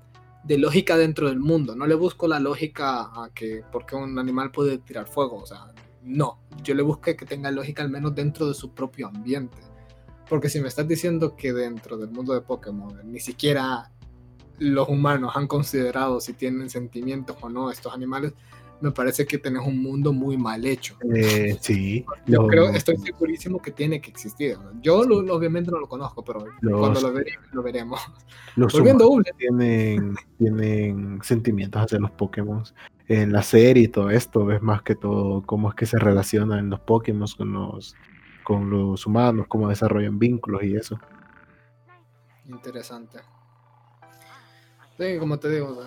de 0.45 0.59
lógica 0.59 0.97
dentro 0.97 1.29
del 1.29 1.41
mundo. 1.41 1.75
No 1.75 1.87
le 1.87 1.95
busco 1.95 2.29
la 2.29 2.39
lógica 2.39 3.01
a 3.01 3.31
que 3.35 3.63
porque 3.73 3.97
un 3.97 4.19
animal 4.19 4.53
puede 4.53 4.79
tirar 4.79 5.09
fuego. 5.09 5.39
O 5.39 5.47
sea, 5.47 5.73
No, 6.03 6.39
yo 6.63 6.75
le 6.75 6.83
busqué 6.83 7.17
que 7.17 7.27
tenga 7.27 7.51
lógica 7.51 7.83
al 7.83 7.91
menos 7.91 8.15
dentro 8.15 8.47
de 8.47 8.55
su 8.55 8.73
propio 8.73 9.09
ambiente. 9.09 9.59
Porque 10.29 10.49
si 10.49 10.61
me 10.61 10.69
estás 10.69 10.87
diciendo 10.87 11.37
que 11.37 11.53
dentro 11.53 11.97
del 11.97 12.11
mundo 12.11 12.33
de 12.33 12.41
Pokémon 12.41 13.01
ni 13.05 13.21
siquiera 13.21 13.91
los 14.59 14.89
humanos 14.89 15.33
han 15.35 15.47
considerado 15.47 16.21
si 16.21 16.33
tienen 16.33 16.71
sentimientos 16.71 17.37
o 17.41 17.49
no 17.49 17.71
estos 17.71 17.93
animales, 17.93 18.33
me 18.81 18.91
parece 18.91 19.27
que 19.27 19.39
tenés 19.39 19.67
un 19.67 19.83
mundo 19.83 20.13
muy 20.13 20.37
mal 20.37 20.65
hecho. 20.67 20.97
Eh, 21.15 21.57
sí. 21.61 22.05
Yo 22.27 22.47
creo, 22.47 22.69
estoy 22.71 22.97
segurísimo 22.99 23.61
que 23.61 23.71
tiene 23.71 24.01
que 24.01 24.11
existir. 24.11 24.59
Yo 24.83 25.05
lo- 25.05 25.35
obviamente 25.35 25.71
no 25.71 25.79
lo 25.79 25.89
conozco, 25.89 26.23
pero 26.25 26.45
Los- 26.61 26.79
cuando 26.81 27.01
lo, 27.01 27.13
vere- 27.13 27.39
lo 27.53 27.63
veremos. 27.63 28.01
los 28.57 28.73
Volviendo 28.73 29.07
a 29.19 29.23
tienen, 29.39 30.15
tienen 30.39 31.21
sentimientos 31.23 31.83
hacia 31.83 31.99
los 31.99 32.11
Pokémon. 32.11 32.63
En 33.09 33.33
la 33.33 33.43
serie 33.43 33.85
y 33.85 33.89
todo 33.89 34.11
esto, 34.11 34.45
ves 34.45 34.61
más 34.63 34.83
que 34.83 34.95
todo 34.95 35.43
cómo 35.43 35.69
es 35.71 35.75
que 35.75 35.87
se 35.87 35.99
relacionan 35.99 36.69
los 36.71 36.81
Pokémon 36.81 37.29
con 37.37 37.53
los, 37.53 37.95
con 38.45 38.69
los 38.69 39.07
humanos, 39.07 39.47
cómo 39.49 39.69
desarrollan 39.69 40.19
vínculos 40.19 40.63
y 40.65 40.77
eso. 40.77 40.99
Interesante. 42.47 43.19
Sí, 44.99 45.19
como 45.19 45.39
te 45.39 45.51
digo, 45.51 45.83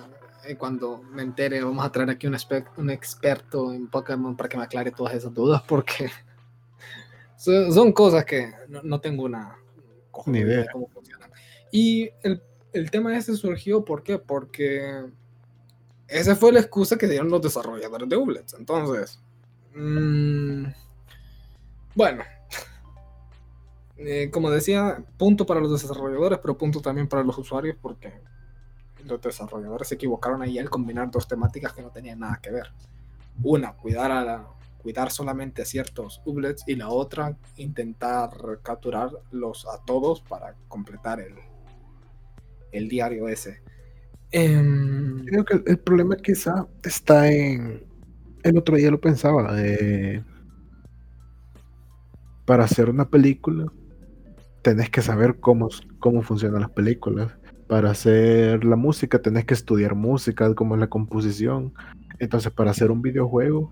cuando 0.57 1.01
me 1.03 1.21
entere, 1.21 1.63
vamos 1.63 1.85
a 1.85 1.91
traer 1.91 2.09
aquí 2.09 2.27
un, 2.27 2.37
un 2.77 2.89
experto 2.89 3.73
en 3.73 3.87
Pokémon 3.87 4.35
para 4.35 4.49
que 4.49 4.57
me 4.57 4.63
aclare 4.63 4.91
todas 4.91 5.13
esas 5.13 5.33
dudas, 5.33 5.61
porque 5.67 6.09
son, 7.37 7.71
son 7.73 7.91
cosas 7.93 8.25
que 8.25 8.51
no, 8.67 8.81
no 8.83 8.99
tengo 8.99 9.23
una 9.23 9.57
Ni 10.25 10.39
idea. 10.39 10.61
de 10.61 10.67
cómo 10.71 10.87
funcionan. 10.87 11.29
Y 11.71 12.09
el, 12.23 12.41
el 12.73 12.89
tema 12.91 13.17
ese 13.17 13.35
surgió, 13.35 13.83
¿por 13.85 14.03
qué? 14.03 14.17
Porque 14.17 15.05
esa 16.07 16.35
fue 16.35 16.51
la 16.51 16.59
excusa 16.59 16.97
que 16.97 17.07
dieron 17.07 17.29
los 17.29 17.41
desarrolladores 17.41 18.09
de 18.09 18.17
Ublets. 18.17 18.55
Entonces, 18.55 19.19
mm, 19.75 20.65
bueno, 21.95 22.23
eh, 23.97 24.29
como 24.31 24.49
decía, 24.49 25.03
punto 25.17 25.45
para 25.45 25.59
los 25.59 25.71
desarrolladores, 25.81 26.39
pero 26.39 26.57
punto 26.57 26.81
también 26.81 27.07
para 27.07 27.23
los 27.23 27.37
usuarios, 27.37 27.77
porque 27.81 28.13
los 29.05 29.21
desarrolladores 29.21 29.87
se 29.87 29.95
equivocaron 29.95 30.41
ahí 30.41 30.59
al 30.59 30.69
combinar 30.69 31.09
dos 31.11 31.27
temáticas 31.27 31.73
que 31.73 31.81
no 31.81 31.89
tenían 31.91 32.19
nada 32.19 32.39
que 32.41 32.51
ver. 32.51 32.71
Una, 33.43 33.73
cuidar 33.73 34.11
a 34.11 34.23
la, 34.23 34.47
cuidar 34.81 35.11
solamente 35.11 35.61
a 35.61 35.65
ciertos 35.65 36.21
ublets 36.25 36.63
y 36.67 36.75
la 36.75 36.89
otra, 36.89 37.37
intentar 37.57 38.31
capturarlos 38.63 39.67
a 39.67 39.83
todos 39.85 40.21
para 40.21 40.55
completar 40.67 41.19
el, 41.19 41.35
el 42.71 42.87
diario 42.89 43.27
ese. 43.27 43.61
Em, 44.31 45.25
Creo 45.25 45.45
que 45.45 45.55
el, 45.55 45.63
el 45.67 45.79
problema 45.79 46.15
quizá 46.17 46.67
está 46.83 47.31
en. 47.31 47.83
El 48.43 48.57
otro 48.57 48.75
día 48.77 48.91
lo 48.91 48.99
pensaba. 49.01 49.53
de- 49.53 50.23
para 52.45 52.63
hacer 52.63 52.89
una 52.89 53.07
película, 53.07 53.71
tenés 54.63 54.89
que 54.89 55.01
saber 55.01 55.39
cómo, 55.39 55.69
cómo 55.99 56.21
funcionan 56.23 56.61
las 56.61 56.71
películas. 56.71 57.31
Para 57.69 57.91
hacer 57.91 58.65
la 58.65 58.75
música, 58.75 59.21
tenés 59.21 59.45
que 59.45 59.53
estudiar 59.53 59.95
música, 59.95 60.53
cómo 60.55 60.75
es 60.75 60.81
la 60.81 60.87
composición. 60.87 61.73
Entonces, 62.19 62.51
para 62.51 62.71
hacer 62.71 62.91
un 62.91 63.01
videojuego, 63.01 63.71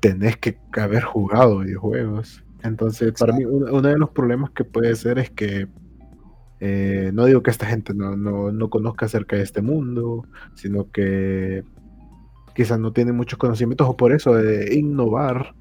tenés 0.00 0.36
que 0.38 0.58
haber 0.72 1.04
jugado 1.04 1.60
videojuegos. 1.60 2.42
Entonces, 2.64 3.12
para 3.18 3.34
mí, 3.34 3.44
uno, 3.44 3.66
uno 3.70 3.88
de 3.88 3.98
los 3.98 4.10
problemas 4.10 4.50
que 4.50 4.64
puede 4.64 4.96
ser 4.96 5.20
es 5.20 5.30
que 5.30 5.68
eh, 6.60 7.10
no 7.14 7.24
digo 7.24 7.42
que 7.42 7.50
esta 7.50 7.66
gente 7.66 7.94
no, 7.94 8.16
no, 8.16 8.52
no 8.52 8.68
conozca 8.68 9.06
acerca 9.06 9.36
de 9.36 9.42
este 9.42 9.62
mundo, 9.62 10.26
sino 10.54 10.90
que 10.90 11.64
quizás 12.54 12.78
no 12.78 12.92
tiene 12.92 13.12
muchos 13.12 13.38
conocimientos 13.38 13.88
o 13.88 13.96
por 13.96 14.12
eso 14.12 14.34
de 14.34 14.74
innovar 14.74 15.54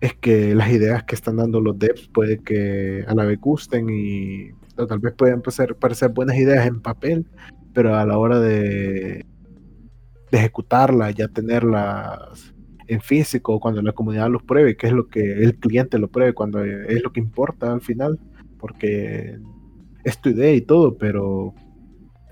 es 0.00 0.14
que 0.14 0.54
las 0.54 0.70
ideas 0.70 1.04
que 1.04 1.14
están 1.14 1.36
dando 1.36 1.60
los 1.60 1.78
devs 1.78 2.08
puede 2.08 2.38
que 2.38 3.04
a 3.08 3.14
la 3.14 3.24
vez 3.24 3.40
gusten 3.40 3.88
y 3.88 4.50
tal 4.86 4.98
vez 4.98 5.14
pueden 5.14 5.42
parecer, 5.42 6.10
buenas 6.12 6.36
ideas 6.36 6.66
en 6.66 6.80
papel, 6.80 7.26
pero 7.74 7.96
a 7.96 8.04
la 8.06 8.18
hora 8.18 8.40
de, 8.40 9.24
de 10.30 10.38
ejecutarlas, 10.38 11.14
ya 11.14 11.28
tenerlas 11.28 12.54
en 12.86 13.00
físico, 13.00 13.60
cuando 13.60 13.82
la 13.82 13.92
comunidad 13.92 14.30
los 14.30 14.42
pruebe, 14.42 14.76
que 14.76 14.86
es 14.86 14.92
lo 14.92 15.08
que 15.08 15.42
el 15.42 15.56
cliente 15.56 15.98
lo 15.98 16.08
pruebe, 16.08 16.32
cuando 16.32 16.64
es 16.64 17.02
lo 17.02 17.12
que 17.12 17.20
importa 17.20 17.72
al 17.72 17.82
final, 17.82 18.18
porque 18.58 19.38
es 20.04 20.18
tu 20.20 20.30
idea 20.30 20.52
y 20.54 20.62
todo, 20.62 20.96
pero 20.96 21.54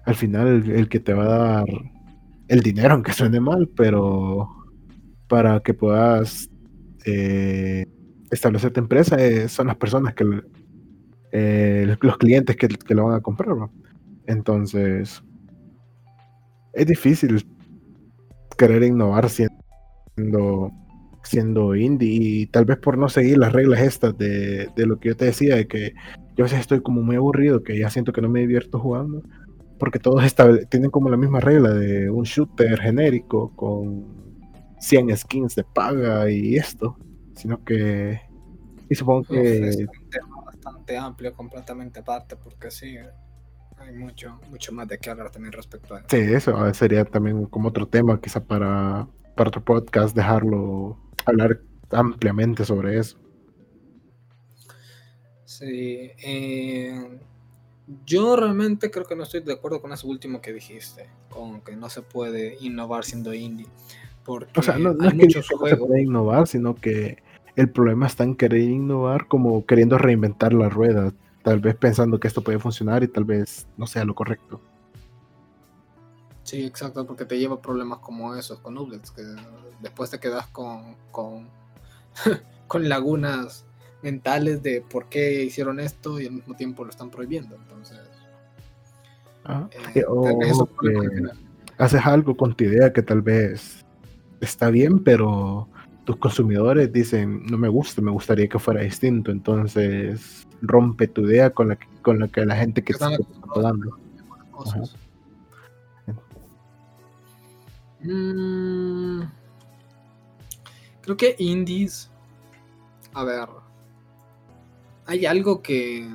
al 0.05 0.14
final 0.14 0.70
el, 0.70 0.88
que 0.88 1.01
te 1.01 1.12
va 1.12 1.24
a 1.24 1.59
dar 1.59 1.68
el 2.49 2.61
dinero, 2.61 2.94
aunque 2.94 3.12
suene 3.12 3.40
mal, 3.40 3.68
pero 3.76 4.49
para 5.28 5.61
que 5.61 5.74
puedas 5.74 6.49
eh, 7.05 7.84
establecer 8.30 8.72
tu 8.72 8.80
empresa 8.80 9.16
eh, 9.16 9.49
son 9.49 9.66
las 9.66 9.76
personas 9.76 10.14
que 10.14 10.24
eh, 11.32 11.96
los 12.00 12.18
clientes 12.18 12.56
que, 12.56 12.68
que, 12.68 12.94
lo 12.94 13.06
van 13.06 13.14
a 13.16 13.20
comprar. 13.20 13.56
¿no? 13.56 13.70
Entonces, 14.26 15.22
es 16.72 16.86
difícil 16.86 17.46
querer 18.56 18.82
innovar 18.82 19.28
siendo 19.28 20.72
siendo 21.22 21.74
indie 21.74 22.08
y 22.08 22.46
tal 22.46 22.64
vez 22.64 22.78
por 22.78 22.96
no 22.96 23.08
seguir 23.08 23.38
las 23.38 23.52
reglas 23.52 23.80
estas 23.80 24.16
de, 24.16 24.68
de 24.76 24.86
lo 24.86 25.00
que 25.00 25.08
yo 25.08 25.16
te 25.16 25.24
decía, 25.24 25.56
de 25.56 25.66
que 25.66 25.92
yo 26.36 26.44
a 26.44 26.46
veces 26.46 26.60
estoy 26.60 26.80
como 26.82 27.02
muy 27.02 27.16
aburrido, 27.16 27.62
que 27.62 27.78
ya 27.78 27.90
siento 27.90 28.12
que 28.12 28.22
no 28.22 28.28
me 28.28 28.40
divierto 28.40 28.78
jugando, 28.78 29.22
porque 29.78 29.98
todos 29.98 30.22
tienen 30.70 30.90
como 30.90 31.10
la 31.10 31.16
misma 31.16 31.40
regla 31.40 31.72
de 31.72 32.10
un 32.10 32.24
shooter 32.24 32.78
genérico 32.80 33.54
con 33.56 34.04
100 34.80 35.16
skins 35.16 35.54
de 35.56 35.64
paga 35.64 36.30
y 36.30 36.56
esto, 36.56 36.96
sino 37.34 37.62
que... 37.64 38.20
Y 38.88 38.94
supongo 38.94 39.24
que... 39.24 39.86
bastante 40.87 40.97
amplio, 40.97 41.34
completamente 41.34 42.01
aparte, 42.01 42.37
porque 42.37 42.70
sí, 42.70 42.97
hay 43.78 43.93
mucho, 43.93 44.39
mucho 44.51 44.72
más 44.72 44.89
de 44.89 44.99
qué 44.99 45.11
hablar 45.11 45.30
también 45.30 45.53
respecto 45.53 45.95
a 45.95 45.99
eso. 45.99 46.07
Sí, 46.11 46.18
eso 46.18 46.74
sería 46.74 47.05
también 47.05 47.47
como 47.47 47.68
otro 47.68 47.87
tema, 47.87 48.20
quizá 48.20 48.43
para, 48.45 49.09
para 49.34 49.49
otro 49.49 49.64
podcast, 49.64 50.14
dejarlo, 50.14 50.99
hablar 51.24 51.61
ampliamente 51.91 52.64
sobre 52.64 52.99
eso. 52.99 53.18
Sí, 55.45 56.11
eh, 56.22 57.18
yo 58.05 58.37
realmente 58.37 58.91
creo 58.91 59.05
que 59.05 59.16
no 59.16 59.22
estoy 59.22 59.41
de 59.41 59.55
acuerdo 59.55 59.80
con 59.80 59.93
eso 59.93 60.07
último 60.09 60.41
que 60.41 60.53
dijiste, 60.53 61.09
con 61.30 61.61
que 61.62 61.76
no 61.76 61.89
se 61.89 62.03
puede 62.03 62.57
innovar 62.61 63.05
siendo 63.05 63.32
indie. 63.32 63.67
Porque 64.25 64.58
o 64.58 64.63
sea, 64.63 64.76
no, 64.76 64.92
no 64.92 65.04
hay 65.04 65.08
es 65.08 65.14
que 65.14 65.25
muchos 65.25 65.49
no 65.61 65.67
se 65.67 65.76
puede 65.76 66.03
innovar, 66.03 66.49
sino 66.49 66.75
que 66.75 67.18
el 67.57 67.70
problema 67.70 68.07
está 68.07 68.24
en 68.24 68.37
querer 68.37 68.61
innovar 68.61 69.26
como 69.28 69.64
queriendo 69.66 69.99
reinventar 69.99 70.53
la 70.53 70.68
rueda, 70.68 71.12
tal 71.42 71.61
vez 71.61 71.74
pensando 71.74 72.20
que 72.20 72.28
esto 72.28 72.42
puede 72.42 72.58
funcionar 72.58 73.03
y 73.03 73.08
tal 73.08 73.24
vez 73.24 73.66
no 73.76 73.87
sea 73.87 74.04
lo 74.04 74.14
correcto. 74.14 74.61
Sí, 76.45 76.64
exacto, 76.64 77.04
porque 77.07 77.24
te 77.24 77.38
lleva 77.38 77.61
problemas 77.61 77.99
como 77.99 78.37
esos 78.37 78.61
con 78.61 78.78
Ublets, 78.78 79.11
que 79.11 79.22
después 79.80 80.11
te 80.11 80.20
quedas 80.20 80.46
con, 80.49 80.95
con, 81.11 81.49
con 82.68 82.88
lagunas 82.88 83.66
mentales 84.03 84.62
de 84.62 84.80
por 84.83 85.07
qué 85.07 85.42
hicieron 85.42 85.80
esto 85.80 86.20
y 86.20 86.26
al 86.26 86.33
mismo 86.33 86.54
tiempo 86.54 86.84
lo 86.84 86.91
están 86.91 87.11
prohibiendo. 87.11 87.57
Entonces, 87.57 87.99
Ah, 89.49 89.68
eh, 89.95 90.04
haces 91.78 92.04
algo 92.04 92.37
con 92.37 92.54
tu 92.54 92.64
idea 92.64 92.92
que 92.92 93.03
tal 93.03 93.22
vez 93.22 93.84
está 94.41 94.70
bien, 94.70 95.04
pero 95.04 95.68
tus 96.07 96.16
consumidores 96.16 96.92
dicen, 96.92 97.45
no 97.46 97.58
me 97.58 97.68
gusta, 97.68 98.00
me 98.00 98.12
gustaría 98.12 98.49
que 98.49 98.61
fuera 98.61 98.80
distinto, 98.80 99.33
entonces 99.33 100.46
rompe 100.62 101.08
tu 101.08 101.22
idea 101.22 101.50
con 101.50 101.68
la 101.68 101.76
que, 101.76 101.88
con 102.00 102.20
la, 102.20 102.28
que 102.28 102.46
la 102.46 102.57
gente 102.57 102.83
que 102.83 102.92
está 102.92 103.11
cosas. 104.53 104.96
Mm, 108.00 109.22
creo 111.03 111.16
que 111.16 111.34
indies. 111.41 112.08
A 113.12 113.24
ver. 113.24 113.49
Hay 115.07 115.26
algo 115.26 115.61
que. 115.61 116.08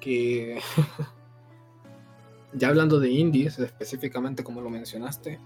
que. 0.00 0.60
ya 2.52 2.68
hablando 2.68 3.00
de 3.00 3.10
indies, 3.10 3.58
específicamente 3.58 4.44
como 4.44 4.60
lo 4.60 4.68
mencionaste. 4.68 5.40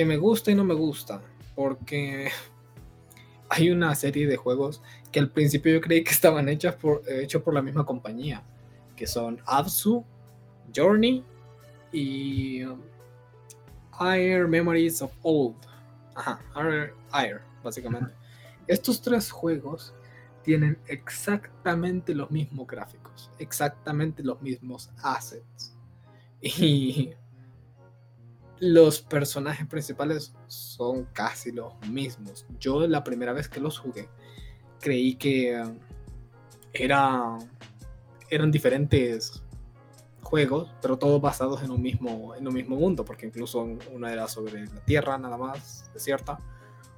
Que 0.00 0.06
me 0.06 0.16
gusta 0.16 0.50
y 0.50 0.54
no 0.54 0.64
me 0.64 0.72
gusta. 0.72 1.20
Porque. 1.54 2.30
Hay 3.50 3.68
una 3.68 3.94
serie 3.94 4.26
de 4.26 4.38
juegos 4.38 4.80
que 5.12 5.20
al 5.20 5.28
principio 5.28 5.74
yo 5.74 5.82
creí 5.82 6.02
que 6.02 6.10
estaban 6.10 6.48
hechas 6.48 6.74
por, 6.76 7.02
hechos 7.06 7.42
por 7.42 7.52
la 7.52 7.60
misma 7.60 7.84
compañía. 7.84 8.42
Que 8.96 9.06
son 9.06 9.42
Absu, 9.44 10.02
Journey 10.74 11.22
y 11.92 12.64
um, 12.64 12.80
Air 14.00 14.48
Memories 14.48 15.02
of 15.02 15.12
Old. 15.20 15.56
Ajá, 16.14 16.40
Air, 16.56 16.94
Air, 17.12 17.42
básicamente. 17.62 18.14
Estos 18.66 19.02
tres 19.02 19.30
juegos 19.30 19.92
tienen 20.42 20.78
exactamente 20.86 22.14
los 22.14 22.30
mismos 22.30 22.66
gráficos, 22.66 23.30
exactamente 23.38 24.22
los 24.22 24.40
mismos 24.40 24.90
assets. 25.02 25.76
Y 26.40 27.12
los 28.60 29.00
personajes 29.00 29.66
principales 29.66 30.34
son 30.46 31.06
casi 31.12 31.50
los 31.50 31.72
mismos. 31.88 32.46
Yo 32.58 32.86
la 32.86 33.02
primera 33.02 33.32
vez 33.32 33.48
que 33.48 33.60
los 33.60 33.78
jugué 33.78 34.08
creí 34.80 35.14
que 35.16 35.54
eh, 35.54 35.64
era, 36.72 37.38
eran 38.28 38.50
diferentes 38.50 39.42
juegos, 40.22 40.70
pero 40.80 40.98
todos 40.98 41.20
basados 41.20 41.62
en 41.62 41.70
un 41.70 41.82
mismo, 41.82 42.34
en 42.34 42.46
un 42.46 42.54
mismo 42.54 42.76
mundo, 42.76 43.04
porque 43.04 43.26
incluso 43.26 43.66
uno 43.92 44.08
era 44.08 44.28
sobre 44.28 44.66
la 44.66 44.84
Tierra 44.84 45.18
nada 45.18 45.36
más, 45.36 45.90
desierta, 45.92 46.38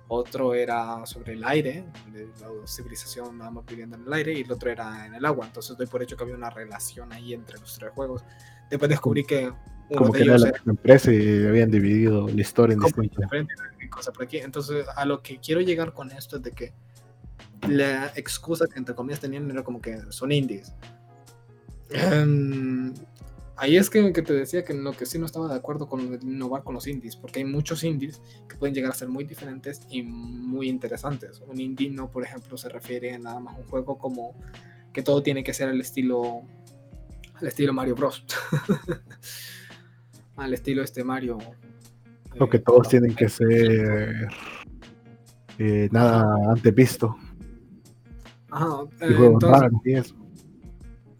otro 0.08 0.52
era 0.52 1.06
sobre 1.06 1.32
el 1.32 1.44
aire, 1.44 1.84
la 2.40 2.66
civilización 2.66 3.38
nada 3.38 3.50
más 3.50 3.64
viviendo 3.64 3.96
en 3.96 4.02
el 4.02 4.12
aire, 4.12 4.34
y 4.34 4.42
el 4.42 4.52
otro 4.52 4.70
era 4.70 5.06
en 5.06 5.14
el 5.14 5.24
agua. 5.24 5.46
Entonces 5.46 5.76
doy 5.76 5.86
por 5.86 6.02
hecho 6.02 6.16
que 6.16 6.24
había 6.24 6.34
una 6.34 6.50
relación 6.50 7.12
ahí 7.12 7.32
entre 7.32 7.58
los 7.58 7.78
tres 7.78 7.92
juegos. 7.92 8.22
Después 8.68 8.90
descubrí 8.90 9.24
que 9.24 9.50
Como 9.96 10.12
que 10.12 10.22
era 10.22 10.38
la 10.38 10.52
misma 10.52 10.72
empresa 10.72 11.12
y 11.12 11.46
habían 11.46 11.70
dividido 11.70 12.28
la 12.28 12.40
historia 12.40 12.74
en 12.74 12.80
distintas. 12.80 13.18
diferente 13.22 13.54
y 13.80 13.88
cosas 13.88 14.14
por 14.14 14.24
aquí. 14.24 14.38
Entonces, 14.38 14.86
a 14.96 15.04
lo 15.04 15.22
que 15.22 15.38
quiero 15.38 15.60
llegar 15.60 15.92
con 15.92 16.10
esto 16.10 16.36
es 16.36 16.42
de 16.42 16.52
que 16.52 16.72
la 17.68 18.12
excusa 18.16 18.66
que 18.66 18.78
entre 18.78 18.94
comillas 18.94 19.20
tenían 19.20 19.50
era 19.50 19.62
como 19.62 19.80
que 19.80 20.00
son 20.10 20.32
indies. 20.32 20.72
Em, 21.90 22.92
ahí 23.56 23.76
es 23.76 23.90
que, 23.90 24.12
que 24.12 24.22
te 24.22 24.32
decía 24.32 24.64
que 24.64 24.74
lo 24.74 24.92
que 24.92 25.06
sí 25.06 25.18
no 25.18 25.26
estaba 25.26 25.48
de 25.48 25.54
acuerdo 25.54 25.88
con 25.88 26.00
innovar 26.22 26.64
con 26.64 26.74
los 26.74 26.86
indies, 26.86 27.16
porque 27.16 27.40
hay 27.40 27.44
muchos 27.44 27.84
indies 27.84 28.20
que 28.48 28.56
pueden 28.56 28.74
llegar 28.74 28.92
a 28.92 28.94
ser 28.94 29.08
muy 29.08 29.24
diferentes 29.24 29.82
y 29.90 30.02
muy 30.02 30.68
interesantes. 30.68 31.40
Un 31.46 31.60
indie 31.60 31.90
no, 31.90 32.10
por 32.10 32.24
ejemplo, 32.24 32.56
se 32.56 32.68
refiere 32.68 33.14
a 33.14 33.18
nada 33.18 33.40
más 33.40 33.56
a 33.56 33.58
un 33.58 33.66
juego 33.66 33.98
como 33.98 34.34
que 34.92 35.02
todo 35.02 35.22
tiene 35.22 35.42
que 35.42 35.54
ser 35.54 35.68
al 35.68 35.80
estilo 35.80 36.42
al 37.34 37.48
estilo 37.48 37.72
Mario 37.72 37.94
Bros. 37.94 38.24
al 40.44 40.54
estilo 40.54 40.82
este 40.82 41.04
Mario. 41.04 41.38
Lo 42.34 42.48
que 42.48 42.58
eh, 42.58 42.60
todos 42.60 42.88
tienen 42.88 43.14
que 43.14 43.28
ser 43.28 44.28
eh, 45.58 45.88
nada 45.92 46.24
antes 46.50 46.74
visto. 46.74 47.16
Ajá, 48.50 48.82
eh, 49.00 49.16
entonces, 49.18 49.50
raros 49.50 49.80
y 49.84 49.92
eso. 49.94 50.14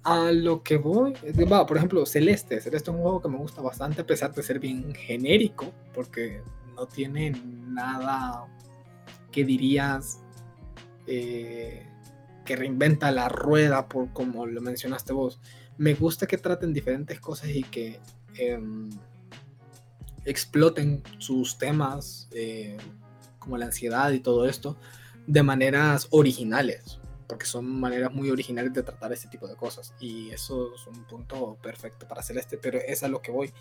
a 0.05 0.33
lo 0.33 0.63
que 0.63 0.77
voy, 0.77 1.15
va, 1.51 1.65
por 1.67 1.77
ejemplo, 1.77 2.05
Celeste. 2.07 2.61
Celeste 2.61 2.91
es 2.91 2.97
un 2.97 3.03
juego 3.03 3.23
que 3.23 3.29
me 3.29 3.39
gusta 3.39 3.63
bastante, 3.63 4.03
a 4.03 4.07
pesar 4.07 4.35
de 4.35 4.43
ser 4.43 4.59
bien 4.59 4.95
genérico, 4.95 5.73
porque 5.95 6.43
no 6.75 6.87
tiene 6.87 7.33
nada 7.69 8.47
que 9.31 9.45
dirías 9.45 10.21
eh, 11.07 11.87
que 12.45 12.57
reinventa 12.57 13.11
la 13.11 13.29
rueda, 13.29 13.89
por 13.89 14.13
como 14.13 14.47
lo 14.47 14.61
mencionaste 14.61 15.13
vos. 15.13 15.41
Me 15.79 15.95
gusta 15.95 16.27
que 16.27 16.39
traten 16.39 16.73
diferentes 16.73 17.19
cosas 17.21 17.51
y 17.51 17.63
que 17.63 18.01
em, 18.37 18.91
exploten 20.25 21.03
sus 21.19 21.59
temas, 21.59 22.29
eh, 22.33 22.77
como 23.39 23.57
la 23.57 23.67
ansiedad 23.67 24.11
y 24.13 24.21
todo 24.21 24.49
esto, 24.49 24.77
de 25.27 25.43
maneras 25.43 26.09
originales 26.11 27.01
porque 27.33 27.47
son 27.47 27.65
maneras 27.81 28.13
muy 28.13 28.31
originales 28.31 28.75
de 28.75 28.83
tratar 28.83 29.11
este 29.11 29.27
tipo 29.27 29.49
de 29.49 29.57
cosas 29.57 29.95
y 29.99 30.29
eso 30.29 30.75
es 30.75 30.87
un 30.87 31.05
punto 31.05 31.57
perfecto 31.63 32.07
para 32.07 32.23
Celeste, 32.23 32.59
pero 32.59 32.79
es 32.79 33.03
a 33.05 33.09
lo 33.09 33.23
que 33.23 33.31
voy, 33.31 33.55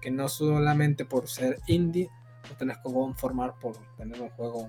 que 0.00 0.12
no 0.12 0.28
solamente 0.28 1.04
por 1.04 1.28
ser 1.28 1.58
indie 1.66 2.08
te 2.48 2.54
tenés 2.54 2.76
que 2.76 2.84
conformar 2.84 3.58
por 3.58 3.76
tener 3.96 4.20
un 4.20 4.30
juego 4.30 4.68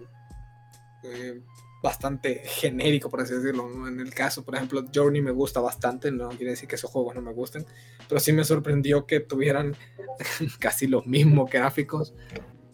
eh, 1.03 1.39
bastante 1.83 2.41
genérico, 2.45 3.09
por 3.09 3.21
así 3.21 3.33
decirlo. 3.35 3.87
En 3.87 3.99
el 3.99 4.13
caso, 4.13 4.43
por 4.43 4.55
ejemplo, 4.55 4.83
Journey 4.93 5.21
me 5.21 5.31
gusta 5.31 5.59
bastante, 5.59 6.11
no 6.11 6.29
quiere 6.29 6.51
decir 6.51 6.67
que 6.67 6.75
esos 6.75 6.89
juegos 6.89 7.15
no 7.15 7.21
me 7.21 7.33
gusten, 7.33 7.65
pero 8.09 8.19
sí 8.19 8.33
me 8.33 8.43
sorprendió 8.43 9.05
que 9.05 9.19
tuvieran 9.19 9.75
casi 10.59 10.87
los 10.87 11.05
mismos 11.05 11.49
gráficos, 11.51 12.13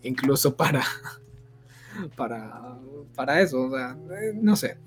incluso 0.04 0.56
para, 0.56 0.84
para, 2.16 2.80
para 3.16 3.42
eso, 3.42 3.70
eh, 3.78 4.34
no 4.36 4.56
sé. 4.56 4.78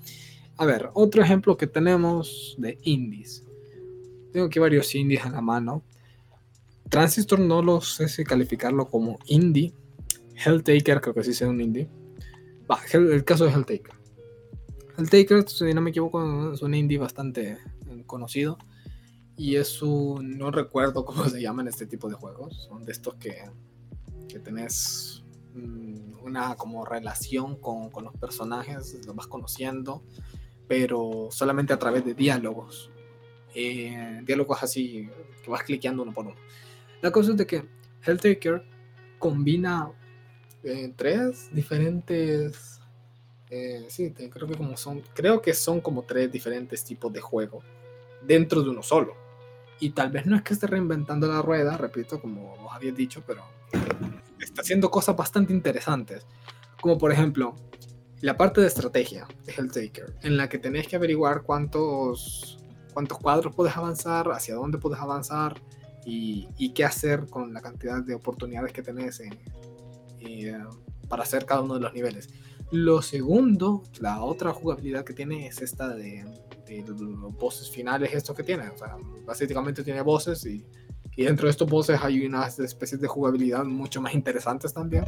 A 0.57 0.65
ver, 0.65 0.89
otro 0.93 1.21
ejemplo 1.21 1.55
que 1.57 1.67
tenemos 1.67 2.55
de 2.57 2.79
indies. 2.83 3.43
Tengo 4.33 4.47
aquí 4.47 4.59
varios 4.59 4.93
indies 4.95 5.23
a 5.23 5.29
la 5.29 5.41
mano. 5.41 5.83
Transistor 6.89 7.39
no 7.39 7.61
lo 7.61 7.81
sé 7.81 8.07
si 8.07 8.23
calificarlo 8.23 8.87
como 8.87 9.19
indie. 9.27 9.73
Helltaker 10.43 11.01
creo 11.01 11.13
que 11.13 11.23
sí 11.23 11.33
sea 11.33 11.47
un 11.49 11.61
indie. 11.61 11.87
Va, 12.69 12.79
Hell- 12.91 13.11
el 13.11 13.23
caso 13.23 13.45
de 13.45 13.51
Helltaker. 13.51 13.93
Helltaker, 14.97 15.47
si 15.47 15.73
no 15.73 15.81
me 15.81 15.91
equivoco, 15.91 16.53
es 16.53 16.61
un 16.61 16.73
indie 16.73 16.97
bastante 16.97 17.57
eh, 17.89 18.03
conocido. 18.05 18.57
Y 19.35 19.55
es 19.55 19.81
un... 19.81 20.37
no 20.37 20.51
recuerdo 20.51 21.05
cómo 21.05 21.25
se 21.29 21.41
llaman 21.41 21.67
este 21.67 21.85
tipo 21.85 22.09
de 22.09 22.15
juegos. 22.15 22.67
Son 22.67 22.83
de 22.83 22.91
estos 22.91 23.15
que, 23.15 23.43
que 24.27 24.39
tenés 24.39 25.23
mm, 25.53 26.23
una 26.23 26.55
como 26.55 26.85
relación 26.85 27.55
con, 27.57 27.89
con 27.89 28.05
los 28.05 28.13
personajes, 28.15 29.05
los 29.05 29.15
vas 29.15 29.27
conociendo 29.27 30.03
pero 30.67 31.29
solamente 31.31 31.73
a 31.73 31.79
través 31.79 32.05
de 32.05 32.13
diálogos. 32.13 32.91
Eh, 33.55 34.21
diálogos 34.25 34.61
así 34.61 35.09
que 35.43 35.49
vas 35.49 35.63
cliqueando 35.63 36.03
uno 36.03 36.13
por 36.13 36.27
uno. 36.27 36.35
La 37.01 37.11
cosa 37.11 37.31
es 37.31 37.37
de 37.37 37.47
que 37.47 37.65
Helltaker 38.05 38.63
combina 39.17 39.91
eh, 40.63 40.93
tres 40.95 41.49
diferentes. 41.53 42.76
Eh, 43.49 43.85
sí, 43.89 44.11
creo 44.11 44.47
que 44.47 44.55
como 44.57 44.75
son. 44.77 45.01
Creo 45.13 45.41
que 45.41 45.53
son 45.53 45.81
como 45.81 46.03
tres 46.03 46.31
diferentes 46.31 46.83
tipos 46.83 47.11
de 47.13 47.21
juego 47.21 47.61
dentro 48.21 48.61
de 48.61 48.69
uno 48.69 48.83
solo. 48.83 49.15
Y 49.79 49.91
tal 49.91 50.09
vez 50.11 50.25
no 50.25 50.35
es 50.35 50.41
que 50.41 50.53
esté 50.53 50.67
reinventando 50.67 51.27
la 51.27 51.41
rueda, 51.41 51.77
repito, 51.77 52.19
como 52.19 52.57
vos 52.57 52.71
habías 52.73 52.95
dicho, 52.95 53.23
pero 53.25 53.43
está 54.39 54.61
haciendo 54.61 54.89
cosas 54.89 55.15
bastante 55.15 55.53
interesantes. 55.53 56.25
Como 56.81 56.97
por 56.97 57.11
ejemplo, 57.11 57.55
la 58.21 58.35
parte 58.35 58.59
de 58.61 58.67
estrategia 58.67 59.27
de 59.45 59.53
Helltaker, 59.53 60.15
en 60.23 60.35
la 60.37 60.49
que 60.49 60.57
tenés 60.57 60.87
que 60.87 60.95
averiguar 60.95 61.43
cuántos, 61.43 62.57
cuántos 62.93 63.19
cuadros 63.19 63.53
puedes 63.55 63.77
avanzar, 63.77 64.31
hacia 64.31 64.55
dónde 64.55 64.79
puedes 64.79 64.99
avanzar 64.99 65.61
y, 66.05 66.47
y 66.57 66.69
qué 66.73 66.83
hacer 66.83 67.27
con 67.29 67.53
la 67.53 67.61
cantidad 67.61 68.01
de 68.01 68.15
oportunidades 68.15 68.73
que 68.73 68.81
tenés 68.81 69.19
en- 69.19 69.37
eh, 70.21 70.57
para 71.07 71.21
hacer 71.23 71.45
cada 71.45 71.61
uno 71.61 71.75
de 71.75 71.81
los 71.81 71.93
niveles. 71.93 72.29
Lo 72.71 73.01
segundo, 73.01 73.83
la 73.99 74.21
otra 74.23 74.51
jugabilidad 74.53 75.05
que 75.05 75.13
tiene 75.13 75.47
es 75.47 75.61
esta 75.61 75.87
de, 75.95 76.25
de 76.65 76.83
los 76.87 77.33
bosses 77.37 77.69
finales, 77.69 78.13
esto 78.13 78.33
que 78.33 78.43
tiene. 78.43 78.67
O 78.69 78.77
sea, 78.77 78.97
básicamente 79.25 79.83
tiene 79.83 80.01
bosses 80.01 80.45
y, 80.45 80.65
y 81.15 81.23
dentro 81.23 81.45
de 81.47 81.51
estos 81.51 81.69
bosses 81.69 81.99
hay 82.03 82.25
unas 82.25 82.59
especies 82.59 82.99
de 82.99 83.07
jugabilidad 83.07 83.63
mucho 83.63 84.01
más 84.01 84.13
interesantes 84.13 84.73
también. 84.73 85.05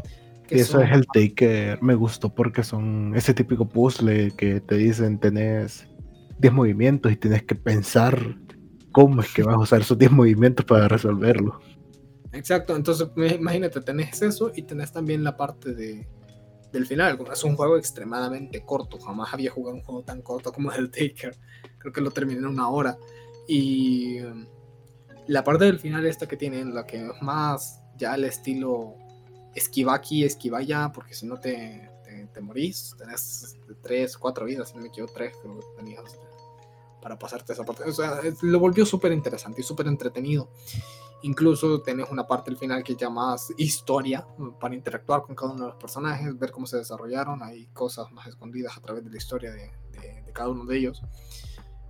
que 0.48 0.56
Y 0.56 0.60
eso 0.60 0.80
son- 0.80 0.84
es 0.84 0.92
el 0.94 1.06
Taker. 1.08 1.82
Me 1.82 1.96
gustó 1.96 2.34
porque 2.34 2.64
son 2.64 3.14
ese 3.16 3.34
típico 3.34 3.68
puzzle 3.68 4.32
que 4.36 4.62
te 4.62 4.76
dicen 4.76 5.20
tenés 5.20 5.88
10 6.40 6.54
movimientos 6.54 7.12
y 7.12 7.18
tienes 7.18 7.44
que 7.44 7.56
pensar 7.56 8.38
cómo 8.92 9.22
es 9.22 9.32
que 9.34 9.44
vas 9.44 9.56
a 9.56 9.60
usar 9.60 9.82
esos 9.82 9.98
10 9.98 10.12
movimientos 10.12 10.66
para 10.66 10.88
resolverlo. 10.88 11.60
Exacto, 12.32 12.76
entonces 12.76 13.10
imagínate, 13.40 13.82
tenés 13.82 14.22
eso 14.22 14.52
y 14.56 14.64
tenés 14.64 14.92
también 14.92 15.24
la 15.24 15.36
parte 15.36 15.74
de, 15.74 16.08
del 16.72 16.86
final. 16.86 17.20
Es 17.32 17.44
un 17.44 17.56
juego 17.56 17.78
extremadamente 17.78 18.64
corto, 18.66 19.00
jamás 19.00 19.34
había 19.34 19.52
jugado 19.52 19.76
un 19.76 19.84
juego 19.84 20.04
tan 20.04 20.22
corto 20.22 20.52
como 20.52 20.72
el 20.72 20.90
Taker. 20.92 21.38
Creo 21.78 21.94
que 21.94 22.02
lo 22.02 22.12
terminé 22.12 22.40
en 22.40 22.48
una 22.48 22.70
hora. 22.70 22.98
Y 23.48 24.22
um, 24.22 24.46
la 25.28 25.44
parte 25.44 25.66
del 25.66 25.80
final 25.80 26.06
esta 26.06 26.28
que 26.28 26.38
tiene, 26.38 26.60
en 26.60 26.74
la 26.74 26.86
que 26.86 27.06
es 27.06 27.22
más 27.22 27.82
ya 27.98 28.16
el 28.16 28.24
estilo 28.26 28.96
esquiva 29.56 29.94
aquí, 29.94 30.24
esquiva 30.24 30.60
allá, 30.60 30.92
porque 30.94 31.14
si 31.14 31.26
no 31.26 31.40
te, 31.40 31.90
te, 32.04 32.28
te 32.28 32.42
morís, 32.42 32.96
tenés 32.98 33.58
3, 33.82 34.18
4 34.18 34.46
vidas, 34.46 34.70
si 34.70 34.76
no 34.76 34.82
me 34.82 34.88
equivoco, 34.88 35.14
3 35.14 35.34
creo 35.42 35.60
que 35.60 35.66
tenías 35.78 36.06
este, 36.06 36.28
para 37.02 37.18
pasarte 37.18 37.54
esa 37.54 37.64
parte. 37.64 37.84
O 37.84 37.92
sea, 37.92 38.22
lo 38.42 38.60
volvió 38.60 38.86
súper 38.86 39.12
interesante 39.12 39.62
y 39.62 39.64
súper 39.64 39.88
entretenido. 39.88 40.50
Incluso 41.24 41.82
tenés 41.82 42.10
una 42.10 42.26
parte 42.26 42.50
al 42.50 42.58
final 42.58 42.84
que 42.84 42.96
llamas 42.96 43.54
historia 43.58 44.26
mm, 44.38 44.60
para 44.60 44.76
interactuar 44.76 45.24
con 45.24 45.36
cada 45.36 45.52
uno 45.52 45.64
de 45.64 45.70
los 45.72 45.78
personajes, 45.78 46.38
ver 46.38 46.52
cómo 46.52 46.66
se 46.66 46.78
desarrollaron. 46.78 47.44
Hay 47.44 47.68
cosas 47.68 48.12
más 48.12 48.28
escondidas 48.28 48.78
a 48.78 48.82
través 48.82 49.04
de 49.04 49.12
la 49.12 49.18
historia 49.18 49.52
de, 49.52 49.72
cada 50.34 50.50
uno 50.50 50.66
de 50.66 50.78
ellos. 50.78 51.02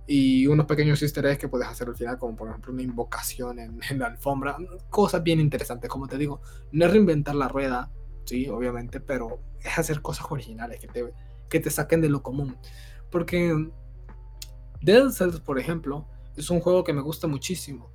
Y 0.06 0.48
unos 0.48 0.66
pequeños 0.66 1.00
easter 1.02 1.24
eggs 1.26 1.38
que 1.38 1.48
puedes 1.48 1.68
hacer 1.68 1.88
al 1.88 1.94
final, 1.94 2.18
como 2.18 2.34
por 2.34 2.48
ejemplo 2.48 2.72
una 2.72 2.82
invocación 2.82 3.60
en, 3.60 3.80
en 3.90 3.98
la 3.98 4.06
alfombra. 4.06 4.56
Cosas 4.88 5.22
bien 5.22 5.38
interesantes, 5.38 5.88
como 5.88 6.08
te 6.08 6.18
digo. 6.18 6.40
No 6.72 6.86
es 6.86 6.90
reinventar 6.90 7.36
la 7.36 7.48
rueda, 7.48 7.92
sí, 8.24 8.48
obviamente, 8.48 9.00
pero 9.00 9.40
es 9.60 9.78
hacer 9.78 10.02
cosas 10.02 10.26
originales 10.30 10.80
que 10.80 10.88
te, 10.88 11.12
que 11.48 11.60
te 11.60 11.70
saquen 11.70 12.00
de 12.00 12.08
lo 12.08 12.22
común. 12.22 12.56
Porque 13.10 13.54
Dead 14.80 15.10
Cells, 15.10 15.40
por 15.40 15.58
ejemplo, 15.58 16.08
es 16.36 16.50
un 16.50 16.60
juego 16.60 16.82
que 16.82 16.92
me 16.92 17.02
gusta 17.02 17.26
muchísimo 17.28 17.92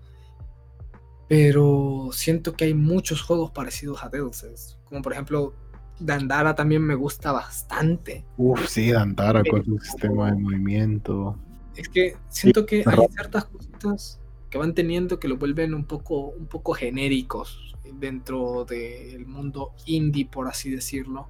pero 1.27 2.10
siento 2.11 2.53
que 2.53 2.65
hay 2.65 2.73
muchos 2.73 3.22
juegos 3.22 3.52
parecidos 3.52 4.03
a 4.03 4.10
Cells, 4.10 4.77
como 4.85 5.02
por 5.02 5.14
ejemplo 5.14 5.53
Dandara 5.99 6.56
también 6.56 6.81
me 6.81 6.95
gusta 6.95 7.31
bastante. 7.31 8.26
Uf, 8.38 8.68
sí, 8.68 8.91
Dantara 8.91 9.43
con 9.43 9.64
su 9.64 9.80
sistema 9.80 10.31
de 10.31 10.38
movimiento. 10.38 11.38
Es 11.76 11.89
que 11.89 12.18
siento 12.30 12.65
que 12.65 12.84
hay 12.85 13.07
ciertas 13.11 13.45
cositas 13.45 14.19
que 14.49 14.57
van 14.57 14.73
teniendo 14.73 15.19
que 15.19 15.27
lo 15.27 15.38
vuelven 15.38 15.73
un 15.73 15.85
poco, 15.85 16.30
un 16.30 16.47
poco 16.47 16.73
genéricos 16.73 17.76
dentro 17.93 18.65
del 18.65 19.26
mundo 19.26 19.73
indie, 19.85 20.26
por 20.26 20.47
así 20.47 20.69
decirlo. 20.69 21.27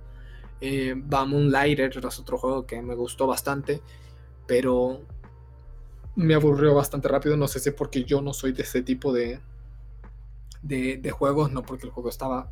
Eh, 0.61 0.95
va 0.95 1.26
Moonlighter 1.26 1.91
es 2.05 2.19
otro 2.19 2.38
juego 2.38 2.65
que 2.65 2.81
me 2.81 2.95
gustó 2.95 3.27
bastante, 3.27 3.81
pero 4.47 5.01
me 6.15 6.34
aburrió 6.34 6.73
bastante 6.73 7.07
rápido. 7.07 7.38
No 7.38 7.47
sé 7.47 7.59
si 7.59 7.69
es 7.69 7.76
porque 7.76 8.03
yo 8.03 8.22
no 8.22 8.34
soy 8.34 8.51
de 8.51 8.63
ese 8.63 8.81
tipo 8.81 9.13
de, 9.13 9.39
de, 10.67 11.11
juegos, 11.11 11.51
no 11.51 11.63
porque 11.63 11.85
el 11.85 11.91
juego 11.91 12.09
estaba 12.09 12.51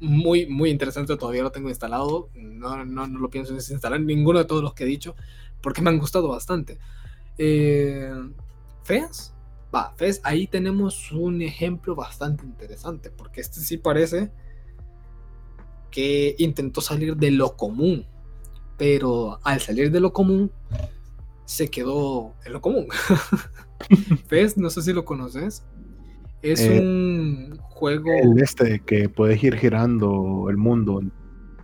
muy, 0.00 0.46
muy 0.46 0.70
interesante. 0.70 1.16
Todavía 1.16 1.42
lo 1.42 1.52
tengo 1.52 1.68
instalado. 1.68 2.30
No, 2.34 2.84
no, 2.84 3.06
no 3.06 3.18
lo 3.18 3.30
pienso 3.30 3.54
desinstalar 3.54 4.00
ninguno 4.00 4.38
de 4.38 4.44
todos 4.44 4.62
los 4.62 4.74
que 4.74 4.84
he 4.84 4.86
dicho, 4.86 5.14
porque 5.62 5.82
me 5.82 5.90
han 5.90 5.98
gustado 5.98 6.28
bastante. 6.28 6.78
Eh, 7.38 8.12
¿Feas? 8.84 9.34
Va, 9.74 9.94
¿ves? 9.98 10.20
Ahí 10.24 10.46
tenemos 10.46 11.12
un 11.12 11.42
ejemplo 11.42 11.94
bastante 11.94 12.44
interesante, 12.44 13.10
porque 13.10 13.40
este 13.40 13.60
sí 13.60 13.76
parece 13.76 14.30
que 15.90 16.34
intentó 16.38 16.80
salir 16.80 17.16
de 17.16 17.30
lo 17.30 17.56
común, 17.56 18.06
pero 18.76 19.38
al 19.44 19.60
salir 19.60 19.90
de 19.90 20.00
lo 20.00 20.12
común, 20.12 20.50
se 21.44 21.68
quedó 21.68 22.34
en 22.44 22.52
lo 22.52 22.60
común. 22.60 22.88
¿Ves? 24.30 24.56
No 24.56 24.70
sé 24.70 24.82
si 24.82 24.92
lo 24.92 25.04
conoces. 25.04 25.64
Es 26.42 26.60
eh, 26.60 26.80
un 26.80 27.58
juego. 27.58 28.12
El 28.12 28.40
este 28.42 28.80
que 28.80 29.08
puedes 29.08 29.42
ir 29.42 29.56
girando 29.56 30.46
el 30.48 30.56
mundo 30.56 31.00
en 31.00 31.12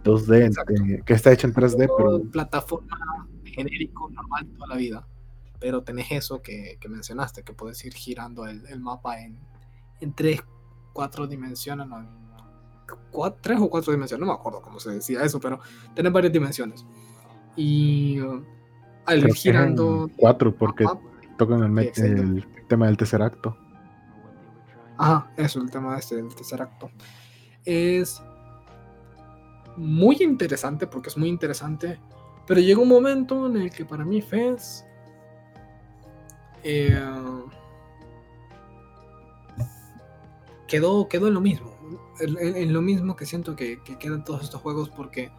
2D, 0.04 1.04
que 1.04 1.14
está 1.14 1.32
hecho 1.32 1.46
en 1.46 1.54
3D, 1.54 1.90
pero. 1.96 2.22
Plataforma 2.30 3.28
genérico, 3.44 4.10
normal 4.10 4.46
toda 4.56 4.68
la 4.68 4.76
vida 4.76 5.06
pero 5.58 5.82
tenés 5.82 6.10
eso 6.12 6.42
que, 6.42 6.78
mencionaste, 6.88 7.42
que 7.42 7.52
puedes 7.52 7.84
ir 7.84 7.94
girando 7.94 8.46
el, 8.46 8.80
mapa 8.80 9.20
en, 9.20 9.38
en, 10.00 10.12
tres, 10.12 10.42
cuatro 10.92 11.26
dimensiones, 11.26 11.86
no, 11.86 12.06
tres 13.40 13.58
o 13.60 13.70
cuatro 13.70 13.92
dimensiones, 13.92 14.20
no 14.26 14.32
me 14.32 14.38
acuerdo 14.38 14.62
cómo 14.62 14.78
se 14.78 14.90
decía 14.90 15.22
eso, 15.22 15.40
pero 15.40 15.60
tenés 15.94 16.12
varias 16.12 16.32
dimensiones. 16.32 16.84
Y 17.56 18.20
uh, 18.20 18.44
al 19.06 19.24
ir 19.24 19.34
girando... 19.34 20.10
Cuatro, 20.16 20.54
porque 20.54 20.84
tocan 21.38 21.78
el, 21.78 21.92
el, 21.96 22.46
tema 22.68 22.86
del 22.86 22.96
tercer 22.96 23.22
acto. 23.22 23.56
Ajá, 24.98 25.30
eso, 25.36 25.60
el 25.60 25.70
tema 25.70 25.98
este 25.98 26.16
del 26.16 26.34
tercer 26.34 26.62
acto. 26.62 26.90
Es 27.64 28.22
muy 29.76 30.16
interesante, 30.20 30.86
porque 30.86 31.08
es 31.08 31.16
muy 31.16 31.28
interesante, 31.28 31.98
pero 32.46 32.60
llega 32.60 32.80
un 32.80 32.88
momento 32.88 33.46
en 33.46 33.56
el 33.56 33.70
que 33.70 33.84
para 33.84 34.04
mí 34.04 34.22
Fez 34.22 34.84
eh, 36.62 36.98
quedó, 40.66 41.08
quedó 41.08 41.28
en 41.28 41.34
lo 41.34 41.40
mismo. 41.40 41.74
En, 42.18 42.72
lo 42.72 42.82
mismo 42.82 43.14
que 43.14 43.26
siento 43.26 43.54
que, 43.54 43.78
quedan 44.00 44.24
todos 44.24 44.42
estos 44.42 44.60
juegos 44.60 44.90
porque 44.90 45.30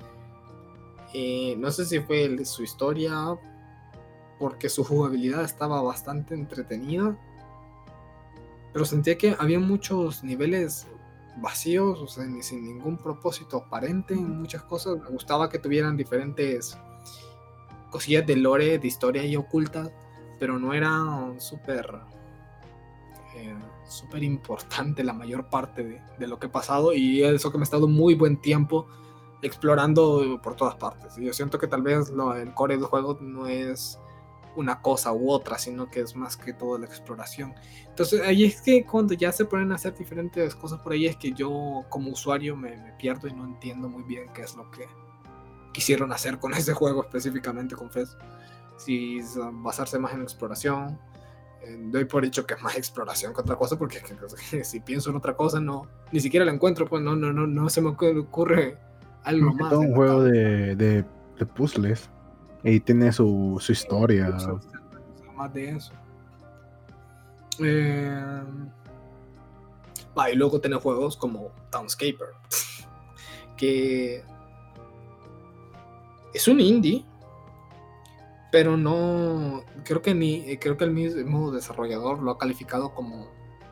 eh, 1.14 1.56
no 1.58 1.72
sé 1.72 1.86
si 1.86 2.00
fue 2.00 2.46
su 2.46 2.64
historia, 2.64 3.14
porque 4.40 4.70
su 4.70 4.84
jugabilidad 4.84 5.44
estaba 5.44 5.82
bastante 5.82 6.34
entretenida, 6.36 7.18
pero 8.78 8.86
sentía 8.86 9.18
que 9.18 9.36
había 9.40 9.60
muchos 9.60 10.24
niveles 10.24 10.86
vacíos, 11.41 11.99
o 11.99 12.06
sea, 12.06 12.26
sin 12.41 12.64
ningún 12.64 12.95
propósito 12.95 13.58
aparente 13.58 14.14
en 14.14 14.40
muchas 14.40 14.62
cosas. 14.62 14.99
Me 15.02 15.10
gustaba 15.10 15.49
que 15.49 15.58
tuvieran 15.58 15.98
diferentes 15.98 16.78
cosillas 17.90 18.28
de 18.28 18.36
lore, 18.36 18.78
de 18.78 18.88
historia 18.88 19.26
y 19.26 19.36
ocultas 19.36 19.91
pero 20.40 20.60
no 20.60 20.76
era 20.76 21.34
súper 21.40 21.90
eh, 23.36 23.56
súper 23.88 24.22
importante 24.22 25.04
la 25.04 25.14
mayor 25.14 25.49
parte 25.49 26.04
de, 26.20 26.28
lo 26.28 26.38
que 26.38 26.45
he 26.45 26.49
pasado 26.49 26.94
y 26.94 27.24
eso 27.24 27.52
que 27.52 27.58
me 27.58 27.64
he 27.64 27.66
estado 27.66 27.88
muy 27.88 28.14
buen 28.14 28.38
tiempo 28.38 28.86
explorando 29.41 30.40
por 30.44 30.56
todas 30.56 30.76
partes. 30.76 31.18
Y 31.18 31.26
yo 31.26 31.34
siento 31.34 31.58
que 31.58 31.66
tal 31.66 31.82
vez 31.82 32.12
lo, 32.12 32.36
el 32.36 32.54
core 32.54 32.78
del 32.78 32.86
juego 32.86 33.18
no 33.22 33.48
es 33.48 33.98
una 34.58 34.82
cosa 34.82 35.14
u 35.14 35.32
otra, 35.32 35.58
sino 35.58 35.90
que 35.90 36.02
es 36.02 36.16
más 36.16 36.36
que 36.36 36.54
todo 36.54 36.78
la 36.78 36.86
exploración. 36.86 37.54
Entonces 37.88 38.22
ahí 38.22 38.46
es 38.46 38.62
que 38.62 38.86
cuando 38.86 39.14
ya 39.14 39.32
se 39.32 39.46
ponen 39.46 39.72
a 39.72 39.76
hacer 39.76 39.96
diferentes 39.96 40.56
cosas 40.56 40.80
por 40.80 40.94
ahí 40.94 41.06
es 41.06 41.16
que 41.16 41.32
yo 41.32 41.86
como 41.90 42.12
usuario 42.12 42.56
me, 42.56 42.76
me 42.78 42.94
pierdo 42.94 43.28
y 43.28 43.34
no 43.34 43.46
entiendo 43.46 43.88
muy 43.88 44.04
bien 44.04 44.30
qué 44.34 44.42
es 44.42 44.56
lo 44.56 44.70
que 44.72 44.88
quisieron 45.74 46.12
hacer 46.12 46.40
con 46.40 46.54
ese 46.56 46.74
juego 46.74 47.04
específicamente 47.04 47.76
con 47.76 47.90
Fez 47.90 48.18
si 48.78 49.20
basarse 49.54 50.00
más 50.00 50.14
en 50.14 50.22
exploración. 50.22 51.00
Doy 51.80 52.06
por 52.06 52.24
dicho 52.24 52.46
que 52.46 52.54
es 52.54 52.62
más 52.62 52.76
exploración 52.78 53.34
que 53.34 53.42
otra 53.42 53.56
cosa, 53.56 53.78
porque 53.78 54.02
si 54.64 54.80
pienso 54.80 55.10
en 55.10 55.18
otra 55.18 55.36
cosa, 55.36 55.60
no, 55.60 55.88
ni 56.12 56.20
siquiera 56.20 56.46
la 56.46 56.54
encuentro, 56.54 56.88
pues 56.88 57.02
no, 57.02 57.16
no, 57.16 57.34
no, 57.34 57.46
no 57.46 57.70
se 57.70 57.82
me 57.82 57.90
ocurre 57.90 58.78
algo 59.24 59.54
más. 59.54 59.72
Es 59.72 59.78
un 59.78 59.94
juego 59.94 60.24
de, 60.24 60.76
de, 60.76 61.06
de, 61.38 61.46
puzzles 61.46 62.10
y 62.68 62.80
tiene 62.80 63.11
su, 63.11 63.57
su 63.60 63.72
historia. 63.72 64.35
Más 65.35 65.53
de 65.53 65.69
eso. 65.69 65.94
Eh, 67.60 68.44
y 70.31 70.35
luego 70.35 70.60
tiene 70.60 70.77
juegos 70.77 71.15
como 71.15 71.52
Townscaper, 71.69 72.30
que 73.57 74.23
es 76.34 76.48
un 76.48 76.60
indie 76.60 77.06
pero 78.52 78.77
no 78.77 79.64
creo 79.84 80.02
que 80.02 80.14
ni 80.14 80.57
creo 80.57 80.77
que 80.77 80.85
el 80.85 80.91
mismo 80.91 81.52
desarrollador 81.52 82.22
lo 82.22 82.31
ha 82.31 82.38
calificado 82.38 82.94
como 82.94 83.27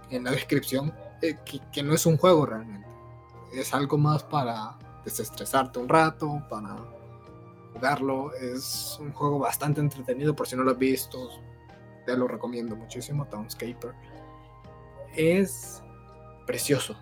en 0.10 0.24
la 0.24 0.32
descripción 0.40 0.94
eh, 1.22 1.38
que, 1.72 1.84
no 1.84 1.94
es 1.94 2.06
un 2.06 2.18
juego 2.18 2.46
realmente 2.46 2.88
es 3.54 3.74
algo 3.74 3.98
más 3.98 4.24
para 4.24 4.78
desestresarte 5.04 5.80
un 5.80 5.88
rato 5.88 6.42
para 6.50 6.76
jugarlo 7.76 8.34
es 8.34 8.98
un 9.00 9.12
juego 9.14 9.40
bastante 9.40 9.82
entretenido 9.82 10.36
por 10.36 10.48
si 10.48 10.56
no 10.56 10.64
lo 10.64 10.72
has 10.72 10.78
visto 10.78 11.30
te 12.06 12.16
lo 12.18 12.28
recomiendo 12.28 12.76
muchísimo 12.76 13.28
Townscaper 13.28 13.94
es 15.16 15.84
precioso 16.48 16.98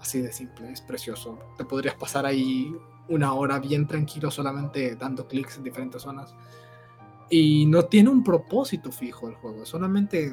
así 0.00 0.20
de 0.20 0.32
simple 0.32 0.70
es 0.70 0.80
precioso 0.80 1.38
te 1.56 1.64
podrías 1.64 1.94
pasar 1.94 2.26
ahí 2.26 2.72
una 3.08 3.32
hora 3.32 3.58
bien 3.58 3.86
tranquilo 3.86 4.30
solamente 4.30 4.94
dando 4.96 5.26
clics 5.26 5.56
en 5.56 5.64
diferentes 5.64 6.02
zonas 6.02 6.34
y 7.30 7.66
no 7.66 7.84
tiene 7.84 8.08
un 8.08 8.24
propósito 8.24 8.90
fijo 8.90 9.28
el 9.28 9.34
juego, 9.34 9.64
solamente 9.66 10.32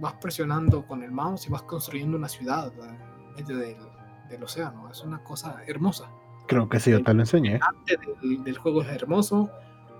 vas 0.00 0.14
presionando 0.14 0.86
con 0.86 1.02
el 1.02 1.10
mouse 1.10 1.46
y 1.46 1.50
vas 1.50 1.62
construyendo 1.62 2.16
una 2.16 2.28
ciudad 2.28 2.72
en 2.78 3.34
medio 3.34 3.58
del, 3.58 4.42
océano. 4.42 4.88
Es 4.90 5.02
una 5.02 5.24
cosa 5.24 5.62
hermosa. 5.66 6.10
Creo 6.48 6.68
que 6.68 6.80
sí, 6.80 6.90
yo 6.90 7.02
te 7.02 7.12
lo 7.12 7.20
enseñé. 7.20 7.60
El 8.22 8.42
del, 8.42 8.56
juego 8.56 8.80
es 8.82 8.88
hermoso. 8.88 9.50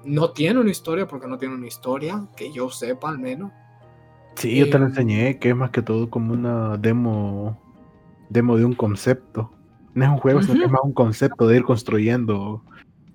No 0.05 0.31
tiene 0.31 0.59
una 0.59 0.70
historia, 0.70 1.07
porque 1.07 1.29
no 1.29 1.37
tiene 1.37 1.55
una 1.55 1.66
historia, 1.66 2.27
que 2.37 2.51
yo 2.53 2.70
sepa 2.70 3.11
al 3.11 3.19
menos. 3.19 3.53
Sí, 4.35 4.57
yo 4.57 4.70
te 4.70 4.79
lo 4.79 4.87
em, 4.87 4.91
enseñé, 4.91 5.39
que 5.39 5.51
es 5.51 5.57
más 5.57 5.70
que 5.70 5.83
todo 5.83 6.09
como 6.09 6.33
una 6.33 6.79
demo, 6.79 7.61
demo 8.31 8.57
de 8.57 8.65
un 8.65 8.73
concepto. 8.73 9.53
No 9.95 10.05
es 10.05 10.11
un 10.11 10.16
juego, 10.16 10.41
es 10.41 10.49
más 10.49 10.81
un 10.83 10.93
concepto 10.93 11.47
de 11.47 11.57
ir 11.57 11.65
construyendo 11.65 12.62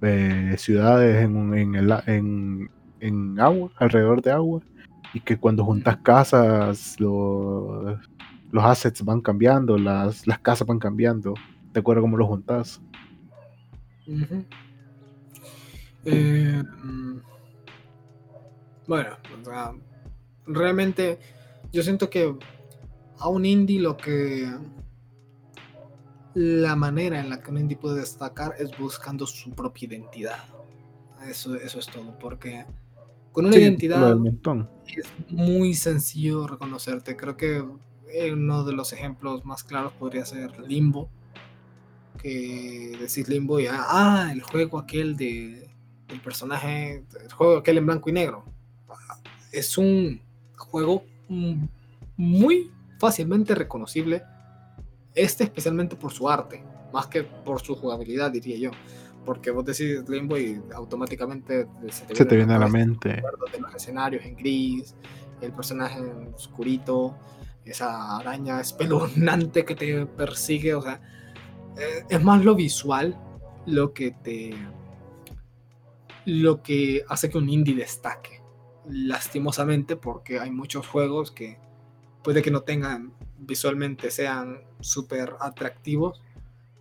eh, 0.01 0.55
ciudades 0.57 1.23
en, 1.23 1.53
en, 1.55 1.75
el, 1.75 1.93
en, 2.05 2.69
en 2.99 3.39
agua, 3.39 3.71
alrededor 3.77 4.21
de 4.21 4.31
agua, 4.31 4.61
y 5.13 5.21
que 5.21 5.37
cuando 5.37 5.65
juntas 5.65 5.97
casas, 6.03 6.99
los, 6.99 7.97
los 8.51 8.63
assets 8.63 9.03
van 9.03 9.21
cambiando, 9.21 9.77
las, 9.79 10.27
las 10.27 10.39
casas 10.39 10.67
van 10.67 10.77
cambiando, 10.77 11.33
de 11.71 11.79
acuerdo 11.79 12.01
a 12.01 12.03
cómo 12.03 12.17
los 12.17 12.27
juntas. 12.27 12.81
Eh, 16.05 16.63
bueno, 18.87 19.17
realmente 20.45 21.19
yo 21.71 21.81
siento 21.83 22.09
que 22.09 22.35
a 23.19 23.29
un 23.29 23.45
indie 23.45 23.79
lo 23.79 23.95
que 23.95 24.51
la 26.33 26.75
manera 26.75 27.19
en 27.19 27.29
la 27.29 27.41
que 27.41 27.51
un 27.51 27.59
indie 27.59 27.77
puede 27.77 28.01
destacar 28.01 28.55
es 28.57 28.77
buscando 28.77 29.25
su 29.25 29.51
propia 29.51 29.87
identidad. 29.87 30.43
Eso, 31.27 31.55
eso 31.55 31.79
es 31.79 31.85
todo, 31.87 32.17
porque 32.19 32.65
con 33.31 33.45
una 33.45 33.55
identidad 33.55 34.17
es 34.85 35.05
muy 35.29 35.73
sencillo 35.73 36.47
reconocerte. 36.47 37.15
Creo 37.15 37.37
que 37.37 37.63
uno 38.31 38.63
de 38.63 38.73
los 38.73 38.93
ejemplos 38.93 39.45
más 39.45 39.63
claros 39.63 39.93
podría 39.93 40.25
ser 40.25 40.59
Limbo. 40.59 41.09
Que 42.23 42.97
decís 42.99 43.27
Limbo 43.27 43.59
y 43.59 43.67
ah, 43.69 44.29
el 44.31 44.41
juego 44.41 44.79
aquel 44.79 45.15
de 45.15 45.69
el 46.07 46.21
personaje, 46.21 47.03
el 47.21 47.31
juego 47.31 47.57
aquel 47.57 47.77
en 47.77 47.85
blanco 47.85 48.09
y 48.09 48.13
negro. 48.13 48.45
Es 49.51 49.77
un 49.77 50.21
juego 50.57 51.03
muy 52.17 52.71
fácilmente 52.97 53.53
reconocible. 53.53 54.23
Este 55.13 55.43
especialmente 55.43 55.95
por 55.95 56.11
su 56.11 56.27
arte, 56.27 56.63
más 56.91 57.05
que 57.07 57.23
por 57.23 57.61
su 57.61 57.75
jugabilidad, 57.75 58.31
diría 58.31 58.57
yo 58.57 58.71
porque 59.25 59.51
vos 59.51 59.65
decís 59.65 60.07
Limbo 60.07 60.37
y 60.37 60.61
automáticamente 60.73 61.67
se 61.89 62.25
te, 62.25 62.35
viene 62.35 62.53
a 62.53 62.59
la 62.59 62.67
mente 62.67 63.09
de 63.09 63.59
los 63.59 63.75
escenarios 63.75 64.25
en 64.25 64.35
gris, 64.35 64.95
el 65.41 65.51
personaje 65.53 65.99
en 65.99 66.33
oscurito, 66.33 67.15
esa 67.65 68.17
araña 68.17 68.59
espeluznante 68.59 69.65
que 69.65 69.75
te 69.75 70.05
persigue, 70.05 70.75
o 70.75 70.81
sea, 70.81 71.01
es 72.09 72.23
más 72.23 72.43
lo 72.43 72.55
visual 72.55 73.17
lo 73.65 73.93
que 73.93 74.11
te 74.11 74.53
lo 76.25 76.61
que 76.61 77.03
hace 77.09 77.29
que 77.29 77.37
un 77.37 77.49
indie 77.49 77.75
destaque. 77.75 78.41
Lastimosamente 78.87 79.95
porque 79.95 80.39
hay 80.39 80.51
muchos 80.51 80.87
juegos 80.87 81.31
que 81.31 81.57
puede 82.23 82.41
que 82.41 82.51
no 82.51 82.61
tengan 82.61 83.13
visualmente 83.37 84.09
sean 84.09 84.61
súper 84.79 85.35
atractivos, 85.39 86.21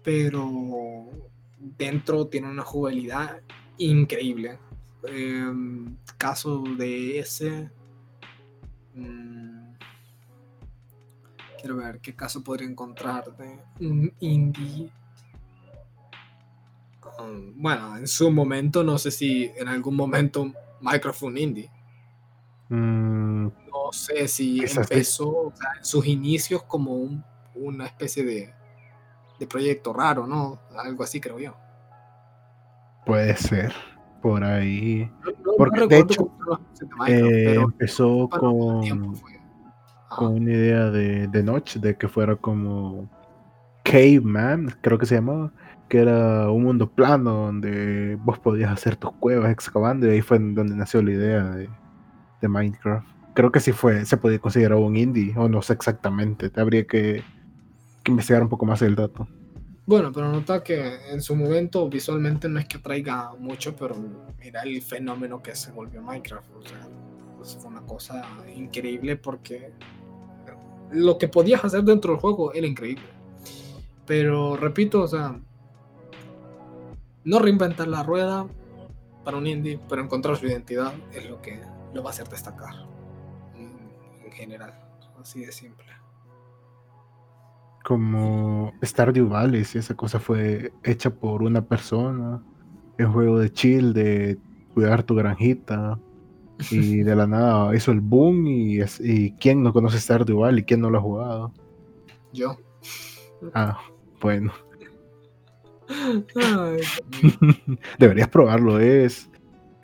pero 0.02 1.08
dentro 1.58 2.26
tienen 2.26 2.50
una 2.50 2.62
jugabilidad 2.62 3.40
increíble. 3.78 4.58
Em, 5.04 5.96
caso 6.18 6.62
de 6.78 7.18
ese. 7.18 7.70
mm, 8.94 9.51
quiero 11.62 11.76
ver 11.76 12.00
qué 12.00 12.14
caso 12.14 12.42
podría 12.44 12.68
encontrar 12.68 13.24
de 13.36 13.58
un 13.88 14.12
indie. 14.20 14.90
Um, 17.18 17.54
bueno, 17.62 17.96
en 17.96 18.06
su 18.08 18.30
momento, 18.30 18.82
no 18.82 18.98
sé 18.98 19.10
si 19.10 19.50
en 19.56 19.68
algún 19.68 19.94
momento 19.96 20.50
un 21.28 21.38
indie. 21.38 21.70
Mm, 22.68 23.46
No 23.46 23.92
sé 23.92 24.26
si 24.28 24.60
empezó 24.64 25.28
o 25.28 25.52
sea, 25.54 25.70
en 25.78 25.84
sus 25.84 26.06
inicios 26.06 26.62
como 26.64 26.94
un- 26.94 27.24
una 27.54 27.86
especie 27.86 28.24
de, 28.24 28.52
de 29.38 29.46
proyecto 29.46 29.92
raro, 29.92 30.26
¿no? 30.26 30.58
Algo 30.76 31.04
así 31.04 31.20
creo 31.20 31.38
yo. 31.38 31.54
puede 33.06 33.36
ser. 33.36 33.72
Por 34.22 34.44
ahí. 34.44 35.10
No, 35.24 35.30
no- 35.30 35.36
no 35.44 35.52
Porque, 35.58 35.86
de 35.88 35.98
hecho, 35.98 36.30
inicios 36.38 36.88
de 36.88 36.94
Minecraft, 36.96 37.32
Eh, 37.34 37.42
pero 37.46 37.62
empezó 37.62 38.28
con. 38.28 38.80
Con 40.16 40.34
una 40.34 40.50
idea 40.50 40.90
de, 40.90 41.28
de 41.28 41.42
Notch, 41.42 41.76
de 41.76 41.96
que 41.96 42.08
fuera 42.08 42.36
como 42.36 43.08
Caveman, 43.84 44.74
creo 44.80 44.98
que 44.98 45.06
se 45.06 45.16
llamaba, 45.16 45.52
que 45.88 45.98
era 45.98 46.50
un 46.50 46.62
mundo 46.62 46.90
plano 46.90 47.32
donde 47.32 48.16
vos 48.22 48.38
podías 48.38 48.72
hacer 48.72 48.96
tus 48.96 49.12
cuevas 49.12 49.50
excavando 49.50 50.06
y 50.06 50.10
ahí 50.10 50.22
fue 50.22 50.38
donde 50.38 50.74
nació 50.74 51.02
la 51.02 51.12
idea 51.12 51.44
de, 51.44 51.68
de 52.40 52.48
Minecraft. 52.48 53.06
Creo 53.34 53.50
que 53.50 53.60
sí 53.60 53.72
fue, 53.72 54.04
se 54.04 54.16
podía 54.16 54.38
considerar 54.38 54.78
un 54.78 54.96
indie, 54.96 55.34
o 55.36 55.48
no 55.48 55.62
sé 55.62 55.72
exactamente, 55.72 56.50
te 56.50 56.60
habría 56.60 56.86
que, 56.86 57.22
que 58.02 58.10
investigar 58.10 58.42
un 58.42 58.48
poco 58.48 58.66
más 58.66 58.82
el 58.82 58.94
dato. 58.94 59.26
Bueno, 59.84 60.12
pero 60.12 60.30
nota 60.30 60.62
que 60.62 61.10
en 61.10 61.20
su 61.20 61.34
momento 61.34 61.88
visualmente 61.88 62.48
no 62.48 62.60
es 62.60 62.66
que 62.66 62.76
atraiga 62.76 63.32
mucho, 63.38 63.74
pero 63.74 63.96
mira 64.38 64.62
el 64.62 64.80
fenómeno 64.80 65.42
que 65.42 65.56
se 65.56 65.72
volvió 65.72 66.00
Minecraft. 66.02 66.54
O 66.54 66.62
sea, 66.62 66.88
pues 67.36 67.58
fue 67.60 67.70
una 67.70 67.82
cosa 67.82 68.24
increíble 68.54 69.16
porque 69.16 69.72
lo 70.92 71.18
que 71.18 71.28
podías 71.28 71.64
hacer 71.64 71.82
dentro 71.82 72.12
del 72.12 72.20
juego 72.20 72.52
era 72.52 72.66
increíble. 72.66 73.04
Pero 74.06 74.56
repito, 74.56 75.02
o 75.02 75.08
sea, 75.08 75.40
no 77.24 77.38
reinventar 77.38 77.88
la 77.88 78.02
rueda 78.02 78.46
para 79.24 79.36
un 79.36 79.46
indie, 79.46 79.78
pero 79.88 80.02
encontrar 80.02 80.36
su 80.36 80.46
identidad 80.46 80.92
es 81.12 81.28
lo 81.28 81.40
que 81.40 81.60
lo 81.94 82.02
va 82.02 82.10
a 82.10 82.12
hacer 82.12 82.28
destacar 82.28 82.74
en, 83.56 83.72
en 84.24 84.32
general. 84.32 84.74
Así 85.20 85.44
de 85.44 85.52
simple. 85.52 85.86
Como 87.84 88.72
Stardew 88.82 89.28
Valley, 89.28 89.64
si 89.64 89.78
esa 89.78 89.94
cosa 89.94 90.18
fue 90.18 90.72
hecha 90.82 91.10
por 91.10 91.42
una 91.42 91.62
persona, 91.62 92.42
un 92.98 93.12
juego 93.12 93.38
de 93.38 93.52
chill, 93.52 93.92
de 93.92 94.38
cuidar 94.74 95.02
tu 95.02 95.14
granjita, 95.14 95.98
y 96.70 97.02
de 97.02 97.16
la 97.16 97.26
nada 97.26 97.74
hizo 97.74 97.90
el 97.92 98.00
boom, 98.00 98.46
y, 98.46 98.80
es- 98.80 99.00
y 99.00 99.32
¿quién 99.40 99.62
no 99.62 99.72
conoce 99.72 99.98
Stardew 99.98 100.40
Valley? 100.40 100.64
¿Quién 100.64 100.80
no 100.80 100.90
lo 100.90 100.98
ha 100.98 101.02
jugado? 101.02 101.52
Yo. 102.32 102.56
Ah, 103.54 103.78
bueno, 104.20 104.52
Ay, 106.36 106.80
deberías 107.98 108.28
probarlo, 108.28 108.78
es, 108.78 109.28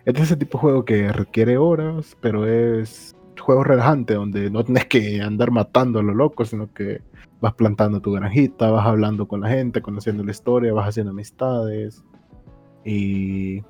es 0.04 0.20
ese 0.20 0.36
tipo 0.36 0.58
de 0.58 0.62
juego 0.62 0.84
que 0.84 1.12
requiere 1.12 1.58
horas, 1.58 2.16
pero 2.20 2.46
es 2.46 3.14
juego 3.40 3.64
relajante, 3.64 4.14
donde 4.14 4.50
no 4.50 4.64
tienes 4.64 4.86
que 4.86 5.20
andar 5.22 5.50
matando 5.50 5.98
a 5.98 6.02
lo 6.02 6.14
loco, 6.14 6.44
sino 6.44 6.72
que 6.72 7.00
vas 7.40 7.54
plantando 7.54 8.00
tu 8.00 8.12
granjita, 8.12 8.70
vas 8.70 8.86
hablando 8.86 9.28
con 9.28 9.40
la 9.40 9.48
gente, 9.48 9.80
conociendo 9.80 10.24
la 10.24 10.30
historia, 10.32 10.72
vas 10.72 10.88
haciendo 10.88 11.12
amistades 11.12 12.02
y 12.84 13.60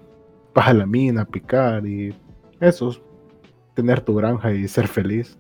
vas 0.55 0.69
a 0.69 0.73
la 0.75 0.87
mina 0.87 1.23
a 1.23 1.27
picar 1.27 1.87
y 1.87 2.15
eso, 2.61 2.91
es 2.91 3.01
tener 3.75 4.01
tu 4.01 4.15
granja 4.15 4.53
y 4.53 4.67
ser 4.69 4.89
feliz. 4.89 5.39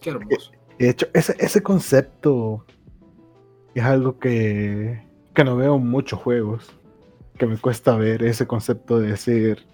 qué 0.00 0.10
hermoso. 0.10 0.52
De 0.78 0.90
hecho, 0.90 1.06
ese, 1.14 1.34
ese 1.38 1.62
concepto 1.62 2.64
es 3.74 3.82
algo 3.82 4.18
que, 4.18 5.02
que 5.34 5.44
no 5.44 5.56
veo 5.56 5.76
en 5.76 5.86
muchos 5.86 6.20
juegos, 6.20 6.70
que 7.38 7.46
me 7.46 7.56
cuesta 7.56 7.96
ver 7.96 8.22
ese 8.22 8.46
concepto 8.46 8.98
de 8.98 9.08
decir, 9.12 9.66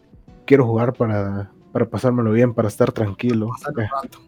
quiero 0.47 0.67
jugar 0.67 0.93
para, 0.93 1.51
para 1.73 1.89
pasármelo 1.89 2.33
bien, 2.33 2.55
para 2.55 2.69
estar 2.69 2.93
tranquilo. 2.93 3.51
Rato. 3.75 4.21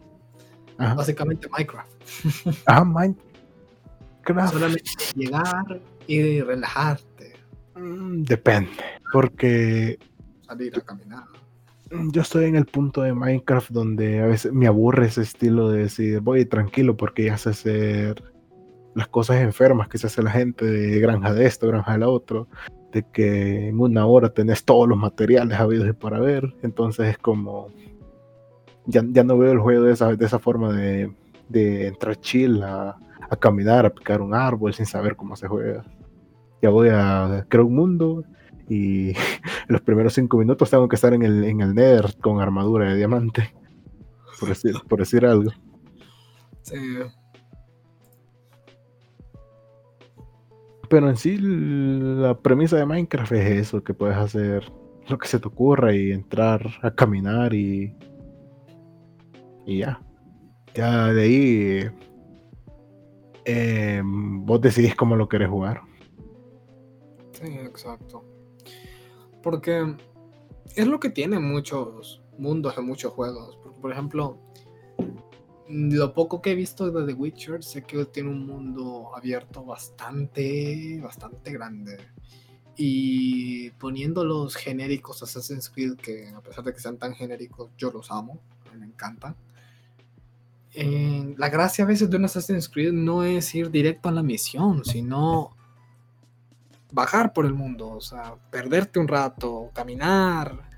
Ajá, 0.77 0.95
Básicamente 0.95 1.47
Minecraft. 1.49 1.91
Ajá, 2.65 2.83
Minecraft. 2.83 4.53
Solamente 4.53 4.91
llegar 5.15 5.81
y 6.07 6.41
relajarte, 6.41 7.33
mm, 7.75 8.23
Depende, 8.23 8.71
porque 9.11 9.99
salir 10.45 10.77
a 10.77 10.81
caminar. 10.81 11.23
mm, 11.91 12.11
yo 12.11 12.21
estoy 12.21 12.45
en 12.45 12.55
el 12.55 12.65
punto 12.65 13.01
de 13.01 13.13
Minecraft 13.13 13.71
donde 13.71 14.21
a 14.21 14.27
veces 14.27 14.53
me 14.53 14.67
aburre 14.67 15.07
ese 15.07 15.21
estilo 15.21 15.69
de 15.69 15.83
decir, 15.83 16.19
voy 16.21 16.45
tranquilo 16.45 16.95
porque 16.97 17.25
ya 17.25 17.37
sé 17.37 17.49
hacer 17.49 18.23
las 18.95 19.07
cosas 19.07 19.37
enfermas 19.41 19.89
que 19.89 19.97
se 19.97 20.07
hace 20.07 20.23
la 20.23 20.31
gente 20.31 20.65
de 20.65 20.99
granja 20.99 21.33
de 21.33 21.45
esto, 21.45 21.67
granja 21.67 21.93
de 21.93 21.97
la 21.99 22.07
otro, 22.07 22.47
de 22.93 23.03
que 23.11 23.67
en 23.67 23.79
una 23.79 24.05
hora 24.05 24.29
tenés 24.29 24.63
todos 24.63 24.87
los 24.87 24.97
materiales 24.97 25.59
habidos 25.59 25.89
y 25.89 25.93
por 25.93 26.13
haber, 26.13 26.55
entonces 26.63 27.07
es 27.09 27.17
como, 27.17 27.67
ya, 28.85 29.03
ya 29.05 29.23
no 29.23 29.37
veo 29.37 29.51
el 29.51 29.59
juego 29.59 29.83
de 29.83 29.93
esa, 29.93 30.15
de 30.15 30.25
esa 30.25 30.39
forma 30.39 30.71
de, 30.71 31.11
de 31.49 31.87
entrar 31.87 32.15
chill 32.21 32.63
a, 32.63 32.95
a 33.29 33.35
caminar, 33.35 33.85
a 33.85 33.89
picar 33.89 34.21
un 34.21 34.33
árbol 34.33 34.73
sin 34.73 34.85
saber 34.85 35.15
cómo 35.15 35.35
se 35.35 35.47
juega. 35.47 35.83
Ya 36.61 36.69
voy 36.69 36.89
a 36.91 37.45
crear 37.49 37.65
un 37.65 37.75
mundo 37.75 38.23
y 38.69 39.13
los 39.67 39.81
primeros 39.81 40.13
cinco 40.13 40.37
minutos 40.37 40.69
tengo 40.69 40.87
que 40.87 40.95
estar 40.95 41.13
en 41.13 41.23
el, 41.23 41.43
en 41.43 41.61
el 41.61 41.75
Nether 41.75 42.15
con 42.21 42.41
armadura 42.41 42.89
de 42.89 42.97
diamante. 42.97 43.53
Por 44.39 44.49
decir, 44.49 44.73
por 44.87 44.99
decir 44.99 45.25
algo. 45.25 45.51
Sí, 46.61 46.75
Pero 50.89 51.09
en 51.09 51.17
sí 51.17 51.37
la 51.37 52.37
premisa 52.39 52.77
de 52.77 52.85
Minecraft 52.85 53.31
es 53.33 53.67
eso, 53.67 53.83
que 53.83 53.93
puedes 53.93 54.17
hacer 54.17 54.71
lo 55.07 55.17
que 55.17 55.27
se 55.27 55.39
te 55.39 55.47
ocurra 55.47 55.93
y 55.93 56.11
entrar 56.11 56.61
a 56.81 56.91
caminar 56.91 57.53
y... 57.53 57.95
Y 59.65 59.79
ya. 59.79 59.99
Ya 60.73 61.13
de 61.13 61.23
ahí... 61.23 61.91
eh, 63.45 64.01
vos 64.03 64.61
decidís 64.61 64.95
cómo 64.95 65.15
lo 65.15 65.27
querés 65.27 65.49
jugar. 65.49 65.81
sí, 67.31 67.47
exacto. 67.59 68.23
Porque 69.45 69.95
es 70.75 70.87
lo 70.87 70.99
que 70.99 71.11
tienen 71.11 71.43
muchos 71.43 72.23
mundos 72.39 72.75
en 72.79 72.87
muchos 72.87 73.13
juegos. 73.13 73.59
Por 73.79 73.91
ejemplo, 73.91 74.39
lo 75.69 76.13
poco 76.15 76.41
que 76.41 76.53
he 76.53 76.55
visto 76.55 76.89
de 76.89 77.05
The 77.05 77.13
Witcher, 77.13 77.63
sé 77.63 77.83
que 77.83 78.05
tiene 78.05 78.29
un 78.29 78.47
mundo 78.47 79.15
abierto 79.15 79.63
bastante, 79.63 80.99
bastante 80.99 81.51
grande. 81.51 81.99
Y 82.75 83.69
poniendo 83.69 84.25
los 84.25 84.55
genéricos 84.55 85.21
Assassin's 85.21 85.69
Creed, 85.69 85.97
que 85.97 86.29
a 86.29 86.41
pesar 86.41 86.63
de 86.63 86.73
que 86.73 86.79
sean 86.79 86.97
tan 86.97 87.13
genéricos, 87.13 87.69
yo 87.77 87.91
los 87.91 88.09
amo, 88.09 88.39
me 88.75 88.87
encantan. 88.87 89.35
Eh, 90.73 91.35
la 91.37 91.49
gracia 91.49 91.83
a 91.83 91.87
veces 91.87 92.09
de 92.09 92.17
un 92.17 92.25
Assassin's 92.25 92.67
Creed 92.67 92.93
no 92.93 93.23
es 93.23 93.53
ir 93.53 93.69
directo 93.69 94.09
a 94.09 94.11
la 94.11 94.23
misión, 94.23 94.83
sino 94.83 95.55
bajar 96.95 97.33
por 97.33 97.45
el 97.45 97.53
mundo, 97.53 97.89
o 97.89 98.01
sea, 98.01 98.35
perderte 98.49 98.99
un 98.99 99.07
rato, 99.07 99.69
caminar, 99.73 100.69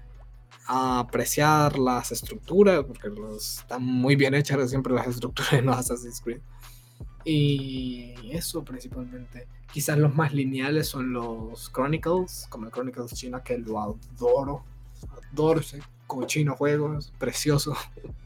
apreciar 0.66 1.78
las 1.80 2.12
estructuras, 2.12 2.84
porque 2.86 3.08
los- 3.10 3.60
están 3.60 3.84
muy 3.84 4.16
bien 4.16 4.34
hechas 4.34 4.70
siempre 4.70 4.94
las 4.94 5.08
estructuras 5.16 5.54
en 5.54 5.66
los 5.68 5.78
Assassin's 5.78 6.20
Creed. 6.22 6.42
Y 7.24 8.14
eso 8.32 8.64
principalmente. 8.64 9.48
Quizás 9.72 9.98
los 9.98 10.16
más 10.16 10.34
lineales 10.34 10.88
son 10.88 11.12
los 11.14 11.72
Chronicles, 11.72 12.48
como 12.50 12.66
el 12.66 12.72
Chronicles 12.72 13.14
China, 13.14 13.44
que 13.44 13.58
lo 13.58 13.80
adoro. 13.80 14.64
Adoro 15.34 15.60
ese 15.60 15.82
cochino 16.08 16.56
juego, 16.56 16.98
es 16.98 17.12
precioso. 17.20 17.76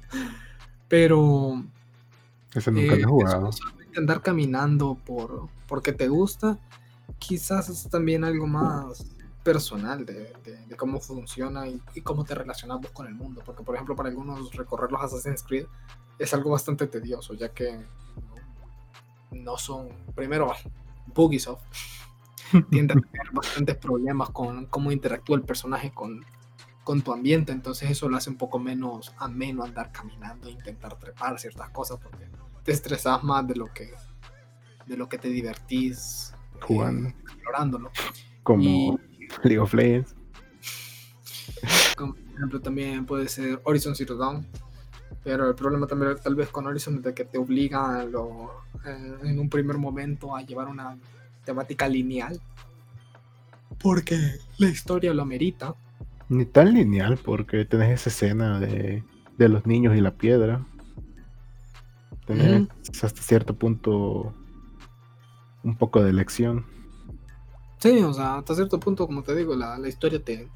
Pero 0.88 1.64
Ese 2.54 2.72
nunca 2.72 2.96
lo 2.96 2.96
eh, 2.96 2.98
he 2.98 3.00
eso 3.02 3.10
jugado. 3.10 3.50
andar 3.98 4.22
caminando 4.22 4.96
por 4.96 5.50
porque 5.68 5.94
te 5.94 6.08
gusta, 6.08 6.58
quizás 7.20 7.70
es 7.70 7.90
también 7.90 8.24
algo 8.24 8.48
más 8.48 9.06
personal 9.44 10.06
de, 10.06 10.34
de- 10.44 10.66
de 10.68 10.76
cómo 10.76 11.00
funciona 11.00 11.68
y, 11.68 11.82
y 11.96 12.02
cómo 12.02 12.24
te 12.24 12.36
relacionamos 12.36 12.92
con 12.92 13.08
el 13.08 13.16
mundo. 13.16 13.42
Porque, 13.46 13.64
por 13.64 13.76
ejemplo, 13.76 13.96
para 13.96 14.10
algunos 14.10 14.54
recorrer 14.56 14.92
los 14.92 15.02
Assassin's 15.02 15.44
Creed 15.44 15.66
es 16.20 16.34
algo 16.34 16.52
bastante 16.52 16.86
tedioso, 16.88 17.34
ya 17.34 17.50
que 17.50 17.84
no 19.32 19.58
son, 19.58 19.90
primero, 20.16 20.52
Bugisoft 21.08 21.64
tiende 22.70 22.94
a 22.94 22.98
tener 23.02 23.32
bastantes 23.32 23.78
problemas 23.78 24.30
con 24.30 24.66
cómo 24.68 24.92
interactúa 24.92 25.38
el 25.38 25.44
personaje 25.44 25.92
con, 25.94 26.24
con 26.84 27.02
tu 27.02 27.14
ambiente, 27.14 27.52
entonces 27.52 27.90
eso 27.90 28.10
lo 28.10 28.18
hace 28.18 28.30
un 28.30 28.38
poco 28.38 28.60
menos 28.60 29.14
ameno 29.18 29.64
andar 29.64 29.92
caminando 29.92 30.48
e 30.48 30.52
intentar 30.52 30.98
trepar 31.00 31.40
ciertas 31.40 31.70
cosas 31.70 31.98
porque 32.02 32.28
te 32.64 32.72
estresas 32.74 33.24
más 33.24 33.48
de 33.48 33.56
lo 33.56 33.68
que 33.74 33.94
de 34.86 34.98
lo 34.98 35.08
que 35.08 35.18
te 35.18 35.30
divertís 35.30 36.34
eh, 36.62 36.66
Jugando. 36.68 37.10
explorándolo. 37.10 37.92
Como 38.44 38.64
Y- 38.64 38.98
League 39.44 39.60
of 39.60 39.74
Legends. 39.74 40.16
Como, 41.98 42.14
por 42.16 42.34
ejemplo, 42.36 42.60
también 42.62 43.06
puede 43.06 43.28
ser 43.28 43.62
Horizon 43.64 43.96
Zero 43.96 44.16
Dawn. 44.18 44.46
Pero 45.24 45.48
el 45.50 45.56
problema 45.56 45.86
también 45.86 46.16
tal 46.24 46.34
vez 46.36 46.50
con 46.50 46.66
Horizon 46.66 46.96
es 46.96 47.04
de 47.04 47.14
que 47.14 47.26
te 47.26 47.38
obliga 47.38 48.00
a 48.00 48.06
lo- 48.06 48.64
eh, 48.86 49.16
en 49.24 49.40
un 49.40 49.50
primer 49.50 49.78
momento 49.78 50.36
a 50.36 50.42
llevar 50.42 50.68
una 50.68 50.98
temática 51.46 51.88
lineal. 51.88 52.42
Porque 53.82 54.18
la 54.58 54.70
historia 54.70 55.14
lo 55.14 55.22
amerita. 55.22 55.76
Ni 56.30 56.46
tan 56.46 56.74
lineal, 56.74 57.18
porque 57.18 57.66
tenés 57.66 58.00
esa 58.02 58.10
escena 58.10 58.60
de, 58.60 59.04
de 59.38 59.50
los 59.50 59.66
niños 59.66 59.96
y 59.98 60.02
la 60.02 60.12
piedra. 60.16 60.66
Tenés 62.26 62.68
hasta 63.04 63.22
cierto 63.22 63.54
punto 63.56 64.34
un 65.64 65.76
poco 65.78 66.02
de 66.02 66.10
elección. 66.10 66.66
Sí, 67.78 68.00
o 68.04 68.14
sea, 68.14 68.36
hasta 68.36 68.56
cierto 68.56 68.80
punto, 68.80 69.08
como 69.08 69.24
te 69.24 69.36
digo, 69.36 69.56
la, 69.56 69.78
la 69.78 69.88
historia 69.88 70.24
te, 70.24 70.48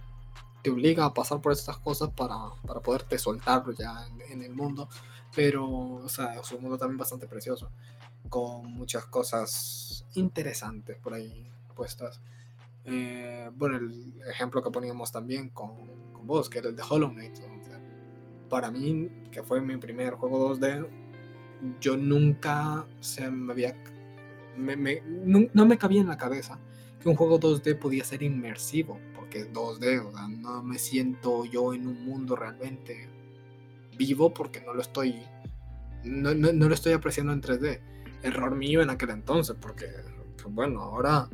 te 0.66 0.72
obliga 0.72 1.06
a 1.06 1.14
pasar 1.14 1.42
por 1.42 1.52
estas 1.52 1.78
cosas 1.78 2.10
para, 2.10 2.36
para 2.66 2.80
poderte 2.80 3.20
soltarlo 3.20 3.72
ya 3.74 4.08
en, 4.30 4.42
el 4.42 4.52
mundo. 4.52 4.90
Pero, 5.36 5.68
o 5.68 6.10
sea, 6.10 6.40
es 6.40 6.52
un 6.54 6.64
mundo 6.64 6.76
también 6.76 6.98
bastante 6.98 7.28
precioso, 7.28 7.70
con 8.30 8.74
muchas 8.74 9.06
cosas 9.06 10.08
interesantes 10.16 10.98
por 10.98 11.14
ahí 11.14 11.52
puestas. 11.76 12.20
Eh, 12.84 13.48
bueno, 13.56 13.78
el 13.78 14.20
ejemplo 14.28 14.64
que 14.64 14.72
poníamos 14.72 15.12
también 15.12 15.50
con, 15.50 15.76
con 16.12 16.26
vos, 16.26 16.50
que 16.50 16.58
era 16.58 16.70
el 16.70 16.76
de 16.76 16.82
Hollow 16.90 17.12
Knight. 17.12 17.38
para 18.50 18.72
mí, 18.72 19.08
que 19.32 19.44
fue 19.44 19.62
mi 19.62 19.78
primer 19.78 20.16
juego 20.16 20.56
2D, 20.56 20.88
yo 21.80 21.96
nunca 21.96 22.88
se 23.02 23.30
me 23.30 23.54
había. 23.54 23.76
Me- 24.58 24.76
me- 24.76 25.02
nu- 25.02 25.50
no 25.54 25.66
me 25.66 25.78
cabía 25.78 26.02
en 26.02 26.08
la 26.08 26.18
cabeza 26.18 26.60
que 27.02 27.10
un 27.10 27.16
juego 27.16 27.40
2D 27.40 27.76
podía 27.76 28.04
ser 28.04 28.24
inmersivo, 28.24 29.00
porque 29.16 29.40
es 29.42 29.54
2D, 29.54 30.00
o 30.00 30.12
sea, 30.12 30.28
no 30.28 30.64
me 30.64 30.78
siento 30.80 31.46
yo 31.46 31.74
en 31.74 31.88
un 31.88 32.06
mundo 32.06 32.36
realmente 32.36 33.10
vivo 33.98 34.34
porque 34.34 34.62
no 34.62 34.74
lo 34.74 34.82
estoy 34.82 35.16
no, 36.04 36.34
no- 36.36 36.54
no 36.54 36.68
lo 36.70 36.74
estoy 36.76 36.94
apreciando 36.94 37.34
en 37.34 37.42
3D. 37.42 37.82
Error 38.22 38.56
mío 38.56 38.82
en 38.84 38.90
aquel 38.92 39.10
entonces, 39.10 39.56
porque 39.60 39.88
pues, 40.42 40.54
bueno, 40.54 40.82
ahora 40.82 41.28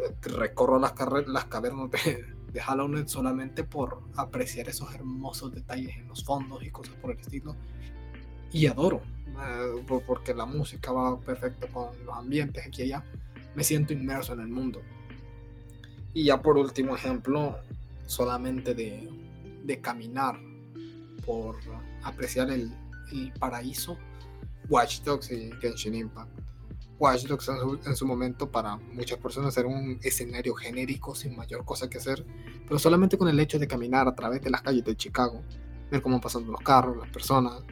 eh, 0.00 0.14
recorro 0.36 0.78
las, 0.78 0.92
las 1.26 1.44
cavernas 1.46 1.90
de, 1.90 2.26
de 2.52 2.60
Hollow 2.68 3.08
solamente 3.08 3.64
por 3.64 4.02
apreciar 4.16 4.68
esos 4.68 4.94
hermosos 4.94 5.52
detalles 5.52 5.96
en 5.96 6.08
los 6.08 6.22
fondos 6.24 6.62
y 6.62 6.70
cosas 6.70 6.94
por 6.96 7.10
el 7.12 7.18
estilo. 7.18 7.56
Y 8.52 8.66
adoro, 8.66 9.02
eh, 9.26 9.82
por- 9.86 10.02
porque 10.04 10.34
la 10.34 10.46
música 10.46 10.92
va 10.92 11.18
perfecto 11.20 11.66
con 11.68 11.88
los 12.04 12.14
ambientes 12.16 12.66
aquí 12.66 12.82
y 12.82 12.84
allá 12.92 13.04
me 13.54 13.64
siento 13.64 13.92
inmerso 13.92 14.32
en 14.34 14.40
el 14.40 14.48
mundo. 14.48 14.80
Y 16.14 16.24
ya 16.24 16.40
por 16.40 16.56
último 16.56 16.94
ejemplo, 16.96 17.58
solamente 18.06 18.74
de, 18.74 19.10
de 19.64 19.80
caminar 19.80 20.38
por 21.24 21.56
apreciar 22.02 22.50
el, 22.50 22.72
el 23.12 23.32
paraíso, 23.38 23.98
Watch 24.68 25.00
Dogs 25.02 25.30
y 25.32 25.50
Genshin 25.60 25.94
Impact. 25.94 26.30
Watch 26.98 27.26
Dogs 27.26 27.48
en 27.48 27.56
su, 27.58 27.80
en 27.84 27.96
su 27.96 28.06
momento 28.06 28.50
para 28.50 28.76
muchas 28.76 29.18
personas 29.18 29.54
era 29.58 29.68
un 29.68 29.98
escenario 30.02 30.54
genérico 30.54 31.14
sin 31.14 31.36
mayor 31.36 31.64
cosa 31.64 31.90
que 31.90 31.98
hacer, 31.98 32.24
pero 32.64 32.78
solamente 32.78 33.18
con 33.18 33.28
el 33.28 33.38
hecho 33.38 33.58
de 33.58 33.66
caminar 33.68 34.08
a 34.08 34.14
través 34.14 34.40
de 34.40 34.48
las 34.50 34.62
calles 34.62 34.84
de 34.84 34.96
Chicago, 34.96 35.42
ver 35.90 36.00
cómo 36.00 36.20
pasan 36.20 36.46
los 36.46 36.60
carros, 36.60 36.96
las 36.96 37.10
personas, 37.10 37.62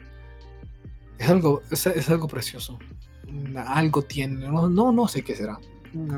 es 1.17 1.29
algo, 1.29 1.61
es, 1.71 1.85
es 1.87 2.09
algo 2.09 2.27
precioso. 2.27 2.77
Algo 3.67 4.01
tiene, 4.01 4.47
no, 4.47 4.69
no, 4.69 4.91
no 4.91 5.07
sé 5.07 5.23
qué 5.23 5.35
será. 5.35 5.59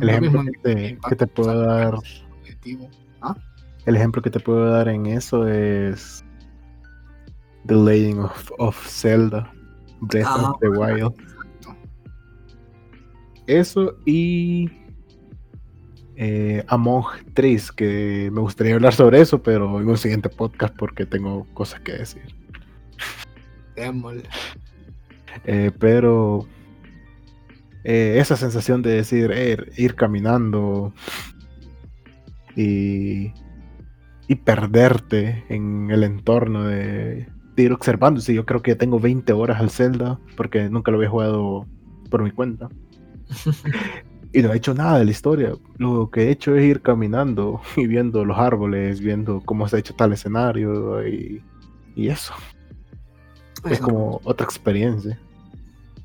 El 0.01 0.09
ejemplo 0.09 0.43
que 0.43 0.73
te, 0.73 0.97
que 1.09 1.15
te 1.15 1.27
puedo 1.27 1.61
dar, 1.61 1.95
Objetivo. 1.95 2.89
el 3.85 3.95
ejemplo 3.95 4.21
que 4.21 4.29
te 4.31 4.39
puedo 4.39 4.69
dar 4.71 4.87
en 4.87 5.05
eso 5.05 5.47
es 5.47 6.23
The 7.65 7.75
Legend 7.75 8.19
of, 8.21 8.51
of 8.57 8.87
Zelda, 8.87 9.51
Breath 10.01 10.25
Ah, 10.27 10.51
of 10.51 10.59
the 10.61 10.69
Wild. 10.69 11.13
Eso 13.45 13.95
y 14.05 14.69
eh, 16.15 16.63
Among 16.67 17.05
Trees, 17.33 17.71
que 17.71 18.29
me 18.33 18.41
gustaría 18.41 18.73
hablar 18.75 18.93
sobre 18.93 19.21
eso, 19.21 19.41
pero 19.41 19.79
en 19.79 19.87
un 19.87 19.97
siguiente 19.97 20.27
podcast 20.29 20.75
porque 20.75 21.05
tengo 21.05 21.45
cosas 21.53 21.79
que 21.81 21.93
decir. 21.93 22.23
Démosle. 23.75 24.23
Eh, 25.45 25.71
pero 25.77 26.45
eh, 27.83 28.17
esa 28.19 28.35
sensación 28.35 28.81
de 28.81 28.91
decir, 28.91 29.31
eh, 29.33 29.57
ir 29.77 29.95
caminando 29.95 30.93
y, 32.55 33.33
y 34.27 34.35
perderte 34.35 35.45
en 35.49 35.89
el 35.91 36.03
entorno 36.03 36.65
de, 36.65 37.27
de 37.55 37.63
ir 37.63 37.73
observando. 37.73 38.21
Sí, 38.21 38.33
yo 38.33 38.45
creo 38.45 38.61
que 38.61 38.75
tengo 38.75 38.99
20 38.99 39.31
horas 39.33 39.59
al 39.59 39.69
Zelda 39.69 40.19
porque 40.35 40.69
nunca 40.69 40.91
lo 40.91 40.97
había 40.97 41.09
jugado 41.09 41.65
por 42.09 42.23
mi 42.23 42.31
cuenta. 42.31 42.69
Y 44.33 44.41
no 44.41 44.51
he 44.51 44.57
hecho 44.57 44.73
nada 44.73 44.99
de 44.99 45.05
la 45.05 45.11
historia. 45.11 45.53
Lo 45.77 46.09
que 46.11 46.23
he 46.23 46.31
hecho 46.31 46.55
es 46.55 46.63
ir 46.63 46.81
caminando 46.81 47.61
y 47.75 47.87
viendo 47.87 48.25
los 48.25 48.37
árboles, 48.37 48.99
viendo 48.99 49.41
cómo 49.41 49.67
se 49.67 49.77
ha 49.77 49.79
hecho 49.79 49.95
tal 49.95 50.13
escenario 50.13 51.07
y, 51.07 51.41
y 51.95 52.09
eso. 52.09 52.33
Es 53.69 53.79
como 53.79 54.21
otra 54.23 54.45
experiencia. 54.45 55.19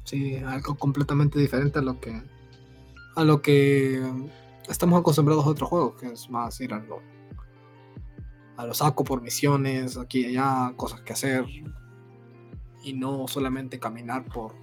Sí, 0.05 0.37
algo 0.37 0.75
completamente 0.75 1.39
diferente 1.39 1.79
a 1.79 1.83
lo 1.83 2.01
que 2.01 2.23
a 3.15 3.25
lo 3.25 3.43
que 3.43 4.03
estamos 4.69 4.99
acostumbrados 4.99 5.47
a 5.47 5.51
otros 5.51 5.69
juegos, 5.69 6.01
que 6.01 6.07
es 6.09 6.31
más 6.31 6.61
ir 6.61 6.73
a 6.75 6.79
lo 6.81 7.01
a 8.57 8.67
lo 8.67 8.75
saco 8.75 9.05
por 9.05 9.23
misiones, 9.23 9.97
aquí 9.97 10.21
y 10.21 10.37
allá, 10.37 10.73
cosas 10.77 11.01
que 11.03 11.13
hacer 11.13 11.45
y 12.85 12.93
no 12.93 13.27
solamente 13.29 13.79
caminar 13.79 14.25
por 14.27 14.55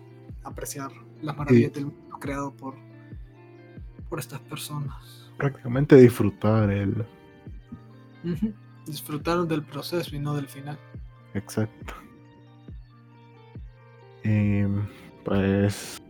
apreciar 0.43 0.91
las 1.21 1.35
maravillas 1.37 1.73
del 1.73 1.85
mundo 1.87 2.17
creado 2.19 2.51
por 2.51 2.75
por 4.09 4.19
estas 4.19 4.39
personas. 4.41 5.31
Prácticamente 5.37 5.95
disfrutar 5.95 6.69
el... 6.71 7.05
Disfrutar 8.85 9.45
del 9.45 9.63
proceso 9.63 10.15
y 10.15 10.19
no 10.19 10.35
del 10.35 10.47
final. 10.47 10.77
Exacto. 11.35 11.93
Y, 14.23 14.63
pues 15.23 16.01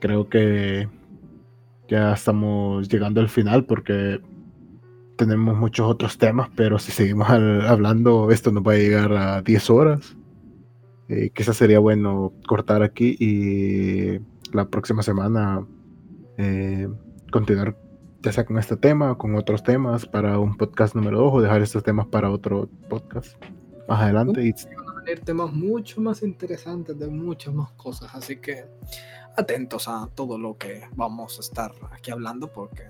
creo 0.00 0.28
que 0.28 0.88
ya 1.88 2.12
estamos 2.12 2.88
llegando 2.88 3.20
al 3.20 3.28
final 3.28 3.64
porque 3.64 4.20
tenemos 5.16 5.56
muchos 5.56 5.86
otros 5.88 6.16
temas, 6.18 6.48
pero 6.54 6.78
si 6.78 6.92
seguimos 6.92 7.28
al- 7.28 7.66
hablando, 7.66 8.30
esto 8.30 8.52
nos 8.52 8.62
va 8.62 8.72
a 8.72 8.76
llegar 8.76 9.12
a 9.12 9.42
10 9.42 9.70
horas. 9.70 10.16
Eh, 11.08 11.30
quizás 11.34 11.56
sería 11.56 11.78
bueno 11.78 12.32
cortar 12.46 12.82
aquí 12.82 13.16
y 13.18 14.20
la 14.54 14.68
próxima 14.68 15.02
semana 15.02 15.66
eh, 16.36 16.86
continuar 17.32 17.76
ya 18.22 18.32
sea 18.32 18.44
con 18.44 18.58
este 18.58 18.76
tema 18.76 19.12
o 19.12 19.18
con 19.18 19.34
otros 19.36 19.62
temas 19.62 20.04
para 20.06 20.38
un 20.38 20.56
podcast 20.56 20.94
número 20.94 21.18
2 21.20 21.32
o 21.34 21.40
dejar 21.40 21.62
estos 21.62 21.82
temas 21.82 22.06
para 22.08 22.30
otro 22.30 22.68
podcast 22.88 23.42
más 23.88 24.02
adelante. 24.02 24.44
Y 24.44 24.52
Temas 25.16 25.52
mucho 25.52 26.00
más 26.00 26.22
interesantes 26.22 26.98
de 26.98 27.08
muchas 27.08 27.54
más 27.54 27.70
cosas, 27.72 28.14
así 28.14 28.36
que 28.36 28.66
atentos 29.36 29.88
a 29.88 30.08
todo 30.14 30.38
lo 30.38 30.56
que 30.56 30.82
vamos 30.96 31.38
a 31.38 31.40
estar 31.40 31.72
aquí 31.92 32.10
hablando 32.10 32.52
porque 32.52 32.84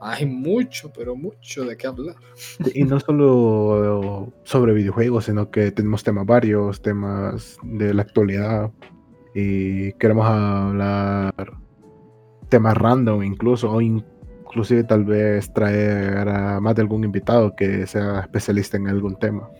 hay 0.00 0.26
mucho, 0.26 0.92
pero 0.92 1.16
mucho 1.16 1.64
de 1.64 1.76
qué 1.76 1.86
hablar. 1.86 2.16
Y 2.74 2.84
no 2.84 3.00
solo 3.00 4.32
sobre 4.44 4.72
videojuegos, 4.72 5.24
sino 5.24 5.50
que 5.50 5.72
tenemos 5.72 6.04
temas 6.04 6.26
varios, 6.26 6.80
temas 6.80 7.58
de 7.62 7.92
la 7.94 8.02
actualidad. 8.02 8.70
Y 9.34 9.92
queremos 9.94 10.26
hablar 10.26 11.34
temas 12.48 12.76
random 12.76 13.22
incluso, 13.22 13.70
o 13.70 13.80
inclusive 13.80 14.84
tal 14.84 15.04
vez 15.04 15.52
traer 15.52 16.28
a 16.28 16.60
más 16.60 16.74
de 16.74 16.82
algún 16.82 17.04
invitado 17.04 17.54
que 17.54 17.86
sea 17.86 18.20
especialista 18.20 18.76
en 18.76 18.88
algún 18.88 19.18
tema. 19.18 19.50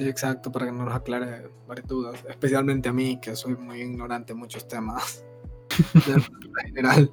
Sí, 0.00 0.08
exacto, 0.08 0.50
para 0.50 0.64
que 0.64 0.72
nos 0.72 0.90
aclare 0.94 1.50
varias 1.68 1.86
dudas, 1.86 2.24
especialmente 2.26 2.88
a 2.88 2.92
mí, 2.94 3.20
que 3.20 3.36
soy 3.36 3.54
muy 3.54 3.82
ignorante 3.82 4.32
en 4.32 4.38
muchos 4.38 4.66
temas 4.66 5.26
en 6.06 6.22
general. 6.68 7.12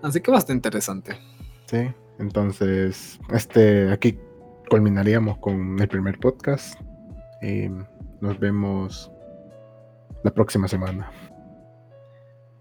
Así 0.00 0.22
que 0.22 0.30
bastante 0.30 0.54
interesante. 0.54 1.18
Sí, 1.66 1.86
entonces, 2.18 3.20
este, 3.28 3.92
aquí 3.92 4.18
culminaríamos 4.70 5.36
con 5.36 5.78
el 5.78 5.86
primer 5.86 6.18
podcast. 6.18 6.80
Y 7.42 7.68
nos 8.22 8.40
vemos 8.40 9.12
la 10.24 10.30
próxima 10.32 10.68
semana. 10.68 11.10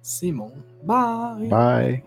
Simón, 0.02 0.52
bye. 0.84 1.48
Bye. 1.48 2.04